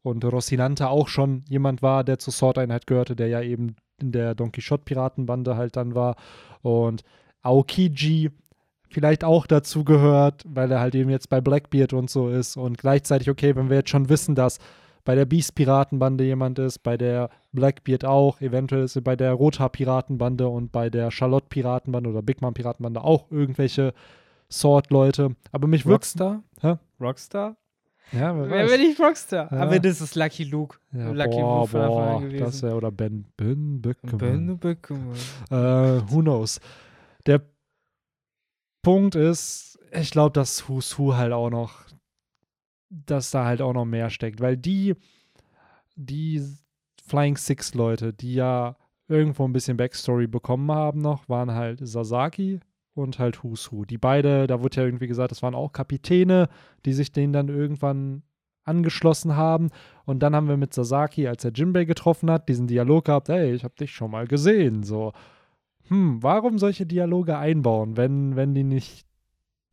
und 0.04 0.24
Rocinante 0.26 0.90
auch 0.90 1.08
schon 1.08 1.44
jemand 1.50 1.82
war, 1.82 2.04
der 2.04 2.20
zur 2.20 2.34
Sword-Einheit 2.34 2.86
gehörte, 2.86 3.16
der 3.16 3.30
ja 3.30 3.42
eben 3.42 3.76
in 4.00 4.12
der 4.12 4.36
Don 4.36 4.52
Quixote-Piratenbande 4.52 5.56
halt 5.56 5.76
dann 5.78 5.96
war. 5.96 6.16
Und 6.62 7.04
Aokiji 7.42 8.32
vielleicht 8.90 9.24
auch 9.24 9.48
dazu 9.48 9.84
gehört, 9.84 10.44
weil 10.46 10.72
er 10.72 10.80
halt 10.80 10.94
eben 10.94 11.10
jetzt 11.10 11.30
bei 11.30 11.42
Blackbeard 11.42 11.94
und 11.94 12.10
so 12.10 12.30
ist. 12.30 12.58
Und 12.58 12.78
gleichzeitig, 12.78 13.30
okay, 13.30 13.56
wenn 13.56 13.70
wir 13.70 13.78
jetzt 13.78 13.90
schon 13.90 14.10
wissen, 14.10 14.36
dass 14.36 14.60
bei 15.06 15.16
der 15.16 15.26
Beast-Piratenbande 15.26 16.24
jemand 16.24 16.60
ist, 16.60 16.80
bei 16.80 16.98
der 16.98 17.30
Blackbeard 17.52 18.06
auch, 18.06 18.40
eventuell 18.42 18.84
ist 18.84 18.96
er 18.96 19.02
bei 19.02 19.16
der 19.16 19.34
Rothaar-Piratenbande 19.34 20.48
und 20.48 20.72
bei 20.72 20.90
der 20.90 21.12
Charlotte-Piratenbande 21.12 22.10
oder 22.10 22.22
Big 22.22 22.42
Mom-Piratenbande 22.42 23.04
auch 23.04 23.32
irgendwelche 23.32 23.94
Sword-Leute. 24.52 25.36
Aber 25.52 25.68
mich 25.68 25.86
Rockstar? 25.86 26.44
Hä? 26.62 26.76
Rockstar? 27.00 27.56
Ja, 28.12 28.36
wer, 28.38 28.50
wer 28.50 28.68
bin 28.68 28.82
ich 28.82 29.00
Rockstar? 29.00 29.52
Ja. 29.52 29.58
Aber 29.60 29.80
das 29.80 30.02
ist 30.02 30.16
Lucky 30.16 30.44
Luke. 30.44 30.78
Ja, 30.92 31.12
Lucky 31.12 31.40
boah, 31.40 31.60
Luke 31.62 31.72
von 31.72 31.88
boah, 31.88 32.22
gewesen. 32.22 32.44
Das 32.44 32.62
wär, 32.62 32.76
oder 32.76 32.92
Ben, 32.92 33.26
ben 33.38 33.82
Böckemann. 33.82 34.18
Ben 34.18 34.58
Böckemann. 34.60 35.18
Äh, 35.50 36.12
who 36.12 36.22
knows. 36.22 36.60
Der 37.26 37.42
Punkt 38.84 39.16
ist, 39.16 39.80
ich 39.92 40.12
glaube, 40.12 40.34
dass 40.34 40.68
Who's 40.68 40.98
Who 41.00 41.16
halt 41.16 41.32
auch 41.32 41.50
noch, 41.50 41.86
dass 42.90 43.32
da 43.32 43.46
halt 43.46 43.62
auch 43.62 43.74
noch 43.74 43.86
mehr 43.86 44.10
steckt, 44.10 44.42
weil 44.42 44.58
die, 44.58 44.96
die 45.96 46.44
Flying 47.08 47.38
Six 47.38 47.74
Leute, 47.74 48.14
die 48.14 48.36
ja 48.36 48.76
irgendwo 49.08 49.46
ein 49.46 49.54
bisschen 49.54 49.78
Backstory 49.78 50.28
bekommen 50.28 50.72
haben 50.72 51.02
noch, 51.02 51.28
waren 51.30 51.52
halt 51.52 51.80
Sasaki, 51.82 52.60
und 52.94 53.20
halt 53.20 53.44
Who. 53.44 53.86
Die 53.86 53.98
beide, 53.98 54.48
da 54.48 54.62
wurde 54.62 54.78
ja 54.78 54.86
irgendwie 54.86 55.08
gesagt, 55.08 55.32
das 55.32 55.42
waren 55.44 55.56
auch 55.56 55.74
Kapitäne, 55.74 56.50
die 56.86 56.94
sich 56.94 57.12
denen 57.12 57.34
dann 57.34 57.50
irgendwann 57.50 58.24
angeschlossen 58.64 59.36
haben. 59.36 59.70
Und 60.06 60.20
dann 60.20 60.36
haben 60.36 60.48
wir 60.48 60.58
mit 60.58 60.74
Sasaki, 60.74 61.28
als 61.28 61.44
er 61.44 61.52
Jinbei 61.52 61.86
getroffen 61.86 62.32
hat, 62.32 62.50
diesen 62.50 62.68
Dialog 62.68 63.06
gehabt, 63.06 63.30
ey, 63.30 63.54
ich 63.54 63.64
hab 63.64 63.76
dich 63.76 63.92
schon 63.92 64.12
mal 64.12 64.28
gesehen. 64.28 64.84
So, 64.84 65.14
hm, 65.88 66.22
warum 66.22 66.60
solche 66.60 66.86
Dialoge 66.86 67.38
einbauen, 67.38 67.98
wenn, 67.98 68.36
wenn 68.36 68.54
die 68.54 68.64
nicht 68.64 69.06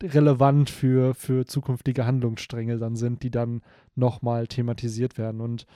relevant 0.02 0.70
für, 0.70 1.14
für 1.14 1.44
zukünftige 1.44 2.06
Handlungsstränge 2.06 2.78
dann 2.78 2.96
sind, 2.96 3.22
die 3.22 3.30
dann 3.30 3.62
nochmal 3.94 4.46
thematisiert 4.46 5.18
werden. 5.18 5.40
Und 5.40 5.66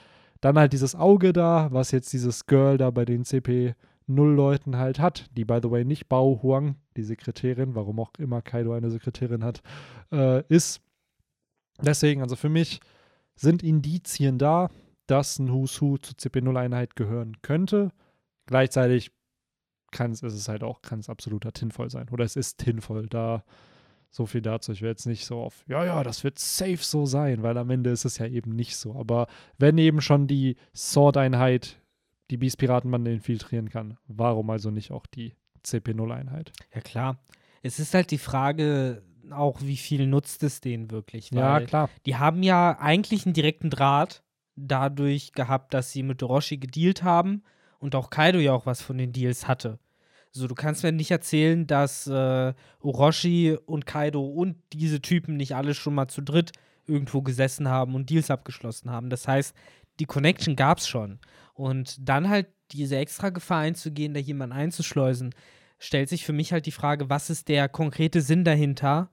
dann 0.41 0.57
halt 0.57 0.73
dieses 0.73 0.95
Auge 0.95 1.31
da, 1.31 1.69
was 1.71 1.91
jetzt 1.91 2.11
dieses 2.11 2.47
Girl 2.47 2.77
da 2.77 2.89
bei 2.91 3.05
den 3.05 3.23
CP 3.23 3.75
null 4.07 4.33
Leuten 4.33 4.77
halt 4.77 4.99
hat, 4.99 5.29
die 5.35 5.45
by 5.45 5.59
the 5.61 5.71
way 5.71 5.83
nicht 5.83 6.07
Bao 6.07 6.39
Huang, 6.41 6.75
die 6.95 7.03
Sekretärin, 7.03 7.75
warum 7.75 7.99
auch 7.99 8.11
immer 8.17 8.41
Kaido 8.41 8.73
eine 8.73 8.91
Sekretärin 8.91 9.43
hat, 9.43 9.61
äh, 10.11 10.43
ist. 10.47 10.81
Deswegen, 11.81 12.21
also 12.21 12.35
für 12.35 12.49
mich 12.49 12.79
sind 13.35 13.63
Indizien 13.63 14.37
da, 14.37 14.69
dass 15.07 15.39
ein 15.39 15.51
Who's 15.51 15.81
Who 15.81 15.97
zur 15.97 16.15
CP0-Einheit 16.15 16.95
gehören 16.95 17.41
könnte. 17.41 17.91
Gleichzeitig 18.45 19.11
kann 19.91 20.11
es, 20.11 20.21
ist 20.21 20.33
es 20.33 20.47
halt 20.47 20.63
auch, 20.63 20.81
kann 20.81 20.99
es 20.99 21.09
absoluter 21.09 21.51
Tinvoll 21.51 21.89
sein. 21.89 22.09
Oder 22.09 22.25
es 22.25 22.35
ist 22.35 22.59
Tinvoll, 22.59 23.07
da 23.07 23.43
so 24.09 24.25
viel 24.25 24.41
dazu. 24.41 24.71
Ich 24.71 24.81
werde 24.81 24.91
jetzt 24.91 25.05
nicht 25.05 25.25
so 25.25 25.41
auf, 25.41 25.63
ja, 25.67 25.83
ja, 25.83 26.03
das 26.03 26.23
wird 26.23 26.39
safe 26.39 26.77
so 26.77 27.05
sein, 27.05 27.43
weil 27.43 27.57
am 27.57 27.69
Ende 27.69 27.89
ist 27.89 28.05
es 28.05 28.17
ja 28.17 28.25
eben 28.25 28.55
nicht 28.55 28.77
so. 28.77 28.95
Aber 28.95 29.27
wenn 29.57 29.77
eben 29.77 30.01
schon 30.01 30.27
die 30.27 30.55
Sword-Einheit 30.75 31.81
die 32.31 32.37
Beast-Piratenbande 32.37 33.11
infiltrieren 33.11 33.69
kann. 33.69 33.97
Warum 34.07 34.49
also 34.49 34.71
nicht 34.71 34.91
auch 34.91 35.05
die 35.05 35.35
CP0-Einheit? 35.65 36.51
Ja, 36.73 36.81
klar. 36.81 37.19
Es 37.61 37.79
ist 37.79 37.93
halt 37.93 38.11
die 38.11 38.17
Frage 38.17 39.03
auch, 39.31 39.61
wie 39.61 39.77
viel 39.77 40.07
nutzt 40.07 40.43
es 40.43 40.61
denen 40.61 40.91
wirklich? 40.91 41.31
ja, 41.31 41.59
klar. 41.61 41.89
Die 42.05 42.15
haben 42.15 42.43
ja 42.43 42.77
eigentlich 42.79 43.25
einen 43.25 43.33
direkten 43.33 43.69
Draht 43.69 44.23
dadurch 44.55 45.33
gehabt, 45.33 45.73
dass 45.73 45.91
sie 45.91 46.03
mit 46.03 46.21
Orochi 46.23 46.57
gedealt 46.57 47.03
haben 47.03 47.43
und 47.79 47.95
auch 47.95 48.09
Kaido 48.09 48.39
ja 48.39 48.53
auch 48.53 48.65
was 48.65 48.81
von 48.81 48.97
den 48.97 49.11
Deals 49.11 49.47
hatte. 49.47 49.79
So, 50.31 50.47
du 50.47 50.55
kannst 50.55 50.83
mir 50.83 50.91
nicht 50.91 51.11
erzählen, 51.11 51.65
dass 51.65 52.07
äh, 52.07 52.53
Orochi 52.79 53.57
und 53.65 53.85
Kaido 53.85 54.21
und 54.21 54.57
diese 54.73 55.01
Typen 55.01 55.37
nicht 55.37 55.55
alle 55.55 55.73
schon 55.73 55.95
mal 55.95 56.07
zu 56.07 56.21
dritt 56.21 56.51
irgendwo 56.87 57.21
gesessen 57.21 57.69
haben 57.69 57.95
und 57.95 58.09
Deals 58.09 58.29
abgeschlossen 58.29 58.91
haben. 58.91 59.09
Das 59.09 59.27
heißt, 59.27 59.55
die 59.99 60.05
Connection 60.05 60.55
gab 60.55 60.79
es 60.79 60.87
schon. 60.87 61.19
Und 61.55 61.97
dann 62.07 62.29
halt 62.29 62.47
diese 62.71 62.97
extra 62.97 63.29
Gefahr 63.29 63.61
einzugehen, 63.61 64.13
da 64.13 64.19
jemanden 64.19 64.55
einzuschleusen, 64.55 65.33
stellt 65.79 66.09
sich 66.09 66.25
für 66.25 66.33
mich 66.33 66.53
halt 66.53 66.65
die 66.65 66.71
Frage, 66.71 67.09
was 67.09 67.29
ist 67.29 67.47
der 67.47 67.69
konkrete 67.69 68.21
Sinn 68.21 68.43
dahinter? 68.43 69.09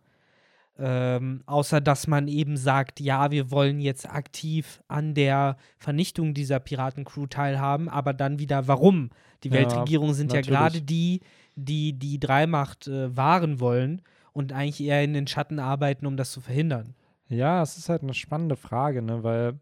Ähm, 0.79 1.43
außer 1.47 1.81
dass 1.81 2.07
man 2.07 2.29
eben 2.29 2.57
sagt, 2.57 2.99
ja, 2.99 3.31
wir 3.31 3.51
wollen 3.51 3.79
jetzt 3.79 4.09
aktiv 4.09 4.83
an 4.89 5.15
der 5.15 5.57
Vernichtung 5.79 6.35
dieser 6.35 6.61
Piratencrew 6.61 7.27
teilhaben, 7.27 7.89
aber 7.89 8.15
dann 8.15 8.39
wieder 8.39 8.67
warum? 8.69 9.11
Die 9.45 9.49
ja, 9.49 9.55
Weltregierungen 9.55 10.15
sind 10.15 10.33
natürlich. 10.33 10.49
ja 10.49 10.59
gerade 10.59 10.83
die, 10.83 11.21
die 11.57 11.93
die 11.93 12.19
Dreimacht 12.19 12.89
äh, 12.89 13.15
wahren 13.15 13.61
wollen 13.61 14.01
und 14.33 14.53
eigentlich 14.53 14.83
eher 14.83 15.05
in 15.05 15.13
den 15.13 15.27
Schatten 15.27 15.59
arbeiten, 15.59 16.07
um 16.07 16.17
das 16.17 16.33
zu 16.33 16.41
verhindern. 16.41 16.95
Ja, 17.29 17.63
es 17.63 17.77
ist 17.77 17.89
halt 17.89 18.03
eine 18.03 18.15
spannende 18.15 18.57
Frage, 18.57 19.03
ne? 19.03 19.23
weil 19.23 19.61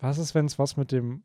was 0.00 0.18
ist, 0.18 0.34
wenn 0.34 0.46
es 0.46 0.58
was 0.58 0.76
mit 0.76 0.92
dem 0.92 1.22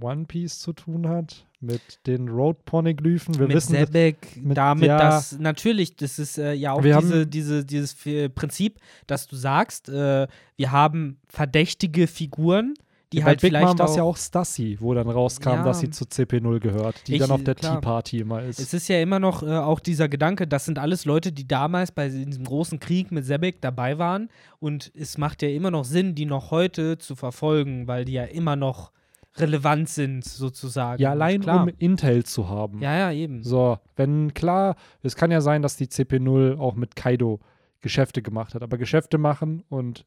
One 0.00 0.24
Piece 0.26 0.60
zu 0.60 0.72
tun 0.72 1.08
hat? 1.08 1.46
Mit 1.60 2.06
den 2.06 2.28
Road 2.28 2.64
Poneglyphen? 2.64 3.38
Wir 3.38 3.48
mit 3.48 3.56
wissen, 3.56 3.74
Sebek, 3.74 4.40
mit, 4.40 4.56
damit, 4.56 4.86
ja, 4.86 4.98
dass 4.98 5.38
natürlich, 5.38 5.96
das 5.96 6.18
ist 6.18 6.38
äh, 6.38 6.52
ja 6.52 6.72
auch 6.72 6.80
diese, 6.80 7.26
diese, 7.26 7.64
dieses 7.64 7.96
Prinzip, 8.34 8.78
dass 9.06 9.26
du 9.26 9.36
sagst, 9.36 9.88
äh, 9.88 10.28
wir 10.56 10.72
haben 10.72 11.18
verdächtige 11.28 12.06
Figuren, 12.06 12.74
die 13.12 13.18
ja, 13.18 13.24
halt 13.24 13.40
bei 13.40 13.48
Big 13.48 13.60
Mom 13.60 13.78
war 13.78 13.88
es 13.88 13.96
ja 13.96 14.02
auch 14.02 14.16
Stassi, 14.16 14.76
wo 14.80 14.92
dann 14.92 15.08
rauskam, 15.08 15.50
ja, 15.50 15.64
dass 15.64 15.80
sie 15.80 15.90
zu 15.90 16.04
CP0 16.04 16.60
gehört, 16.60 17.06
die 17.06 17.14
ich, 17.14 17.18
dann 17.20 17.30
auf 17.30 17.42
der 17.42 17.56
Tea 17.56 17.80
Party 17.80 18.18
immer 18.18 18.42
ist. 18.42 18.60
Es 18.60 18.74
ist 18.74 18.88
ja 18.88 19.00
immer 19.00 19.18
noch 19.18 19.42
äh, 19.42 19.56
auch 19.56 19.80
dieser 19.80 20.08
Gedanke, 20.08 20.46
das 20.46 20.66
sind 20.66 20.78
alles 20.78 21.04
Leute, 21.04 21.32
die 21.32 21.48
damals 21.48 21.90
bei 21.92 22.08
diesem 22.08 22.44
großen 22.44 22.80
Krieg 22.80 23.10
mit 23.10 23.24
Sebek 23.24 23.62
dabei 23.62 23.98
waren 23.98 24.28
und 24.58 24.92
es 24.94 25.16
macht 25.16 25.42
ja 25.42 25.48
immer 25.48 25.70
noch 25.70 25.84
Sinn, 25.84 26.14
die 26.14 26.26
noch 26.26 26.50
heute 26.50 26.98
zu 26.98 27.16
verfolgen, 27.16 27.86
weil 27.88 28.04
die 28.04 28.12
ja 28.12 28.24
immer 28.24 28.56
noch 28.56 28.92
relevant 29.36 29.88
sind, 29.88 30.24
sozusagen. 30.24 31.00
Ja, 31.00 31.10
allein 31.10 31.42
um 31.44 31.68
Intel 31.78 32.24
zu 32.24 32.48
haben. 32.48 32.80
Ja, 32.80 32.96
ja, 32.96 33.12
eben. 33.12 33.42
So, 33.42 33.78
wenn 33.96 34.34
klar, 34.34 34.76
es 35.02 35.16
kann 35.16 35.30
ja 35.30 35.40
sein, 35.40 35.62
dass 35.62 35.76
die 35.76 35.86
CP0 35.86 36.58
auch 36.58 36.74
mit 36.74 36.96
Kaido 36.96 37.40
Geschäfte 37.80 38.22
gemacht 38.22 38.54
hat, 38.54 38.62
aber 38.62 38.76
Geschäfte 38.76 39.18
machen 39.18 39.62
und 39.68 40.04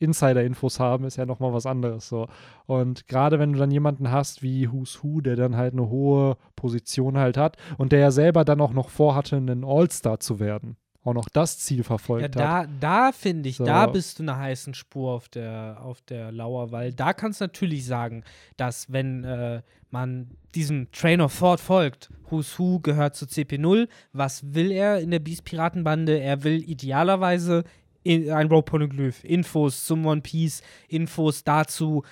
Insider-Infos 0.00 0.80
haben, 0.80 1.04
ist 1.04 1.16
ja 1.16 1.26
nochmal 1.26 1.52
was 1.52 1.66
anderes. 1.66 2.08
So. 2.08 2.26
Und 2.66 3.06
gerade 3.06 3.38
wenn 3.38 3.52
du 3.52 3.58
dann 3.58 3.70
jemanden 3.70 4.10
hast 4.10 4.42
wie 4.42 4.72
Who's 4.72 5.04
Who, 5.04 5.20
der 5.20 5.36
dann 5.36 5.56
halt 5.56 5.74
eine 5.74 5.88
hohe 5.88 6.36
Position 6.56 7.16
halt 7.18 7.36
hat 7.36 7.56
und 7.78 7.92
der 7.92 8.00
ja 8.00 8.10
selber 8.10 8.44
dann 8.44 8.60
auch 8.60 8.72
noch 8.72 8.88
vorhatte, 8.88 9.36
ein 9.36 9.64
All-Star 9.64 10.18
zu 10.18 10.40
werden. 10.40 10.76
auch 11.02 11.14
noch 11.14 11.28
das 11.30 11.58
Ziel 11.58 11.82
verfolgt 11.82 12.34
ja, 12.36 12.42
da, 12.42 12.58
hat. 12.58 12.68
Da 12.80 13.12
finde 13.12 13.48
ich, 13.48 13.56
So. 13.56 13.64
da 13.64 13.86
bist 13.86 14.18
du 14.18 14.22
einer 14.22 14.36
heißen 14.38 14.74
Spur 14.74 15.12
auf 15.12 15.28
der, 15.28 15.78
auf 15.82 16.00
der 16.02 16.30
Lauer, 16.32 16.72
weil 16.72 16.92
da 16.92 17.12
kannst 17.14 17.40
du 17.40 17.44
natürlich 17.44 17.86
sagen, 17.86 18.22
dass 18.56 18.92
wenn 18.92 19.24
äh, 19.24 19.62
man 19.90 20.30
diesem 20.54 20.90
Train 20.92 21.20
of 21.20 21.38
Thought 21.38 21.60
folgt, 21.60 22.10
Who's 22.28 22.58
Who 22.58 22.80
gehört 22.80 23.16
zu 23.16 23.24
CP0, 23.24 23.88
was 24.12 24.54
will 24.54 24.70
er 24.70 25.00
in 25.00 25.10
der 25.10 25.18
Beast-Piratenbande? 25.18 26.20
Er 26.20 26.44
will 26.44 26.62
idealerweise 26.62 27.64
in, 28.02 28.30
ein 28.30 28.48
Rope-Poneglyph, 28.48 29.24
Infos 29.24 29.84
zum 29.84 30.06
One 30.06 30.20
Piece, 30.20 30.62
Infos 30.88 31.44
dazu, 31.44 32.02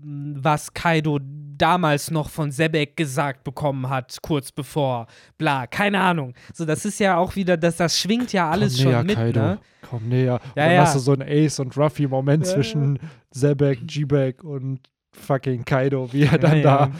was 0.00 0.72
Kaido 0.72 1.18
damals 1.20 2.10
noch 2.10 2.30
von 2.30 2.52
Sebek 2.52 2.96
gesagt 2.96 3.42
bekommen 3.42 3.88
hat, 3.88 4.16
kurz 4.22 4.52
bevor, 4.52 5.08
bla, 5.38 5.66
keine 5.66 6.00
Ahnung. 6.00 6.34
So, 6.54 6.64
das 6.64 6.84
ist 6.84 7.00
ja 7.00 7.16
auch 7.16 7.34
wieder, 7.34 7.56
das, 7.56 7.78
das 7.78 7.98
schwingt 7.98 8.32
ja 8.32 8.48
alles 8.48 8.76
Komm 8.76 8.84
näher, 8.86 8.98
schon 8.98 9.06
mit, 9.06 9.16
Kaido. 9.16 9.40
ne? 9.40 9.58
Komm 9.88 10.08
näher. 10.08 10.24
Ja, 10.24 10.34
und 10.34 10.56
dann 10.56 10.72
ja. 10.72 10.80
hast 10.82 10.94
du 10.94 10.98
so 11.00 11.12
einen 11.12 11.28
Ace 11.28 11.58
und 11.58 11.76
Ruffy-Moment 11.76 12.46
Ja, 12.46 12.52
zwischen 12.52 12.98
Zebek, 13.32 13.86
G-Bag 13.86 14.44
und 14.44 14.80
fucking 15.12 15.64
Kaido, 15.64 16.12
wie 16.12 16.24
er 16.24 16.38
dann 16.38 16.62
da. 16.62 16.90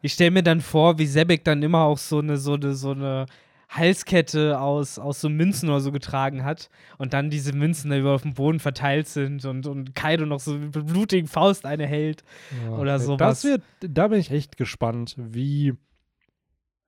Ich 0.00 0.14
stelle 0.14 0.30
mir 0.30 0.42
dann 0.42 0.60
vor, 0.60 0.98
wie 0.98 1.06
Sebek 1.06 1.44
dann 1.44 1.62
immer 1.62 1.82
auch 1.82 1.98
so 1.98 2.20
eine, 2.20 2.38
so 2.38 2.54
eine, 2.54 2.74
so 2.74 2.92
eine 2.92 3.26
Halskette 3.68 4.58
aus, 4.58 4.98
aus 4.98 5.20
so 5.20 5.28
Münzen 5.28 5.68
oder 5.68 5.80
so 5.80 5.92
getragen 5.92 6.42
hat 6.42 6.70
und 6.96 7.12
dann 7.12 7.28
diese 7.28 7.52
Münzen 7.52 7.90
da 7.90 7.98
über 7.98 8.14
auf 8.14 8.22
dem 8.22 8.34
Boden 8.34 8.60
verteilt 8.60 9.08
sind 9.08 9.44
und, 9.44 9.66
und 9.66 9.94
Kaido 9.94 10.24
noch 10.24 10.40
so 10.40 10.54
mit 10.54 10.86
blutigen 10.86 11.28
Faust 11.28 11.66
eine 11.66 11.86
hält. 11.86 12.24
Ja, 12.64 12.78
Oder 12.78 12.98
sowas. 12.98 13.18
Das 13.18 13.44
wird, 13.44 13.62
da 13.80 14.08
bin 14.08 14.20
ich 14.20 14.30
echt 14.30 14.56
gespannt, 14.56 15.14
wie. 15.18 15.74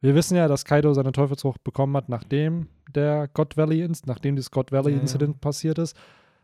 Wir 0.03 0.15
wissen 0.15 0.35
ja, 0.35 0.49
dass 0.49 0.65
Kaido 0.65 0.95
seine 0.95 1.13
Teufelsfrucht 1.13 1.63
bekommen 1.63 1.95
hat, 1.95 2.09
nachdem 2.09 2.69
der 2.95 3.29
God 3.29 3.59
Valley, 3.59 3.87
nachdem 4.07 4.35
dieses 4.35 4.51
God 4.51 4.73
Valley 4.73 4.93
Ja, 4.93 4.97
ja. 4.97 5.03
Incident 5.03 5.43
passiert 5.43 5.79
ist. 5.79 5.95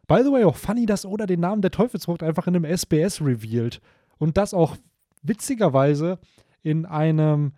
By 0.06 0.20
the 0.22 0.30
way, 0.30 0.44
auch 0.44 0.56
funny, 0.56 0.84
dass 0.84 1.06
Oda 1.06 1.24
den 1.24 1.40
Namen 1.40 1.62
der 1.62 1.70
Teufelsfrucht 1.70 2.22
einfach 2.22 2.46
in 2.46 2.54
einem 2.54 2.64
SBS 2.66 3.22
revealed. 3.22 3.80
Und 4.18 4.36
das 4.36 4.52
auch 4.52 4.76
witzigerweise 5.22 6.18
in 6.62 6.84
einem 6.84 7.52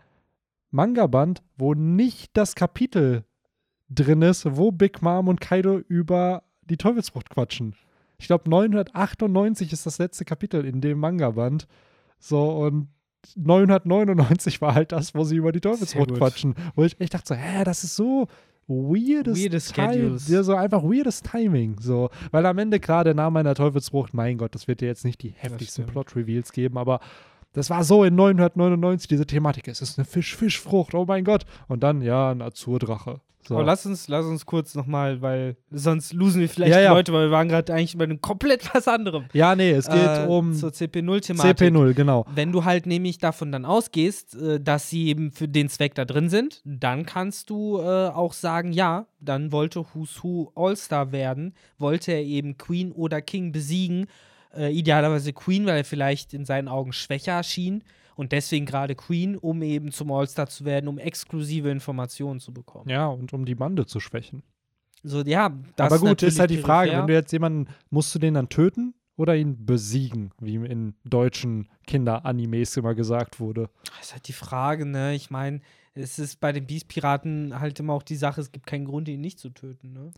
Manga-Band, 0.71 1.43
wo 1.57 1.75
nicht 1.75 2.37
das 2.37 2.55
Kapitel 2.55 3.25
drin 3.89 4.23
ist, 4.23 4.45
wo 4.57 4.71
Big 4.71 5.03
Mom 5.03 5.29
und 5.29 5.41
Kaido 5.41 5.79
über 5.79 6.43
die 6.63 6.77
Teufelsfrucht 6.77 7.31
quatschen. 7.31 7.75
Ich 8.19 8.27
glaube, 8.27 8.51
998 8.51 9.73
ist 9.73 9.87
das 9.87 9.99
letzte 9.99 10.25
Kapitel 10.25 10.65
in 10.65 10.81
dem 10.81 10.99
Manga-Band. 10.99 11.67
So, 12.19 12.65
und 12.65 12.89
999 13.37 14.61
war 14.61 14.75
halt 14.75 14.93
das, 14.93 15.15
wo 15.15 15.25
sie 15.25 15.37
über 15.37 15.53
die 15.53 15.61
Teufelsfrucht 15.61 16.15
quatschen. 16.15 16.55
Wo 16.75 16.85
ich 16.85 17.01
echt 17.01 17.15
dachte 17.15 17.29
so, 17.29 17.35
hä, 17.35 17.65
das 17.65 17.85
ist 17.85 17.97
so 17.97 18.27
weirdes, 18.67 19.43
Weirdes 19.43 19.73
Schedules. 19.75 20.29
Ja, 20.29 20.43
so 20.43 20.55
einfach 20.55 20.83
weirdes 20.83 21.23
Timing. 21.23 21.81
So, 21.81 22.11
weil 22.31 22.45
am 22.45 22.59
Ende 22.59 22.81
gerade 22.81 23.09
der 23.09 23.15
Name 23.15 23.41
einer 23.41 23.55
Teufelsfrucht, 23.55 24.15
mein 24.15 24.37
Gott, 24.39 24.55
das 24.55 24.69
wird 24.69 24.81
dir 24.81 24.87
jetzt 24.87 25.05
nicht 25.05 25.23
die 25.23 25.31
heftigsten. 25.31 25.87
Plot-Reveals 25.87 26.53
geben, 26.53 26.77
aber 26.77 27.01
das 27.53 27.71
war 27.71 27.83
so 27.85 28.05
in 28.05 28.15
999 28.15 29.09
diese 29.09 29.27
Thematik. 29.27 29.69
Es 29.69 29.81
ist 29.83 29.99
eine 29.99 30.05
Fisch-Fischfrucht, 30.05 30.95
oh 30.95 31.05
mein 31.07 31.25
Gott. 31.25 31.45
Und 31.69 31.83
dann, 31.83 32.03
ja, 32.03 32.31
ein 32.31 32.43
Azurdrache. 32.43 33.21
So. 33.47 33.55
Aber 33.55 33.65
lass 33.65 33.87
uns, 33.87 34.09
lass 34.09 34.27
uns 34.27 34.45
kurz 34.45 34.75
nochmal, 34.75 35.23
weil 35.23 35.57
sonst 35.71 36.13
losen 36.13 36.43
wir 36.43 36.51
vielleicht 36.51 36.73
Ja, 36.73 36.79
die 36.81 36.85
ja. 36.85 36.93
Leute, 36.93 37.15
weil 37.15 37.29
wir 37.29 37.31
waren 37.31 37.49
gerade 37.49 37.73
eigentlich 37.73 37.97
bei 37.97 38.05
einem 38.05 38.21
komplett 38.21 38.75
was 38.75 38.87
anderem. 38.87 39.25
ja, 39.33 39.57
nee, 39.57 39.71
es 39.71 39.87
geht 39.89 39.97
Äh, 39.97 40.27
um 40.29 40.53
zur 40.53 40.69
CP0-Thematik. 40.71 41.57
CP0, 41.73 41.95
genau. 41.95 42.27
Wenn 42.35 42.53
du 42.53 42.65
halt 42.67 42.85
nämlich 42.85 43.17
davon 43.17 43.51
dann 43.51 43.65
ausgehst, 43.65 44.35
äh, 44.35 44.61
dass 44.61 44.91
sie 44.91 45.07
eben 45.07 45.33
für 45.33 45.49
den 45.49 45.71
Zweck 45.71 45.95
da 45.95 46.05
drin 46.05 46.29
sind, 46.29 46.61
dann 46.67 47.07
kannst 47.07 47.49
du 47.49 47.79
äh, 47.79 48.09
auch 48.09 48.35
sagen, 48.35 48.73
ja, 48.73 49.07
dann 49.19 49.51
wollte 49.51 49.83
Who's 49.95 50.23
Who 50.23 50.53
All-Star 50.55 51.11
werden, 51.13 51.55
wollte 51.79 52.13
er 52.13 52.23
eben 52.23 52.59
Queen 52.59 52.93
oder 52.93 53.23
King 53.23 53.51
besiegen, 53.53 54.09
äh, 54.57 54.73
idealerweise 54.73 55.33
Queen, 55.33 55.67
weil 55.67 55.79
er 55.79 55.85
vielleicht 55.85 56.35
in 56.35 56.45
seinen 56.45 56.69
Augen 56.69 56.93
schwächer 56.93 57.33
erschien 57.33 57.85
und 58.17 58.33
deswegen 58.33 58.67
gerade 58.67 58.95
Queen, 58.95 59.37
um 59.37 59.63
eben 59.63 59.93
zum 59.93 60.11
All-Star 60.11 60.49
zu 60.49 60.65
werden, 60.65 60.89
um 60.89 60.99
exklusive 60.99 61.71
Informationen 61.71 62.41
zu 62.41 62.53
bekommen. 62.53 62.89
Ja, 62.89 63.07
und 63.07 63.33
um 63.33 63.45
die 63.45 63.55
Bande 63.55 63.87
zu 63.87 64.01
schwächen. 64.01 64.43
So, 65.05 65.23
ja, 65.23 65.57
das 65.77 65.93
Aber 65.93 66.09
gut, 66.09 66.23
ist 66.23 66.41
halt 66.41 66.51
die 66.51 66.59
Frage, 66.59 66.91
wenn 66.93 67.07
du 67.07 67.15
jetzt 67.15 67.33
jemanden, 67.33 67.69
musst 67.91 68.15
du 68.15 68.19
den 68.19 68.35
dann 68.35 68.49
töten 68.49 68.95
oder 69.17 69.37
ihn 69.37 69.65
besiegen, 69.65 70.33
wie 70.41 70.57
in 70.57 70.95
deutschen 71.05 71.69
Kinder-Animes 71.87 72.77
immer 72.77 72.95
gesagt 72.95 73.39
wurde. 73.41 73.71
Das 73.85 74.07
ist 74.07 74.13
halt 74.13 74.29
die 74.29 74.33
Frage, 74.33 74.85
ne? 74.85 75.15
Ich 75.15 75.31
meine, 75.31 75.61
es 75.95 76.19
ist 76.19 76.41
bei 76.41 76.53
den 76.53 76.67
Beast-Piraten 76.67 77.59
halt 77.61 77.79
immer 77.81 77.93
auch 77.93 78.03
die 78.03 78.17
Sache, 78.17 78.41
es 78.41 78.53
gibt 78.53 78.67
keinen 78.67 78.85
Grund, 78.85 79.09
ihn 79.09 79.21
nicht 79.21 79.39
zu 79.39 79.51
töten, 79.51 79.93
ne? 79.93 80.11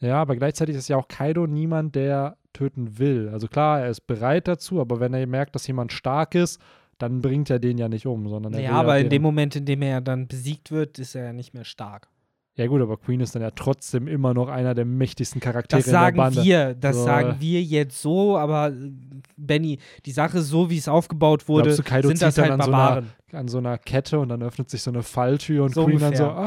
Ja, 0.00 0.20
aber 0.22 0.36
gleichzeitig 0.36 0.76
ist 0.76 0.88
ja 0.88 0.96
auch 0.96 1.08
Kaido 1.08 1.46
niemand, 1.46 1.96
der 1.96 2.36
töten 2.58 2.98
will. 2.98 3.28
Also 3.32 3.46
klar, 3.48 3.80
er 3.80 3.90
ist 3.90 4.06
bereit 4.06 4.48
dazu, 4.48 4.80
aber 4.80 5.00
wenn 5.00 5.14
er 5.14 5.26
merkt, 5.26 5.54
dass 5.54 5.66
jemand 5.66 5.92
stark 5.92 6.34
ist, 6.34 6.60
dann 6.98 7.20
bringt 7.22 7.48
er 7.50 7.58
den 7.60 7.78
ja 7.78 7.88
nicht 7.88 8.06
um, 8.06 8.28
sondern 8.28 8.54
er 8.54 8.60
Ja, 8.60 8.72
aber 8.72 8.96
in 8.98 9.04
den- 9.04 9.10
dem 9.10 9.22
Moment, 9.22 9.54
in 9.56 9.64
dem 9.64 9.82
er 9.82 10.00
dann 10.00 10.26
besiegt 10.26 10.70
wird, 10.72 10.98
ist 10.98 11.14
er 11.14 11.24
ja 11.26 11.32
nicht 11.32 11.54
mehr 11.54 11.64
stark. 11.64 12.08
Ja 12.56 12.66
gut, 12.66 12.82
aber 12.82 12.96
Queen 12.96 13.20
ist 13.20 13.36
dann 13.36 13.42
ja 13.42 13.52
trotzdem 13.52 14.08
immer 14.08 14.34
noch 14.34 14.48
einer 14.48 14.74
der 14.74 14.84
mächtigsten 14.84 15.40
Charaktere 15.40 15.78
Das 15.78 15.86
in 15.86 15.92
der 15.92 16.00
sagen 16.00 16.16
Bande. 16.16 16.42
wir, 16.42 16.74
das 16.74 16.96
So. 16.96 17.04
sagen 17.04 17.36
wir 17.38 17.62
jetzt 17.62 18.02
so, 18.02 18.36
aber 18.36 18.70
äh, 18.70 18.90
Benny, 19.36 19.78
die 20.06 20.10
Sache 20.10 20.40
so, 20.42 20.68
wie 20.68 20.76
es 20.78 20.88
aufgebaut 20.88 21.46
wurde, 21.46 21.66
Glaubst 21.70 21.78
du, 21.78 21.82
Kaido 21.84 22.08
sind 22.08 22.20
das 22.20 22.34
dann 22.34 22.50
halt 22.50 22.52
an 22.54 22.60
so 22.62 22.72
einer- 22.72 22.76
Barbaren. 22.76 23.06
an 23.32 23.46
so 23.46 23.58
einer 23.58 23.78
Kette 23.78 24.18
und 24.18 24.28
dann 24.30 24.42
öffnet 24.42 24.70
sich 24.70 24.82
so 24.82 24.90
eine 24.90 25.04
Falltür 25.04 25.62
und 25.66 25.72
So 25.74 25.84
Queen 25.84 26.00
dann 26.00 26.16
so, 26.16 26.24
ungefähr. 26.24 26.42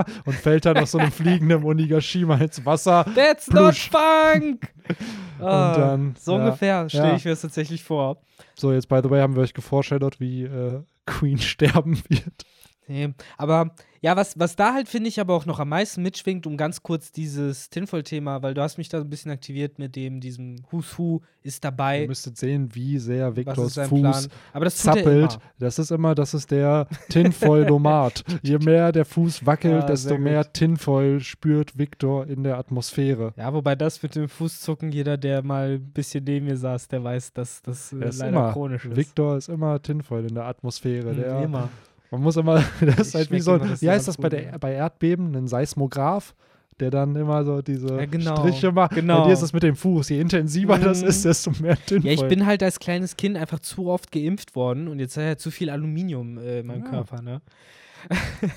Ah, 0.00 0.04
und 0.24 0.34
fällt 0.34 0.66
dann 0.66 0.76
aus 0.78 0.92
so 0.92 0.98
einem 0.98 1.12
fliegenden 1.12 1.64
Onigashima 1.64 2.36
ins 2.36 2.64
Wasser. 2.64 3.04
That's 3.14 3.46
Plusch. 3.46 3.90
not 3.92 4.02
funk! 4.02 4.72
Ah, 5.38 5.98
so 6.18 6.32
ja, 6.32 6.38
ungefähr 6.38 6.88
stelle 6.88 7.08
ja. 7.08 7.16
ich 7.16 7.24
mir 7.26 7.32
das 7.32 7.42
tatsächlich 7.42 7.84
vor. 7.84 8.16
So, 8.54 8.72
jetzt 8.72 8.88
by 8.88 9.00
the 9.02 9.10
way 9.10 9.20
haben 9.20 9.36
wir 9.36 9.42
euch 9.42 9.52
geforeshadowed, 9.52 10.18
wie 10.18 10.44
äh, 10.44 10.80
Queen 11.04 11.36
sterben 11.42 12.02
wird. 12.08 12.46
Nee, 12.88 13.14
aber 13.36 13.74
ja, 14.00 14.14
was, 14.16 14.38
was 14.38 14.54
da 14.54 14.72
halt, 14.72 14.88
finde 14.88 15.08
ich, 15.08 15.18
aber 15.18 15.34
auch 15.34 15.46
noch 15.46 15.58
am 15.58 15.70
meisten 15.70 16.00
mitschwingt, 16.02 16.46
um 16.46 16.56
ganz 16.56 16.82
kurz 16.82 17.10
dieses 17.10 17.70
Tinfoil-Thema, 17.70 18.42
weil 18.42 18.54
du 18.54 18.62
hast 18.62 18.78
mich 18.78 18.88
da 18.88 19.00
ein 19.00 19.10
bisschen 19.10 19.32
aktiviert 19.32 19.80
mit 19.80 19.96
dem, 19.96 20.20
diesem 20.20 20.56
Who's 20.70 20.96
Who 20.96 21.22
ist 21.42 21.64
Ihr 21.64 21.70
dabei, 21.70 22.06
müsstet 22.06 22.36
sehen, 22.36 22.68
wie 22.74 22.98
sehr 22.98 23.34
Victors 23.34 23.74
Fuß 23.74 23.88
Plan. 23.88 24.26
Aber 24.52 24.64
das 24.64 24.76
zappelt. 24.76 25.38
Das 25.58 25.78
ist 25.80 25.90
immer, 25.90 26.14
das 26.14 26.34
ist 26.34 26.50
der 26.50 26.86
Tinfoil-Lomat. 27.08 28.22
Je 28.42 28.58
mehr 28.58 28.92
der 28.92 29.04
Fuß 29.04 29.44
wackelt, 29.44 29.82
Ja, 29.82 29.86
desto 29.86 30.18
mehr 30.18 30.52
Tinfoil 30.52 31.20
spürt 31.20 31.76
Victor 31.78 32.26
in 32.26 32.42
der 32.44 32.58
Atmosphäre. 32.58 33.32
Ja, 33.36 33.52
wobei 33.52 33.74
das 33.74 34.02
mit 34.02 34.14
dem 34.14 34.28
Fußzucken, 34.28 34.92
jeder, 34.92 35.16
der 35.16 35.42
mal 35.42 35.76
ein 35.76 35.92
bisschen 35.92 36.24
neben 36.24 36.46
mir 36.46 36.56
saß, 36.56 36.88
der 36.88 37.02
weiß, 37.02 37.32
dass 37.32 37.62
das 37.62 37.92
äh, 37.92 37.98
Er 37.98 38.08
ist 38.08 38.18
leider 38.18 38.28
immer, 38.30 38.52
chronisch 38.52 38.84
ist. 38.84 38.96
Victor 38.96 39.36
ist 39.36 39.48
immer 39.48 39.80
Tinfoil 39.82 40.26
in 40.26 40.34
der 40.34 40.44
Atmosphäre. 40.44 41.12
Mhm, 41.12 41.16
Der, 41.16 41.42
immer. 41.42 41.68
Man 42.10 42.22
muss 42.22 42.36
immer, 42.36 42.62
das 42.80 42.98
ist 43.08 43.14
halt 43.14 43.30
wie 43.30 43.40
so, 43.40 43.54
immer 43.56 43.66
das 43.68 43.82
wie 43.82 43.90
heißt 43.90 44.06
das 44.08 44.16
bei, 44.16 44.28
der, 44.28 44.42
ja. 44.44 44.58
bei 44.58 44.72
Erdbeben, 44.74 45.34
ein 45.34 45.48
Seismograph, 45.48 46.34
der 46.78 46.90
dann 46.90 47.16
immer 47.16 47.44
so 47.44 47.62
diese 47.62 47.88
Ja, 47.98 48.06
genau, 48.06 48.36
Striche 48.36 48.70
macht. 48.70 48.90
Bei 48.90 48.96
genau. 49.00 49.26
dir 49.26 49.32
ist 49.32 49.42
es 49.42 49.52
mit 49.52 49.62
dem 49.62 49.76
Fuß. 49.76 50.10
Je 50.10 50.20
intensiver 50.20 50.78
das 50.78 51.02
Mhm. 51.02 51.08
ist, 51.08 51.24
desto 51.24 51.50
mehr 51.60 51.76
Tinfoil. 51.86 52.12
Ja, 52.14 52.22
ich 52.22 52.28
bin 52.28 52.44
halt 52.46 52.62
als 52.62 52.78
kleines 52.78 53.16
Kind 53.16 53.36
einfach 53.36 53.60
zu 53.60 53.88
oft 53.88 54.12
geimpft 54.12 54.54
worden 54.54 54.86
und 54.88 54.98
jetzt 55.00 55.16
hat 55.16 55.24
er 55.24 55.38
zu 55.38 55.50
viel 55.50 55.70
Aluminium 55.70 56.36
äh, 56.38 56.60
in 56.60 56.66
meinem 56.66 56.84
Ja. 56.84 56.90
Körper, 56.90 57.22
ne? 57.22 57.40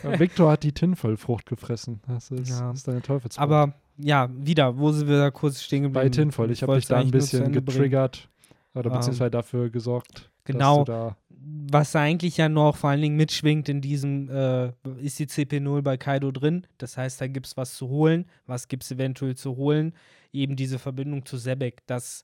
Ja, 0.04 0.20
Victor 0.20 0.52
hat 0.52 0.64
die 0.64 0.72
Tinfoil-Frucht 0.74 1.45
gefressen. 1.47 2.02
Das 2.08 2.30
ist, 2.30 2.50
Ja. 2.50 2.70
das 2.70 2.80
ist 2.80 2.88
deine 2.88 3.02
Teufelsfrucht. 3.02 3.41
Aber 3.41 3.74
ja, 3.97 4.30
wieder, 4.38 4.78
wo 4.78 4.91
sind 4.91 5.08
wir 5.08 5.18
da 5.18 5.32
kurz 5.32 5.62
stehen 5.62 5.84
geblieben? 5.84 5.93
bei 6.06 6.10
Tinfoil. 6.10 6.52
Ich 6.52 6.62
habe 6.62 6.76
dich 6.76 6.86
da 6.88 6.97
ein 6.97 7.10
bisschen 7.12 7.43
Ende 7.45 7.62
bringen. 7.62 7.66
getriggert 7.78 8.30
oder 8.76 8.91
Ähm, 8.91 8.97
beziehungsweise 8.97 9.32
dafür 9.32 9.70
gesorgt, 9.70 10.30
Genau. 10.43 10.84
dass 10.84 10.86
du 10.86 10.91
da 10.91 11.18
was 11.42 11.96
eigentlich 11.96 12.38
ja 12.38 12.50
noch 12.50 12.76
vor 12.76 12.90
allen 12.90 13.02
Dingen 13.02 13.16
mitschwingt 13.16 13.70
in 13.70 13.82
diesem, 13.82 14.30
äh, 14.30 14.72
ist 15.02 15.20
die 15.20 15.28
CP0 15.28 15.82
bei 15.82 15.98
Kaido 15.98 16.32
drin. 16.32 16.66
Das 16.78 16.98
heißt, 16.98 17.22
da 17.22 17.28
gibt 17.28 17.48
es 17.48 17.58
was 17.58 17.76
zu 17.76 17.88
holen. 17.90 18.26
Was 18.46 18.68
gibt 18.68 18.84
es 18.84 18.92
eventuell 18.92 19.36
zu 19.36 19.56
holen? 19.56 19.94
Eben 20.34 20.56
diese 20.56 20.80
Verbindung 20.80 21.26
zu 21.26 21.38
Sebek. 21.38 21.86
Das 21.88 22.24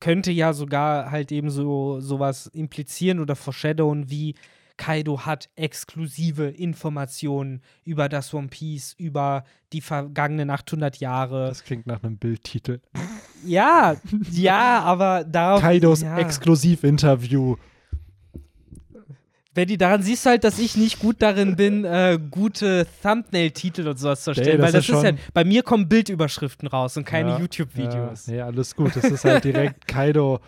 könnte 0.00 0.32
ja 0.32 0.52
sogar 0.52 1.10
halt 1.10 1.30
eben 1.30 1.50
so 1.50 2.00
sowas 2.00 2.46
implizieren 2.46 3.20
oder 3.20 3.36
foreshadowen 3.36 4.10
wie 4.10 4.34
Kaido 4.80 5.26
hat 5.26 5.50
exklusive 5.56 6.44
Informationen 6.48 7.60
über 7.84 8.08
das 8.08 8.32
One 8.32 8.48
Piece, 8.48 8.94
über 8.94 9.44
die 9.74 9.82
vergangenen 9.82 10.48
800 10.48 10.96
Jahre. 10.96 11.48
Das 11.48 11.64
klingt 11.64 11.86
nach 11.86 12.02
einem 12.02 12.16
Bildtitel. 12.16 12.80
Ja, 13.44 13.96
ja, 14.30 14.80
aber 14.80 15.24
darauf. 15.24 15.60
Kaidos 15.60 16.00
ja. 16.00 16.18
Exklusivinterview. 16.18 17.56
Benny, 19.60 19.76
daran 19.76 20.02
siehst 20.02 20.24
du 20.24 20.30
halt, 20.30 20.44
dass 20.44 20.58
ich 20.58 20.76
nicht 20.78 21.00
gut 21.00 21.16
darin 21.20 21.54
bin, 21.54 21.84
äh, 21.84 22.18
gute 22.30 22.86
Thumbnail-Titel 23.02 23.86
und 23.88 23.98
sowas 23.98 24.24
zu 24.24 24.30
erstellen. 24.30 24.56
das 24.58 24.66
weil 24.66 24.72
das 24.72 24.88
ist 24.88 24.94
ja, 25.02 25.08
schon- 25.10 25.18
bei 25.34 25.44
mir 25.44 25.62
kommen 25.62 25.86
Bildüberschriften 25.86 26.66
raus 26.66 26.96
und 26.96 27.04
keine 27.04 27.30
Ja, 27.32 27.38
YouTube-Videos. 27.40 28.26
Ja, 28.26 28.32
nee, 28.32 28.40
alles 28.40 28.74
gut. 28.74 28.96
Das 28.96 29.04
ist 29.04 29.24
halt 29.24 29.44
direkt 29.44 29.86
Kaido 29.86 30.40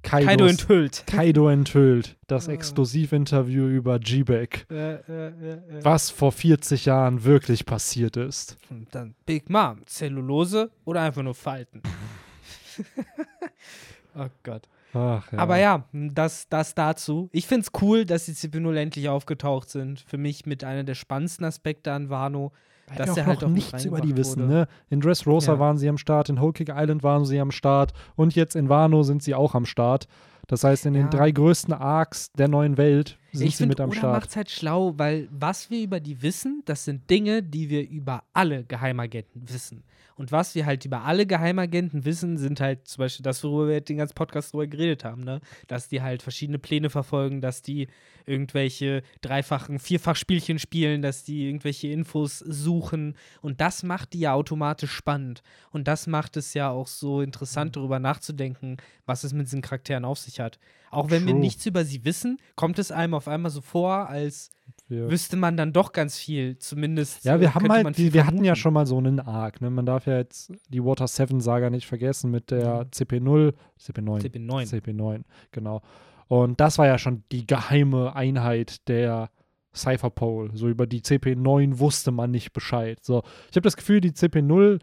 Kaidos, 0.00 0.26
Kaido 0.28 0.46
enthüllt. 0.46 1.04
Kaido 1.06 1.48
enthüllt. 1.50 2.16
Das 2.26 2.48
Ah. 2.48 2.52
Exklusivinterview 2.52 3.66
über 3.66 3.98
G-Back. 3.98 4.64
Äh, 4.70 4.94
äh. 4.94 5.58
Was 5.82 6.08
vor 6.08 6.32
40 6.32 6.86
Jahren 6.86 7.24
wirklich 7.24 7.66
passiert 7.66 8.16
ist. 8.16 8.56
Und 8.70 8.86
dann 8.94 9.14
Big 9.26 9.50
Mom, 9.50 9.82
Zellulose 9.84 10.70
oder 10.86 11.02
einfach 11.02 11.22
nur 11.22 11.34
Falten. 11.34 11.82
oh 14.16 14.26
Gott. 14.42 14.62
Ach, 14.98 15.32
ja. 15.32 15.38
Aber 15.38 15.56
ja, 15.58 15.84
das, 15.92 16.48
das 16.48 16.74
dazu. 16.74 17.28
Ich 17.32 17.46
finde 17.46 17.62
es 17.72 17.82
cool, 17.82 18.04
dass 18.04 18.24
die 18.26 18.32
CP0 18.32 18.74
endlich 18.76 19.08
aufgetaucht 19.08 19.70
sind. 19.70 20.00
Für 20.00 20.18
mich 20.18 20.44
mit 20.46 20.64
einer 20.64 20.84
der 20.84 20.94
spannendsten 20.94 21.44
Aspekte 21.46 21.92
an 21.92 22.10
Wano. 22.10 22.52
Weil 22.88 22.96
dass 22.96 23.16
wir 23.16 23.22
auch 23.22 23.26
halt 23.26 23.42
noch 23.42 23.48
auch 23.48 23.52
nichts 23.52 23.84
über 23.84 24.00
die 24.00 24.16
wissen. 24.16 24.42
wurde. 24.44 24.52
Ne? 24.52 24.68
In 24.88 25.00
Dressrosa 25.00 25.52
Ja. 25.54 25.58
waren 25.58 25.76
sie 25.78 25.88
am 25.90 25.98
Start, 25.98 26.30
in 26.30 26.40
Whole 26.40 26.54
Cake 26.54 26.72
Island 26.74 27.02
waren 27.02 27.24
sie 27.26 27.38
am 27.38 27.50
Start 27.50 27.92
und 28.16 28.34
jetzt 28.34 28.56
in 28.56 28.68
Wano 28.70 29.02
sind 29.02 29.22
sie 29.22 29.34
auch 29.34 29.54
am 29.54 29.66
Start. 29.66 30.08
Das 30.46 30.64
heißt, 30.64 30.86
in 30.86 30.94
den 30.94 31.02
Ja. 31.04 31.08
drei 31.10 31.30
größten 31.30 31.74
Arcs 31.74 32.32
der 32.32 32.48
neuen 32.48 32.78
Welt 32.78 33.17
sind 33.32 33.46
ich 33.46 33.56
sie 33.56 33.66
mit 33.66 33.80
am 33.80 33.92
Start. 33.92 34.20
macht's 34.20 34.36
halt 34.36 34.50
schlau, 34.50 34.94
weil 34.96 35.28
was 35.30 35.70
wir 35.70 35.82
über 35.82 36.00
die 36.00 36.22
wissen, 36.22 36.62
das 36.64 36.84
sind 36.84 37.08
Dinge, 37.10 37.42
die 37.42 37.68
wir 37.68 37.88
über 37.88 38.24
alle 38.32 38.64
Geheimagenten 38.64 39.48
wissen. 39.48 39.84
Und 40.18 40.32
was 40.32 40.56
wir 40.56 40.66
halt 40.66 40.84
über 40.84 41.04
alle 41.04 41.26
Geheimagenten 41.26 42.04
wissen, 42.04 42.38
sind 42.38 42.60
halt 42.60 42.88
zum 42.88 43.02
Beispiel 43.02 43.22
das, 43.22 43.44
worüber 43.44 43.68
wir 43.68 43.80
den 43.80 43.98
ganzen 43.98 44.14
Podcast 44.14 44.52
drüber 44.52 44.66
geredet 44.66 45.04
haben, 45.04 45.22
ne? 45.22 45.40
Dass 45.68 45.88
die 45.88 46.02
halt 46.02 46.22
verschiedene 46.22 46.58
Pläne 46.58 46.90
verfolgen, 46.90 47.40
dass 47.40 47.62
die 47.62 47.86
irgendwelche 48.26 49.02
dreifachen, 49.20 49.78
vierfach 49.78 50.16
Spielchen 50.16 50.58
spielen, 50.58 51.02
dass 51.02 51.22
die 51.22 51.46
irgendwelche 51.46 51.88
Infos 51.88 52.40
suchen. 52.40 53.16
Und 53.42 53.60
das 53.60 53.84
macht 53.84 54.12
die 54.12 54.20
ja 54.20 54.32
automatisch 54.32 54.90
spannend. 54.90 55.42
Und 55.70 55.86
das 55.86 56.08
macht 56.08 56.36
es 56.36 56.52
ja 56.52 56.68
auch 56.68 56.88
so 56.88 57.20
interessant, 57.20 57.76
darüber 57.76 58.00
nachzudenken, 58.00 58.78
was 59.06 59.22
es 59.22 59.32
mit 59.32 59.46
diesen 59.46 59.62
Charakteren 59.62 60.04
auf 60.04 60.18
sich 60.18 60.40
hat. 60.40 60.58
Auch 60.90 61.10
wenn 61.10 61.26
wir 61.26 61.32
True. 61.32 61.40
nichts 61.40 61.66
über 61.66 61.84
sie 61.84 62.04
wissen, 62.04 62.38
kommt 62.56 62.78
es 62.78 62.90
einem 62.90 63.14
auf 63.14 63.28
einmal 63.28 63.50
so 63.50 63.60
vor, 63.60 64.08
als 64.08 64.50
Wir, 64.88 65.10
wüsste 65.10 65.36
man 65.36 65.56
dann 65.56 65.72
doch 65.72 65.92
ganz 65.92 66.18
viel. 66.18 66.58
Zumindest. 66.58 67.24
ja, 67.24 67.36
äh, 67.36 67.40
wir 67.40 67.54
haben 67.54 67.62
könnte 67.62 67.68
man 67.68 67.86
halt, 67.86 67.98
die, 67.98 68.12
wir 68.12 68.26
hatten 68.26 68.44
ja 68.44 68.56
schon 68.56 68.74
mal 68.74 68.86
so 68.86 68.98
einen 68.98 69.20
Arc. 69.20 69.60
Ne? 69.60 69.70
Man 69.70 69.86
darf 69.86 70.06
ja 70.06 70.16
jetzt 70.16 70.52
die 70.68 70.84
Water 70.84 71.06
7 71.06 71.40
Saga 71.40 71.70
nicht 71.70 71.86
vergessen 71.86 72.30
mit 72.30 72.50
der 72.50 72.86
CP0, 72.90 73.54
CP9. 73.80 74.22
CP9. 74.22 74.70
CP9, 74.70 75.22
genau. 75.52 75.82
Und 76.28 76.60
das 76.60 76.78
war 76.78 76.86
ja 76.86 76.98
schon 76.98 77.24
die 77.32 77.46
geheime 77.46 78.14
Einheit 78.14 78.86
der 78.88 79.30
Cypherpole. 79.74 80.50
So 80.54 80.68
über 80.68 80.86
die 80.86 81.00
CP9 81.00 81.78
wusste 81.78 82.10
man 82.10 82.30
nicht 82.30 82.52
Bescheid. 82.52 82.98
So, 83.02 83.22
ich 83.50 83.56
habe 83.56 83.62
das 83.62 83.76
Gefühl, 83.76 84.00
die 84.00 84.12
CP0 84.12 84.80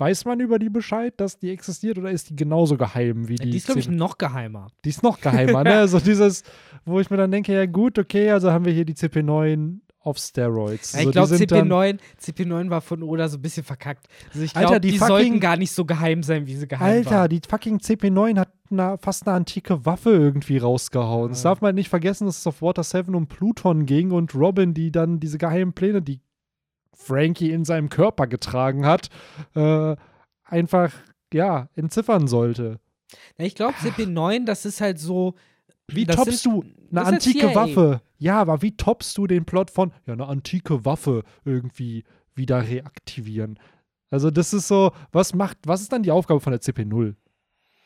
weiß 0.00 0.24
man 0.24 0.40
über 0.40 0.58
die 0.58 0.70
Bescheid, 0.70 1.14
dass 1.18 1.38
die 1.38 1.50
existiert 1.50 1.98
oder 1.98 2.10
ist 2.10 2.30
die 2.30 2.36
genauso 2.36 2.76
geheim 2.76 3.28
wie 3.28 3.34
Ja, 3.36 3.44
die? 3.44 3.50
die 3.50 3.56
ist, 3.58 3.66
glaube 3.66 3.80
ich, 3.80 3.88
noch 3.88 4.16
geheimer. 4.18 4.68
die 4.84 4.88
ist 4.88 5.02
noch 5.02 5.20
geheimer, 5.20 5.62
ne? 5.64 5.86
So 5.88 6.00
dieses, 6.00 6.42
wo 6.84 6.98
ich 7.00 7.10
mir 7.10 7.16
dann 7.18 7.30
denke, 7.30 7.52
ja 7.52 7.66
gut, 7.66 7.98
okay, 7.98 8.30
also 8.30 8.50
haben 8.50 8.64
wir 8.64 8.72
hier 8.72 8.84
die 8.84 8.94
CP9 8.94 9.78
auf 10.02 10.16
Steroids. 10.16 10.92
Ja, 10.94 11.00
ich 11.00 11.04
so, 11.04 11.10
die 11.10 11.12
glaube, 11.12 11.36
sind 11.36 11.50
dann- 11.52 11.68
CP9, 11.70 11.98
CP9 12.22 12.70
war 12.70 12.80
von 12.80 13.02
Oda 13.02 13.28
so 13.28 13.36
ein 13.36 13.42
bisschen 13.42 13.64
verkackt. 13.64 14.06
Also 14.28 14.42
ich 14.42 14.56
Alter, 14.56 14.68
glaube, 14.68 14.80
die 14.80 14.92
die, 14.92 14.98
fucking- 14.98 15.08
sollten 15.08 15.40
gar 15.40 15.56
nicht 15.58 15.72
so 15.72 15.84
geheim 15.84 16.22
sein, 16.22 16.46
wie 16.46 16.54
sie 16.56 16.66
geheim 16.66 16.86
Alter, 16.98 17.10
waren. 17.10 17.28
die 17.28 17.40
fucking 17.46 17.76
CP9 17.80 18.38
hat 18.38 18.48
na, 18.70 18.96
fast 18.96 19.26
eine 19.26 19.36
antike 19.36 19.84
Waffe 19.84 20.10
irgendwie 20.10 20.56
rausgehauen. 20.56 21.30
Das 21.30 21.42
Ja. 21.42 21.50
darf 21.50 21.60
man 21.60 21.74
nicht 21.74 21.88
vergessen, 21.90 22.24
dass 22.26 22.38
es 22.38 22.46
auf 22.46 22.62
Water 22.62 22.82
7 22.82 23.14
um 23.14 23.26
Pluton 23.26 23.84
ging 23.84 24.10
und 24.12 24.34
Robin, 24.34 24.72
die 24.72 24.90
dann 24.90 25.20
diese 25.20 25.36
geheimen 25.38 25.74
Pläne, 25.74 26.00
die 26.00 26.20
Frankie 27.00 27.50
in 27.50 27.64
seinem 27.64 27.88
Körper 27.88 28.26
getragen 28.26 28.84
hat, 28.86 29.08
äh, 29.54 29.96
einfach, 30.44 30.92
ja, 31.32 31.68
entziffern 31.74 32.26
sollte. 32.28 32.78
Ja, 33.38 33.44
ich 33.46 33.54
glaube, 33.54 33.74
CP9, 33.74 34.44
das 34.44 34.64
ist 34.64 34.80
halt 34.80 34.98
so. 34.98 35.34
Wie 35.88 36.06
toppst 36.06 36.42
sind- 36.42 36.52
du 36.54 36.64
eine 36.90 37.06
antike 37.06 37.38
CIA. 37.48 37.54
Waffe? 37.54 38.00
Ja, 38.18 38.40
aber 38.40 38.62
wie 38.62 38.76
toppst 38.76 39.16
du 39.18 39.26
den 39.26 39.44
Plot 39.44 39.70
von, 39.70 39.92
ja, 40.06 40.12
eine 40.12 40.26
antike 40.26 40.84
Waffe 40.84 41.24
irgendwie 41.44 42.04
wieder 42.34 42.68
reaktivieren? 42.68 43.58
Also, 44.10 44.30
das 44.30 44.52
ist 44.52 44.68
so, 44.68 44.92
was 45.12 45.34
macht, 45.34 45.56
was 45.66 45.80
ist 45.80 45.92
dann 45.92 46.02
die 46.02 46.10
Aufgabe 46.10 46.40
von 46.40 46.52
der 46.52 46.60
CP0? 46.60 47.14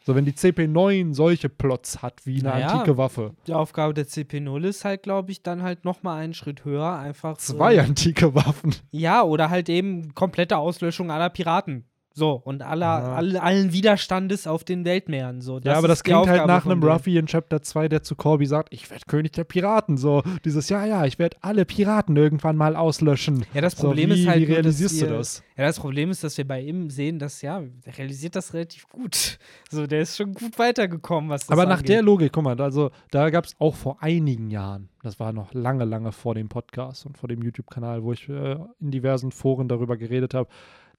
So, 0.07 0.15
wenn 0.15 0.27
die 0.27 0.33
CP9 0.33 1.15
solche 1.15 1.49
Plots 1.49 2.03
hat 2.03 2.27
wie 2.27 2.41
eine 2.41 2.51
Naja, 2.51 2.67
antike 2.69 2.99
Waffe. 2.99 3.35
Die 3.47 3.55
Aufgabe 3.55 3.95
der 3.95 4.07
CP0 4.07 4.65
ist 4.65 4.85
halt, 4.85 5.03
glaube 5.03 5.33
ich, 5.33 5.43
dann 5.43 5.63
halt 5.63 5.87
nochmal 5.87 6.23
einen 6.23 6.35
Schritt 6.35 6.67
höher. 6.67 6.99
Einfach. 6.99 7.39
Zwei 7.39 7.77
äh, 7.77 7.81
antike 7.81 8.35
Waffen. 8.35 8.75
Ja, 8.91 9.23
oder 9.23 9.49
halt 9.49 9.71
eben 9.71 10.15
komplette 10.15 10.59
Auslöschung 10.59 11.11
aller 11.11 11.31
Piraten. 11.31 11.87
So, 12.17 12.31
und 12.45 12.63
aller, 12.63 12.87
Ja. 12.87 13.15
all, 13.17 13.37
allen 13.39 13.73
Widerstandes 13.73 14.47
auf 14.47 14.63
den 14.63 14.85
Weltmeeren. 14.85 15.41
So, 15.41 15.59
ja, 15.59 15.75
aber 15.77 15.89
das 15.89 16.05
klingt 16.05 16.29
halt 16.29 16.47
nach 16.47 16.65
einem. 16.65 16.81
Ruffy 16.85 17.19
in 17.19 17.27
Chapter 17.27 17.61
2, 17.61 17.89
der 17.89 18.05
zu 18.05 18.15
Corby 18.15 18.47
sagt, 18.47 18.73
ich 18.73 18.89
werde 18.89 19.03
König 19.09 19.33
der 19.33 19.43
Piraten. 19.43 19.97
So, 19.97 20.23
dieses, 20.45 20.69
ja, 20.69 20.87
ja, 20.87 21.05
ich 21.07 21.19
werde 21.19 21.37
alle 21.41 21.65
Piraten 21.65 22.17
irgendwann 22.17 22.57
mal 22.57 22.77
auslöschen. 22.77 23.45
Ja, 23.53 23.61
das 23.63 23.73
So, 23.77 23.89
Problem 23.89 24.11
wie, 24.11 24.23
ist 24.23 24.29
halt 24.29 24.37
Wie 24.37 24.47
nur, 24.47 24.49
dass 24.49 24.65
realisierst 24.65 25.03
du 25.03 25.07
wir- 25.11 25.17
das? 25.19 25.43
Ja, 25.57 25.65
das 25.67 25.81
Problem 25.81 26.11
ist, 26.11 26.23
dass 26.23 26.39
wir 26.39 26.47
bei 26.47 26.61
ihm 26.61 26.89
sehen, 26.89 27.19
dass, 27.19 27.43
ja, 27.43 27.61
der 27.85 27.99
realisiert 27.99 28.37
das 28.37 28.55
relativ 28.55 28.89
gut. 28.89 29.39
So, 29.71 29.87
der 29.89 30.03
ist 30.03 30.17
schon 30.17 30.35
gut 30.35 30.57
weitergekommen, 30.57 31.31
was 31.31 31.43
das 31.43 31.51
Aber 31.51 31.65
nach 31.67 31.79
angeht. 31.79 31.89
der 31.89 32.03
Logik, 32.03 32.33
guck 32.33 32.45
mal, 32.45 32.61
also 32.61 32.93
da 33.11 33.29
gab 33.31 33.45
es 33.47 33.57
auch 33.59 33.75
vor 33.75 33.97
einigen 34.01 34.51
Jahren, 34.51 34.89
das 35.03 35.19
war 35.19 35.33
noch 35.33 35.53
lange, 35.53 35.85
lange 35.85 36.13
vor 36.13 36.37
dem 36.37 36.49
Podcast 36.49 37.07
und 37.07 37.19
vor 37.19 37.29
dem 37.29 37.43
YouTube-Kanal, 37.43 38.05
wo 38.05 38.13
ich 38.13 38.29
äh, 38.29 38.57
in 38.81 38.91
diversen 38.93 39.33
Foren 39.33 39.67
darüber 39.69 39.97
geredet 39.97 40.33
habe, 40.35 40.49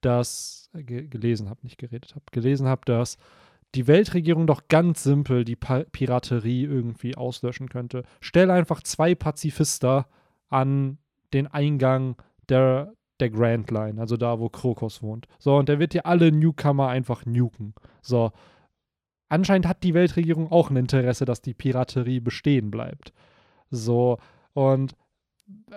dass, 0.01 0.69
äh, 0.73 0.83
ge 0.83 1.07
gelesen 1.07 1.49
habe, 1.49 1.59
nicht 1.63 1.77
geredet 1.77 2.15
habe, 2.15 2.25
gelesen 2.31 2.67
habe, 2.67 2.81
dass 2.85 3.17
die 3.75 3.87
Weltregierung 3.87 4.47
doch 4.47 4.67
ganz 4.69 5.03
simpel 5.03 5.43
die 5.43 5.55
pa 5.55 5.83
Piraterie 5.91 6.63
irgendwie 6.63 7.15
auslöschen 7.15 7.69
könnte. 7.69 8.03
Stell 8.21 8.49
einfach 8.49 8.81
zwei 8.83 9.15
Pazifister 9.15 10.07
an 10.49 10.97
den 11.33 11.47
Eingang 11.47 12.15
der, 12.47 12.93
der 13.19 13.29
Grand 13.29 13.69
Line, 13.71 13.99
also 13.99 14.17
da, 14.17 14.39
wo 14.39 14.49
Krokos 14.49 15.01
wohnt. 15.01 15.27
So, 15.39 15.57
und 15.57 15.67
der 15.67 15.79
wird 15.79 15.93
dir 15.93 16.05
alle 16.05 16.31
Newcomer 16.31 16.87
einfach 16.87 17.25
nuken. 17.25 17.73
So, 18.01 18.31
anscheinend 19.27 19.67
hat 19.67 19.83
die 19.83 19.93
Weltregierung 19.93 20.51
auch 20.51 20.69
ein 20.69 20.77
Interesse, 20.77 21.25
dass 21.25 21.41
die 21.41 21.53
Piraterie 21.53 22.21
bestehen 22.21 22.71
bleibt. 22.71 23.11
So, 23.69 24.17
und 24.53 24.95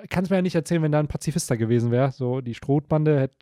kannst 0.09 0.31
mir 0.31 0.37
ja 0.37 0.43
nicht 0.43 0.55
erzählen, 0.55 0.83
wenn 0.83 0.93
da 0.93 1.01
ein 1.01 1.09
Pazifister 1.09 1.57
gewesen 1.57 1.91
wäre. 1.91 2.13
So, 2.13 2.41
die 2.41 2.55
Strohbande 2.55 3.19
hätte 3.19 3.37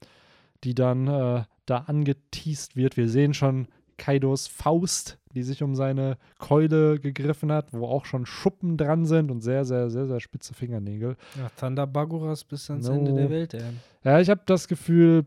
die 0.65 0.75
dann 0.75 1.07
äh, 1.09 1.43
da 1.67 1.77
angeteased 1.87 2.77
wird. 2.77 2.97
Wir 2.97 3.09
sehen 3.09 3.35
schon 3.35 3.69
Kaidos 3.97 4.47
Faust, 4.47 5.19
die 5.35 5.43
sich 5.43 5.63
um 5.63 5.75
seine 5.75 6.17
Keule 6.39 6.99
gegriffen 6.99 7.53
hat, 7.53 7.73
wo 7.73 7.87
auch 7.87 8.05
schon 8.07 8.27
Schuppen 8.27 8.77
dran 8.77 9.05
sind 9.07 9.31
und 9.31 9.43
sehr, 9.43 9.65
sehr, 9.65 9.91
sehr, 9.91 10.07
sehr 10.07 10.21
spitze 10.21 10.55
Fingernägel. 10.55 11.17
Ja, 11.37 11.51
Thunder 11.59 11.87
Baguras 11.87 12.45
bis 12.45 12.71
ans 12.71 12.89
No. 12.89 12.95
Ende 12.95 13.15
der 13.15 13.31
Welt, 13.31 13.55
ey. 13.55 13.63
Ja, 14.05 14.21
ich 14.21 14.31
habe 14.31 14.41
das 14.47 14.69
Gefühl, 14.69 15.27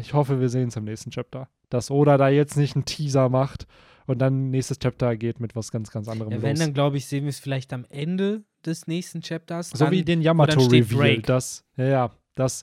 ich 0.00 0.14
hoffe, 0.14 0.40
wir 0.40 0.48
sehen 0.48 0.68
es 0.68 0.76
im 0.76 0.84
nächsten 0.84 1.10
Chapter. 1.10 1.48
Dass 1.68 1.90
Oda 1.90 2.16
da 2.16 2.28
jetzt 2.28 2.56
nicht 2.56 2.76
einen 2.76 2.86
Teaser 2.86 3.28
macht 3.28 3.66
und 4.06 4.18
dann 4.18 4.50
nächstes 4.50 4.78
Chapter 4.78 5.16
geht 5.16 5.40
mit 5.40 5.54
was 5.54 5.70
ganz, 5.70 5.90
ganz 5.90 6.08
anderem 6.08 6.32
Ja, 6.32 6.40
wenn, 6.40 6.56
los. 6.56 6.60
dann 6.60 6.74
glaube 6.74 6.96
ich, 6.96 7.06
sehen 7.06 7.24
wir 7.24 7.30
es 7.30 7.38
vielleicht 7.38 7.72
am 7.74 7.84
Ende 7.90 8.42
des 8.64 8.86
nächsten 8.86 9.20
Chapters. 9.20 9.70
So 9.70 9.84
dann, 9.84 9.92
wie 9.92 10.02
den 10.02 10.22
Yamato-Reveal. 10.22 11.20
Das, 11.22 11.64
ja, 11.76 11.84
ja, 11.84 12.10
das, 12.34 12.62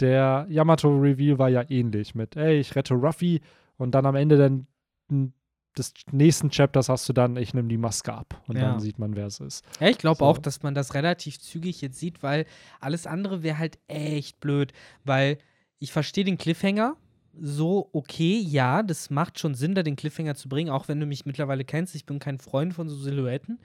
der 0.00 0.46
Yamato-Reveal 0.48 1.38
war 1.38 1.48
ja 1.48 1.62
ähnlich 1.68 2.14
mit, 2.16 2.36
ey, 2.36 2.58
ich 2.58 2.74
rette 2.74 2.94
Ruffy 2.94 3.40
und 3.80 3.92
dann 3.92 4.04
am 4.06 4.14
Ende 4.14 4.36
dann 4.36 4.66
des 5.76 5.94
nächsten 6.12 6.50
Chapters 6.50 6.88
hast 6.88 7.08
du 7.08 7.12
dann, 7.12 7.36
ich 7.36 7.54
nehme 7.54 7.68
die 7.68 7.78
Maske 7.78 8.12
ab 8.12 8.42
und 8.48 8.56
Ja. 8.56 8.62
dann 8.62 8.80
sieht 8.80 8.98
man, 8.98 9.16
wer 9.16 9.26
es 9.26 9.40
ist. 9.40 9.64
Ja, 9.80 9.88
ich 9.88 9.98
glaube 9.98 10.18
So. 10.18 10.24
auch, 10.24 10.38
dass 10.38 10.62
man 10.62 10.74
das 10.74 10.94
relativ 10.94 11.40
zügig 11.40 11.80
jetzt 11.80 11.98
sieht, 11.98 12.22
weil 12.22 12.44
alles 12.80 13.06
andere 13.06 13.42
wäre 13.42 13.58
halt 13.58 13.78
echt 13.88 14.40
blöd. 14.40 14.72
Weil 15.04 15.38
ich 15.78 15.92
verstehe 15.92 16.24
den 16.24 16.38
Cliffhanger 16.38 16.96
so, 17.40 17.88
okay, 17.92 18.38
ja, 18.38 18.82
das 18.82 19.08
macht 19.10 19.38
schon 19.38 19.54
Sinn, 19.54 19.74
da 19.74 19.82
den 19.82 19.96
Cliffhanger 19.96 20.34
zu 20.34 20.48
bringen, 20.48 20.70
auch 20.70 20.88
wenn 20.88 20.98
du 21.00 21.06
mich 21.06 21.24
mittlerweile 21.24 21.64
kennst. 21.64 21.94
Ich 21.94 22.04
bin 22.04 22.18
kein 22.18 22.38
Freund 22.38 22.74
von 22.74 22.88
so 22.88 22.96
Silhouetten. 22.96 23.60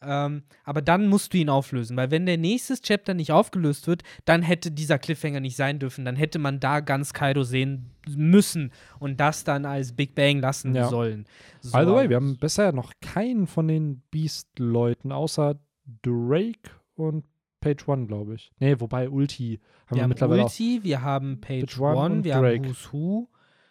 Ähm, 0.00 0.42
aber 0.64 0.80
dann 0.80 1.08
musst 1.08 1.34
du 1.34 1.38
ihn 1.38 1.48
auflösen, 1.48 1.96
weil 1.96 2.10
wenn 2.12 2.24
der 2.24 2.38
nächste 2.38 2.74
Chapter 2.80 3.14
nicht 3.14 3.32
aufgelöst 3.32 3.86
wird, 3.88 4.02
dann 4.24 4.42
hätte 4.42 4.70
dieser 4.70 4.98
Cliffhanger 4.98 5.40
nicht 5.40 5.56
sein 5.56 5.78
dürfen. 5.80 6.04
Dann 6.04 6.14
hätte 6.14 6.38
man 6.38 6.60
da 6.60 6.80
ganz 6.80 7.12
Kaido 7.12 7.42
sehen 7.42 7.90
müssen 8.08 8.70
und 9.00 9.18
das 9.18 9.42
dann 9.44 9.64
als 9.64 9.92
Big 9.92 10.14
Bang 10.14 10.38
lassen 10.40 10.74
Ja. 10.74 10.88
sollen. 10.88 11.26
So, 11.60 11.76
By 11.76 11.84
the 11.84 11.92
way, 11.92 12.08
wir 12.08 12.16
haben 12.16 12.36
bisher 12.38 12.72
noch 12.72 12.92
keinen 13.00 13.46
von 13.48 13.66
den 13.66 14.02
Beast-Leuten 14.12 15.10
außer 15.10 15.58
Drake 16.02 16.70
und 16.94 17.24
Page 17.60 17.88
One, 17.88 18.06
glaube 18.06 18.36
ich. 18.36 18.52
Nee, 18.60 18.76
wobei 18.78 19.08
Ulti 19.10 19.58
haben 19.86 19.90
wir, 19.90 19.96
Wir 19.96 20.02
haben 20.04 20.08
mittlerweile 20.10 20.44
Ulti, 20.44 20.80
wir 20.84 21.02
haben 21.02 21.40
Page 21.40 21.60
Page 21.62 21.80
One 21.80 21.96
One, 21.96 22.14
und 22.16 22.24
wir 22.24 22.34
Drake. 22.34 22.58
haben 22.58 22.68
Who's 22.68 22.92
Who. 22.92 23.28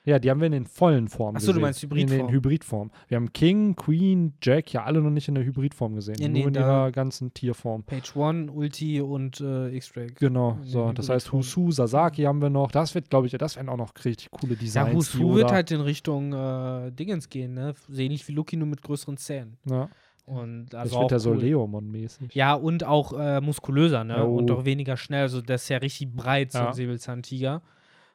Ja, 0.08 0.20
die 0.20 0.30
haben 0.32 0.40
wir 0.40 0.46
in 0.48 0.54
den 0.54 0.66
vollen 0.66 1.10
Formen 1.10 1.36
Ach 1.36 1.42
so, 1.42 1.48
du 1.52 1.60
gesehen. 1.60 1.62
meinst 1.64 1.84
In 1.84 1.90
Hybridform. 1.92 2.18
den 2.28 2.30
Hybridformen. 2.34 2.92
Wir 3.10 3.16
haben 3.18 3.34
King, 3.34 3.76
Queen, 3.76 4.34
Jack 4.42 4.72
ja 4.72 4.86
alle 4.86 5.02
noch 5.02 5.10
nicht 5.10 5.28
in 5.28 5.36
der 5.36 5.44
Hybridform 5.44 5.96
gesehen. 5.96 6.16
Ja, 6.20 6.30
nur 6.30 6.38
nee, 6.40 6.44
in 6.44 6.54
da- 6.54 6.60
ihrer 6.62 6.92
ganzen 6.94 7.34
Tierform. 7.34 7.84
Page 7.84 8.16
One, 8.16 8.50
Ulti 8.52 9.02
und 9.02 9.42
äh, 9.42 9.68
X-Ray. 9.76 10.08
Genau, 10.16 10.58
in 10.62 10.64
so. 10.64 10.92
Das 10.94 11.10
heißt. 11.10 11.34
Husu, 11.34 11.72
Sasaki 11.72 12.24
haben 12.24 12.42
wir 12.42 12.50
noch. 12.50 12.72
Das 12.72 12.96
wird, 12.96 13.10
glaube 13.10 13.28
ich, 13.28 13.34
das 13.34 13.58
wären 13.58 13.68
auch 13.68 13.76
noch 13.76 13.92
richtig 14.06 14.32
coole 14.32 14.54
Ja, 14.54 14.60
Designs. 14.60 15.12
Die 15.12 15.20
Who 15.20 15.36
wird 15.36 15.52
halt 15.52 15.72
in 15.72 15.82
Richtung 15.82 16.32
äh, 16.32 16.90
Dingens 16.92 17.28
gehen, 17.28 17.54
ne? 17.54 17.74
Ähnlich 17.94 18.26
wie 18.30 18.32
Lucky, 18.32 18.56
nur 18.56 18.68
mit 18.70 18.82
größeren 18.82 19.18
Zähnen. 19.18 19.58
Ja, 19.66 19.90
Und 20.26 20.68
das 20.70 20.84
also 20.84 20.96
wird 21.00 21.06
auch 21.06 21.12
ja 21.12 21.20
so 21.20 21.32
cool. 21.32 21.40
Leomon-mäßig. 21.40 22.34
Ja, 22.34 22.54
und 22.54 22.86
auch 22.86 23.12
äh, 23.12 23.42
muskulöser, 23.42 24.06
ne? 24.06 24.20
Jo. 24.20 24.36
Und 24.38 24.50
auch 24.52 24.64
weniger 24.64 24.96
schnell. 24.96 25.24
Also, 25.24 25.42
das 25.42 25.64
ist 25.64 25.70
ja 25.70 25.80
richtig 25.80 26.14
breit, 26.16 26.54
so 26.54 26.60
Ja. 26.60 26.68
ein 26.70 26.74
Säbelzahntiger. 26.74 27.62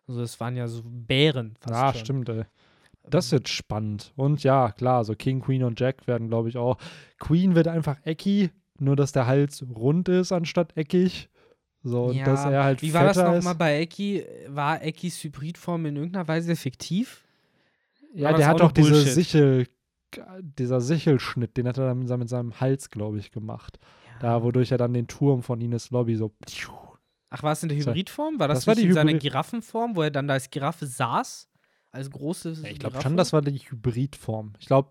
Also, 0.09 0.21
das 0.21 0.39
waren 0.41 0.57
ja 0.57 0.67
so 0.69 0.83
Bären. 0.85 1.55
Fast 1.61 1.75
Ja, 1.75 1.93
schon. 1.93 2.01
stimmt, 2.01 2.29
ey. 2.29 2.45
Das 3.09 3.33
wird 3.33 3.49
spannend. 3.49 4.13
Und 4.17 4.43
ja, 4.45 4.71
klar, 4.71 5.05
so 5.05 5.15
King, 5.15 5.41
Queen 5.41 5.65
und 5.65 5.79
Jack 5.81 6.07
werden, 6.07 6.29
glaube 6.29 6.49
ich, 6.49 6.57
auch. 6.57 6.79
Queen 7.19 7.55
wird 7.55 7.67
einfach 7.69 7.97
eckig, 8.05 8.51
nur 8.79 8.95
dass 8.97 9.11
der 9.13 9.27
Hals 9.27 9.65
rund 9.75 10.09
ist 10.09 10.31
anstatt 10.33 10.77
eckig. 10.77 11.29
So, 11.83 12.05
und 12.07 12.15
Ja, 12.15 12.25
dass 12.27 12.45
er 12.45 12.63
halt 12.63 12.81
Wie 12.81 12.95
war 12.95 13.05
das 13.05 13.17
nochmal 13.17 13.57
bei 13.57 13.81
Eki? 13.81 14.25
War 14.49 14.83
Ekis 14.85 15.23
Hybridform 15.25 15.87
in 15.87 15.97
irgendeiner 15.97 16.29
Weise 16.29 16.53
effektiv? 16.53 17.25
Ja, 18.15 18.31
war 18.31 18.37
der 18.39 18.47
hat 18.47 18.55
auch 18.61 18.67
doch 18.71 18.73
diese? 18.73 18.95
Sichel, 18.95 19.67
dieser 20.41 20.81
Sichelschnitt, 20.81 21.57
den 21.57 21.67
hat 21.67 21.79
er 21.79 21.87
dann 21.87 21.99
mit 21.99 22.09
seinem- 22.09 22.21
mit 22.21 22.29
seinem 22.29 22.61
Hals, 22.61 22.89
glaube 22.91 23.19
ich, 23.19 23.33
gemacht. 23.33 23.81
Da, 24.21 24.45
wodurch 24.45 24.71
er 24.71 24.79
dann 24.79 24.95
den 24.95 25.09
Turm 25.09 25.43
von 25.43 25.61
Ines 25.61 25.91
Lobby 25.91 26.15
so. 26.15 26.31
Ach, 27.35 27.43
war 27.43 27.53
es 27.53 27.63
in 27.63 27.71
der. 27.71 27.79
Hybridform? 27.79 28.39
War 28.39 28.49
das, 28.49 28.59
Das 28.59 28.67
war 28.67 28.75
die 28.75 28.83
in 28.83 28.93
seiner 28.93 29.15
Giraffenform, 29.15 29.97
wo 29.97 30.03
er 30.03 30.11
dann 30.11 30.29
da 30.29 30.35
als 30.35 30.51
Giraffe 30.51 30.87
saß? 30.87 31.49
Als 31.91 32.11
große 32.11 32.57
Ich 32.71 32.79
glaube 32.79 33.01
schon, 33.03 33.17
das 33.17 33.33
war 33.33 33.41
die 33.41 33.59
Hybridform. 33.59 34.53
Ich 34.59 34.67
glaube, 34.67 34.91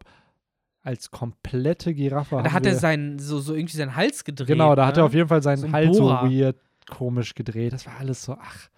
als 0.84 1.12
komplette 1.12 1.94
Giraffe. 1.94 2.42
Da 2.44 2.52
hat 2.52 2.66
er 2.66 2.76
seinen, 2.76 3.20
so, 3.20 3.40
so 3.40 3.54
irgendwie 3.54 3.78
seinen 3.78 3.96
Hals 3.96 4.24
gedreht. 4.24 4.48
Genau, 4.48 4.74
da 4.76 4.88
hat 4.88 4.96
ne? 4.96 5.04
er 5.04 5.06
auf 5.06 5.14
jeden 5.14 5.28
Fall 5.28 5.44
seinen 5.44 5.58
So 5.62 5.72
Hals 5.72 5.98
Bohrer. 5.98 6.22
so 6.24 6.32
weird, 6.32 6.58
komisch 6.90 7.36
gedreht. 7.36 7.74
Das 7.74 7.86
war 7.86 7.98
alles 8.00 8.24
so, 8.24 8.34
ach. 8.34 8.70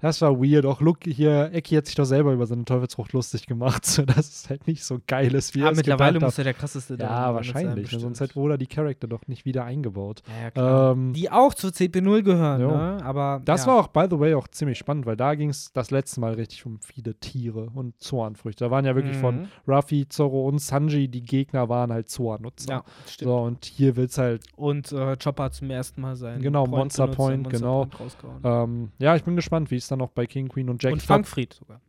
Das 0.00 0.20
war 0.22 0.38
weird. 0.40 0.64
Auch 0.66 0.80
Look 0.80 1.04
hier, 1.04 1.50
Eki 1.52 1.74
hat 1.76 1.86
sich 1.86 1.94
doch 1.94 2.04
selber 2.04 2.32
über 2.32 2.46
seine 2.46 2.64
Teufelsfrucht 2.64 3.12
lustig 3.12 3.46
gemacht, 3.46 3.84
sodass 3.86 4.28
es 4.28 4.48
halt 4.50 4.66
nicht 4.66 4.84
so 4.84 4.98
geil 5.06 5.34
ist, 5.34 5.54
wie 5.54 5.62
Ah, 5.62 5.66
er 5.66 5.70
es 5.72 5.76
mittlerweile 5.76 6.20
muss 6.20 6.38
er 6.38 6.44
der 6.44 6.54
krasseste 6.54 6.96
darin 6.96 7.12
Ja, 7.14 7.24
sein, 7.26 7.34
wahrscheinlich. 7.34 7.92
ist 7.92 8.00
Sonst 8.00 8.20
hätte 8.20 8.38
Oda 8.38 8.56
die 8.56 8.66
Charakter 8.66 9.06
doch 9.08 9.26
nicht 9.26 9.44
wieder 9.44 9.64
eingebaut. 9.64 10.22
Ja, 10.28 10.42
ja, 10.44 10.50
klar. 10.50 10.92
Ähm, 10.92 11.12
Die 11.12 11.30
auch 11.30 11.54
zu 11.54 11.68
CP0 11.68 12.22
gehören, 12.22 12.60
ne? 12.60 12.98
Aber. 13.04 13.42
das 13.44 13.66
ja. 13.66 13.72
war 13.72 13.80
auch, 13.80 13.88
by 13.88 14.06
the 14.10 14.18
way, 14.18 14.34
auch 14.34 14.48
ziemlich 14.48 14.78
spannend, 14.78 15.06
weil 15.06 15.16
da 15.16 15.34
ging 15.34 15.50
es 15.50 15.72
das 15.72 15.90
letzte 15.90 16.20
Mal 16.20 16.34
richtig 16.34 16.64
um 16.66 16.78
viele 16.80 17.14
Tiere 17.16 17.68
und 17.74 18.00
Zornfrüchte. 18.00 18.64
Da 18.64 18.70
waren 18.70 18.84
ja 18.84 18.94
wirklich 18.96 19.16
von 19.16 19.30
Mhm. 19.42 19.46
Ruffy, 19.68 20.08
Zorro 20.08 20.46
und 20.48 20.58
Sanji, 20.60 21.08
die 21.08 21.22
Gegner 21.22 21.68
waren 21.68 21.92
halt 21.92 22.08
Zornutzer. 22.08 22.70
Ja, 22.72 22.84
stimmt. 23.06 23.28
So, 23.30 23.36
und 23.38 23.64
hier 23.64 23.96
wird 23.96 24.10
es 24.10 24.18
halt 24.18 24.42
Und 24.56 24.92
äh, 24.92 25.16
Chopper 25.22 25.50
zum 25.50 25.70
ersten 25.70 26.00
Mal 26.00 26.16
sein. 26.16 26.40
Genau, 26.40 26.66
Monster 26.66 27.04
benutzt, 27.04 27.16
Point, 27.16 27.42
Monster 27.44 27.58
genau. 27.58 27.84
Point. 27.86 28.10
Ähm, 28.44 28.90
ja, 28.98 29.14
ich 29.16 29.24
bin 29.24 29.36
gespannt, 29.36 29.70
wie 29.70 29.76
es 29.76 29.89
dann 29.90 30.00
auch 30.00 30.10
bei 30.10 30.26
King, 30.26 30.48
Queen 30.48 30.68
und 30.68 30.82
Jack 30.82 30.92
und 30.92 31.02
Fangfried 31.02 31.54
sogar. 31.54 31.80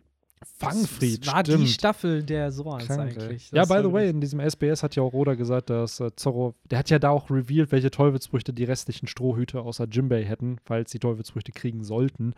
Fangfried, 0.58 1.28
Das 1.28 1.34
war 1.34 1.44
die 1.44 1.52
stimmt. 1.52 1.70
Staffel 1.70 2.24
der 2.24 2.52
Krank, 2.52 2.90
ey. 2.90 3.00
eigentlich. 3.00 3.52
Ja, 3.52 3.62
Das 3.62 3.70
by 3.70 3.76
war 3.76 3.84
the 3.84 3.92
way, 3.94 4.10
in 4.10 4.22
diesem 4.22 4.40
SBS 4.40 4.82
hat 4.82 4.96
ja 4.96 5.04
auch 5.04 5.14
Oda 5.14 5.36
gesagt, 5.36 5.70
dass 5.70 6.00
äh, 6.00 6.10
Zorro, 6.16 6.56
der 6.70 6.80
hat 6.80 6.90
ja 6.90 6.98
da 6.98 7.10
auch 7.12 7.30
revealed, 7.30 7.72
welche 7.72 7.92
Teufelsfrüchte 7.92 8.52
die 8.52 8.64
restlichen 8.64 9.06
Strohhüte 9.08 9.62
außer 9.62 9.88
Jimbei 9.88 10.24
hätten, 10.24 10.58
falls 10.66 10.90
sie 10.92 10.98
Teufelsfrüchte 11.00 11.52
kriegen 11.52 11.84
sollten, 11.84 12.34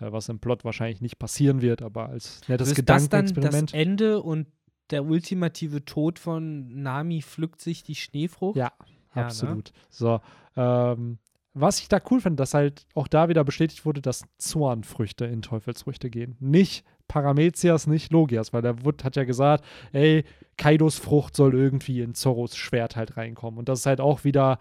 äh, 0.00 0.12
was 0.12 0.28
im 0.28 0.38
Plot 0.38 0.64
wahrscheinlich 0.64 1.00
nicht 1.00 1.18
passieren 1.18 1.60
wird, 1.60 1.82
aber 1.82 2.08
als 2.08 2.42
nettes 2.48 2.68
ist 2.70 2.78
das 2.78 2.84
dann 3.08 3.22
das 3.28 3.34
Gedankenexperiment. 3.34 3.74
Ende 3.74 4.22
und 4.22 4.46
der 4.90 5.04
ultimative 5.04 5.84
Tod 5.84 6.18
von 6.20 6.80
Nami 6.82 7.22
pflückt 7.22 7.60
sich 7.60 7.82
die 7.82 7.96
Schneefrucht? 7.96 8.56
Ja, 8.56 8.72
Ja, 9.14 9.22
ne? 9.22 9.24
absolut. 9.26 9.72
So, 9.90 10.20
ähm, 10.56 11.18
was 11.60 11.80
ich 11.80 11.88
da 11.88 12.00
cool 12.10 12.20
finde, 12.20 12.36
dass 12.36 12.54
halt 12.54 12.86
auch 12.94 13.08
da 13.08 13.28
wieder 13.28 13.44
bestätigt 13.44 13.84
wurde, 13.84 14.00
dass 14.00 14.24
Zornfrüchte 14.38 15.24
in 15.24 15.42
Teufelsfrüchte 15.42 16.10
gehen. 16.10 16.36
Nicht 16.40 16.84
Paramezias, 17.08 17.86
nicht 17.86 18.12
Logias, 18.12 18.52
weil 18.52 18.62
der 18.62 18.84
Wood 18.84 19.04
hat 19.04 19.16
ja 19.16 19.24
gesagt, 19.24 19.64
ey, 19.92 20.24
Kaidos 20.56 20.98
Frucht 20.98 21.36
soll 21.36 21.54
irgendwie 21.54 22.02
in 22.02 22.14
Zorros 22.14 22.56
Schwert 22.56 22.96
halt 22.96 23.16
reinkommen. 23.16 23.58
Und 23.58 23.68
das 23.68 23.80
ist 23.80 23.86
halt 23.86 24.00
auch 24.00 24.24
wieder, 24.24 24.58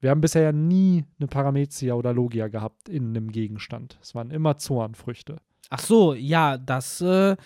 wir 0.00 0.10
haben 0.10 0.20
bisher 0.20 0.42
ja 0.42 0.52
nie 0.52 1.04
eine 1.18 1.28
Paramezia 1.28 1.94
oder 1.94 2.12
Logia 2.12 2.48
gehabt 2.48 2.88
in 2.88 3.08
einem 3.08 3.30
Gegenstand. 3.30 3.98
Es 4.02 4.14
waren 4.14 4.30
immer 4.30 4.58
Zornfrüchte. 4.58 5.36
Ach 5.70 5.80
so, 5.80 6.14
ja, 6.14 6.56
das 6.56 7.00
äh, 7.00 7.36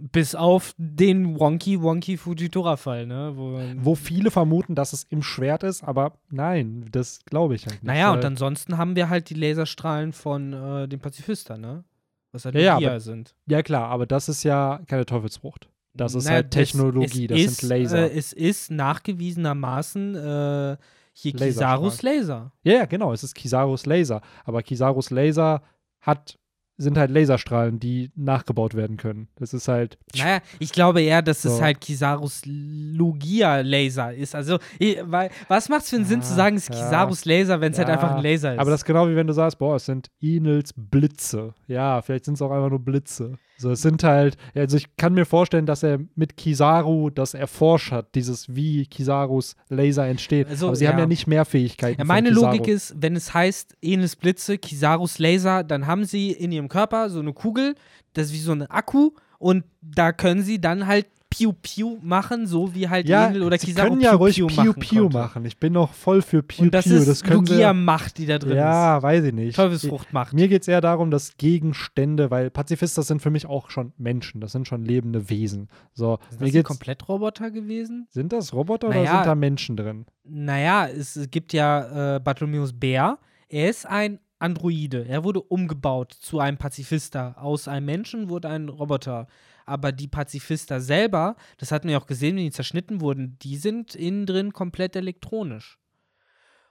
bis 0.00 0.34
auf 0.34 0.74
den 0.78 1.38
Wonky 1.38 1.80
Wonky 1.82 2.16
Fujitora-Fall, 2.16 3.06
ne? 3.06 3.32
Wo, 3.36 3.60
Wo 3.76 3.94
viele 3.94 4.30
vermuten, 4.30 4.74
dass 4.74 4.92
es 4.92 5.04
im 5.04 5.22
Schwert 5.22 5.62
ist, 5.62 5.82
aber 5.84 6.14
nein, 6.30 6.86
das 6.90 7.20
glaube 7.26 7.54
ich 7.54 7.66
halt 7.66 7.74
nicht. 7.74 7.84
naja, 7.84 8.12
und 8.12 8.24
ansonsten 8.24 8.78
haben 8.78 8.96
wir 8.96 9.08
halt 9.08 9.30
die 9.30 9.34
Laserstrahlen 9.34 10.12
von 10.12 10.52
äh, 10.52 10.88
dem 10.88 11.00
Pazifisten, 11.00 11.60
ne? 11.60 11.84
Was 12.32 12.44
halt 12.44 12.54
Ja, 12.54 12.78
ja, 12.78 12.88
aber- 12.90 13.00
sind. 13.00 13.34
Ja, 13.46 13.62
klar, 13.62 13.88
aber 13.88 14.06
das 14.06 14.28
ist 14.28 14.42
ja 14.44 14.80
keine 14.86 15.04
Teufelsfrucht. 15.06 15.68
Das 15.92 16.14
ist 16.14 16.24
Naja, 16.24 16.36
halt 16.36 16.50
Technologie, 16.52 17.26
das, 17.26 17.38
ist, 17.40 17.60
sind 17.60 17.68
Laser. 17.68 18.10
Äh, 18.10 18.16
es 18.16 18.32
ist 18.32 18.70
nachgewiesenermaßen 18.70 20.14
äh, 20.14 20.76
hier 21.12 21.32
Laserstrahl. 21.32 21.48
Kisarus 21.48 22.02
Laser. 22.02 22.52
ja, 22.62 22.72
ja, 22.74 22.84
genau, 22.86 23.12
es 23.12 23.24
ist 23.24 23.34
Kisarus 23.34 23.86
Laser. 23.86 24.20
Aber 24.44 24.62
Kisarus 24.62 25.10
Laser 25.10 25.62
hat 26.00 26.38
sind 26.82 26.96
halt 26.96 27.10
Laserstrahlen, 27.10 27.78
die 27.78 28.10
nachgebaut 28.16 28.74
werden 28.74 28.96
können. 28.96 29.28
Das 29.36 29.52
ist 29.52 29.68
halt. 29.68 29.98
Naja, 30.16 30.40
ich 30.58 30.72
glaube 30.72 31.02
eher, 31.02 31.20
dass 31.22 31.42
So. 31.42 31.50
es 31.50 31.60
halt 31.60 31.80
Kisarus 31.80 32.42
Lugia-Laser 32.46 34.14
ist. 34.14 34.34
Also, 34.34 34.58
weil, 35.04 35.30
was 35.48 35.68
macht 35.68 35.82
es 35.82 35.90
für 35.90 35.96
einen 35.96 36.04
Sinn 36.06 36.22
zu 36.22 36.34
sagen, 36.34 36.56
es 36.56 36.68
ist 36.68 36.74
ja. 36.74 36.84
Kisarus 36.84 37.24
Laser, 37.24 37.60
wenn 37.60 37.72
es 37.72 37.78
halt 37.78 37.88
Ja, 37.88 37.94
einfach 37.94 38.16
ein 38.16 38.22
Laser 38.22 38.54
ist? 38.54 38.58
Aber 38.60 38.70
das 38.70 38.80
ist 38.80 38.84
genau 38.86 39.08
wie 39.08 39.16
wenn 39.16 39.26
du 39.26 39.32
sagst, 39.32 39.58
boah, 39.58 39.76
es 39.76 39.84
sind 39.86 40.10
Inels 40.20 40.72
Blitze. 40.76 41.54
Ja, 41.66 42.00
vielleicht 42.02 42.24
sind 42.24 42.34
es 42.34 42.42
auch 42.42 42.50
einfach 42.50 42.70
nur 42.70 42.80
Blitze. 42.84 43.34
So, 43.60 43.70
es 43.70 43.82
sind 43.82 44.02
halt, 44.04 44.38
also 44.54 44.78
ich 44.78 44.96
kann 44.96 45.12
mir 45.12 45.26
vorstellen, 45.26 45.66
dass 45.66 45.82
er 45.82 45.98
mit 46.14 46.38
Kizaru 46.38 47.10
das 47.10 47.34
erforscht 47.34 47.92
hat, 47.92 48.14
dieses 48.14 48.54
wie 48.56 48.86
Kisarus 48.86 49.54
Laser 49.68 50.06
entsteht. 50.06 50.48
Also, 50.48 50.68
Aber 50.68 50.76
sie 50.76 50.88
haben 50.88 50.96
ja. 50.96 51.00
ja 51.00 51.06
nicht 51.06 51.26
mehr 51.26 51.44
Fähigkeiten. 51.44 52.00
Ja, 52.00 52.06
meine. 52.06 52.30
Logik 52.30 52.68
ist, 52.68 52.94
wenn 52.96 53.16
es 53.16 53.34
heißt 53.34 53.76
Enes 53.82 54.16
Blitze, 54.16 54.56
Kisarus 54.56 55.18
Laser, 55.18 55.62
dann 55.62 55.86
haben 55.86 56.06
sie 56.06 56.30
in 56.30 56.52
ihrem 56.52 56.70
Körper 56.70 57.10
so 57.10 57.20
eine 57.20 57.34
Kugel, 57.34 57.74
das 58.14 58.28
ist 58.28 58.32
wie 58.32 58.38
so 58.38 58.52
ein 58.52 58.62
Akku 58.62 59.10
und 59.38 59.64
da 59.82 60.12
können 60.12 60.42
sie 60.42 60.58
dann 60.58 60.86
halt 60.86 61.06
Piu 61.30 61.52
Piu 61.52 61.96
machen, 62.02 62.46
so 62.48 62.74
wie 62.74 62.88
halt 62.88 63.08
ja, 63.08 63.28
Enel 63.28 63.44
oder 63.44 63.56
sie 63.56 63.68
Kizaru 63.68 63.90
können 63.90 64.00
ja 64.00 64.10
Piu 64.10 64.18
ruhig 64.18 64.34
Piu, 64.36 64.46
Piu 64.48 64.64
machen, 64.66 64.80
Piu 64.80 65.08
machen. 65.08 65.44
Ich 65.44 65.56
bin 65.58 65.72
noch 65.72 65.94
voll 65.94 66.22
für 66.22 66.42
Piu 66.42 66.64
Und 66.64 66.74
das 66.74 66.84
Piu. 66.86 66.96
ist 66.96 67.06
das 67.08 67.20
sie, 67.20 67.28
Lugia-Macht, 67.32 68.18
die 68.18 68.26
da 68.26 68.38
drin 68.38 68.50
ist. 68.52 68.56
Ja, 68.56 69.00
weiß 69.02 69.24
ich 69.24 69.32
nicht. 69.32 69.54
Teufelsfruchtmacht. 69.56 70.32
Mir 70.34 70.48
geht 70.48 70.62
es 70.62 70.68
eher 70.68 70.80
darum, 70.80 71.10
dass 71.12 71.36
Gegenstände, 71.36 72.30
weil 72.32 72.50
Pazifistas 72.50 73.06
sind 73.06 73.22
für 73.22 73.30
mich 73.30 73.46
auch 73.46 73.70
schon 73.70 73.92
Menschen, 73.96 74.40
das 74.40 74.52
sind 74.52 74.66
schon 74.66 74.84
lebende 74.84 75.30
Wesen. 75.30 75.68
So, 75.94 76.18
Sind 76.30 76.54
das 76.54 76.64
komplett 76.64 77.08
Roboter 77.08 77.50
gewesen? 77.50 78.06
sind 78.10 78.32
das 78.32 78.52
Roboter 78.52 78.88
oder 78.88 78.96
Naja. 78.98 79.12
sind 79.18 79.26
da 79.26 79.34
Menschen 79.34 79.76
drin? 79.76 80.06
Naja, 80.24 80.88
es 80.88 81.18
gibt 81.30 81.52
ja 81.52 82.16
äh, 82.16 82.20
Bartholomäus 82.20 82.72
Bär. 82.72 83.18
Er 83.48 83.70
ist 83.70 83.86
ein 83.86 84.18
Androide. 84.40 85.06
Er 85.06 85.22
wurde 85.22 85.40
umgebaut 85.42 86.12
zu 86.18 86.40
einem 86.40 86.56
Pazifista. 86.56 87.32
Aus 87.38 87.68
einem 87.68 87.86
Menschen 87.86 88.28
wurde 88.30 88.48
ein 88.48 88.68
Roboter. 88.68 89.26
Aber 89.66 89.92
die 89.92 90.08
Pazifista 90.08 90.80
selber, 90.80 91.36
das 91.58 91.72
hatten 91.72 91.88
wir 91.88 91.98
auch 91.98 92.06
gesehen, 92.06 92.36
wenn 92.36 92.44
die 92.44 92.50
zerschnitten 92.50 93.00
wurden, 93.00 93.38
die 93.40 93.56
sind 93.56 93.94
innen 93.94 94.26
drin 94.26 94.52
komplett 94.52 94.96
elektronisch. 94.96 95.78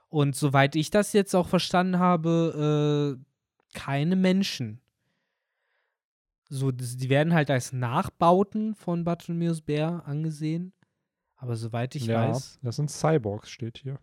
Und 0.08 0.34
soweit 0.34 0.74
ich 0.74 0.90
das 0.90 1.12
jetzt 1.12 1.34
auch 1.34 1.48
verstanden 1.48 1.98
habe, 1.98 3.18
äh, 3.18 3.78
keine 3.78 4.16
Menschen. 4.16 4.80
So, 6.48 6.72
die 6.72 7.08
werden 7.08 7.32
halt 7.32 7.48
als 7.48 7.72
Nachbauten 7.72 8.74
von 8.74 9.04
Bartholomäus 9.04 9.60
Bär 9.60 10.02
angesehen. 10.04 10.72
Aber 11.36 11.56
soweit 11.56 11.94
ich 11.94 12.06
ja, 12.06 12.28
weiß, 12.28 12.58
das 12.60 12.76
sind 12.76 12.90
Cyborgs, 12.90 13.50
steht 13.50 13.78
hier. 13.78 14.00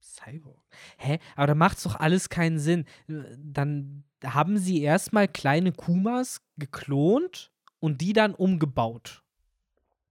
Cyborg. 0.00 0.62
Hä? 0.96 1.18
Aber 1.34 1.48
da 1.48 1.54
macht's 1.54 1.82
doch 1.82 1.96
alles 1.96 2.28
keinen 2.28 2.60
Sinn. 2.60 2.84
Dann 3.06 4.04
haben 4.24 4.56
sie 4.56 4.80
erstmal 4.82 5.26
kleine 5.28 5.72
Kumas 5.72 6.40
geklont 6.56 7.52
und 7.80 8.00
die 8.00 8.12
dann 8.12 8.34
umgebaut. 8.34 9.22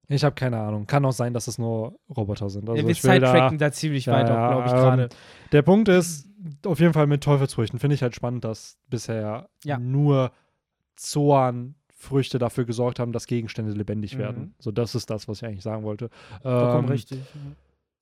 Ich 0.09 0.23
habe 0.23 0.35
keine 0.35 0.57
Ahnung. 0.57 0.87
Kann 0.87 1.03
auch 1.03 1.11
sein, 1.11 1.33
dass 1.33 1.47
es 1.47 1.57
nur 1.57 1.99
Roboter 2.15 2.49
sind. 2.49 2.69
Also 2.69 2.81
ja, 2.81 2.87
wir 2.87 3.03
will 3.03 3.19
da, 3.19 3.31
sidetracken 3.31 3.57
da, 3.57 3.71
ziemlich 3.73 4.05
Ja, 4.05 4.13
weit 4.13 4.29
ja, 4.29 4.47
glaube 4.47 4.67
ich, 4.67 4.73
ähm, 4.73 4.77
gerade. 4.79 5.09
Der 5.51 5.61
Punkt 5.63 5.89
ist, 5.89 6.29
auf 6.65 6.79
jeden 6.79 6.93
Fall 6.93 7.07
mit 7.07 7.23
Teufelsfrüchten 7.23 7.77
finde 7.79 7.95
ich 7.95 8.01
halt 8.01 8.15
spannend, 8.15 8.45
dass 8.45 8.77
bisher 8.89 9.49
Ja. 9.65 9.77
nur 9.77 10.31
Zoan-Früchte 10.95 12.39
dafür 12.39 12.65
gesorgt 12.65 12.99
haben, 12.99 13.11
dass 13.11 13.27
Gegenstände 13.27 13.73
lebendig 13.73 14.15
Mhm. 14.15 14.19
werden. 14.19 14.55
So, 14.59 14.71
das 14.71 14.95
ist 14.95 15.09
das, 15.09 15.27
was 15.27 15.41
ich 15.41 15.45
eigentlich 15.45 15.63
sagen 15.63 15.83
wollte. 15.83 16.09
Vollkommen 16.41 16.85
Ähm, 16.87 16.91
richtig. 16.91 17.21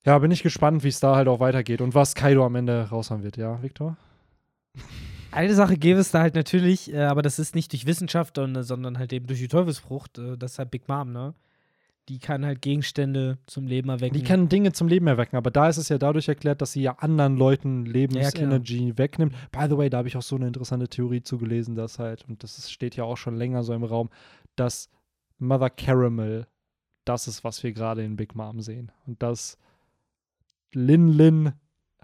Ja, 0.04 0.18
bin 0.20 0.30
ich 0.30 0.44
gespannt, 0.44 0.84
wie 0.84 0.88
es 0.88 1.00
da 1.00 1.16
halt 1.16 1.26
auch 1.26 1.40
weitergeht 1.40 1.80
und 1.80 1.94
was 1.96 2.14
Kaido 2.14 2.46
am 2.46 2.54
Ende 2.54 2.88
raushauen 2.88 3.24
wird, 3.24 3.36
ja, 3.36 3.60
Victor? 3.62 3.96
Eine 5.30 5.54
Sache 5.54 5.76
gäbe 5.76 6.00
es 6.00 6.10
da 6.10 6.20
halt 6.20 6.34
natürlich, 6.34 6.92
äh, 6.92 7.02
aber 7.02 7.22
das 7.22 7.38
ist 7.38 7.54
nicht 7.54 7.72
durch 7.72 7.86
Wissenschaft, 7.86 8.36
sondern, 8.36 8.62
sondern 8.64 8.98
halt 8.98 9.12
eben 9.12 9.26
durch 9.26 9.40
die 9.40 9.48
Teufelsfrucht. 9.48 10.18
Äh, 10.18 10.36
das 10.38 10.52
ist 10.52 10.58
halt 10.58 10.70
Big 10.70 10.88
Mom, 10.88 11.12
ne? 11.12 11.34
Die 12.08 12.20
kann 12.20 12.46
halt 12.46 12.62
Gegenstände 12.62 13.38
zum 13.46 13.66
Leben 13.66 13.88
erwecken. 13.88 14.14
Die 14.14 14.22
kann 14.22 14.48
Dinge 14.48 14.72
zum 14.72 14.86
Leben 14.86 15.08
erwecken, 15.08 15.36
aber 15.36 15.50
da 15.50 15.68
ist 15.68 15.76
es 15.76 15.88
ja 15.88 15.98
dadurch 15.98 16.28
erklärt, 16.28 16.62
dass 16.62 16.70
sie 16.70 16.82
ja 16.82 16.92
anderen 16.98 17.36
Leuten 17.36 17.82
klar. 17.82 17.94
Lebensenergy 17.94 18.96
wegnimmt. 18.96 19.34
By 19.50 19.66
the 19.68 19.76
way, 19.76 19.90
da 19.90 19.98
habe 19.98 20.08
ich 20.08 20.16
auch 20.16 20.22
so 20.22 20.36
eine 20.36 20.46
interessante 20.46 20.86
Theorie 20.86 21.22
zugelesen, 21.22 21.74
dass 21.74 21.98
halt, 21.98 22.24
und 22.28 22.44
das 22.44 22.58
ist, 22.58 22.70
steht 22.70 22.94
ja 22.94 23.02
auch 23.02 23.16
schon 23.16 23.36
länger 23.36 23.64
so 23.64 23.74
im 23.74 23.82
Raum, 23.82 24.08
dass 24.54 24.88
Mother 25.38 25.68
Caramel 25.68 26.46
das 27.04 27.28
ist, 27.28 27.44
was 27.44 27.62
wir 27.62 27.72
gerade 27.72 28.04
in 28.04 28.16
Big 28.16 28.34
Mom 28.34 28.60
sehen. 28.60 28.92
Und 29.06 29.22
dass 29.22 29.58
Lin 30.72 31.08
Lin 31.08 31.52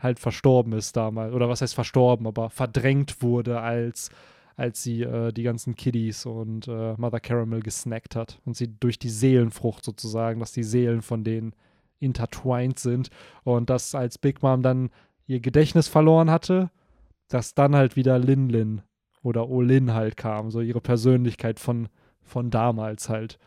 halt 0.03 0.19
verstorben 0.19 0.73
ist 0.73 0.97
damals, 0.97 1.33
oder 1.33 1.49
was 1.49 1.61
heißt 1.63 1.75
verstorben, 1.75 2.27
aber 2.27 2.51
verdrängt 2.51 3.23
wurde, 3.23 3.61
als, 3.61 4.11
als 4.57 4.83
sie 4.83 5.03
äh, 5.03 5.33
die 5.33 5.45
ganzen 5.45 5.77
Kiddies 5.77 6.27
und 6.27 6.67
äh, 6.67 6.95
Mother 6.97 7.21
Caramel 7.21 7.61
gesnackt 7.61 8.17
hat. 8.17 8.41
Und 8.45 8.57
sie 8.57 8.69
durch 8.69 8.99
die 8.99 9.11
Seelenfrucht 9.11 9.85
sozusagen, 9.85 10.41
dass 10.41 10.53
die 10.53 10.65
Seelen 10.65 11.03
von 11.03 11.23
denen 11.25 11.55
intertwined 12.01 12.79
sind. 12.79 13.11
Und 13.45 13.71
dass 13.71 13.95
als 13.95 14.19
Big 14.19 14.43
Mom 14.43 14.63
dann 14.63 14.91
ihr 15.27 15.39
Gedächtnis 15.41 15.87
verloren 15.89 16.31
hatte, 16.31 16.71
dass 17.29 17.55
dann 17.55 17.77
halt 17.77 17.95
wieder 17.97 18.19
Lin 18.19 18.49
Lin 18.49 18.83
oder 19.23 19.49
Olin 19.49 19.95
halt 19.95 20.17
kam, 20.17 20.51
so 20.51 20.61
ihre 20.61 20.81
Persönlichkeit 20.81 21.61
von, 21.61 21.89
von 22.23 22.51
damals 22.51 23.09
halt. 23.09 23.39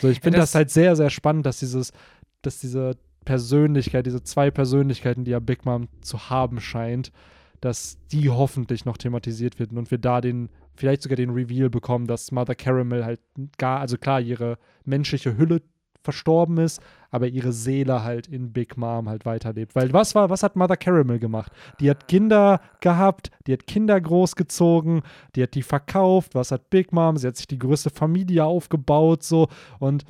So, 0.00 0.08
ich 0.08 0.20
finde 0.20 0.38
das- 0.38 0.52
das, 0.52 0.54
halt 0.56 0.70
sehr, 0.70 0.96
sehr 0.96 1.10
spannend, 1.10 1.44
dass 1.44 1.58
dieses, 1.58 1.92
dass 2.40 2.58
diese 2.58 2.96
Persönlichkeit, 3.24 4.06
diese 4.06 4.22
zwei 4.22 4.50
Persönlichkeiten, 4.50 5.24
die 5.24 5.32
ja 5.32 5.40
Big 5.40 5.64
Mom 5.64 5.88
zu 6.00 6.30
haben 6.30 6.60
scheint, 6.60 7.12
dass 7.60 7.98
die 8.12 8.28
hoffentlich 8.28 8.84
noch 8.84 8.96
thematisiert 8.96 9.58
werden 9.58 9.78
und 9.78 9.90
wir 9.90 9.98
da 9.98 10.20
den, 10.20 10.50
vielleicht 10.74 11.02
sogar 11.02 11.16
den 11.16 11.30
Reveal 11.30 11.70
bekommen, 11.70 12.06
dass 12.06 12.30
Mother 12.30 12.54
Caramel 12.54 13.04
halt 13.04 13.20
gar, 13.56 13.80
also 13.80 13.96
klar, 13.96 14.20
ihre 14.20 14.58
menschliche 14.84 15.38
Hülle 15.38 15.62
verstorben 16.02 16.58
ist, 16.58 16.82
aber 17.10 17.28
ihre 17.28 17.52
Seele 17.52 18.04
halt 18.04 18.26
in 18.26 18.52
Big 18.52 18.76
Mom 18.76 19.08
halt 19.08 19.24
weiterlebt. 19.24 19.74
Weil 19.74 19.92
was 19.92 20.14
war, 20.14 20.28
was 20.28 20.42
hat 20.42 20.56
Mother 20.56 20.76
Caramel 20.76 21.18
gemacht? 21.18 21.50
Die 21.80 21.88
hat 21.88 22.06
Kinder 22.06 22.60
gehabt, 22.80 23.30
die 23.46 23.54
hat 23.54 23.66
Kinder 23.66 23.98
großgezogen, 23.98 25.00
die 25.34 25.42
hat 25.42 25.54
die 25.54 25.62
verkauft, 25.62 26.34
was 26.34 26.52
hat 26.52 26.68
Big 26.68 26.92
Mom? 26.92 27.16
Sie 27.16 27.26
hat 27.26 27.36
sich 27.36 27.46
die 27.46 27.58
größte 27.58 27.90
Familie 27.90 28.44
aufgebaut, 28.44 29.22
so 29.22 29.48
und 29.78 30.04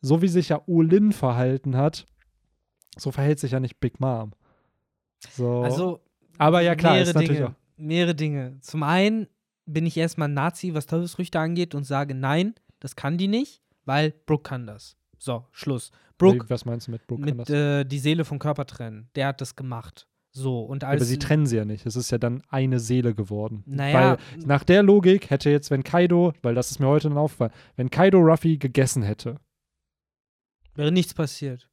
so 0.00 0.22
wie 0.22 0.28
sich 0.28 0.50
ja 0.50 0.62
Olin 0.66 1.12
verhalten 1.12 1.76
hat, 1.76 2.06
so 2.98 3.10
verhält 3.10 3.38
sich 3.40 3.52
ja 3.52 3.60
nicht 3.60 3.80
Big 3.80 4.00
Mom. 4.00 4.32
So. 5.30 5.62
Also, 5.62 6.00
aber 6.38 6.60
ja 6.60 6.74
klar, 6.74 6.92
mehrere 6.92 7.08
ist 7.08 7.14
natürlich 7.14 7.36
Dinge. 7.38 7.48
auch. 7.50 7.54
Mehrere 7.76 8.14
Dinge. 8.14 8.58
Zum 8.60 8.82
einen 8.82 9.26
bin 9.66 9.86
ich 9.86 9.96
erstmal 9.96 10.28
Nazi, 10.28 10.74
was 10.74 10.86
Teufelsfrüchte 10.86 11.38
angeht 11.38 11.74
und 11.74 11.84
sage, 11.84 12.14
nein, 12.14 12.54
das 12.80 12.96
kann 12.96 13.18
die 13.18 13.28
nicht, 13.28 13.62
weil 13.84 14.12
Brooke 14.26 14.42
kann 14.42 14.66
das. 14.66 14.96
So, 15.18 15.46
Schluss. 15.52 15.90
Brooke 16.18 16.44
Was 16.48 16.64
meinst 16.64 16.86
du 16.86 16.92
mit 16.92 17.06
Brooke? 17.06 17.22
kann 17.22 17.36
mit 17.36 17.48
das? 17.48 17.54
äh, 17.56 17.84
die 17.84 17.98
Seele 17.98 18.24
vom 18.24 18.38
Körper 18.38 18.66
trennen. 18.66 19.08
Der 19.14 19.28
hat 19.28 19.40
das 19.40 19.56
gemacht. 19.56 20.06
So, 20.30 20.62
und 20.62 20.82
als 20.84 21.00
aber 21.00 21.04
sie 21.04 21.18
trennen 21.18 21.46
sie 21.46 21.56
ja 21.56 21.64
nicht. 21.64 21.86
Es 21.86 21.94
ist 21.96 22.10
ja 22.10 22.18
dann 22.18 22.42
eine 22.48 22.80
Seele 22.80 23.14
geworden. 23.14 23.62
Naja. 23.66 24.18
Weil 24.34 24.44
nach 24.44 24.64
der 24.64 24.82
Logik 24.82 25.30
hätte 25.30 25.48
jetzt, 25.48 25.70
wenn 25.70 25.84
Kaido, 25.84 26.32
weil 26.42 26.54
das 26.56 26.72
ist 26.72 26.80
mir 26.80 26.88
heute 26.88 27.08
dann 27.08 27.18
aufgefallen, 27.18 27.52
wenn 27.76 27.88
Kaido 27.88 28.18
Ruffy 28.18 28.58
gegessen 28.58 29.02
hätte, 29.04 29.36
wäre 30.74 30.90
nichts 30.90 31.14
passiert. 31.14 31.70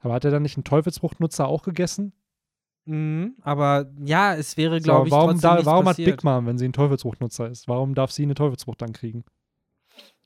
Aber 0.00 0.14
hat 0.14 0.24
er 0.24 0.30
dann 0.30 0.42
nicht 0.42 0.56
einen 0.56 0.64
Teufelsfruchtnutzer 0.64 1.46
auch 1.46 1.62
gegessen? 1.62 2.12
Mhm, 2.86 3.36
aber 3.42 3.90
ja, 4.04 4.34
es 4.34 4.56
wäre, 4.56 4.80
So, 4.80 4.84
glaube 4.84 5.08
ich, 5.08 5.12
warum 5.12 5.40
da, 5.40 5.64
warum 5.64 5.88
hat. 5.88 5.96
Big 5.96 6.24
Mom, 6.24 6.46
wenn 6.46 6.58
sie 6.58 6.66
ein 6.66 6.72
Teufelsfruchtnutzer 6.72 7.48
ist, 7.50 7.68
warum 7.68 7.94
darf 7.94 8.10
sie 8.10 8.22
eine 8.22 8.34
Teufelsfrucht 8.34 8.80
dann 8.82 8.92
kriegen? 8.92 9.24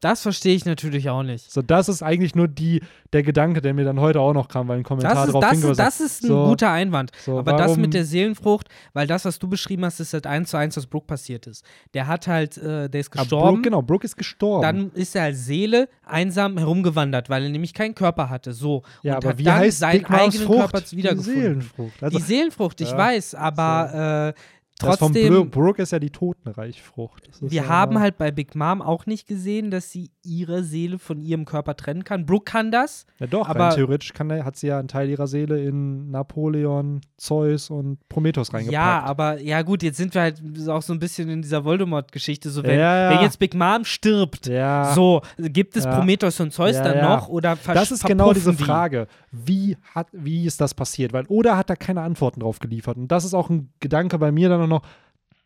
Das 0.04 0.20
verstehe 0.20 0.54
ich 0.54 0.66
natürlich 0.66 1.08
auch 1.08 1.22
nicht. 1.22 1.50
So, 1.50 1.62
das 1.62 1.88
ist 1.88 2.02
eigentlich 2.02 2.34
nur 2.34 2.46
die, 2.46 2.82
der 3.14 3.22
Gedanke, 3.22 3.62
der 3.62 3.72
mir 3.72 3.84
dann 3.86 3.98
heute 4.00 4.20
auch 4.20 4.34
noch 4.34 4.48
kam, 4.48 4.68
weil 4.68 4.76
ein 4.78 4.82
Kommentar 4.82 5.14
Das 5.14 5.26
ist, 5.28 5.32
drauf 5.32 5.40
das, 5.40 5.50
hingewiesen 5.52 5.70
ist, 5.72 5.78
das 5.78 6.00
ist 6.00 6.24
ein 6.24 6.28
so, 6.28 6.44
guter 6.44 6.70
Einwand. 6.70 7.10
so, 7.24 7.38
Aber 7.38 7.52
das 7.52 7.68
warum- 7.70 7.80
mit 7.80 7.94
der 7.94 8.04
Seelenfrucht, 8.04 8.68
weil 8.92 9.06
das, 9.06 9.24
was 9.24 9.38
du 9.38 9.48
beschrieben 9.48 9.84
hast, 9.84 10.00
ist 10.00 10.12
halt 10.12 10.26
eins 10.26 10.50
zu 10.50 10.56
eins, 10.58 10.76
was 10.76 10.86
Brooke 10.86 11.06
passiert 11.06 11.46
ist. 11.46 11.64
Der 11.94 12.06
hat 12.06 12.26
halt, 12.26 12.58
äh, 12.58 12.90
der 12.90 13.00
ist 13.00 13.08
Ah, 13.16 13.22
gestorben. 13.22 13.48
Brooke, 13.48 13.62
genau, 13.62 13.80
Brooke 13.82 14.04
ist 14.04 14.16
gestorben. 14.16 14.62
Dann 14.62 14.90
ist 14.92 15.16
er 15.16 15.22
als 15.24 15.46
Seele 15.46 15.88
einsam 16.04 16.58
herumgewandert, 16.58 17.30
weil 17.30 17.44
er 17.44 17.48
nämlich 17.48 17.72
keinen 17.72 17.94
Körper 17.94 18.28
hatte. 18.28 18.52
So. 18.52 18.82
ja, 19.02 19.12
und 19.14 19.16
aber 19.18 19.28
hat 19.30 19.38
wie 19.38 19.42
dann 19.44 19.56
heißt 19.58 19.78
seinen 19.78 20.02
Moms 20.02 20.12
eigenen 20.20 20.46
Frucht? 20.46 20.58
Körper 20.58 20.80
Die 20.82 20.96
wiedergefunden. 20.98 21.40
Seelenfrucht. 21.42 22.02
Also, 22.02 22.18
die 22.18 22.24
Seelenfrucht, 22.24 22.80
ich 22.82 22.90
Ja, 22.90 22.98
weiß, 22.98 23.34
aber 23.36 24.34
äh, 24.36 24.40
das 24.78 24.98
von 24.98 25.12
trotzdem. 25.12 25.32
Bro 25.32 25.44
Brooke 25.46 25.82
ist 25.82 25.92
ja 25.92 25.98
die 25.98 26.10
Totenreichfrucht. 26.10 27.28
Wir 27.40 27.62
ja, 27.62 27.68
haben 27.68 28.00
halt 28.00 28.18
bei 28.18 28.30
Big 28.30 28.54
Mom 28.54 28.82
auch 28.82 29.06
nicht 29.06 29.26
gesehen, 29.28 29.70
dass 29.70 29.90
sie 29.90 30.10
ihre 30.24 30.64
Seele 30.64 30.98
von 30.98 31.20
ihrem 31.20 31.44
Körper 31.44 31.76
trennen 31.76 32.02
kann. 32.04 32.26
Brooke 32.26 32.44
kann 32.50 32.70
das. 32.70 33.06
Ja, 33.18 33.26
doch, 33.26 33.48
aber- 33.48 33.70
theoretisch 33.70 34.12
kann, 34.12 34.32
hat 34.44 34.56
sie 34.56 34.68
ja 34.68 34.78
einen 34.78 34.88
Teil 34.88 35.08
ihrer 35.08 35.26
Seele 35.26 35.62
in 35.62 36.10
Napoleon, 36.10 37.00
Zeus 37.16 37.70
und 37.70 37.98
Prometheus 38.08 38.52
reingepackt. 38.52 38.72
Ja, 38.72 39.02
aber 39.04 39.40
ja 39.40 39.62
gut, 39.62 39.82
jetzt 39.82 39.96
sind 39.96 40.14
wir 40.14 40.22
halt 40.22 40.42
auch 40.68 40.82
so 40.82 40.92
ein 40.92 40.98
bisschen 40.98 41.28
in 41.28 41.42
dieser 41.42 41.64
Voldemort-Geschichte. 41.64 42.50
So, 42.50 42.62
wenn, 42.64 42.78
Ja, 42.78 43.10
wenn 43.10 43.20
jetzt 43.20 43.38
Big 43.38 43.54
Mom 43.54 43.84
stirbt, 43.84 44.46
so, 44.94 45.22
gibt 45.38 45.76
es. 45.76 45.84
Prometheus 45.84 46.40
und 46.40 46.52
Zeus 46.52 46.76
dann 46.76 47.00
noch 47.00 47.28
oder 47.28 47.56
Das 47.66 47.90
ist 47.90 48.04
genau 48.04 48.32
diese? 48.32 48.52
Frage. 48.54 49.06
Wie, 49.30 49.76
hat, 49.94 50.08
wie 50.12 50.46
ist 50.46 50.60
das 50.60 50.74
passiert? 50.74 51.12
Weil 51.12 51.24
Oda 51.28 51.56
hat 51.56 51.70
da 51.70 51.76
keine 51.76 52.00
Antworten 52.02 52.40
drauf 52.40 52.58
geliefert. 52.58 52.96
Und 52.96 53.08
das 53.08 53.24
ist 53.24 53.34
auch 53.34 53.50
ein 53.50 53.70
Gedanke 53.80 54.18
bei 54.18 54.32
mir 54.32 54.48
dann 54.48 54.63
auch 54.64 54.80
noch. 54.80 54.82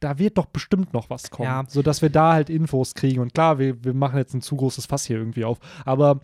da 0.01 0.19
wird 0.19 0.39
doch 0.39 0.47
bestimmt 0.47 0.93
noch 0.93 1.11
was 1.11 1.31
kommen, 1.31 1.49
Ja. 1.49 1.65
sodass 1.67 2.03
wir 2.03 2.11
da 2.11 2.33
halt 2.33 2.51
Infos 2.51 2.95
kriegen. 2.95 3.21
Und 3.21 3.35
klar, 3.35 3.59
wir, 3.59 3.83
wir 3.85 3.95
machen 3.95 4.17
jetzt 4.19 4.33
ein 4.33 4.43
zu 4.43 4.55
großes 4.57 4.87
Fass 4.87 5.05
hier 5.07 5.17
irgendwie 5.19 5.45
auf. 5.45 5.59
Aber 5.85 6.21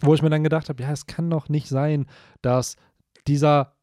wo 0.00 0.14
ich 0.14 0.22
mir 0.22 0.30
dann 0.30 0.44
gedacht 0.44 0.68
habe, 0.68 0.82
ja, 0.82 0.90
es 0.92 1.06
kann 1.06 1.28
doch 1.28 1.48
nicht 1.48 1.68
sein, 1.68 2.06
dass 2.42 2.76
dieser 3.26 3.74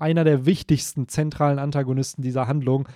einer 0.00 0.24
der 0.24 0.46
wichtigsten 0.46 1.06
zentralen 1.06 1.60
Antagonisten 1.60 2.22
dieser 2.22 2.48
Handlung, 2.48 2.88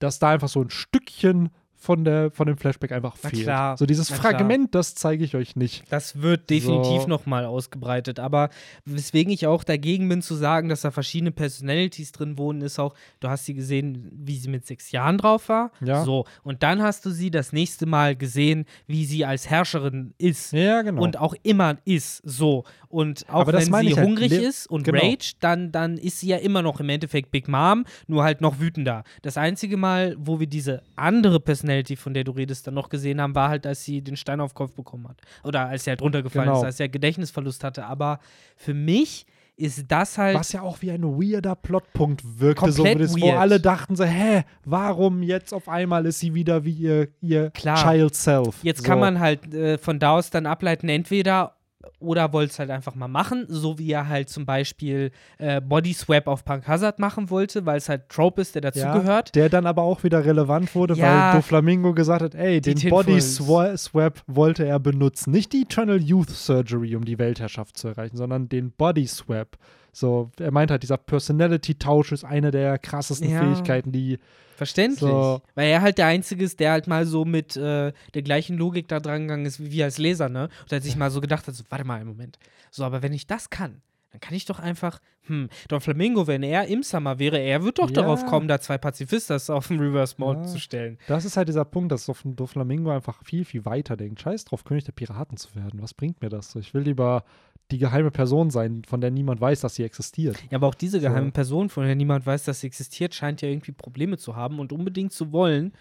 dass 0.00 0.18
da 0.18 0.28
einfach 0.30 0.48
so 0.48 0.60
ein 0.60 0.68
Stückchen 0.70 1.48
von, 1.84 2.04
der, 2.04 2.30
von 2.30 2.46
dem 2.46 2.56
Flashback 2.56 2.92
einfach 2.92 3.16
Na 3.22 3.28
fehlt. 3.28 3.42
klar, 3.42 3.76
so 3.76 3.84
dieses 3.86 4.08
na 4.10 4.16
klar. 4.16 4.32
Fragment, 4.32 4.74
das 4.74 4.94
zeige 4.94 5.22
ich 5.24 5.34
euch 5.36 5.54
nicht. 5.54 5.84
Das 5.90 6.22
wird 6.22 6.48
definitiv 6.48 7.02
So. 7.02 7.08
nochmal 7.08 7.44
ausgebreitet. 7.44 8.18
Aber 8.18 8.48
weswegen 8.86 9.32
ich 9.32 9.46
auch 9.46 9.64
dagegen 9.64 10.08
bin 10.08 10.22
zu 10.22 10.34
sagen, 10.34 10.68
dass 10.70 10.80
da 10.80 10.90
verschiedene 10.90 11.30
Personalities 11.30 12.12
drin 12.12 12.38
wohnen, 12.38 12.62
ist 12.62 12.78
auch, 12.78 12.94
du 13.20 13.28
hast 13.28 13.44
sie 13.44 13.54
gesehen, 13.54 14.10
wie 14.14 14.36
sie 14.36 14.48
mit 14.48 14.66
sechs 14.66 14.90
Jahren 14.92 15.18
drauf 15.18 15.48
war. 15.50 15.70
Ja. 15.84 16.02
So. 16.04 16.24
Und 16.42 16.62
dann 16.62 16.82
hast 16.82 17.04
du 17.04 17.10
sie 17.10 17.30
das 17.30 17.52
nächste 17.52 17.84
Mal 17.86 18.16
gesehen, 18.16 18.64
wie 18.86 19.04
sie 19.04 19.24
als 19.26 19.50
Herrscherin 19.50 20.14
ist. 20.16 20.52
Ja, 20.52 20.80
genau. 20.82 21.02
Und 21.02 21.18
auch 21.18 21.34
immer 21.42 21.76
ist 21.84 22.22
so. 22.24 22.64
Und 22.88 23.26
auch 23.28 23.46
wenn 23.48 23.60
sie 23.60 23.72
halt. 23.96 23.96
hungrig 24.06 24.30
Le- 24.30 24.46
ist 24.46 24.70
und 24.70 24.84
genau. 24.84 25.00
rage, 25.02 25.32
dann, 25.40 25.72
dann 25.72 25.98
ist 25.98 26.20
sie 26.20 26.28
ja 26.28 26.36
immer 26.36 26.62
noch 26.62 26.78
im 26.80 26.88
Endeffekt 26.88 27.32
Big 27.32 27.48
Mom, 27.48 27.84
nur 28.06 28.22
halt 28.22 28.40
noch 28.40 28.60
wütender. 28.60 29.02
Das 29.22 29.36
einzige 29.36 29.76
Mal, 29.76 30.14
wo 30.16 30.38
wir 30.38 30.46
diese 30.46 30.80
andere 30.94 31.40
Personality, 31.40 31.73
von 31.96 32.14
der 32.14 32.24
du 32.24 32.32
redest, 32.32 32.66
dann 32.66 32.74
noch 32.74 32.88
gesehen 32.88 33.20
haben, 33.20 33.34
war 33.34 33.48
halt, 33.48 33.66
als 33.66 33.84
sie 33.84 34.02
den 34.02 34.16
Stein 34.16 34.40
auf 34.40 34.52
den 34.52 34.56
Kopf 34.56 34.72
bekommen 34.72 35.08
hat. 35.08 35.20
Oder 35.42 35.68
als 35.68 35.84
sie 35.84 35.90
halt 35.90 36.02
runtergefallen 36.02 36.48
Genau. 36.48 36.60
ist, 36.60 36.64
als 36.64 36.76
sie 36.76 36.84
halt 36.84 36.92
Gedächtnisverlust 36.92 37.64
hatte. 37.64 37.86
Aber 37.86 38.18
für 38.56 38.74
mich 38.74 39.26
ist 39.56 39.84
das 39.88 40.18
halt. 40.18 40.36
Was 40.36 40.52
ja 40.52 40.62
auch 40.62 40.82
wie 40.82 40.90
ein 40.90 41.02
weirder 41.04 41.54
Plotpunkt 41.54 42.22
wirkte, 42.40 42.72
so 42.72 42.84
das, 42.84 43.20
wo 43.20 43.30
alle 43.30 43.60
dachten 43.60 43.94
so, 43.96 44.04
hä, 44.04 44.42
warum 44.64 45.22
jetzt 45.22 45.52
auf 45.54 45.68
einmal 45.68 46.06
ist 46.06 46.20
sie 46.20 46.34
wieder 46.34 46.64
wie 46.64 46.72
ihr, 46.72 47.08
ihr 47.20 47.50
Klar. 47.50 47.76
Child 47.76 48.14
Self? 48.14 48.56
Jetzt 48.62 48.82
so. 48.82 48.84
kann 48.84 48.98
man 48.98 49.20
halt 49.20 49.54
äh, 49.54 49.78
von 49.78 49.98
da 49.98 50.12
aus 50.12 50.30
dann 50.30 50.46
ableiten, 50.46 50.88
entweder 50.88 51.54
oder 51.98 52.32
wollte 52.32 52.52
es 52.52 52.58
halt 52.58 52.70
einfach 52.70 52.94
mal 52.94 53.08
machen, 53.08 53.46
so 53.48 53.78
wie 53.78 53.90
er 53.92 54.08
halt 54.08 54.28
zum 54.28 54.46
Beispiel 54.46 55.10
äh, 55.38 55.60
Body 55.60 55.92
Swap 55.92 56.26
auf 56.26 56.44
Punk 56.44 56.66
Hazard 56.66 56.98
machen 56.98 57.30
wollte, 57.30 57.64
weil 57.66 57.78
es 57.78 57.88
halt 57.88 58.08
Trope 58.08 58.40
ist, 58.40 58.54
der 58.54 58.62
dazugehört. 58.62 59.34
Der 59.34 59.48
dann 59.48 59.66
aber 59.66 59.82
auch 59.82 60.02
wieder 60.04 60.24
relevant 60.24 60.74
wurde, 60.74 60.94
Ja. 60.94 61.32
weil 61.32 61.40
Doflamingo 61.40 61.94
gesagt 61.94 62.22
hat, 62.22 62.34
ey, 62.34 62.60
den 62.60 62.78
Body 62.90 63.20
Swap 63.20 64.22
wollte 64.26 64.64
er 64.66 64.78
benutzen. 64.80 65.30
Nicht 65.30 65.52
die 65.52 65.62
Eternal 65.62 66.00
Youth 66.00 66.30
Surgery, 66.30 66.96
um 66.96 67.04
die 67.04 67.18
Weltherrschaft 67.18 67.76
zu 67.76 67.88
erreichen, 67.88 68.16
sondern 68.16 68.48
den 68.48 68.72
Body 68.72 69.06
Swap. 69.06 69.56
So, 69.94 70.30
er 70.38 70.50
meint 70.50 70.70
halt, 70.70 70.82
dieser 70.82 70.96
Personality-Tausch 70.98 72.12
ist 72.12 72.24
eine 72.24 72.50
der 72.50 72.78
krassesten 72.78 73.30
Ja. 73.30 73.40
Fähigkeiten, 73.40 73.92
die 73.92 74.18
Verständlich. 74.56 75.00
So. 75.10 75.40
Weil 75.56 75.68
er 75.68 75.82
halt 75.82 75.98
der 75.98 76.06
Einzige 76.06 76.44
ist, 76.44 76.60
der 76.60 76.70
halt 76.72 76.86
mal 76.86 77.06
so 77.06 77.24
mit 77.24 77.56
äh, 77.56 77.92
der 78.14 78.22
gleichen 78.22 78.56
Logik 78.56 78.86
da 78.86 79.00
dran 79.00 79.22
gegangen 79.22 79.46
ist 79.46 79.58
wie 79.60 79.72
wir 79.72 79.84
als 79.86 79.98
Leser, 79.98 80.28
ne? 80.28 80.44
Und 80.62 80.70
er 80.72 80.76
hat 80.76 80.84
sich 80.84 80.94
mal 80.94 81.10
so 81.10 81.20
gedacht 81.20 81.48
hat, 81.48 81.54
so, 81.56 81.64
warte 81.70 81.84
mal 81.84 81.96
einen 81.96 82.06
Moment. 82.08 82.38
So, 82.70 82.84
aber 82.84 83.02
wenn 83.02 83.12
ich 83.12 83.26
das 83.26 83.50
kann, 83.50 83.82
dann 84.12 84.20
kann 84.20 84.34
ich 84.34 84.44
doch 84.44 84.60
einfach, 84.60 85.00
hm, 85.22 85.48
Don 85.66 85.80
Flamingo, 85.80 86.28
wenn 86.28 86.44
er 86.44 86.68
im 86.68 86.84
Summer 86.84 87.18
wäre, 87.18 87.38
er 87.40 87.64
wird 87.64 87.80
doch 87.80 87.88
Ja. 87.90 87.94
darauf 88.02 88.26
kommen, 88.26 88.46
da 88.46 88.60
zwei 88.60 88.78
Pazifistas 88.78 89.50
auf 89.50 89.66
den 89.66 89.80
Reverse 89.80 90.14
Mode 90.18 90.42
Ja. 90.42 90.46
zu 90.46 90.60
stellen. 90.60 90.98
Das 91.08 91.24
ist 91.24 91.36
halt 91.36 91.48
dieser 91.48 91.64
Punkt, 91.64 91.90
dass 91.90 92.06
Dof- 92.08 92.22
Doflamingo 92.24 92.90
einfach 92.92 93.24
viel, 93.24 93.44
viel 93.44 93.64
weiter 93.64 93.96
denkt. 93.96 94.20
Scheiß 94.20 94.44
drauf, 94.44 94.62
König 94.62 94.84
der 94.84 94.92
Piraten 94.92 95.36
zu 95.36 95.52
werden. 95.56 95.82
Was 95.82 95.94
bringt 95.94 96.22
mir 96.22 96.28
das? 96.28 96.54
Ich 96.54 96.74
will 96.74 96.82
lieber 96.82 97.24
die 97.70 97.78
geheime 97.78 98.10
Person 98.10 98.50
sein, 98.50 98.82
von 98.86 99.00
der 99.00 99.10
niemand 99.10 99.40
weiß, 99.40 99.60
dass 99.60 99.74
sie 99.74 99.84
existiert. 99.84 100.42
Ja, 100.50 100.58
aber 100.58 100.68
auch 100.68 100.74
diese 100.74 101.00
So. 101.00 101.08
geheime 101.08 101.30
Person, 101.30 101.68
von 101.68 101.84
der 101.84 101.94
niemand 101.94 102.26
weiß, 102.26 102.44
dass 102.44 102.60
sie 102.60 102.66
existiert, 102.66 103.14
scheint 103.14 103.42
ja 103.42 103.48
irgendwie 103.48 103.72
Probleme 103.72 104.18
zu 104.18 104.36
haben 104.36 104.58
und 104.58 104.72
unbedingt 104.72 105.12
zu 105.12 105.32
wollen, 105.32 105.72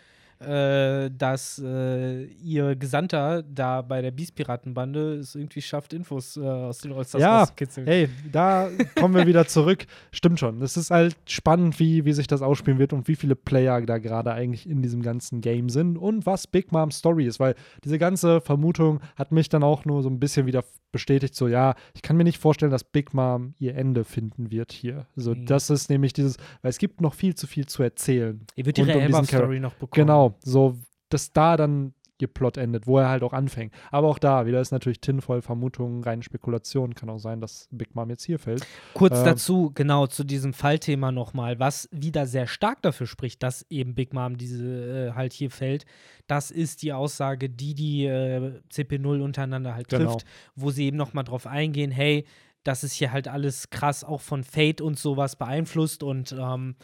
äh, 0.47 1.09
dass 1.17 1.61
äh, 1.63 2.25
ihr 2.25 2.75
Gesandter 2.75 3.43
da 3.43 3.81
bei 3.81 4.01
der 4.01 4.11
Beast-Piratenbande 4.11 5.15
es 5.15 5.35
irgendwie 5.35 5.61
schafft, 5.61 5.93
Infos 5.93 6.37
äh, 6.37 6.41
aus 6.41 6.79
den 6.79 6.93
Allstars 6.93 7.21
Ja, 7.21 7.39
rauszukitzeln. 7.39 7.87
Ey, 7.87 8.09
da 8.31 8.69
kommen 8.95 9.15
wir 9.15 9.25
wieder 9.27 9.47
zurück. 9.47 9.85
Stimmt 10.11 10.39
schon. 10.39 10.61
Es 10.61 10.77
ist 10.77 10.91
halt 10.91 11.15
spannend, 11.27 11.79
wie, 11.79 12.05
wie 12.05 12.13
sich 12.13 12.27
das 12.27 12.41
ausspielen 12.41 12.79
wird 12.79 12.93
und 12.93 13.07
wie 13.07 13.15
viele 13.15 13.35
Player 13.35 13.81
da 13.81 13.97
gerade 13.97 14.31
eigentlich 14.33 14.69
in 14.69 14.81
diesem 14.81 15.01
ganzen 15.01 15.41
Game 15.41 15.69
sind 15.69 15.97
und 15.97 16.25
was 16.25 16.47
Big 16.47 16.71
Mom's 16.71 16.97
Story 16.97 17.25
ist, 17.25 17.39
weil 17.39 17.55
diese 17.83 17.97
ganze 17.99 18.41
Vermutung 18.41 18.99
hat 19.15 19.31
mich 19.31 19.49
dann 19.49 19.63
auch 19.63 19.85
nur 19.85 20.03
so 20.03 20.09
ein 20.09 20.19
bisschen 20.19 20.45
wieder 20.45 20.63
bestätigt, 20.91 21.33
so 21.35 21.47
ja, 21.47 21.73
ich 21.95 22.03
kann 22.03 22.15
mir 22.17 22.23
nicht 22.23 22.37
vorstellen, 22.37 22.71
dass 22.71 22.83
Big 22.83 23.13
Mom 23.15 23.55
ihr 23.57 23.75
Ende 23.75 24.03
finden 24.03 24.51
wird 24.51 24.71
hier. 24.71 25.07
So, 25.15 25.33
Nee. 25.33 25.45
das 25.45 25.71
ist 25.71 25.89
nämlich 25.89 26.13
dieses, 26.13 26.37
weil 26.61 26.69
es 26.69 26.77
gibt 26.77 27.01
noch 27.01 27.15
viel 27.15 27.33
zu 27.33 27.47
viel 27.47 27.65
zu 27.65 27.81
erzählen. 27.81 28.45
Ihr 28.55 28.65
wird 28.67 28.77
ihre 28.77 28.93
um 28.93 28.99
Elba-Story 29.01 29.59
noch 29.59 29.73
bekommen. 29.73 30.05
Genau, 30.05 30.32
so, 30.41 30.77
dass 31.09 31.33
da 31.33 31.57
dann 31.57 31.93
ihr 32.19 32.27
Plot 32.27 32.57
endet, 32.57 32.87
wo 32.87 32.99
er 32.99 33.09
halt 33.09 33.21
auch 33.21 33.33
anfängt. 33.33 33.73
Aber 33.91 34.07
auch 34.07 34.17
da, 34.17 34.45
wieder 34.45 34.61
ist 34.61 34.71
natürlich 34.71 35.01
Tinfoil 35.01 35.41
Vermutungen, 35.41 36.03
reine 36.03 36.23
Spekulation. 36.23 36.95
Kann 36.95 37.09
auch 37.09 37.19
sein, 37.19 37.41
dass 37.41 37.67
Big 37.71 37.95
Mom 37.95 38.09
jetzt 38.09 38.23
hier 38.23 38.39
fällt. 38.39 38.65
Kurz 38.93 39.19
Ähm, 39.19 39.25
dazu, 39.25 39.71
genau, 39.73 40.07
zu 40.07 40.23
diesem 40.23 40.53
Fallthema 40.53 41.11
nochmal, 41.11 41.59
was 41.59 41.89
wieder 41.91 42.25
sehr 42.25 42.47
stark 42.47 42.81
dafür 42.81 43.07
spricht, 43.07 43.43
dass 43.43 43.65
eben 43.69 43.93
Big 43.93 44.13
Mom 44.13 44.37
diese 44.37 45.09
äh, 45.09 45.13
halt 45.13 45.33
hier 45.33 45.51
fällt. 45.51 45.85
Das 46.27 46.49
ist 46.49 46.81
die 46.81 46.93
Aussage, 46.93 47.49
die 47.49 47.73
die 47.75 48.05
äh, 48.05 48.61
CP0 48.71 49.21
untereinander 49.21 49.75
halt 49.75 49.89
Genau. 49.89 50.11
trifft, 50.13 50.25
wo 50.55 50.71
sie 50.71 50.85
eben 50.85 50.97
nochmal 50.97 51.25
drauf 51.25 51.45
eingehen, 51.45 51.91
hey, 51.91 52.25
das 52.63 52.83
ist 52.85 52.93
hier 52.93 53.11
halt 53.11 53.27
alles 53.27 53.69
krass 53.69 54.05
auch 54.05 54.21
von 54.21 54.43
Fate 54.43 54.79
und 54.79 54.97
sowas 54.97 55.35
beeinflusst 55.35 56.01
und 56.03 56.33
ähm, 56.39 56.75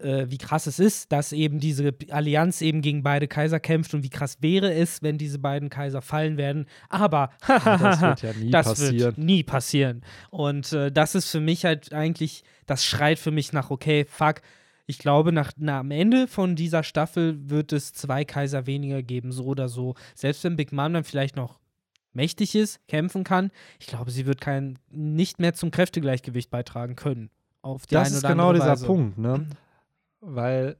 äh, 0.00 0.30
wie 0.30 0.38
krass 0.38 0.66
es 0.66 0.78
ist, 0.78 1.12
dass 1.12 1.32
eben 1.32 1.60
diese 1.60 1.94
Allianz 2.10 2.60
eben 2.62 2.82
gegen 2.82 3.02
beide 3.02 3.28
Kaiser 3.28 3.60
kämpft 3.60 3.94
und 3.94 4.02
wie 4.02 4.10
krass 4.10 4.38
wäre 4.40 4.72
es, 4.72 5.02
wenn 5.02 5.18
diese 5.18 5.38
beiden 5.38 5.70
Kaiser 5.70 6.02
fallen 6.02 6.36
werden. 6.36 6.66
Aber 6.88 7.30
das 7.46 8.00
wird 8.00 8.22
ja 8.22 8.32
nie 8.32 8.50
das 8.50 8.66
passieren. 8.66 8.98
wird 8.98 9.18
nie 9.18 9.42
passieren. 9.42 10.02
Und 10.30 10.72
äh, 10.72 10.90
das 10.90 11.14
ist 11.14 11.30
für 11.30 11.40
mich 11.40 11.64
halt 11.64 11.92
eigentlich, 11.92 12.44
das 12.66 12.84
schreit 12.84 13.18
für 13.18 13.30
mich 13.30 13.52
nach, 13.52 13.70
okay, 13.70 14.04
fuck, 14.04 14.42
ich 14.86 14.98
glaube, 14.98 15.32
nach, 15.32 15.52
na, 15.56 15.80
am 15.80 15.90
Ende 15.92 16.26
von 16.26 16.56
dieser 16.56 16.82
Staffel 16.82 17.48
wird 17.48 17.72
es 17.72 17.92
zwei 17.92 18.24
Kaiser 18.24 18.66
weniger 18.66 19.02
geben, 19.02 19.30
so 19.30 19.44
oder 19.44 19.68
so. 19.68 19.94
Selbst 20.14 20.42
wenn 20.42 20.56
Big 20.56 20.72
Mom 20.72 20.92
dann 20.92 21.04
vielleicht 21.04 21.36
noch 21.36 21.60
mächtig 22.12 22.56
ist, 22.56 22.86
kämpfen 22.88 23.22
kann, 23.22 23.52
ich 23.78 23.86
glaube, 23.86 24.10
sie 24.10 24.26
wird 24.26 24.40
kein, 24.40 24.78
nicht 24.90 25.38
mehr 25.38 25.54
zum 25.54 25.70
Kräftegleichgewicht 25.70 26.50
beitragen 26.50 26.96
können. 26.96 27.30
Auf 27.62 27.86
die 27.86 27.94
Das 27.94 28.10
ist 28.10 28.26
genau 28.26 28.52
dieser 28.52 28.66
Weise. 28.72 28.86
Punkt, 28.86 29.18
ne? 29.18 29.46
Weil 30.20 30.76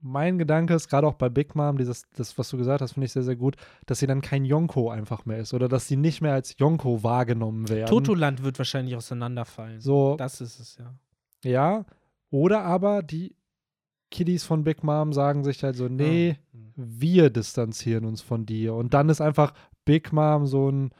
mein 0.00 0.38
Gedanke 0.38 0.74
ist, 0.74 0.88
gerade 0.88 1.06
auch 1.06 1.14
bei 1.14 1.28
Big 1.28 1.54
Mom, 1.56 1.76
dieses, 1.76 2.08
das, 2.16 2.38
was 2.38 2.48
du 2.50 2.56
gesagt 2.56 2.80
hast, 2.80 2.92
finde 2.92 3.06
ich 3.06 3.12
sehr, 3.12 3.24
sehr 3.24 3.36
gut, 3.36 3.56
dass 3.86 3.98
sie 3.98 4.06
dann 4.06 4.20
kein 4.20 4.44
Yonko 4.44 4.90
einfach 4.90 5.26
mehr 5.26 5.38
ist 5.38 5.54
oder 5.54 5.68
dass 5.68 5.88
sie 5.88 5.96
nicht 5.96 6.20
mehr 6.20 6.34
als 6.34 6.56
Yonko 6.58 7.02
wahrgenommen 7.02 7.68
werden. 7.68 7.88
Totoland 7.88 8.42
wird 8.42 8.58
wahrscheinlich 8.58 8.94
auseinanderfallen. 8.96 9.80
So, 9.80 10.16
Das 10.16 10.40
ist 10.40 10.60
es, 10.60 10.78
ja. 10.78 10.94
ja. 11.44 11.84
Oder 12.30 12.62
aber 12.62 13.02
die 13.02 13.34
Kiddies 14.10 14.44
von 14.44 14.62
Big 14.64 14.84
Mom 14.84 15.12
sagen 15.12 15.42
sich 15.44 15.62
halt 15.64 15.76
so, 15.76 15.88
nee, 15.88 16.36
Ah. 16.54 16.58
wir 16.76 17.30
distanzieren 17.30 18.04
uns 18.04 18.22
von 18.22 18.46
dir. 18.46 18.74
Und 18.74 18.94
dann 18.94 19.08
ist 19.08 19.20
einfach 19.20 19.52
Big 19.84 20.12
Mom 20.12 20.46
so 20.46 20.70
ein 20.70 20.92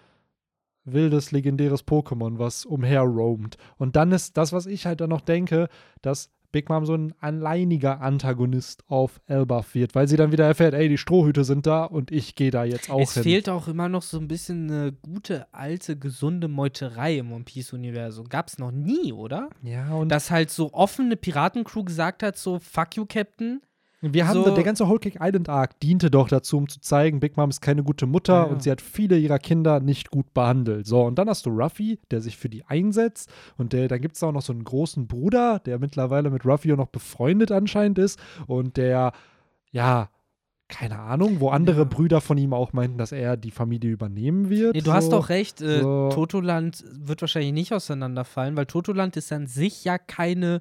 wildes, 0.85 1.31
legendäres 1.33 1.87
Pokémon, 1.87 2.39
was 2.39 2.65
umher 2.65 3.03
roamt. 3.03 3.57
Und 3.77 3.95
dann 3.95 4.11
ist 4.11 4.37
das, 4.37 4.53
was 4.53 4.67
ich 4.67 4.87
halt 4.87 5.01
dann 5.01 5.11
noch 5.11 5.21
denke, 5.21 5.69
dass 6.03 6.31
Big 6.51 6.69
Mom 6.69 6.87
so 6.87 6.95
ein 6.95 7.15
alleiniger 7.21 8.01
Antagonist 8.01 8.83
auf 8.89 9.21
Elbaf 9.27 9.75
wird, 9.75 9.95
weil 9.95 10.09
sie 10.09 10.17
dann 10.17 10.33
wieder 10.33 10.47
erfährt, 10.47 10.75
ey, 10.75 10.89
die 10.89 10.99
Strohhüte 10.99 11.45
sind 11.45 11.67
da 11.67 11.85
und 11.85 12.11
ich 12.11 12.35
gehe 12.35 12.51
da 12.51 12.65
jetzt 12.65 12.91
auch 12.91 13.01
es 13.01 13.15
hin. 13.15 13.23
fehlt 13.23 13.49
auch 13.49 13.69
immer 13.69 13.89
noch 13.89 14.03
so 14.03 14.19
ein 14.19 14.29
bisschen 14.29 14.71
eine 14.71 14.93
gute, 14.93 15.47
alte, 15.53 15.99
gesunde 15.99 16.49
Meuterei 16.49 17.19
im 17.19 17.33
One 17.33 17.45
Piece-Universum. 17.45 18.29
Gab's 18.29 18.59
noch 18.59 18.71
nie, 18.71 19.13
oder? 19.13 19.51
ja, 19.63 19.93
und 19.93 20.09
Dass 20.09 20.31
halt 20.31 20.51
so 20.51 20.73
offene 20.73 21.17
Piratencrew 21.17 21.85
gesagt 21.85 22.23
hat, 22.23 22.37
so, 22.37 22.59
fuck 22.59 22.97
you, 22.97 23.05
Captain. 23.07 23.61
Wir 24.01 24.29
haben 24.29 24.45
so- 24.45 24.55
der 24.55 24.63
ganze 24.65 24.89
Whole 24.89 25.01
Cake 25.01 25.19
Island 25.21 25.49
Arc 25.49 25.81
diente 25.81 26.11
doch 26.11 26.29
dazu, 26.29 26.57
um 26.59 26.69
zu 26.69 26.81
zeigen, 26.81 27.19
Big 27.21 27.37
Mom 27.37 27.51
ist 27.51 27.61
keine 27.61 27.83
gute 27.83 28.07
Mutter 28.07 28.35
Ja, 28.35 28.45
ja. 28.47 28.53
und 28.53 28.63
sie 28.63 28.71
hat 28.71 28.81
viele 28.81 29.19
ihrer 29.19 29.39
Kinder 29.39 29.81
nicht 29.81 30.11
gut 30.11 30.33
behandelt. 30.35 30.87
So, 30.87 31.03
und 31.03 31.19
dann 31.19 31.29
hast 31.29 31.47
du 31.47 31.51
Ruffy, 31.51 31.99
der 32.11 32.21
sich 32.21 32.37
für 32.37 32.49
die 32.49 32.65
einsetzt 32.65 33.31
und 33.57 33.73
der, 33.73 33.89
dann 33.89 34.01
gibt 34.01 34.17
es 34.17 34.23
auch 34.23 34.33
noch 34.33 34.43
so 34.43 34.53
einen 34.53 34.65
großen 34.65 35.07
Bruder, 35.09 35.59
der 35.61 35.79
mittlerweile 35.79 36.31
mit 36.31 36.45
Ruffy 36.47 36.73
auch 36.73 36.77
noch 36.77 36.89
befreundet 36.89 37.51
anscheinend 37.51 37.99
ist 37.99 38.21
und 38.47 38.77
der, 38.77 39.13
ja, 39.73 40.09
keine 40.71 40.99
Ahnung, 40.99 41.41
wo 41.41 41.49
andere 41.49 41.79
Ja. 41.79 41.85
Brüder 41.85 42.21
von 42.21 42.37
ihm 42.37 42.53
auch 42.53 42.75
meinten, 42.75 42.99
dass 42.99 43.11
er 43.11 43.39
die 43.39 43.51
Familie 43.51 43.91
übernehmen 43.91 44.51
wird. 44.51 44.75
Nee, 44.75 44.83
du 44.83 44.93
hast 44.93 45.07
so. 45.07 45.13
doch 45.13 45.31
recht, 45.31 45.63
äh, 45.63 45.81
so. 45.81 46.11
Totoland 46.13 46.85
wird 46.93 47.23
wahrscheinlich 47.23 47.55
nicht 47.55 47.73
auseinanderfallen, 47.73 48.55
weil 48.55 48.67
Totoland 48.67 49.17
ist 49.17 49.33
an 49.33 49.47
sich 49.47 49.85
ja 49.85 49.97
keine 49.97 50.61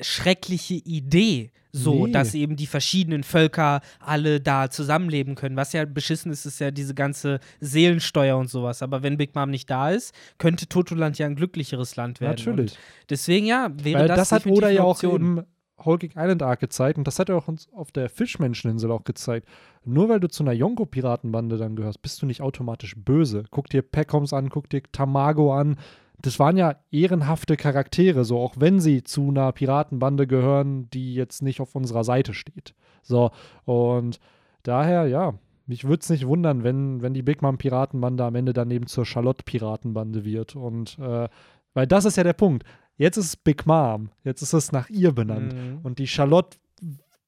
schreckliche 0.00 0.74
Idee, 0.74 1.50
so 1.72 2.06
Nee. 2.06 2.12
dass 2.12 2.34
eben 2.34 2.56
die 2.56 2.66
verschiedenen 2.66 3.24
Völker 3.24 3.80
alle 3.98 4.40
da 4.40 4.70
zusammenleben 4.70 5.34
können. 5.34 5.56
Was 5.56 5.72
ja 5.72 5.84
beschissen 5.84 6.30
ist, 6.30 6.46
ist 6.46 6.60
ja 6.60 6.70
diese 6.70 6.94
ganze 6.94 7.40
Seelensteuer 7.60 8.36
und 8.36 8.48
sowas. 8.48 8.82
Aber 8.82 9.02
wenn 9.02 9.16
Big 9.16 9.34
Mom 9.34 9.50
nicht 9.50 9.68
da 9.68 9.90
ist, 9.90 10.14
könnte 10.38 10.68
Totoland 10.68 11.18
ja 11.18 11.26
ein 11.26 11.34
glücklicheres 11.34 11.96
Land 11.96 12.20
werden. 12.20 12.36
Natürlich. 12.36 12.72
Und 12.72 12.78
deswegen 13.10 13.46
ja, 13.46 13.70
wäre 13.74 14.00
Weil 14.00 14.08
das, 14.08 14.28
das, 14.28 14.32
hat 14.32 14.46
Oda 14.46 14.68
ja 14.70 14.82
auch 14.82 15.02
Whole 15.02 15.98
Cake 15.98 16.14
Island 16.16 16.42
Arc 16.42 16.60
gezeigt 16.60 16.98
und 16.98 17.06
das 17.06 17.18
hat 17.18 17.28
er 17.28 17.36
auch 17.36 17.48
uns 17.48 17.68
auf 17.72 17.90
der 17.90 18.08
Fischmenscheninsel 18.08 18.90
auch 18.90 19.04
gezeigt. 19.04 19.48
Nur 19.84 20.08
weil 20.08 20.20
du 20.20 20.28
zu 20.28 20.42
einer 20.42 20.52
Yonko-Piratenbande 20.52 21.56
dann 21.58 21.76
gehörst, 21.76 22.00
bist 22.00 22.22
du 22.22 22.26
nicht 22.26 22.40
automatisch 22.40 22.94
böse. 22.96 23.44
Guck 23.50 23.68
dir 23.68 23.82
Peckoms 23.82 24.32
an, 24.32 24.48
guck 24.48 24.70
dir 24.70 24.82
Tamago 24.92 25.52
an. 25.52 25.76
Das 26.20 26.38
waren 26.38 26.56
ja 26.56 26.76
ehrenhafte 26.90 27.56
Charaktere, 27.56 28.24
so 28.24 28.38
auch 28.38 28.54
wenn 28.56 28.80
sie 28.80 29.02
zu 29.02 29.28
einer 29.28 29.52
Piratenbande 29.52 30.26
gehören, 30.26 30.88
die 30.90 31.14
jetzt 31.14 31.42
nicht 31.42 31.60
auf 31.60 31.74
unserer 31.74 32.04
Seite 32.04 32.34
steht. 32.34 32.74
So, 33.02 33.30
und 33.64 34.20
daher, 34.62 35.06
ja, 35.06 35.34
mich 35.66 35.84
würde 35.84 36.00
es 36.00 36.10
nicht 36.10 36.26
wundern, 36.26 36.62
wenn, 36.62 37.02
wenn 37.02 37.14
die 37.14 37.22
Big 37.22 37.42
Mom 37.42 37.58
Piratenbande 37.58 38.24
am 38.24 38.34
Ende 38.34 38.52
dann 38.52 38.70
eben 38.70 38.86
zur 38.86 39.06
Charlotte 39.06 39.42
Piratenbande 39.44 40.24
wird. 40.24 40.56
Und 40.56 40.98
äh, 40.98 41.28
weil 41.72 41.86
das 41.86 42.04
ist 42.04 42.16
ja 42.16 42.22
der 42.22 42.32
Punkt. 42.34 42.64
Jetzt 42.96 43.16
ist 43.16 43.26
es 43.26 43.36
Big 43.36 43.66
Mom. 43.66 44.10
Jetzt 44.22 44.42
ist 44.42 44.52
es 44.52 44.72
nach 44.72 44.88
ihr 44.90 45.12
benannt. 45.12 45.54
Mhm. 45.54 45.80
Und 45.82 45.98
die 45.98 46.06
Charlotte 46.06 46.56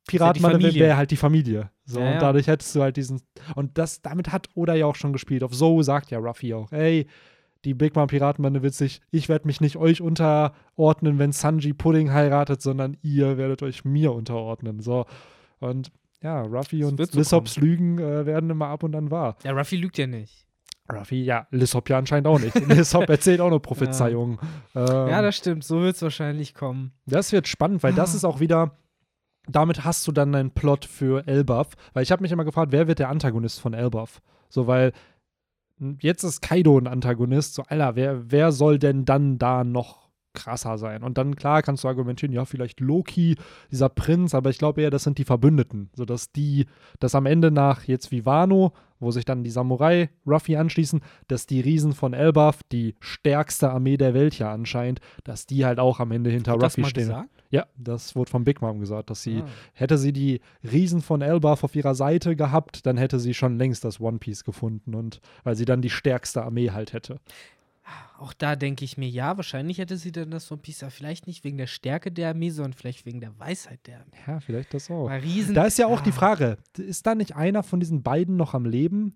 Piratenbande 0.07 0.61
Familie. 0.61 0.85
wäre 0.85 0.97
halt 0.97 1.11
die 1.11 1.17
Familie. 1.17 1.71
So, 1.85 1.99
Ja, 2.01 2.07
und 2.07 2.13
ja. 2.15 2.19
dadurch 2.21 2.47
hättest 2.47 2.75
du 2.77 2.83
halt 2.83 2.97
diesen. 2.97 3.23
Und 3.55 3.77
das, 3.79 4.03
damit 4.03 4.33
hat 4.33 4.49
Oda 4.55 4.75
ja 4.75 4.87
auch 4.87 4.95
schon 4.95 5.13
gespielt. 5.13 5.43
Auf 5.43 5.55
so 5.55 5.83
sagt 5.83 6.11
ja 6.11 6.19
Ruffy 6.19 6.55
auch, 6.55 6.71
ey, 6.73 7.07
die 7.67 7.75
Big 7.75 7.97
Mom 7.97 8.07
Piratenbande 8.07 8.63
wird 8.63 8.75
sich, 8.75 9.01
ich 9.11 9.29
werde 9.29 9.47
mich 9.47 9.61
nicht 9.61 9.77
euch 9.77 10.01
unterordnen, 10.01 11.19
wenn 11.19 11.33
Sanji 11.33 11.73
Pudding 11.73 12.13
heiratet, 12.13 12.63
sondern 12.63 12.97
ihr 13.03 13.37
werdet 13.37 13.63
euch 13.63 13.85
mir 13.85 14.13
unterordnen. 14.13 14.81
So. 14.81 15.05
Und 15.59 15.91
ja, 16.23 16.43
Ruffy 16.43 16.81
Das 16.81 16.91
und 16.91 17.13
so 17.13 17.19
Lissops 17.19 17.57
Lügen 17.57 17.99
äh, 17.99 18.25
werden 18.25 18.51
immer 18.51 18.69
ab 18.69 18.85
und 18.85 18.95
an 18.95 19.11
wahr. 19.11 19.37
Ja, 19.43 19.51
Ruffy 19.51 19.77
lügt 19.77 19.99
ja 19.99 20.07
nicht. 20.07 20.47
Ruffy, 20.89 21.25
ja, 21.25 21.49
Lissop 21.51 21.91
ja 21.91 21.99
anscheinend 21.99 22.29
auch 22.29 22.39
nicht. 22.39 22.55
Lissop 22.69 23.09
erzählt 23.09 23.41
auch 23.41 23.51
nur 23.51 23.61
Prophezeiungen. 23.61 24.39
Ähm, 24.77 24.87
ja, 24.87 25.21
das 25.21 25.37
stimmt. 25.37 25.65
So 25.65 25.81
wird 25.83 25.97
es 25.97 26.03
wahrscheinlich 26.03 26.55
kommen. 26.55 26.93
das 27.07 27.33
wird 27.33 27.49
spannend, 27.49 27.83
weil 27.83 27.95
das 27.95 28.15
ist 28.15 28.25
auch 28.25 28.39
wieder, 28.39 28.79
damit 29.49 29.85
hast 29.85 30.07
du 30.07 30.13
dann 30.13 30.33
einen 30.37 30.53
Plot 30.53 30.85
für 30.85 31.27
Elbaf. 31.27 31.71
Weil 31.95 32.05
ich 32.05 32.13
habe 32.13 32.23
mich 32.23 32.31
immer 32.31 32.45
gefragt, 32.45 32.71
wer 32.71 32.87
wird 32.87 33.01
der 33.01 33.09
Antagonist 33.09 33.61
von 33.61 33.75
Elbaf? 33.75 34.23
So, 34.49 34.69
weil 34.69 34.93
jetzt 36.01 36.25
ist 36.25 36.41
Kaido 36.41 36.79
ein 36.79 36.87
Antagonist. 36.87 37.55
So, 37.55 37.63
Alter, 37.63 37.97
wer, 37.97 38.31
wer 38.31 38.53
soll 38.53 38.79
denn 38.79 39.05
dann 39.05 39.39
da 39.39 39.65
noch 39.65 40.09
krasser 40.35 40.79
sein? 40.79 41.03
Und 41.03 41.19
dann, 41.19 41.37
klar, 41.37 41.63
kannst 41.63 41.85
du 41.85 41.89
argumentieren, 41.89 42.33
ja, 42.33 42.45
vielleicht 42.45 42.81
Loki, 42.81 43.37
dieser 43.71 43.89
Prinz, 43.89 44.35
aber 44.35 44.51
ich 44.51 44.59
glaube 44.59 44.83
eher, 44.83 44.91
das 44.91 45.05
sind 45.05 45.19
die 45.19 45.25
Verbündeten. 45.25 45.91
Sodass 45.95 46.33
die, 46.33 46.67
dass 47.01 47.15
am 47.15 47.27
Ende 47.27 47.51
nach 47.51 47.85
jetzt 47.85 48.11
wie 48.11 48.27
Wano, 48.27 48.73
wo 49.01 49.11
sich 49.11 49.25
dann 49.25 49.45
die 49.45 49.51
Samurai 49.51 50.11
Ruffy 50.27 50.57
anschließen, 50.57 51.01
dass 51.29 51.47
die 51.47 51.61
Riesen 51.61 51.93
von 51.93 52.13
Elbaf, 52.15 52.63
die 52.73 52.95
stärkste 53.01 53.71
Armee 53.71 53.97
der 53.97 54.15
Welt 54.15 54.39
ja 54.39 54.53
anscheinend, 54.53 55.01
dass 55.25 55.47
die 55.47 55.65
halt 55.67 55.79
auch 55.79 56.01
am 56.01 56.13
Ende 56.13 56.31
hinter 56.31 56.53
Hat 56.53 56.63
das 56.63 56.75
Ruffy 56.75 56.81
mal 56.83 56.89
stehen. 56.89 57.09
gesagt? 57.09 57.31
Ja, 57.51 57.67
das 57.77 58.17
wurde 58.17 58.31
von 58.31 58.45
Big 58.45 58.61
Mom 58.61 58.81
gesagt, 58.81 59.09
dass 59.09 59.23
sie, 59.23 59.39
Ah. 59.43 59.47
hätte 59.73 59.99
sie 59.99 60.13
die 60.13 60.41
Riesen 60.65 61.01
von 61.01 61.23
Elbaf 61.23 61.63
auf 61.63 61.77
ihrer 61.77 61.95
Seite 61.95 62.35
gehabt, 62.35 62.85
dann 62.87 62.97
hätte 62.97 63.21
sie 63.21 63.35
schon 63.35 63.57
längst 63.57 63.85
das 63.85 64.01
One 64.01 64.19
Piece 64.19 64.43
gefunden 64.43 64.95
und 64.95 65.21
weil 65.45 65.55
sie 65.55 65.65
dann 65.65 65.81
die 65.81 65.91
stärkste 65.91 66.43
Armee 66.43 66.71
halt 66.73 66.93
hätte. 66.93 67.21
Auch 68.19 68.33
da 68.33 68.57
denke 68.57 68.85
ich 68.85 68.97
mir, 68.97 69.09
ja, 69.09 69.37
wahrscheinlich 69.37 69.79
hätte 69.79 69.97
sie 69.97 70.11
dann 70.11 70.31
das 70.31 70.51
One 70.51 70.61
Piece, 70.61 70.83
aber 70.83 70.91
vielleicht 70.91 71.27
nicht 71.27 71.45
wegen 71.45 71.59
der 71.59 71.67
Stärke 71.67 72.11
der 72.11 72.31
Armee, 72.31 72.51
sondern 72.51 72.73
vielleicht 72.73 73.05
wegen 73.07 73.21
der 73.21 73.39
Weisheit 73.39 73.81
der 73.87 74.01
Armee. 74.01 74.17
Ja, 74.27 74.41
vielleicht 74.41 74.73
das 74.75 74.91
auch. 74.91 75.09
Riesen. 75.11 75.55
Da 75.55 75.65
ist 75.67 75.79
ja 75.79 75.87
auch 75.87 76.01
die 76.01 76.11
Ah. 76.11 76.15
Frage, 76.15 76.59
ist 76.79 77.07
da 77.07 77.15
nicht 77.15 77.37
einer 77.37 77.63
von 77.63 77.79
diesen 77.79 78.03
beiden 78.03 78.37
noch 78.37 78.55
am 78.55 78.65
Leben? 78.65 79.15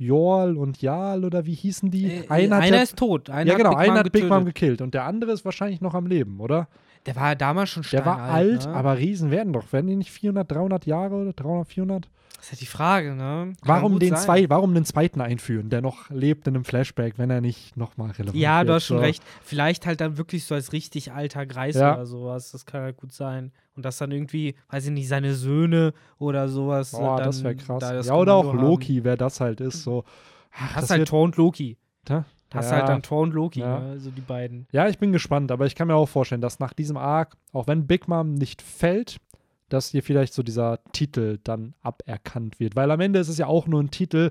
Jorl 0.00 0.56
und 0.56 0.80
Jarl 0.80 1.24
oder 1.24 1.44
wie 1.44 1.54
hießen 1.54 1.90
die? 1.90 2.06
Äh, 2.06 2.28
einer, 2.28 2.58
einer 2.58 2.76
hat 2.78 2.84
ist 2.84 2.96
tot. 2.96 3.30
Einer 3.30 3.50
ja 3.50 3.56
genau, 3.56 3.70
hat 3.70 3.78
Big 3.78 3.84
einer 3.84 3.94
Mom 3.94 4.04
hat 4.04 4.12
Big 4.12 4.28
Mom 4.28 4.44
gekillt 4.44 4.80
und 4.80 4.94
der 4.94 5.04
andere 5.04 5.32
ist 5.32 5.44
wahrscheinlich 5.44 5.80
noch 5.80 5.94
am 5.94 6.06
Leben, 6.06 6.38
oder? 6.40 6.68
Der 7.06 7.16
war 7.16 7.34
damals 7.34 7.70
schon 7.70 7.84
Der 7.90 8.06
war 8.06 8.20
alt, 8.20 8.64
ne? 8.64 8.72
aber 8.74 8.96
Riesen 8.98 9.30
werden 9.30 9.52
doch, 9.52 9.72
werden 9.72 9.88
die 9.88 9.96
nicht 9.96 10.12
400, 10.12 10.50
300 10.50 10.86
Jahre 10.86 11.16
oder 11.16 11.32
300, 11.32 11.66
400? 11.68 12.08
Das 12.38 12.46
ist 12.46 12.52
ja 12.52 12.58
die 12.60 12.66
Frage, 12.66 13.14
ne? 13.14 13.52
Kann 13.52 13.54
Warum 13.64 13.98
den, 13.98 14.10
sein. 14.14 14.18
zwei, 14.24 14.48
warum 14.48 14.72
den 14.72 14.84
zweiten 14.84 15.20
einführen, 15.20 15.70
der 15.70 15.82
noch 15.82 16.08
lebt 16.08 16.46
in 16.46 16.54
einem 16.54 16.64
Flashback, 16.64 17.14
wenn 17.18 17.30
er 17.30 17.40
nicht 17.40 17.76
nochmal 17.76 18.12
relevant 18.12 18.36
Ja, 18.38 18.58
wird? 18.60 18.68
du 18.68 18.72
hast 18.74 18.84
schon 18.86 18.98
so. 18.98 19.02
recht. 19.02 19.22
Vielleicht 19.42 19.86
halt 19.86 20.00
dann 20.00 20.16
wirklich 20.18 20.44
so 20.44 20.54
als 20.54 20.72
richtig 20.72 21.12
alter 21.12 21.44
Greis 21.46 21.74
Ja. 21.74 21.94
oder 21.94 22.06
sowas. 22.06 22.52
Das 22.52 22.64
kann 22.64 22.82
halt 22.82 22.96
gut 22.96 23.12
sein. 23.12 23.50
Und 23.74 23.84
dass 23.84 23.98
dann 23.98 24.12
irgendwie, 24.12 24.54
weiß 24.70 24.86
ich 24.86 24.92
nicht, 24.92 25.08
seine 25.08 25.34
Söhne 25.34 25.92
oder 26.18 26.48
sowas. 26.48 26.92
Boah, 26.92 27.16
dann 27.16 27.26
das 27.26 27.42
wäre 27.42 27.56
krass. 27.56 27.80
da 27.80 27.92
das 27.92 28.06
ja, 28.06 28.14
oder 28.14 28.34
auch 28.34 28.42
Kommando 28.42 28.62
haben. 28.62 28.70
Loki, 28.70 29.02
wer 29.04 29.16
das 29.16 29.40
halt 29.40 29.60
ist. 29.60 29.82
So. 29.82 30.04
Ach, 30.52 30.74
Hast 30.76 30.82
das 30.84 30.90
halt 30.90 31.00
wird- 31.00 31.08
Thor 31.08 31.22
und 31.24 31.36
Loki. 31.36 31.76
Tja, 32.04 32.24
Hast 32.54 32.70
ja. 32.70 32.76
halt 32.78 32.88
dann 32.88 33.02
Thor 33.02 33.22
und 33.22 33.34
Loki, 33.34 33.60
Ja. 33.60 33.80
ne? 33.80 33.90
Also 33.90 34.10
die 34.10 34.20
beiden. 34.22 34.66
Ja, 34.72 34.88
ich 34.88 34.98
bin 34.98 35.12
gespannt, 35.12 35.50
aber 35.52 35.66
ich 35.66 35.74
kann 35.74 35.88
mir 35.88 35.94
auch 35.96 36.08
vorstellen, 36.08 36.40
dass 36.40 36.60
nach 36.60 36.72
diesem 36.72 36.96
Arc, 36.96 37.36
auch 37.52 37.66
wenn 37.66 37.86
Big 37.86 38.06
Mom 38.08 38.34
nicht 38.34 38.62
fällt, 38.62 39.18
dass 39.68 39.90
dir 39.90 40.02
vielleicht 40.02 40.34
so 40.34 40.42
dieser 40.42 40.80
Titel 40.92 41.38
dann 41.44 41.74
aberkannt 41.82 42.60
wird. 42.60 42.76
Weil 42.76 42.90
am 42.90 43.00
Ende 43.00 43.18
ist 43.18 43.28
es 43.28 43.38
ja 43.38 43.46
auch 43.46 43.66
nur 43.66 43.82
ein 43.82 43.90
Titel, 43.90 44.30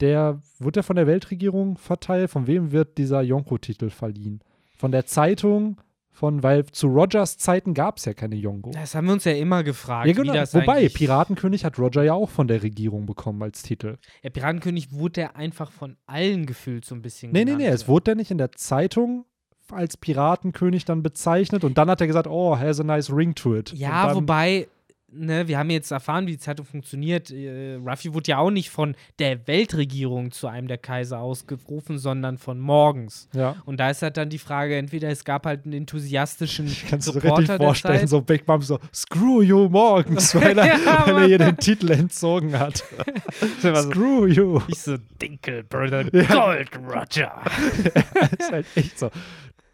der, 0.00 0.40
wird 0.58 0.76
der 0.76 0.82
von 0.82 0.96
der 0.96 1.06
Weltregierung 1.06 1.76
verteilt? 1.76 2.30
Von 2.30 2.46
wem 2.46 2.72
wird 2.72 2.98
dieser 2.98 3.22
Yonko-Titel 3.22 3.90
verliehen? 3.90 4.40
Von 4.76 4.90
der 4.92 5.06
Zeitung? 5.06 5.80
Von, 6.14 6.42
weil 6.42 6.66
zu 6.66 6.88
Rogers 6.88 7.38
Zeiten 7.38 7.72
gab 7.72 7.96
es 7.96 8.04
ja 8.04 8.12
keine 8.12 8.36
Yonko. 8.36 8.70
Das 8.72 8.94
haben 8.94 9.06
wir 9.06 9.14
uns 9.14 9.24
ja 9.24 9.32
immer 9.32 9.62
gefragt. 9.64 10.06
Ja, 10.08 10.12
genau. 10.12 10.34
Wobei, 10.34 10.88
Piratenkönig 10.90 11.64
hat 11.64 11.78
Roger 11.78 12.02
ja 12.02 12.12
auch 12.12 12.28
von 12.28 12.48
der 12.48 12.62
Regierung 12.62 13.06
bekommen 13.06 13.42
als 13.42 13.62
Titel. 13.62 13.96
Der 14.22 14.28
Piratenkönig 14.28 14.92
wurde 14.92 15.12
der 15.12 15.36
einfach 15.36 15.72
von 15.72 15.96
allen 16.04 16.44
gefühlt 16.44 16.84
so 16.84 16.94
ein 16.94 17.00
bisschen 17.00 17.32
Nee, 17.32 17.38
nee, 17.40 17.44
genannt. 17.52 17.62
nee, 17.62 17.68
es 17.68 17.88
wurde 17.88 18.04
der 18.04 18.14
nicht 18.16 18.30
in 18.30 18.36
der 18.36 18.52
Zeitung 18.52 19.24
als 19.72 19.96
Piratenkönig 19.96 20.84
dann 20.84 21.02
bezeichnet 21.02 21.64
und 21.64 21.78
dann 21.78 21.90
hat 21.90 22.00
er 22.00 22.06
gesagt, 22.06 22.26
oh, 22.26 22.58
has 22.58 22.80
a 22.80 22.84
nice 22.84 23.10
ring 23.10 23.34
to 23.34 23.56
it. 23.56 23.72
Ja, 23.72 24.14
wobei, 24.14 24.68
ne, 25.14 25.46
wir 25.46 25.58
haben 25.58 25.68
jetzt 25.70 25.90
erfahren, 25.90 26.26
wie 26.26 26.32
die 26.32 26.38
Zeitung 26.38 26.64
funktioniert. 26.64 27.30
Äh, 27.30 27.74
Ruffy 27.84 28.14
wurde 28.14 28.30
ja 28.30 28.38
auch 28.38 28.50
nicht 28.50 28.70
von 28.70 28.94
der 29.18 29.46
Weltregierung 29.46 30.30
zu 30.30 30.46
einem 30.48 30.68
der 30.68 30.78
Kaiser 30.78 31.18
ausgerufen, 31.20 31.98
sondern 31.98 32.38
von 32.38 32.58
morgens. 32.58 33.28
Ja, 33.34 33.56
Und 33.66 33.78
da 33.78 33.90
ist 33.90 34.00
halt 34.02 34.16
dann 34.16 34.30
die 34.30 34.38
Frage, 34.38 34.76
entweder 34.76 35.10
es 35.10 35.24
gab 35.24 35.44
halt 35.46 35.64
einen 35.64 35.74
enthusiastischen 35.74 36.74
kannst 36.88 37.08
du 37.08 37.12
dir 37.12 37.24
Reporter 37.24 37.40
richtig 37.40 37.56
vorstellen, 37.58 37.92
der 37.94 38.00
Zeit. 38.02 38.08
so 38.08 38.20
Big 38.22 38.48
Mom 38.48 38.62
so, 38.62 38.78
screw 38.94 39.42
you 39.42 39.68
morgens, 39.68 40.34
weil 40.40 40.56
er, 40.58 40.66
Ja, 40.66 41.06
weil 41.06 41.16
er 41.18 41.28
ihr 41.28 41.38
den 41.38 41.56
Titel 41.58 41.90
entzogen 41.90 42.58
hat. 42.58 42.82
screw 43.60 44.26
you. 44.26 44.60
Ich 44.68 44.80
so, 44.80 44.96
Dinkelbrüder, 45.20 46.04
Ja. 46.14 46.24
Gold 46.34 46.70
Roger. 46.78 47.42
ist 48.38 48.50
halt 48.52 48.66
echt 48.74 48.98
so. 48.98 49.10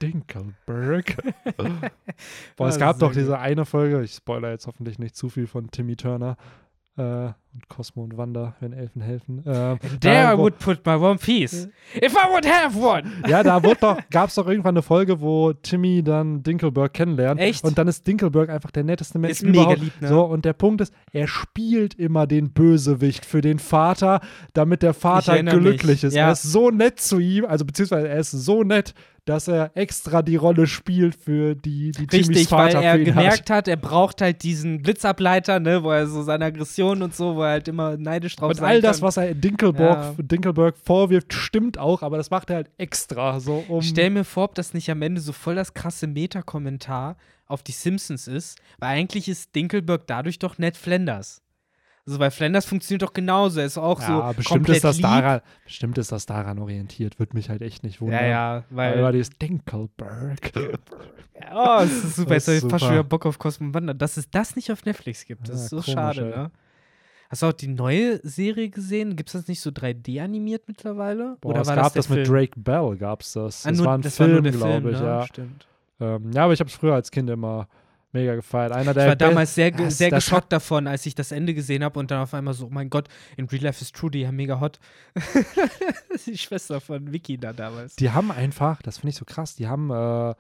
Dinkelberg. 0.00 1.16
Boah, 2.56 2.68
es 2.68 2.78
gab 2.78 2.98
doch 2.98 3.12
diese 3.12 3.38
eine 3.38 3.64
Folge, 3.64 4.02
ich 4.02 4.12
spoiler 4.12 4.50
jetzt 4.50 4.66
hoffentlich 4.66 4.98
nicht 4.98 5.16
zu 5.16 5.28
viel 5.28 5.46
von 5.46 5.70
Timmy 5.70 5.96
Turner 5.96 6.36
äh, 6.96 7.30
und 7.59 7.68
Cosmo 7.68 8.05
und 8.05 8.16
Wanda, 8.16 8.55
wenn 8.60 8.72
Elfen 8.72 9.02
helfen. 9.02 9.39
Äh, 9.40 9.43
There 9.43 9.78
da, 10.01 10.32
I 10.35 10.36
wo- 10.39 10.43
would 10.43 10.59
put 10.59 10.86
my 10.86 10.94
one 10.94 11.16
piece. 11.18 11.68
If 11.97 12.12
I 12.12 12.30
would 12.32 12.47
have 12.47 12.78
one. 12.78 13.02
Ja, 13.28 13.43
da 13.43 13.60
gab 14.10 14.28
es 14.28 14.35
doch 14.36 14.47
irgendwann 14.47 14.74
eine 14.74 14.82
Folge, 14.82 15.20
wo 15.20 15.52
Timmy 15.52 16.02
dann 16.02 16.43
Dinkelberg 16.43 16.93
kennenlernt. 16.94 17.40
Echt? 17.40 17.64
Und 17.64 17.76
dann 17.78 17.89
ist 17.89 18.06
Dinkelberg 18.06 18.48
einfach 18.51 18.70
der 18.70 18.85
netteste 18.85 19.18
Mensch 19.18 19.32
Ist 19.32 19.43
mega 19.44 19.60
überhaupt. 19.62 19.80
lieb, 19.80 20.01
ne? 20.01 20.09
So, 20.09 20.22
und 20.24 20.44
der 20.44 20.52
Punkt 20.52 20.80
ist, 20.80 20.94
er 21.12 21.26
spielt 21.26 21.94
immer 21.94 22.26
den 22.26 22.52
Bösewicht 22.52 23.24
für 23.26 23.40
den 23.40 23.59
Vater, 23.59 24.20
damit 24.52 24.82
der 24.82 24.94
Vater 24.94 25.43
glücklich 25.43 26.02
mich, 26.02 26.05
ist. 26.05 26.14
ja. 26.14 26.26
Er 26.26 26.32
ist 26.32 26.44
so 26.44 26.70
nett 26.70 27.01
zu 27.01 27.18
ihm, 27.18 27.44
also 27.44 27.64
beziehungsweise 27.64 28.09
er 28.09 28.18
ist 28.18 28.30
so 28.30 28.62
nett, 28.62 28.94
dass 29.24 29.47
er 29.47 29.72
extra 29.74 30.22
die 30.22 30.36
Rolle 30.36 30.66
spielt 30.66 31.14
für 31.14 31.55
die, 31.55 31.90
die 31.90 32.06
Timmys 32.06 32.28
Richtig, 32.30 32.51
weil 32.51 32.70
Vater 32.72 32.82
er 32.82 32.94
für 32.94 33.01
ihn 33.02 33.09
hat. 33.09 33.14
gemerkt 33.22 33.51
hat, 33.51 33.68
er 33.68 33.76
braucht 33.76 34.22
halt 34.22 34.43
diesen 34.43 34.80
Blitzableiter, 34.80 35.60
ne, 35.60 35.82
wo 35.82 35.90
er 35.90 36.06
so 36.06 36.22
seine 36.22 36.47
Aggression 36.47 37.02
und 37.02 37.14
so, 37.14 37.36
wo 37.36 37.43
er 37.48 37.52
halt 37.54 37.68
immer 37.68 37.96
neidisch 37.96 38.36
drauf 38.36 38.50
Und 38.50 38.60
all 38.62 38.80
das, 38.80 38.98
kann. 38.98 39.06
was 39.08 39.16
er 39.16 39.34
Dinkelberg, 39.34 40.14
Ja. 40.18 40.22
Dinkelberg 40.22 40.76
vorwirft, 40.78 41.32
stimmt 41.32 41.78
auch, 41.78 42.02
aber 42.02 42.16
das 42.16 42.30
macht 42.30 42.50
er 42.50 42.56
halt 42.56 42.70
extra, 42.78 43.40
so 43.40 43.64
um. 43.68 43.80
Ich 43.80 43.88
stell 43.88 44.10
mir 44.10 44.24
vor, 44.24 44.44
ob 44.44 44.54
das 44.54 44.74
nicht 44.74 44.90
am 44.90 45.02
Ende 45.02 45.20
so 45.20 45.32
voll 45.32 45.54
das 45.56 45.74
krasse 45.74 46.06
Meta-Kommentar 46.06 47.16
auf 47.46 47.62
die 47.62 47.72
Simpsons 47.72 48.28
ist, 48.28 48.58
weil 48.78 48.90
eigentlich 48.90 49.28
ist 49.28 49.54
Dinkelberg 49.56 50.06
dadurch 50.06 50.38
doch 50.38 50.58
Ned 50.58 50.76
Flanders. 50.76 51.42
Also, 52.06 52.20
weil 52.20 52.30
Flanders 52.30 52.64
funktioniert 52.64 53.02
doch 53.02 53.12
genauso. 53.12 53.60
Er 53.60 53.66
ist 53.66 53.76
auch 53.76 54.00
ja, 54.00 54.06
so 54.06 54.22
bestimmt 54.36 54.48
komplett 54.48 54.76
ist 54.76 54.84
das 54.84 54.96
lieb. 54.96 55.02
daran, 55.04 55.40
bestimmt 55.64 55.98
ist 55.98 56.10
das 56.10 56.24
daran 56.24 56.58
orientiert, 56.58 57.18
würde 57.18 57.36
mich 57.36 57.50
halt 57.50 57.60
echt 57.60 57.84
nicht 57.84 58.00
wundern. 58.00 58.20
Ja, 58.22 58.26
ja, 58.26 58.64
Weil 58.70 58.94
weil. 58.94 59.02
war 59.02 59.12
dieses 59.12 59.28
Dinkelberg. 59.30 60.38
Oh, 61.54 61.80
es 61.82 62.04
ist 62.04 62.16
super. 62.16 62.30
Das 62.34 62.46
Jetzt 62.46 62.48
habe 62.48 62.66
ich 62.66 62.70
fast 62.72 62.84
schon 62.84 62.92
wieder 62.94 63.04
Bock 63.04 63.26
auf 63.26 63.38
Cosmo 63.38 63.74
Wander. 63.74 63.92
Dass 63.94 64.16
es 64.16 64.30
das 64.30 64.56
nicht 64.56 64.72
auf 64.72 64.84
Netflix 64.84 65.24
gibt, 65.26 65.42
das 65.48 65.56
Ja, 65.58 65.62
ist 65.64 65.68
so 65.70 65.76
komisch, 65.76 65.92
schade, 65.92 66.20
ey. 66.32 66.38
ne? 66.38 66.50
Hast 67.30 67.42
du 67.42 67.46
auch 67.46 67.52
die 67.52 67.68
neue 67.68 68.20
Serie 68.26 68.70
gesehen? 68.70 69.14
Gibt 69.16 69.28
es 69.28 69.32
das 69.34 69.48
nicht 69.48 69.60
so 69.60 69.70
3D 69.70 70.22
animiert 70.22 70.62
mittlerweile? 70.66 71.36
Boah, 71.40 71.50
Oder 71.50 71.60
es 71.62 71.68
war 71.68 71.76
gab 71.76 71.84
das, 71.94 72.06
das 72.06 72.09
mit? 72.09 72.26
Drake 72.28 72.59
Bell, 72.59 72.96
gab's 72.96 73.32
das. 73.34 73.66
Ah, 73.66 73.70
das 73.70 73.78
nur- 73.78 73.86
war 73.86 73.98
ein 73.98 74.02
das 74.02 74.16
Film, 74.16 74.42
glaube 74.50 74.90
ich, 74.92 74.98
ne? 74.98 75.05
ja. 75.06 75.26
Stimmt. 75.26 75.66
Ähm, 76.00 76.32
ja, 76.32 76.44
aber 76.44 76.52
ich 76.55 76.60
habe 76.60 76.70
es 76.70 76.76
früher 76.76 76.94
als 76.94 77.10
Kind 77.10 77.28
immer 77.28 77.68
mega 78.12 78.34
gefeiert. 78.34 78.72
Einer 78.72 78.94
der 78.94 79.02
Ich 79.05 79.09
war 79.09 79.16
damals 79.16 79.55
sehr, 79.55 79.70
ge- 79.70 79.90
sehr 79.90 80.10
geschockt 80.10 80.50
davon, 80.52 80.86
als 80.86 81.05
ich 81.05 81.14
das 81.14 81.30
Ende 81.32 81.52
gesehen 81.52 81.84
habe 81.84 81.98
und 81.98 82.10
dann 82.10 82.22
auf 82.22 82.32
einmal 82.32 82.55
so, 82.55 82.66
oh 82.66 82.70
mein 82.70 82.88
Gott, 82.88 83.09
in 83.36 83.44
Real 83.46 83.64
Life 83.64 83.82
ist 83.82 83.94
Trudy 83.94 84.22
ja 84.22 84.32
mega 84.32 84.59
hot. 84.60 84.78
die 86.26 86.38
Schwester 86.38 86.80
von 86.80 87.12
Vicky 87.12 87.36
da 87.38 87.52
damals. 87.52 87.96
Die 87.96 88.10
haben 88.10 88.30
einfach, 88.30 88.80
das 88.82 88.98
finde 88.98 89.10
ich 89.10 89.16
so 89.16 89.24
krass, 89.24 89.55
die 89.56 89.66
haben 89.68 89.90
äh, 89.90 90.34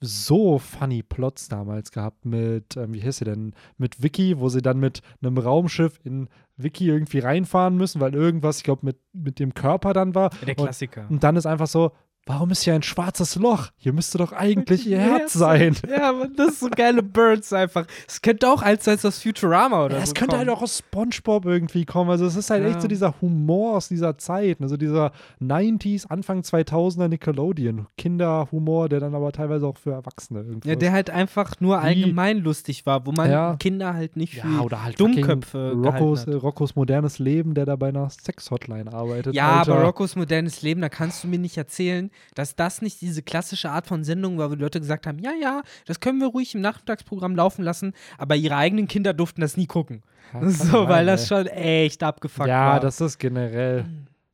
so 0.00 0.58
funny 0.58 1.02
Plots 1.02 1.48
damals 1.48 1.90
gehabt 1.92 2.24
mit, 2.24 2.76
ähm, 2.76 2.94
wie 2.94 3.02
heißt 3.02 3.18
sie 3.18 3.24
denn, 3.24 3.54
mit 3.76 4.02
Vicky, 4.02 4.38
wo 4.38 4.48
sie 4.48 4.62
dann 4.62 4.78
mit 4.78 5.00
einem 5.22 5.38
Raumschiff 5.38 5.98
in 6.04 6.28
Vicky 6.56 6.88
irgendwie 6.88 7.18
reinfahren 7.18 7.76
müssen, 7.76 8.00
weil 8.00 8.14
irgendwas, 8.14 8.58
ich 8.58 8.64
glaube, 8.64 8.86
mit, 8.86 8.98
mit 9.12 9.38
dem 9.38 9.54
Körper 9.54 9.92
dann 9.92 10.14
war. 10.14 10.30
Der 10.46 10.54
Klassiker. 10.54 11.02
Und, 11.02 11.10
und 11.10 11.24
dann 11.24 11.36
ist 11.36 11.46
einfach 11.46 11.66
so, 11.66 11.92
warum 12.28 12.50
ist 12.50 12.62
hier 12.62 12.74
ein 12.74 12.82
schwarzes 12.84 13.34
Loch? 13.36 13.68
Hier 13.78 13.92
müsste 13.92 14.18
doch 14.18 14.32
eigentlich 14.32 14.86
ihr 14.86 14.98
Herz 15.00 15.32
sein. 15.32 15.74
Ja, 15.88 16.10
aber 16.10 16.28
das 16.28 16.48
ist 16.48 16.60
so 16.60 16.68
geile 16.70 17.02
Birds 17.02 17.52
einfach. 17.52 17.86
Es 18.06 18.22
könnte 18.22 18.48
auch 18.48 18.62
als, 18.62 18.86
als 18.86 19.02
das 19.02 19.20
Futurama 19.22 19.84
oder 19.86 19.94
ja, 19.94 20.00
so 20.00 20.04
Es 20.04 20.14
könnte 20.14 20.36
kommen. 20.36 20.48
halt 20.48 20.56
auch 20.56 20.62
aus 20.62 20.78
Spongebob 20.78 21.46
irgendwie 21.46 21.84
kommen. 21.84 22.10
Also 22.10 22.26
es 22.26 22.36
ist 22.36 22.50
halt 22.50 22.62
Ja. 22.62 22.70
echt 22.70 22.82
so 22.82 22.88
dieser 22.88 23.14
Humor 23.20 23.76
aus 23.78 23.88
dieser 23.88 24.16
Zeit. 24.18 24.60
Also 24.60 24.76
dieser 24.76 25.12
90s, 25.42 26.06
Anfang 26.06 26.40
2000er 26.42 27.08
Nickelodeon. 27.08 27.86
Kinderhumor, 27.96 28.88
der 28.88 29.00
dann 29.00 29.14
aber 29.14 29.32
teilweise 29.32 29.66
auch 29.66 29.78
für 29.78 29.92
Erwachsene 29.92 30.40
irgendwie 30.40 30.68
Ja, 30.68 30.74
der 30.76 30.92
halt 30.92 31.10
einfach 31.10 31.54
nur 31.60 31.78
Wie- 31.78 31.86
allgemein 31.86 32.38
lustig 32.38 32.84
war, 32.86 33.06
wo 33.06 33.12
man 33.12 33.30
Ja. 33.30 33.56
Kinder 33.58 33.94
halt 33.94 34.16
nicht 34.16 34.34
für 34.40 34.48
ja, 34.48 34.60
oder 34.60 34.84
halt 34.84 35.00
Dummköpfe 35.00 35.72
äh, 35.82 35.86
hat. 35.86 36.42
Roccos 36.42 36.76
modernes 36.76 37.18
Leben, 37.18 37.54
der 37.54 37.64
da 37.64 37.76
bei 37.76 37.88
einer 37.88 38.10
Sex-Hotline 38.10 38.92
arbeitet. 38.92 39.34
Ja, 39.34 39.60
Alter. 39.60 39.72
aber 39.74 39.84
Roccos 39.84 40.16
modernes 40.16 40.62
Leben, 40.62 40.80
da 40.80 40.88
kannst 40.88 41.24
du 41.24 41.28
mir 41.28 41.38
nicht 41.38 41.56
erzählen, 41.56 42.10
dass 42.34 42.56
das 42.56 42.82
nicht 42.82 43.00
diese 43.00 43.22
klassische 43.22 43.70
Art 43.70 43.86
von 43.86 44.04
Sendung 44.04 44.38
war, 44.38 44.50
wo 44.50 44.54
die 44.54 44.62
Leute 44.62 44.80
gesagt 44.80 45.06
haben, 45.06 45.18
ja, 45.18 45.32
ja, 45.40 45.62
das 45.86 46.00
können 46.00 46.20
wir 46.20 46.28
ruhig 46.28 46.54
im 46.54 46.60
Nachmittagsprogramm 46.60 47.36
laufen 47.36 47.62
lassen, 47.64 47.92
aber 48.18 48.36
ihre 48.36 48.56
eigenen 48.56 48.88
Kinder 48.88 49.12
durften 49.14 49.40
das 49.40 49.56
nie 49.56 49.66
gucken. 49.66 50.02
Ja, 50.34 50.40
so, 50.50 50.64
sein, 50.64 50.88
weil 50.88 51.06
das 51.06 51.26
schon 51.28 51.46
echt 51.46 52.02
abgefuckt 52.02 52.48
Ja, 52.48 52.72
war. 52.72 52.80
das 52.80 53.00
ist 53.00 53.18
generell. 53.18 53.86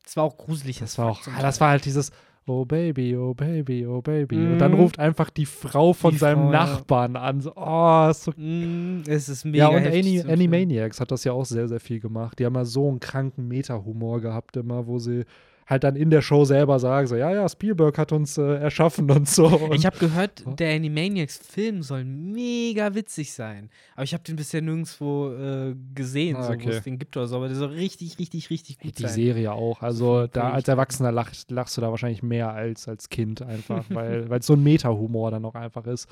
das 0.03 0.17
war 0.17 0.25
auch 0.25 0.37
gruselig. 0.37 0.79
Das 0.81 0.93
as 0.93 0.99
war 0.99 1.11
auch, 1.11 1.21
ah, 1.37 1.43
das 1.43 1.61
war 1.61 1.71
halt 1.71 1.85
dieses 1.85 2.11
Oh 2.47 2.67
Baby, 2.67 3.17
oh 3.17 3.33
Baby, 3.33 3.87
oh 3.87 4.03
Baby. 4.03 4.37
Und 4.37 4.53
Mhm. 4.55 4.59
dann 4.59 4.75
ruft 4.75 4.99
einfach 4.99 5.31
die 5.31 5.47
Frau 5.47 5.95
von 5.95 6.11
Die 6.11 6.19
seinem 6.19 6.41
Frau, 6.49 6.53
ja. 6.53 6.67
Nachbarn 6.67 7.17
an. 7.17 7.41
So, 7.41 7.53
oh, 7.57 8.09
ist 8.11 8.25
so 8.25 8.33
Mm, 8.37 9.03
es 9.07 9.31
ist 9.31 9.47
mega 9.47 9.71
Ja, 9.71 9.75
und 9.75 9.87
Ani. 9.87 10.21
Animaniacs 10.21 11.01
hat 11.01 11.11
das 11.11 11.25
ja 11.25 11.33
auch 11.33 11.47
sehr, 11.47 11.69
sehr 11.69 11.81
viel 11.81 12.01
gemacht. 12.01 12.39
Die 12.39 12.45
haben 12.45 12.55
ja 12.55 12.67
so 12.67 12.87
einen 12.91 13.01
kranken 13.01 13.49
Meta-Humor 13.49 14.21
gehabt 14.21 14.59
immer, 14.59 14.87
wo 14.87 14.99
sie 14.99 15.25
halt 15.67 15.85
dann 15.85 15.97
in 15.97 16.11
der 16.11 16.21
Show 16.23 16.45
selber 16.45 16.79
sagen, 16.79 17.07
so, 17.07 17.17
ja, 17.17 17.31
ja, 17.33 17.49
Spielberg 17.49 17.97
hat 17.97 18.13
uns 18.13 18.37
äh, 18.37 18.43
erschaffen 18.57 19.11
und 19.11 19.29
so. 19.29 19.47
Und 19.47 19.75
Ich 19.75 19.87
habe 19.87 19.97
gehört, 19.99 20.45
der 20.59 20.75
Animaniacs-Film 20.77 21.83
soll 21.83 22.05
mega 22.05 22.95
witzig 22.95 23.33
sein. 23.33 23.71
Aber 23.95 24.05
ich 24.05 24.13
habe 24.13 24.23
den 24.25 24.37
bisher 24.37 24.61
nirgendwo 24.61 25.33
äh, 25.33 25.75
gesehen, 25.95 26.37
Ah, 26.37 26.43
so, 26.43 26.49
wo 26.51 26.55
okay. 26.55 26.71
es 26.71 26.83
den 26.83 26.99
gibt 26.99 27.17
oder 27.17 27.27
so. 27.27 27.37
Aber 27.37 27.49
der 27.49 27.57
soll 27.57 27.71
richtig, 27.71 28.19
richtig, 28.19 28.51
richtig 28.51 28.79
gut 28.79 28.99
die 28.99 29.03
sein. 29.03 29.13
Serie 29.13 29.53
auch. 29.53 29.81
Also 29.83 30.27
da 30.27 30.51
als. 30.51 30.69
Erwachsener 30.69 31.13
lachst, 31.13 31.51
lachst 31.51 31.77
du 31.77 31.81
da 31.81 31.91
wahrscheinlich 31.91 32.23
mehr 32.23 32.51
als 32.51 32.89
als 32.89 33.09
Kind 33.09 33.43
einfach, 33.43 33.85
weil 33.91 34.27
es 34.31 34.47
so 34.47 34.55
ein 34.55 34.63
Meta-Humor 34.63 35.31
dann 35.31 35.45
auch 35.45 35.55
einfach 35.55 35.87
ist. 35.87 36.09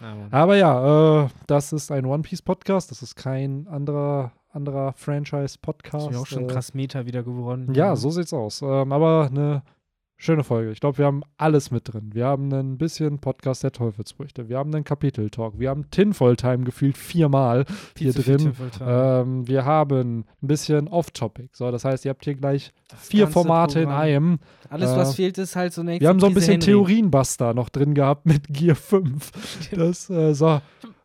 Mann. 0.00 0.28
Aber 0.30 0.56
ja, 0.56 1.24
äh, 1.24 1.28
das 1.46 1.72
ist 1.72 1.90
ein 1.90 2.04
One 2.06 2.22
Piece 2.22 2.42
Podcast. 2.42 2.90
Das 2.90 3.02
ist 3.02 3.14
kein 3.16 3.66
anderer 3.68 4.32
anderer 4.56 4.92
Franchise-Podcast. 4.94 6.06
ist 6.06 6.12
mir 6.12 6.18
auch 6.18 6.26
schon 6.26 6.44
äh, 6.44 6.46
krass 6.52 6.74
Meta 6.74 7.06
wieder 7.06 7.22
geworden. 7.22 7.72
Ja, 7.74 7.94
so 7.94 8.10
sieht's 8.10 8.32
aus. 8.32 8.62
Ähm, 8.62 8.90
aber 8.92 9.28
eine 9.30 9.62
schöne 10.18 10.44
Folge. 10.44 10.70
Ich 10.70 10.80
glaube, 10.80 10.96
wir 10.96 11.04
haben 11.04 11.22
alles 11.36 11.70
mit 11.70 11.92
drin. 11.92 12.10
Wir 12.14 12.24
haben 12.24 12.50
ein 12.52 12.78
bisschen 12.78 13.18
Podcast 13.18 13.62
der 13.62 13.72
Teufelsfrüchte. 13.72 14.48
Wir 14.48 14.56
haben 14.56 14.74
einen 14.74 14.82
Kapitel-Talk. 14.84 15.58
Wir 15.58 15.68
haben 15.68 15.90
Tinfoil-Time 15.90 16.64
gefühlt 16.64 16.96
viermal 16.96 17.66
hier 17.98 18.14
drin. 18.14 18.54
Ähm, 18.80 19.46
wir 19.46 19.66
haben 19.66 20.20
ein 20.20 20.46
bisschen 20.46 20.88
Off-Topic. 20.88 21.50
So, 21.52 21.70
das 21.70 21.84
heißt, 21.84 22.06
ihr 22.06 22.10
habt 22.10 22.24
hier 22.24 22.34
gleich 22.34 22.72
Das 22.88 23.06
vier 23.08 23.28
Formate 23.28 23.80
in 23.80 23.84
Programm. 23.86 24.00
einem. 24.02 24.38
Alles, 24.70 24.96
was 24.96 25.12
äh, 25.12 25.16
fehlt, 25.16 25.36
ist 25.38 25.54
halt 25.54 25.74
so 25.74 25.82
eine 25.82 26.00
Wir 26.00 26.08
haben 26.08 26.18
so 26.18 26.26
ein 26.26 26.34
bisschen. 26.34 26.60
Theorienbuster 26.60 27.52
noch 27.52 27.68
drin 27.68 27.92
gehabt 27.94 28.24
mit 28.24 28.48
Gear 28.48 28.74
5. 28.74 29.30
Das, 29.76 30.08
äh, 30.08 30.32
so. 30.34 30.60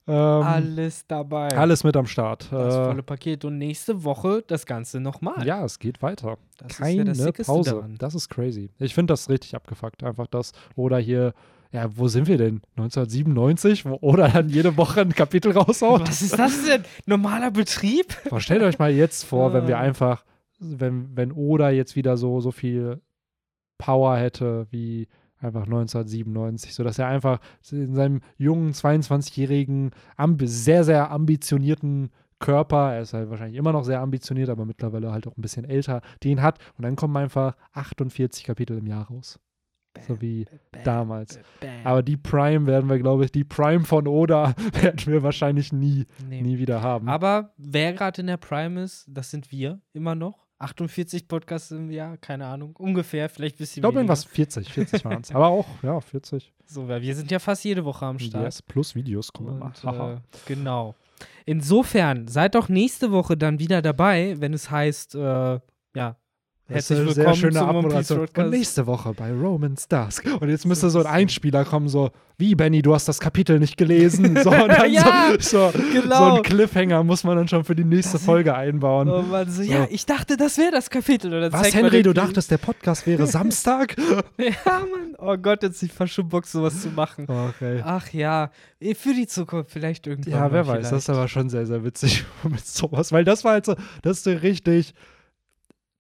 Ähm, 0.08 0.16
Alles 0.16 1.06
dabei. 1.08 1.50
alles 1.56 1.84
mit 1.84 1.96
am 1.96 2.08
Start. 2.08 2.52
Das 2.52 2.76
Äh, 2.76 2.86
volle 2.86 3.04
Paket. 3.04 3.46
Und 3.46 3.58
nächste 3.60 4.04
Woche 4.04 4.44
das 4.48 4.66
Ganze 4.66 5.00
nochmal. 5.00 5.46
ja, 5.46 5.64
es 5.64 5.78
geht 5.80 6.02
weiter. 6.02 6.38
das 6.58 6.72
ist 6.74 6.80
ja 6.80 6.86
Keine 6.86 7.14
das 7.14 7.48
Pause. 7.48 7.70
daran. 7.72 7.96
Das 8.00 8.16
ist 8.16 8.28
crazy. 8.30 8.72
Ich 8.80 8.96
finde 8.96 9.14
das 9.14 9.30
richtig 9.30 9.56
abgefuckt. 9.56 10.04
Einfach 10.04 10.26
das. 10.28 10.54
Oder 10.76 10.98
hier, 10.98 11.34
ja, 11.72 11.86
wo 11.96 12.08
sind 12.08 12.28
wir 12.28 12.38
denn? 12.38 12.62
1997? 12.78 13.86
Wo 13.86 13.98
Oder 14.02 14.28
dann 14.30 14.50
jede 14.50 14.76
Woche 14.76 15.02
ein 15.02 15.14
Kapitel 15.14 15.52
raushaut? 15.52 16.02
Was 16.08 16.22
ist 16.24 16.38
das 16.38 16.66
denn? 16.66 16.84
Normaler 17.06 17.52
Betrieb? 17.52 18.08
Boah, 18.30 18.42
stellt 18.42 18.64
euch 18.64 18.80
mal 18.80 18.92
jetzt 18.92 19.24
vor, 19.24 19.54
wenn 19.54 19.68
wir 19.68 19.78
Ah. 19.78 19.82
einfach, 19.82 20.26
wenn, 20.60 21.16
wenn 21.16 21.32
Oda 21.32 21.70
jetzt 21.70 21.96
wieder 21.96 22.18
so, 22.18 22.42
so 22.42 22.52
viel 22.52 23.02
Power 23.78 24.18
hätte 24.18 24.68
wie 24.72 25.08
einfach 25.42 25.64
1997, 25.64 26.74
sodass 26.74 27.00
er 27.00 27.08
einfach 27.08 27.40
in 27.72 27.94
seinem 27.96 28.22
jungen 28.38 28.72
22-jährigen, 28.74 29.92
ambi 30.18 30.48
sehr, 30.48 30.84
sehr 30.84 31.12
ambitionierten 31.12 32.10
Körper, 32.40 32.94
er 32.94 33.02
ist 33.02 33.14
halt 33.14 33.30
wahrscheinlich 33.30 33.58
immer 33.58 33.72
noch 33.72 33.84
sehr 33.84 34.02
ambitioniert, 34.02 34.50
aber 34.50 34.66
mittlerweile 34.66 35.12
halt 35.12 35.28
auch 35.28 35.38
ein 35.38 35.42
bisschen 35.42 35.64
älter, 35.66 36.02
den 36.24 36.42
hat 36.42 36.58
und 36.78 36.84
dann 36.84 36.96
kommen 36.96 37.16
einfach 37.18 37.56
48 37.74 38.44
Kapitel 38.44 38.78
im 38.78 38.88
Jahr 38.88 39.08
raus. 39.08 39.40
So 40.08 40.22
wie 40.22 40.46
damals. 40.86 41.38
Bam. 41.60 41.70
Aber 41.84 42.02
die 42.02 42.16
Prime 42.16 42.66
werden 42.66 42.90
wir, 42.90 42.98
glaube 42.98 43.26
ich, 43.26 43.32
die 43.34 43.44
Prime 43.44 43.84
von 43.84 44.08
Oda 44.08 44.54
werden 44.82 45.06
wir 45.06 45.22
wahrscheinlich 45.22 45.74
nie, 45.74 46.06
Nee. 46.30 46.42
nie 46.42 46.58
wieder 46.58 46.82
haben. 46.82 47.10
Aber 47.10 47.54
wer 47.58 47.92
gerade 47.94 48.22
in 48.22 48.28
der 48.28 48.38
Prime 48.38 48.82
ist, 48.82 49.06
das 49.10 49.30
sind 49.32 49.52
wir 49.52 49.82
immer 49.92 50.16
noch. 50.16 50.41
48 50.62 51.28
Podcasts 51.28 51.72
im 51.72 51.90
Jahr, 51.90 52.18
keine 52.18 52.46
Ahnung. 52.46 52.76
Ungefähr, 52.78 53.30
vielleicht 53.30 53.56
ein 53.56 53.60
bisschen 53.60 53.80
Ich 53.80 53.82
glaube 53.82 54.00
irgendwas 54.00 54.26
40, 54.26 54.72
40 54.72 55.06
waren 55.06 55.22
es. 55.22 55.32
Aber 55.32 55.48
auch, 55.48 55.68
ja, 55.84 56.00
40. 56.00 56.54
So, 56.66 56.88
weil 56.88 57.02
wir 57.02 57.16
sind 57.16 57.32
ja 57.32 57.40
fast 57.40 57.64
jede 57.64 57.84
Woche 57.84 58.06
am 58.06 58.20
Start. 58.20 58.44
Yes, 58.44 58.62
plus 58.62 58.96
Videos 58.96 59.34
kommen 59.34 59.56
immer. 59.56 59.66
Und, 59.66 59.84
Haha. 59.84 60.14
äh, 60.14 60.18
genau. 60.46 60.96
Insofern, 61.46 62.28
seid 62.28 62.56
doch 62.56 62.70
nächste 62.70 63.12
Woche 63.12 63.36
dann 63.38 63.60
wieder 63.60 63.82
dabei, 63.82 64.36
wenn 64.40 64.54
es 64.54 64.72
heißt, 64.72 65.16
äh, 65.16 65.60
ja, 65.96 66.16
herzlich 66.74 67.00
ist 67.00 67.06
eine 67.08 67.16
willkommen 67.16 67.26
sehr 67.36 67.36
schöne 67.36 67.60
zum 67.60 67.70
Abmoderation. 67.70 68.28
Und 68.38 68.50
nächste 68.50 68.88
Woche 68.88 69.14
bei 69.14 69.32
Roman's 69.32 69.88
Dusk. 69.88 70.26
Und 70.40 70.50
jetzt 70.50 70.66
müsste 70.66 70.90
so 70.90 71.00
ein 71.00 71.06
Einspieler 71.06 71.66
kommen, 71.66 71.88
so, 71.88 72.12
wie 72.38 72.56
Benny, 72.56 72.82
du 72.82 72.94
hast 72.94 73.08
das 73.08 73.20
Kapitel 73.20 73.60
nicht 73.60 73.78
gelesen. 73.78 74.36
So, 74.44 74.52
Ja, 74.52 75.34
so, 75.40 75.72
so, 75.72 75.74
genau. 75.94 76.18
so 76.18 76.36
ein 76.38 76.44
Cliffhanger 76.44 77.04
muss 77.04 77.24
man 77.24 77.38
dann 77.38 77.48
schon 77.48 77.64
für 77.64 77.76
die 77.76 77.84
nächste 77.84 78.14
Das- 78.14 78.24
Folge 78.26 78.56
einbauen. 78.56 79.10
Oh 79.10 79.22
Mann, 79.22 79.50
so, 79.52 79.62
ja, 79.62 79.88
ich 79.90 80.06
dachte, 80.06 80.38
das 80.38 80.58
wäre 80.58 80.72
das 80.72 80.90
Kapitel. 80.90 81.30
Dann 81.30 81.54
Was, 81.54 81.74
Henry, 81.74 82.02
du 82.02 82.14
dachtest, 82.14 82.50
der 82.50 82.58
Podcast 82.58 83.06
wäre 83.06 83.28
Samstag? 83.28 83.96
Ja, 84.38 84.52
Mann. 84.66 85.16
Oh 85.20 85.38
Gott, 85.38 85.62
jetzt 85.64 85.84
ich 85.84 85.92
fast 85.92 86.14
schon 86.14 86.28
Bock, 86.30 86.48
sowas 86.48 86.82
zu 86.82 86.90
machen. 86.90 87.26
Okay. 87.30 87.82
Ach 87.86 88.10
ja, 88.12 88.50
eh, 88.80 88.96
für 88.96 89.14
die 89.14 89.28
Zukunft 89.28 89.70
vielleicht 89.72 90.08
irgendwann. 90.08 90.34
Ja, 90.34 90.52
wer 90.52 90.66
weiß, 90.66 90.90
das 90.90 91.00
ist 91.00 91.06
vielleicht. 91.06 91.20
aber 91.20 91.28
schon 91.28 91.50
sehr, 91.50 91.68
sehr 91.68 91.84
witzig 91.84 92.26
mit 92.44 92.66
sowas, 92.66 93.12
weil 93.12 93.24
das 93.24 93.44
war 93.44 93.52
halt 93.54 93.66
so, 93.66 93.76
das 94.02 94.18
ist 94.18 94.24
so 94.24 94.32
richtig. 94.32 94.94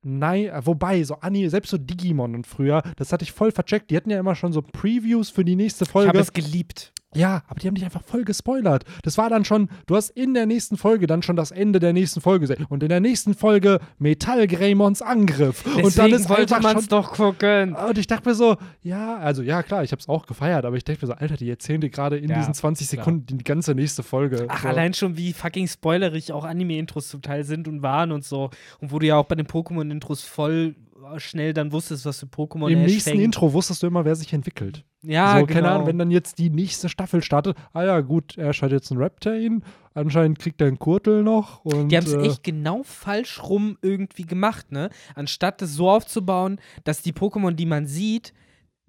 Nein, 0.03 0.45
äh, 0.45 0.61
wobei, 0.65 1.03
so 1.03 1.15
Anni, 1.15 1.47
selbst 1.49 1.69
so 1.69 1.77
Digimon 1.77 2.33
und 2.35 2.47
früher, 2.47 2.81
das 2.95 3.13
hatte 3.13 3.23
ich 3.23 3.31
voll 3.31 3.51
vercheckt. 3.51 3.91
Die 3.91 3.97
hatten 3.97 4.09
ja 4.09 4.19
immer 4.19 4.35
schon 4.35 4.51
so 4.51 4.61
Previews 4.61 5.29
für 5.29 5.45
die 5.45 5.55
nächste 5.55 5.83
Ich 5.85 5.89
habe 5.93 6.05
Folge. 6.05 6.19
es 6.19 6.33
geliebt. 6.33 6.91
Ja, 7.13 7.43
aber 7.47 7.59
die 7.59 7.67
haben 7.67 7.75
dich 7.75 7.83
einfach 7.83 8.03
voll 8.03 8.23
gespoilert. 8.23 8.85
Das 9.03 9.17
war 9.17 9.29
dann 9.29 9.43
schon, 9.43 9.69
du 9.85 9.95
hast 9.95 10.11
in 10.11 10.33
der 10.33 10.45
nächsten 10.45 10.77
Folge 10.77 11.07
dann 11.07 11.23
schon 11.23 11.35
das 11.35 11.51
Ende 11.51 11.79
der 11.79 11.93
nächsten 11.93 12.21
Folge 12.21 12.47
gesehen. 12.47 12.65
Und 12.69 12.83
in 12.83 12.89
der 12.89 13.01
nächsten 13.01 13.33
Folge 13.33 13.79
Metall 13.99 14.47
Greymons 14.47 15.01
Angriff. 15.01 15.63
Deswegen 15.65 15.85
und 15.87 15.97
dann 15.97 16.11
ist 16.11 16.29
wollte 16.29 16.59
man 16.61 16.77
es 16.77 16.87
doch 16.87 17.11
gucken. 17.13 17.75
und 17.75 17.97
ich 17.97 18.07
dachte 18.07 18.29
mir 18.29 18.35
so, 18.35 18.57
ja, 18.81 19.17
also 19.17 19.41
ja, 19.41 19.61
klar, 19.63 19.83
ich 19.83 19.91
habe 19.91 19.99
es 19.99 20.07
auch 20.07 20.25
gefeiert, 20.25 20.63
aber 20.65 20.77
ich 20.77 20.83
dachte 20.85 21.05
mir 21.05 21.07
so, 21.07 21.13
Alter, 21.13 21.35
die 21.35 21.49
erzählen 21.49 21.81
dir 21.81 21.89
gerade 21.89 22.17
in 22.17 22.29
Ja, 22.29 22.37
diesen 22.37 22.53
20 22.53 22.87
klar. 22.87 23.03
Sekunden 23.03 23.37
die 23.37 23.43
ganze 23.43 23.75
nächste 23.75 24.03
Folge. 24.03 24.45
Ach, 24.47 24.61
so. 24.63 24.69
allein 24.69 24.93
schon, 24.93 25.17
wie 25.17 25.33
fucking 25.33 25.67
spoilerig 25.67 26.31
auch 26.31 26.45
Anime-Intros 26.45 27.09
zum 27.09 27.21
Teil 27.21 27.43
sind 27.43 27.67
und 27.67 27.81
waren 27.81 28.11
und 28.11 28.23
so. 28.23 28.49
Und 28.79 28.91
wo 28.91 28.99
du 28.99 29.07
ja 29.07 29.17
auch 29.17 29.25
bei 29.25 29.35
den 29.35 29.47
Pokémon-Intros 29.47 30.23
voll 30.23 30.75
schnell 31.17 31.53
dann 31.53 31.71
wusstest, 31.71 32.05
was 32.05 32.19
für 32.19 32.25
Pokémon 32.25 32.69
Im 32.69 32.83
nächsten 32.83 33.11
fängt. 33.11 33.23
Intro 33.23 33.53
wusstest 33.53 33.83
du 33.83 33.87
immer, 33.87 34.05
wer 34.05 34.15
sich 34.15 34.31
entwickelt. 34.33 34.83
Ja, 35.03 35.39
so, 35.39 35.45
genau. 35.45 35.53
keine 35.53 35.71
Ahnung, 35.71 35.87
wenn 35.87 35.97
dann 35.97 36.11
jetzt 36.11 36.37
die 36.37 36.49
nächste 36.49 36.89
Staffel 36.89 37.23
startet, 37.23 37.57
ah 37.73 37.83
ja, 37.83 38.01
gut, 38.01 38.37
Ash 38.37 38.61
hat 38.61 38.71
jetzt 38.71 38.91
einen 38.91 39.01
Reptain, 39.01 39.63
anscheinend 39.93 40.39
kriegt 40.39 40.61
er 40.61 40.67
einen 40.67 40.79
Kurtel 40.79 41.23
noch. 41.23 41.65
Und, 41.65 41.89
Die 41.89 41.97
haben 41.97 42.05
es 42.05 42.13
äh, 42.13 42.21
echt 42.21 42.43
genau 42.43 42.83
falsch 42.83 43.41
rum 43.43 43.77
irgendwie 43.81 44.25
gemacht, 44.25 44.71
ne? 44.71 44.89
Anstatt 45.15 45.61
es 45.61 45.73
so 45.73 45.89
aufzubauen, 45.89 46.59
dass 46.83 47.01
die 47.01 47.13
Pokémon, 47.13 47.51
die 47.51 47.65
man 47.65 47.87
sieht, 47.87 48.33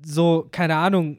so, 0.04 0.48
keine 0.50 0.76
Ahnung, 0.76 1.18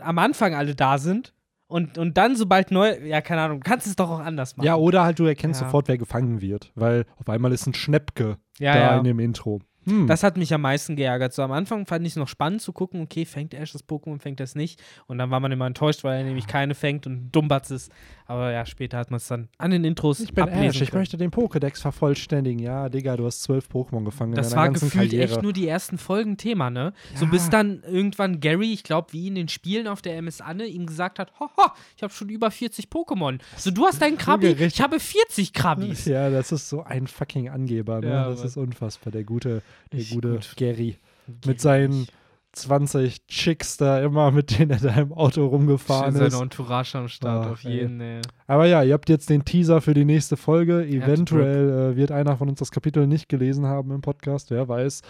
am 0.00 0.18
Anfang 0.18 0.54
alle 0.54 0.74
da 0.74 0.98
sind 0.98 1.32
und, 1.68 1.98
und 1.98 2.16
dann, 2.16 2.36
sobald 2.36 2.70
neu, 2.70 2.96
ja, 3.04 3.20
keine 3.20 3.40
Ahnung, 3.42 3.60
du 3.60 3.68
kannst 3.68 3.86
es 3.86 3.96
doch 3.96 4.10
auch 4.10 4.20
anders 4.20 4.56
machen. 4.56 4.66
Ja, 4.66 4.76
oder 4.76 5.02
halt 5.02 5.18
du 5.18 5.24
erkennst 5.24 5.60
Ja. 5.60 5.66
sofort, 5.66 5.88
wer 5.88 5.98
gefangen 5.98 6.40
wird, 6.40 6.70
weil 6.74 7.06
auf 7.16 7.28
einmal 7.28 7.52
ist 7.52 7.66
ein 7.66 7.74
Schnäppke 7.74 8.36
ja, 8.58 8.74
da 8.74 8.80
ja. 8.80 8.98
in 8.98 9.04
dem 9.04 9.18
Intro. 9.18 9.60
Hm. 9.86 10.06
Das 10.06 10.22
hat 10.22 10.36
mich 10.36 10.52
am 10.52 10.60
meisten 10.62 10.96
geärgert. 10.96 11.32
So 11.32 11.42
am 11.42 11.52
Anfang 11.52 11.86
fand 11.86 12.06
ich 12.06 12.12
es 12.12 12.16
noch 12.16 12.28
spannend 12.28 12.60
zu 12.62 12.72
gucken, 12.72 13.00
okay, 13.02 13.24
fängt 13.24 13.54
Ash 13.54 13.72
das 13.72 13.86
Pokémon, 13.88 14.20
fängt 14.20 14.40
das 14.40 14.54
nicht. 14.54 14.82
Und 15.06 15.18
dann 15.18 15.30
war 15.30 15.40
man 15.40 15.52
immer 15.52 15.66
enttäuscht, 15.66 16.04
weil 16.04 16.18
er 16.18 16.24
nämlich 16.24 16.46
keine 16.46 16.74
fängt 16.74 17.06
und 17.06 17.30
Dummbatz 17.32 17.70
ist. 17.70 17.92
Aber 18.26 18.50
ja, 18.50 18.66
später 18.66 18.98
hat 18.98 19.10
man 19.10 19.18
es 19.18 19.28
dann 19.28 19.48
an 19.58 19.70
den 19.70 19.84
Intros 19.84 20.18
ich 20.20 20.34
bin 20.34 20.48
Ash, 20.48 20.80
ich 20.80 20.92
möchte 20.92 21.16
den 21.16 21.30
Pokédex 21.30 21.80
vervollständigen. 21.80 22.58
Ja, 22.60 22.88
Digga, 22.88 23.16
du 23.16 23.24
hast 23.24 23.42
zwölf 23.42 23.68
Pokémon 23.68 24.04
gefangen 24.04 24.34
Das 24.34 24.48
in 24.48 24.50
deiner 24.50 24.60
war 24.62 24.68
ganzen 24.68 24.86
gefühlt 24.90 25.10
Karriere. 25.10 25.32
echt 25.32 25.42
nur 25.42 25.52
die 25.52 25.68
ersten 25.68 25.96
Folgen 25.98 26.36
Thema, 26.36 26.68
ne? 26.70 26.92
So 27.14 27.24
Ja. 27.26 27.30
bis 27.30 27.48
dann 27.50 27.82
irgendwann 27.84 28.40
Gary, 28.40 28.72
ich 28.72 28.82
glaube, 28.82 29.12
wie 29.12 29.28
in 29.28 29.36
den 29.36 29.48
Spielen 29.48 29.86
auf 29.86 30.02
der 30.02 30.16
MS 30.16 30.40
Anne, 30.40 30.66
ihm 30.66 30.86
gesagt 30.86 31.18
hat, 31.20 31.30
haha, 31.38 31.72
ich 31.96 32.02
habe 32.02 32.12
schon 32.12 32.28
über 32.28 32.50
40 32.50 32.86
Pokémon. 32.88 33.38
So, 33.56 33.70
du 33.70 33.86
hast 33.86 34.02
deinen 34.02 34.18
Krabi, 34.18 34.48
ich 34.48 34.80
habe 34.80 34.98
40 34.98 35.52
Krabis. 35.52 36.04
Ja, 36.06 36.28
das 36.30 36.50
ist 36.50 36.68
so 36.68 36.82
ein 36.82 37.06
fucking 37.06 37.48
Angeber, 37.48 38.00
ne? 38.00 38.08
Ja, 38.08 38.28
das 38.30 38.44
ist 38.44 38.56
unfassbar. 38.56 39.12
Der 39.12 39.22
gute, 39.22 39.62
der 39.92 40.00
Richtig 40.00 40.14
gute 40.14 40.32
gut. 40.32 40.52
Gary. 40.56 40.96
Mit 41.44 41.60
seinen 41.60 42.06
20 42.52 43.26
Chicks 43.26 43.76
da 43.76 44.00
immer, 44.00 44.30
mit 44.30 44.58
denen 44.58 44.70
er 44.70 44.80
da 44.80 44.94
im 44.94 45.12
Auto 45.12 45.46
rumgefahren 45.46 46.14
Schön 46.14 46.26
ist. 46.26 46.32
seine 46.32 46.44
Entourage 46.44 46.96
am 46.96 47.08
Start, 47.08 47.46
Ach, 47.46 47.52
auf 47.52 47.62
jeden, 47.62 48.00
ey. 48.00 48.22
Aber 48.46 48.66
ja, 48.66 48.82
ihr 48.82 48.94
habt 48.94 49.08
jetzt 49.08 49.28
den 49.28 49.44
Teaser 49.44 49.80
für 49.80 49.92
die 49.94 50.04
nächste 50.04 50.36
Folge. 50.36 50.86
Eventuell 50.86 51.92
äh, 51.92 51.96
wird 51.96 52.12
einer 52.12 52.36
von 52.36 52.48
uns 52.48 52.58
das 52.58 52.70
Kapitel 52.70 53.06
nicht 53.06 53.28
gelesen 53.28 53.66
haben 53.66 53.90
im 53.90 54.00
Podcast, 54.00 54.50
wer 54.50 54.68
weiß. 54.68 55.02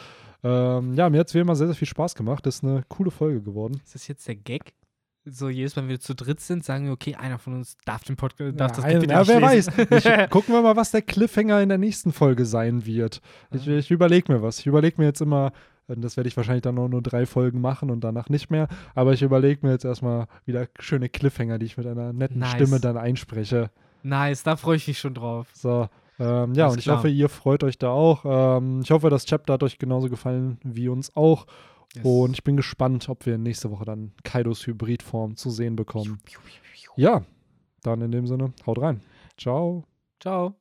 Ähm, 0.43 0.94
ja, 0.94 1.09
mir 1.09 1.20
hat 1.20 1.28
es 1.28 1.34
wie 1.34 1.38
immer 1.38 1.55
sehr, 1.56 1.68
sehr 1.68 1.76
viel 1.76 1.88
Spaß 1.88 2.14
gemacht. 2.14 2.44
Das 2.47 2.56
ist 2.56 2.64
eine 2.64 2.82
coole 2.88 3.10
Folge 3.10 3.40
geworden. 3.43 3.80
Ist 3.84 3.94
das 3.94 4.09
jetzt 4.09 4.26
der 4.26 4.36
Gag? 4.36 4.74
So, 5.28 5.48
jedes 5.48 5.74
Mal, 5.74 5.82
wenn 5.82 5.88
wir 5.88 5.98
zu 5.98 6.14
dritt 6.14 6.38
sind, 6.38 6.64
sagen 6.64 6.84
wir, 6.84 6.92
okay, 6.92 7.16
einer 7.16 7.38
von 7.38 7.54
uns 7.54 7.76
darf 7.84 8.04
den 8.04 8.14
Podcast, 8.14 8.60
darf 8.60 8.72
das 8.72 8.84
ja, 8.84 8.92
Kapitel 8.92 9.10
ja, 9.10 9.26
wer 9.26 9.42
weiß. 9.42 9.68
Ich, 9.76 10.30
gucken 10.30 10.54
wir 10.54 10.62
mal, 10.62 10.76
was 10.76 10.92
der 10.92 11.02
Cliffhanger 11.02 11.60
in 11.60 11.68
der 11.68 11.78
nächsten 11.78 12.12
Folge 12.12 12.46
sein 12.46 12.86
wird. 12.86 13.20
Ich, 13.50 13.66
ich 13.66 13.90
überlege 13.90 14.32
mir 14.32 14.40
was. 14.40 14.60
Ich 14.60 14.66
überlege 14.66 15.00
mir 15.00 15.06
jetzt 15.06 15.20
immer, 15.20 15.50
äh, 15.88 15.96
das 15.96 16.16
werde 16.16 16.28
ich 16.28 16.36
wahrscheinlich 16.36 16.62
dann 16.62 16.76
noch 16.76 16.86
nur 16.86 17.02
drei 17.02 17.26
Folgen 17.26 17.60
machen 17.60 17.90
und 17.90 18.04
danach 18.04 18.28
nicht 18.28 18.50
mehr. 18.50 18.68
Aber 18.94 19.14
ich 19.14 19.22
überlege 19.22 19.66
mir 19.66 19.72
jetzt 19.72 19.84
erstmal 19.84 20.28
wieder 20.44 20.68
schöne 20.78 21.08
Cliffhanger, 21.08 21.58
die 21.58 21.66
ich 21.66 21.76
mit 21.76 21.88
einer 21.88 22.12
netten 22.12 22.38
Nice. 22.38 22.52
Stimme 22.52 22.78
dann 22.78 22.96
einspreche. 22.96 23.70
Nice, 24.04 24.44
da 24.44 24.54
freue 24.54 24.76
ich 24.76 24.86
mich 24.86 25.00
schon 25.00 25.14
drauf. 25.14 25.48
So. 25.52 25.88
Ähm, 26.20 26.54
ja, 26.54 26.64
Alles 26.64 26.74
und 26.74 26.78
ich 26.78 26.84
klar. 26.84 26.98
hoffe, 26.98 27.08
ihr 27.08 27.28
freut 27.28 27.64
euch 27.64 27.78
da 27.78 27.88
auch. 27.88 28.58
Ähm, 28.58 28.80
ich 28.82 28.92
hoffe, 28.92 29.10
das 29.10 29.26
Chapter 29.26 29.54
hat 29.54 29.64
euch 29.64 29.78
genauso 29.78 30.08
gefallen 30.08 30.58
wie 30.62 30.88
uns 30.88 31.16
auch. 31.16 31.46
Und 32.02 32.32
ich 32.35 32.44
bin 32.44 32.56
gespannt, 32.56 33.09
ob 33.09 33.27
wir 33.27 33.39
nächste 33.39 33.70
Woche 33.70 33.85
dann 33.85 34.12
Kaidos 34.24 34.66
Hybridform 34.66 35.36
zu 35.36 35.51
sehen 35.51 35.77
bekommen. 35.77 36.20
Ja, 36.97 37.24
dann 37.82 38.01
in 38.01 38.10
dem 38.10 38.27
Sinne, 38.27 38.52
haut 38.66 38.81
rein. 38.81 39.01
Ciao. 39.36 39.85
Ciao. 40.20 40.55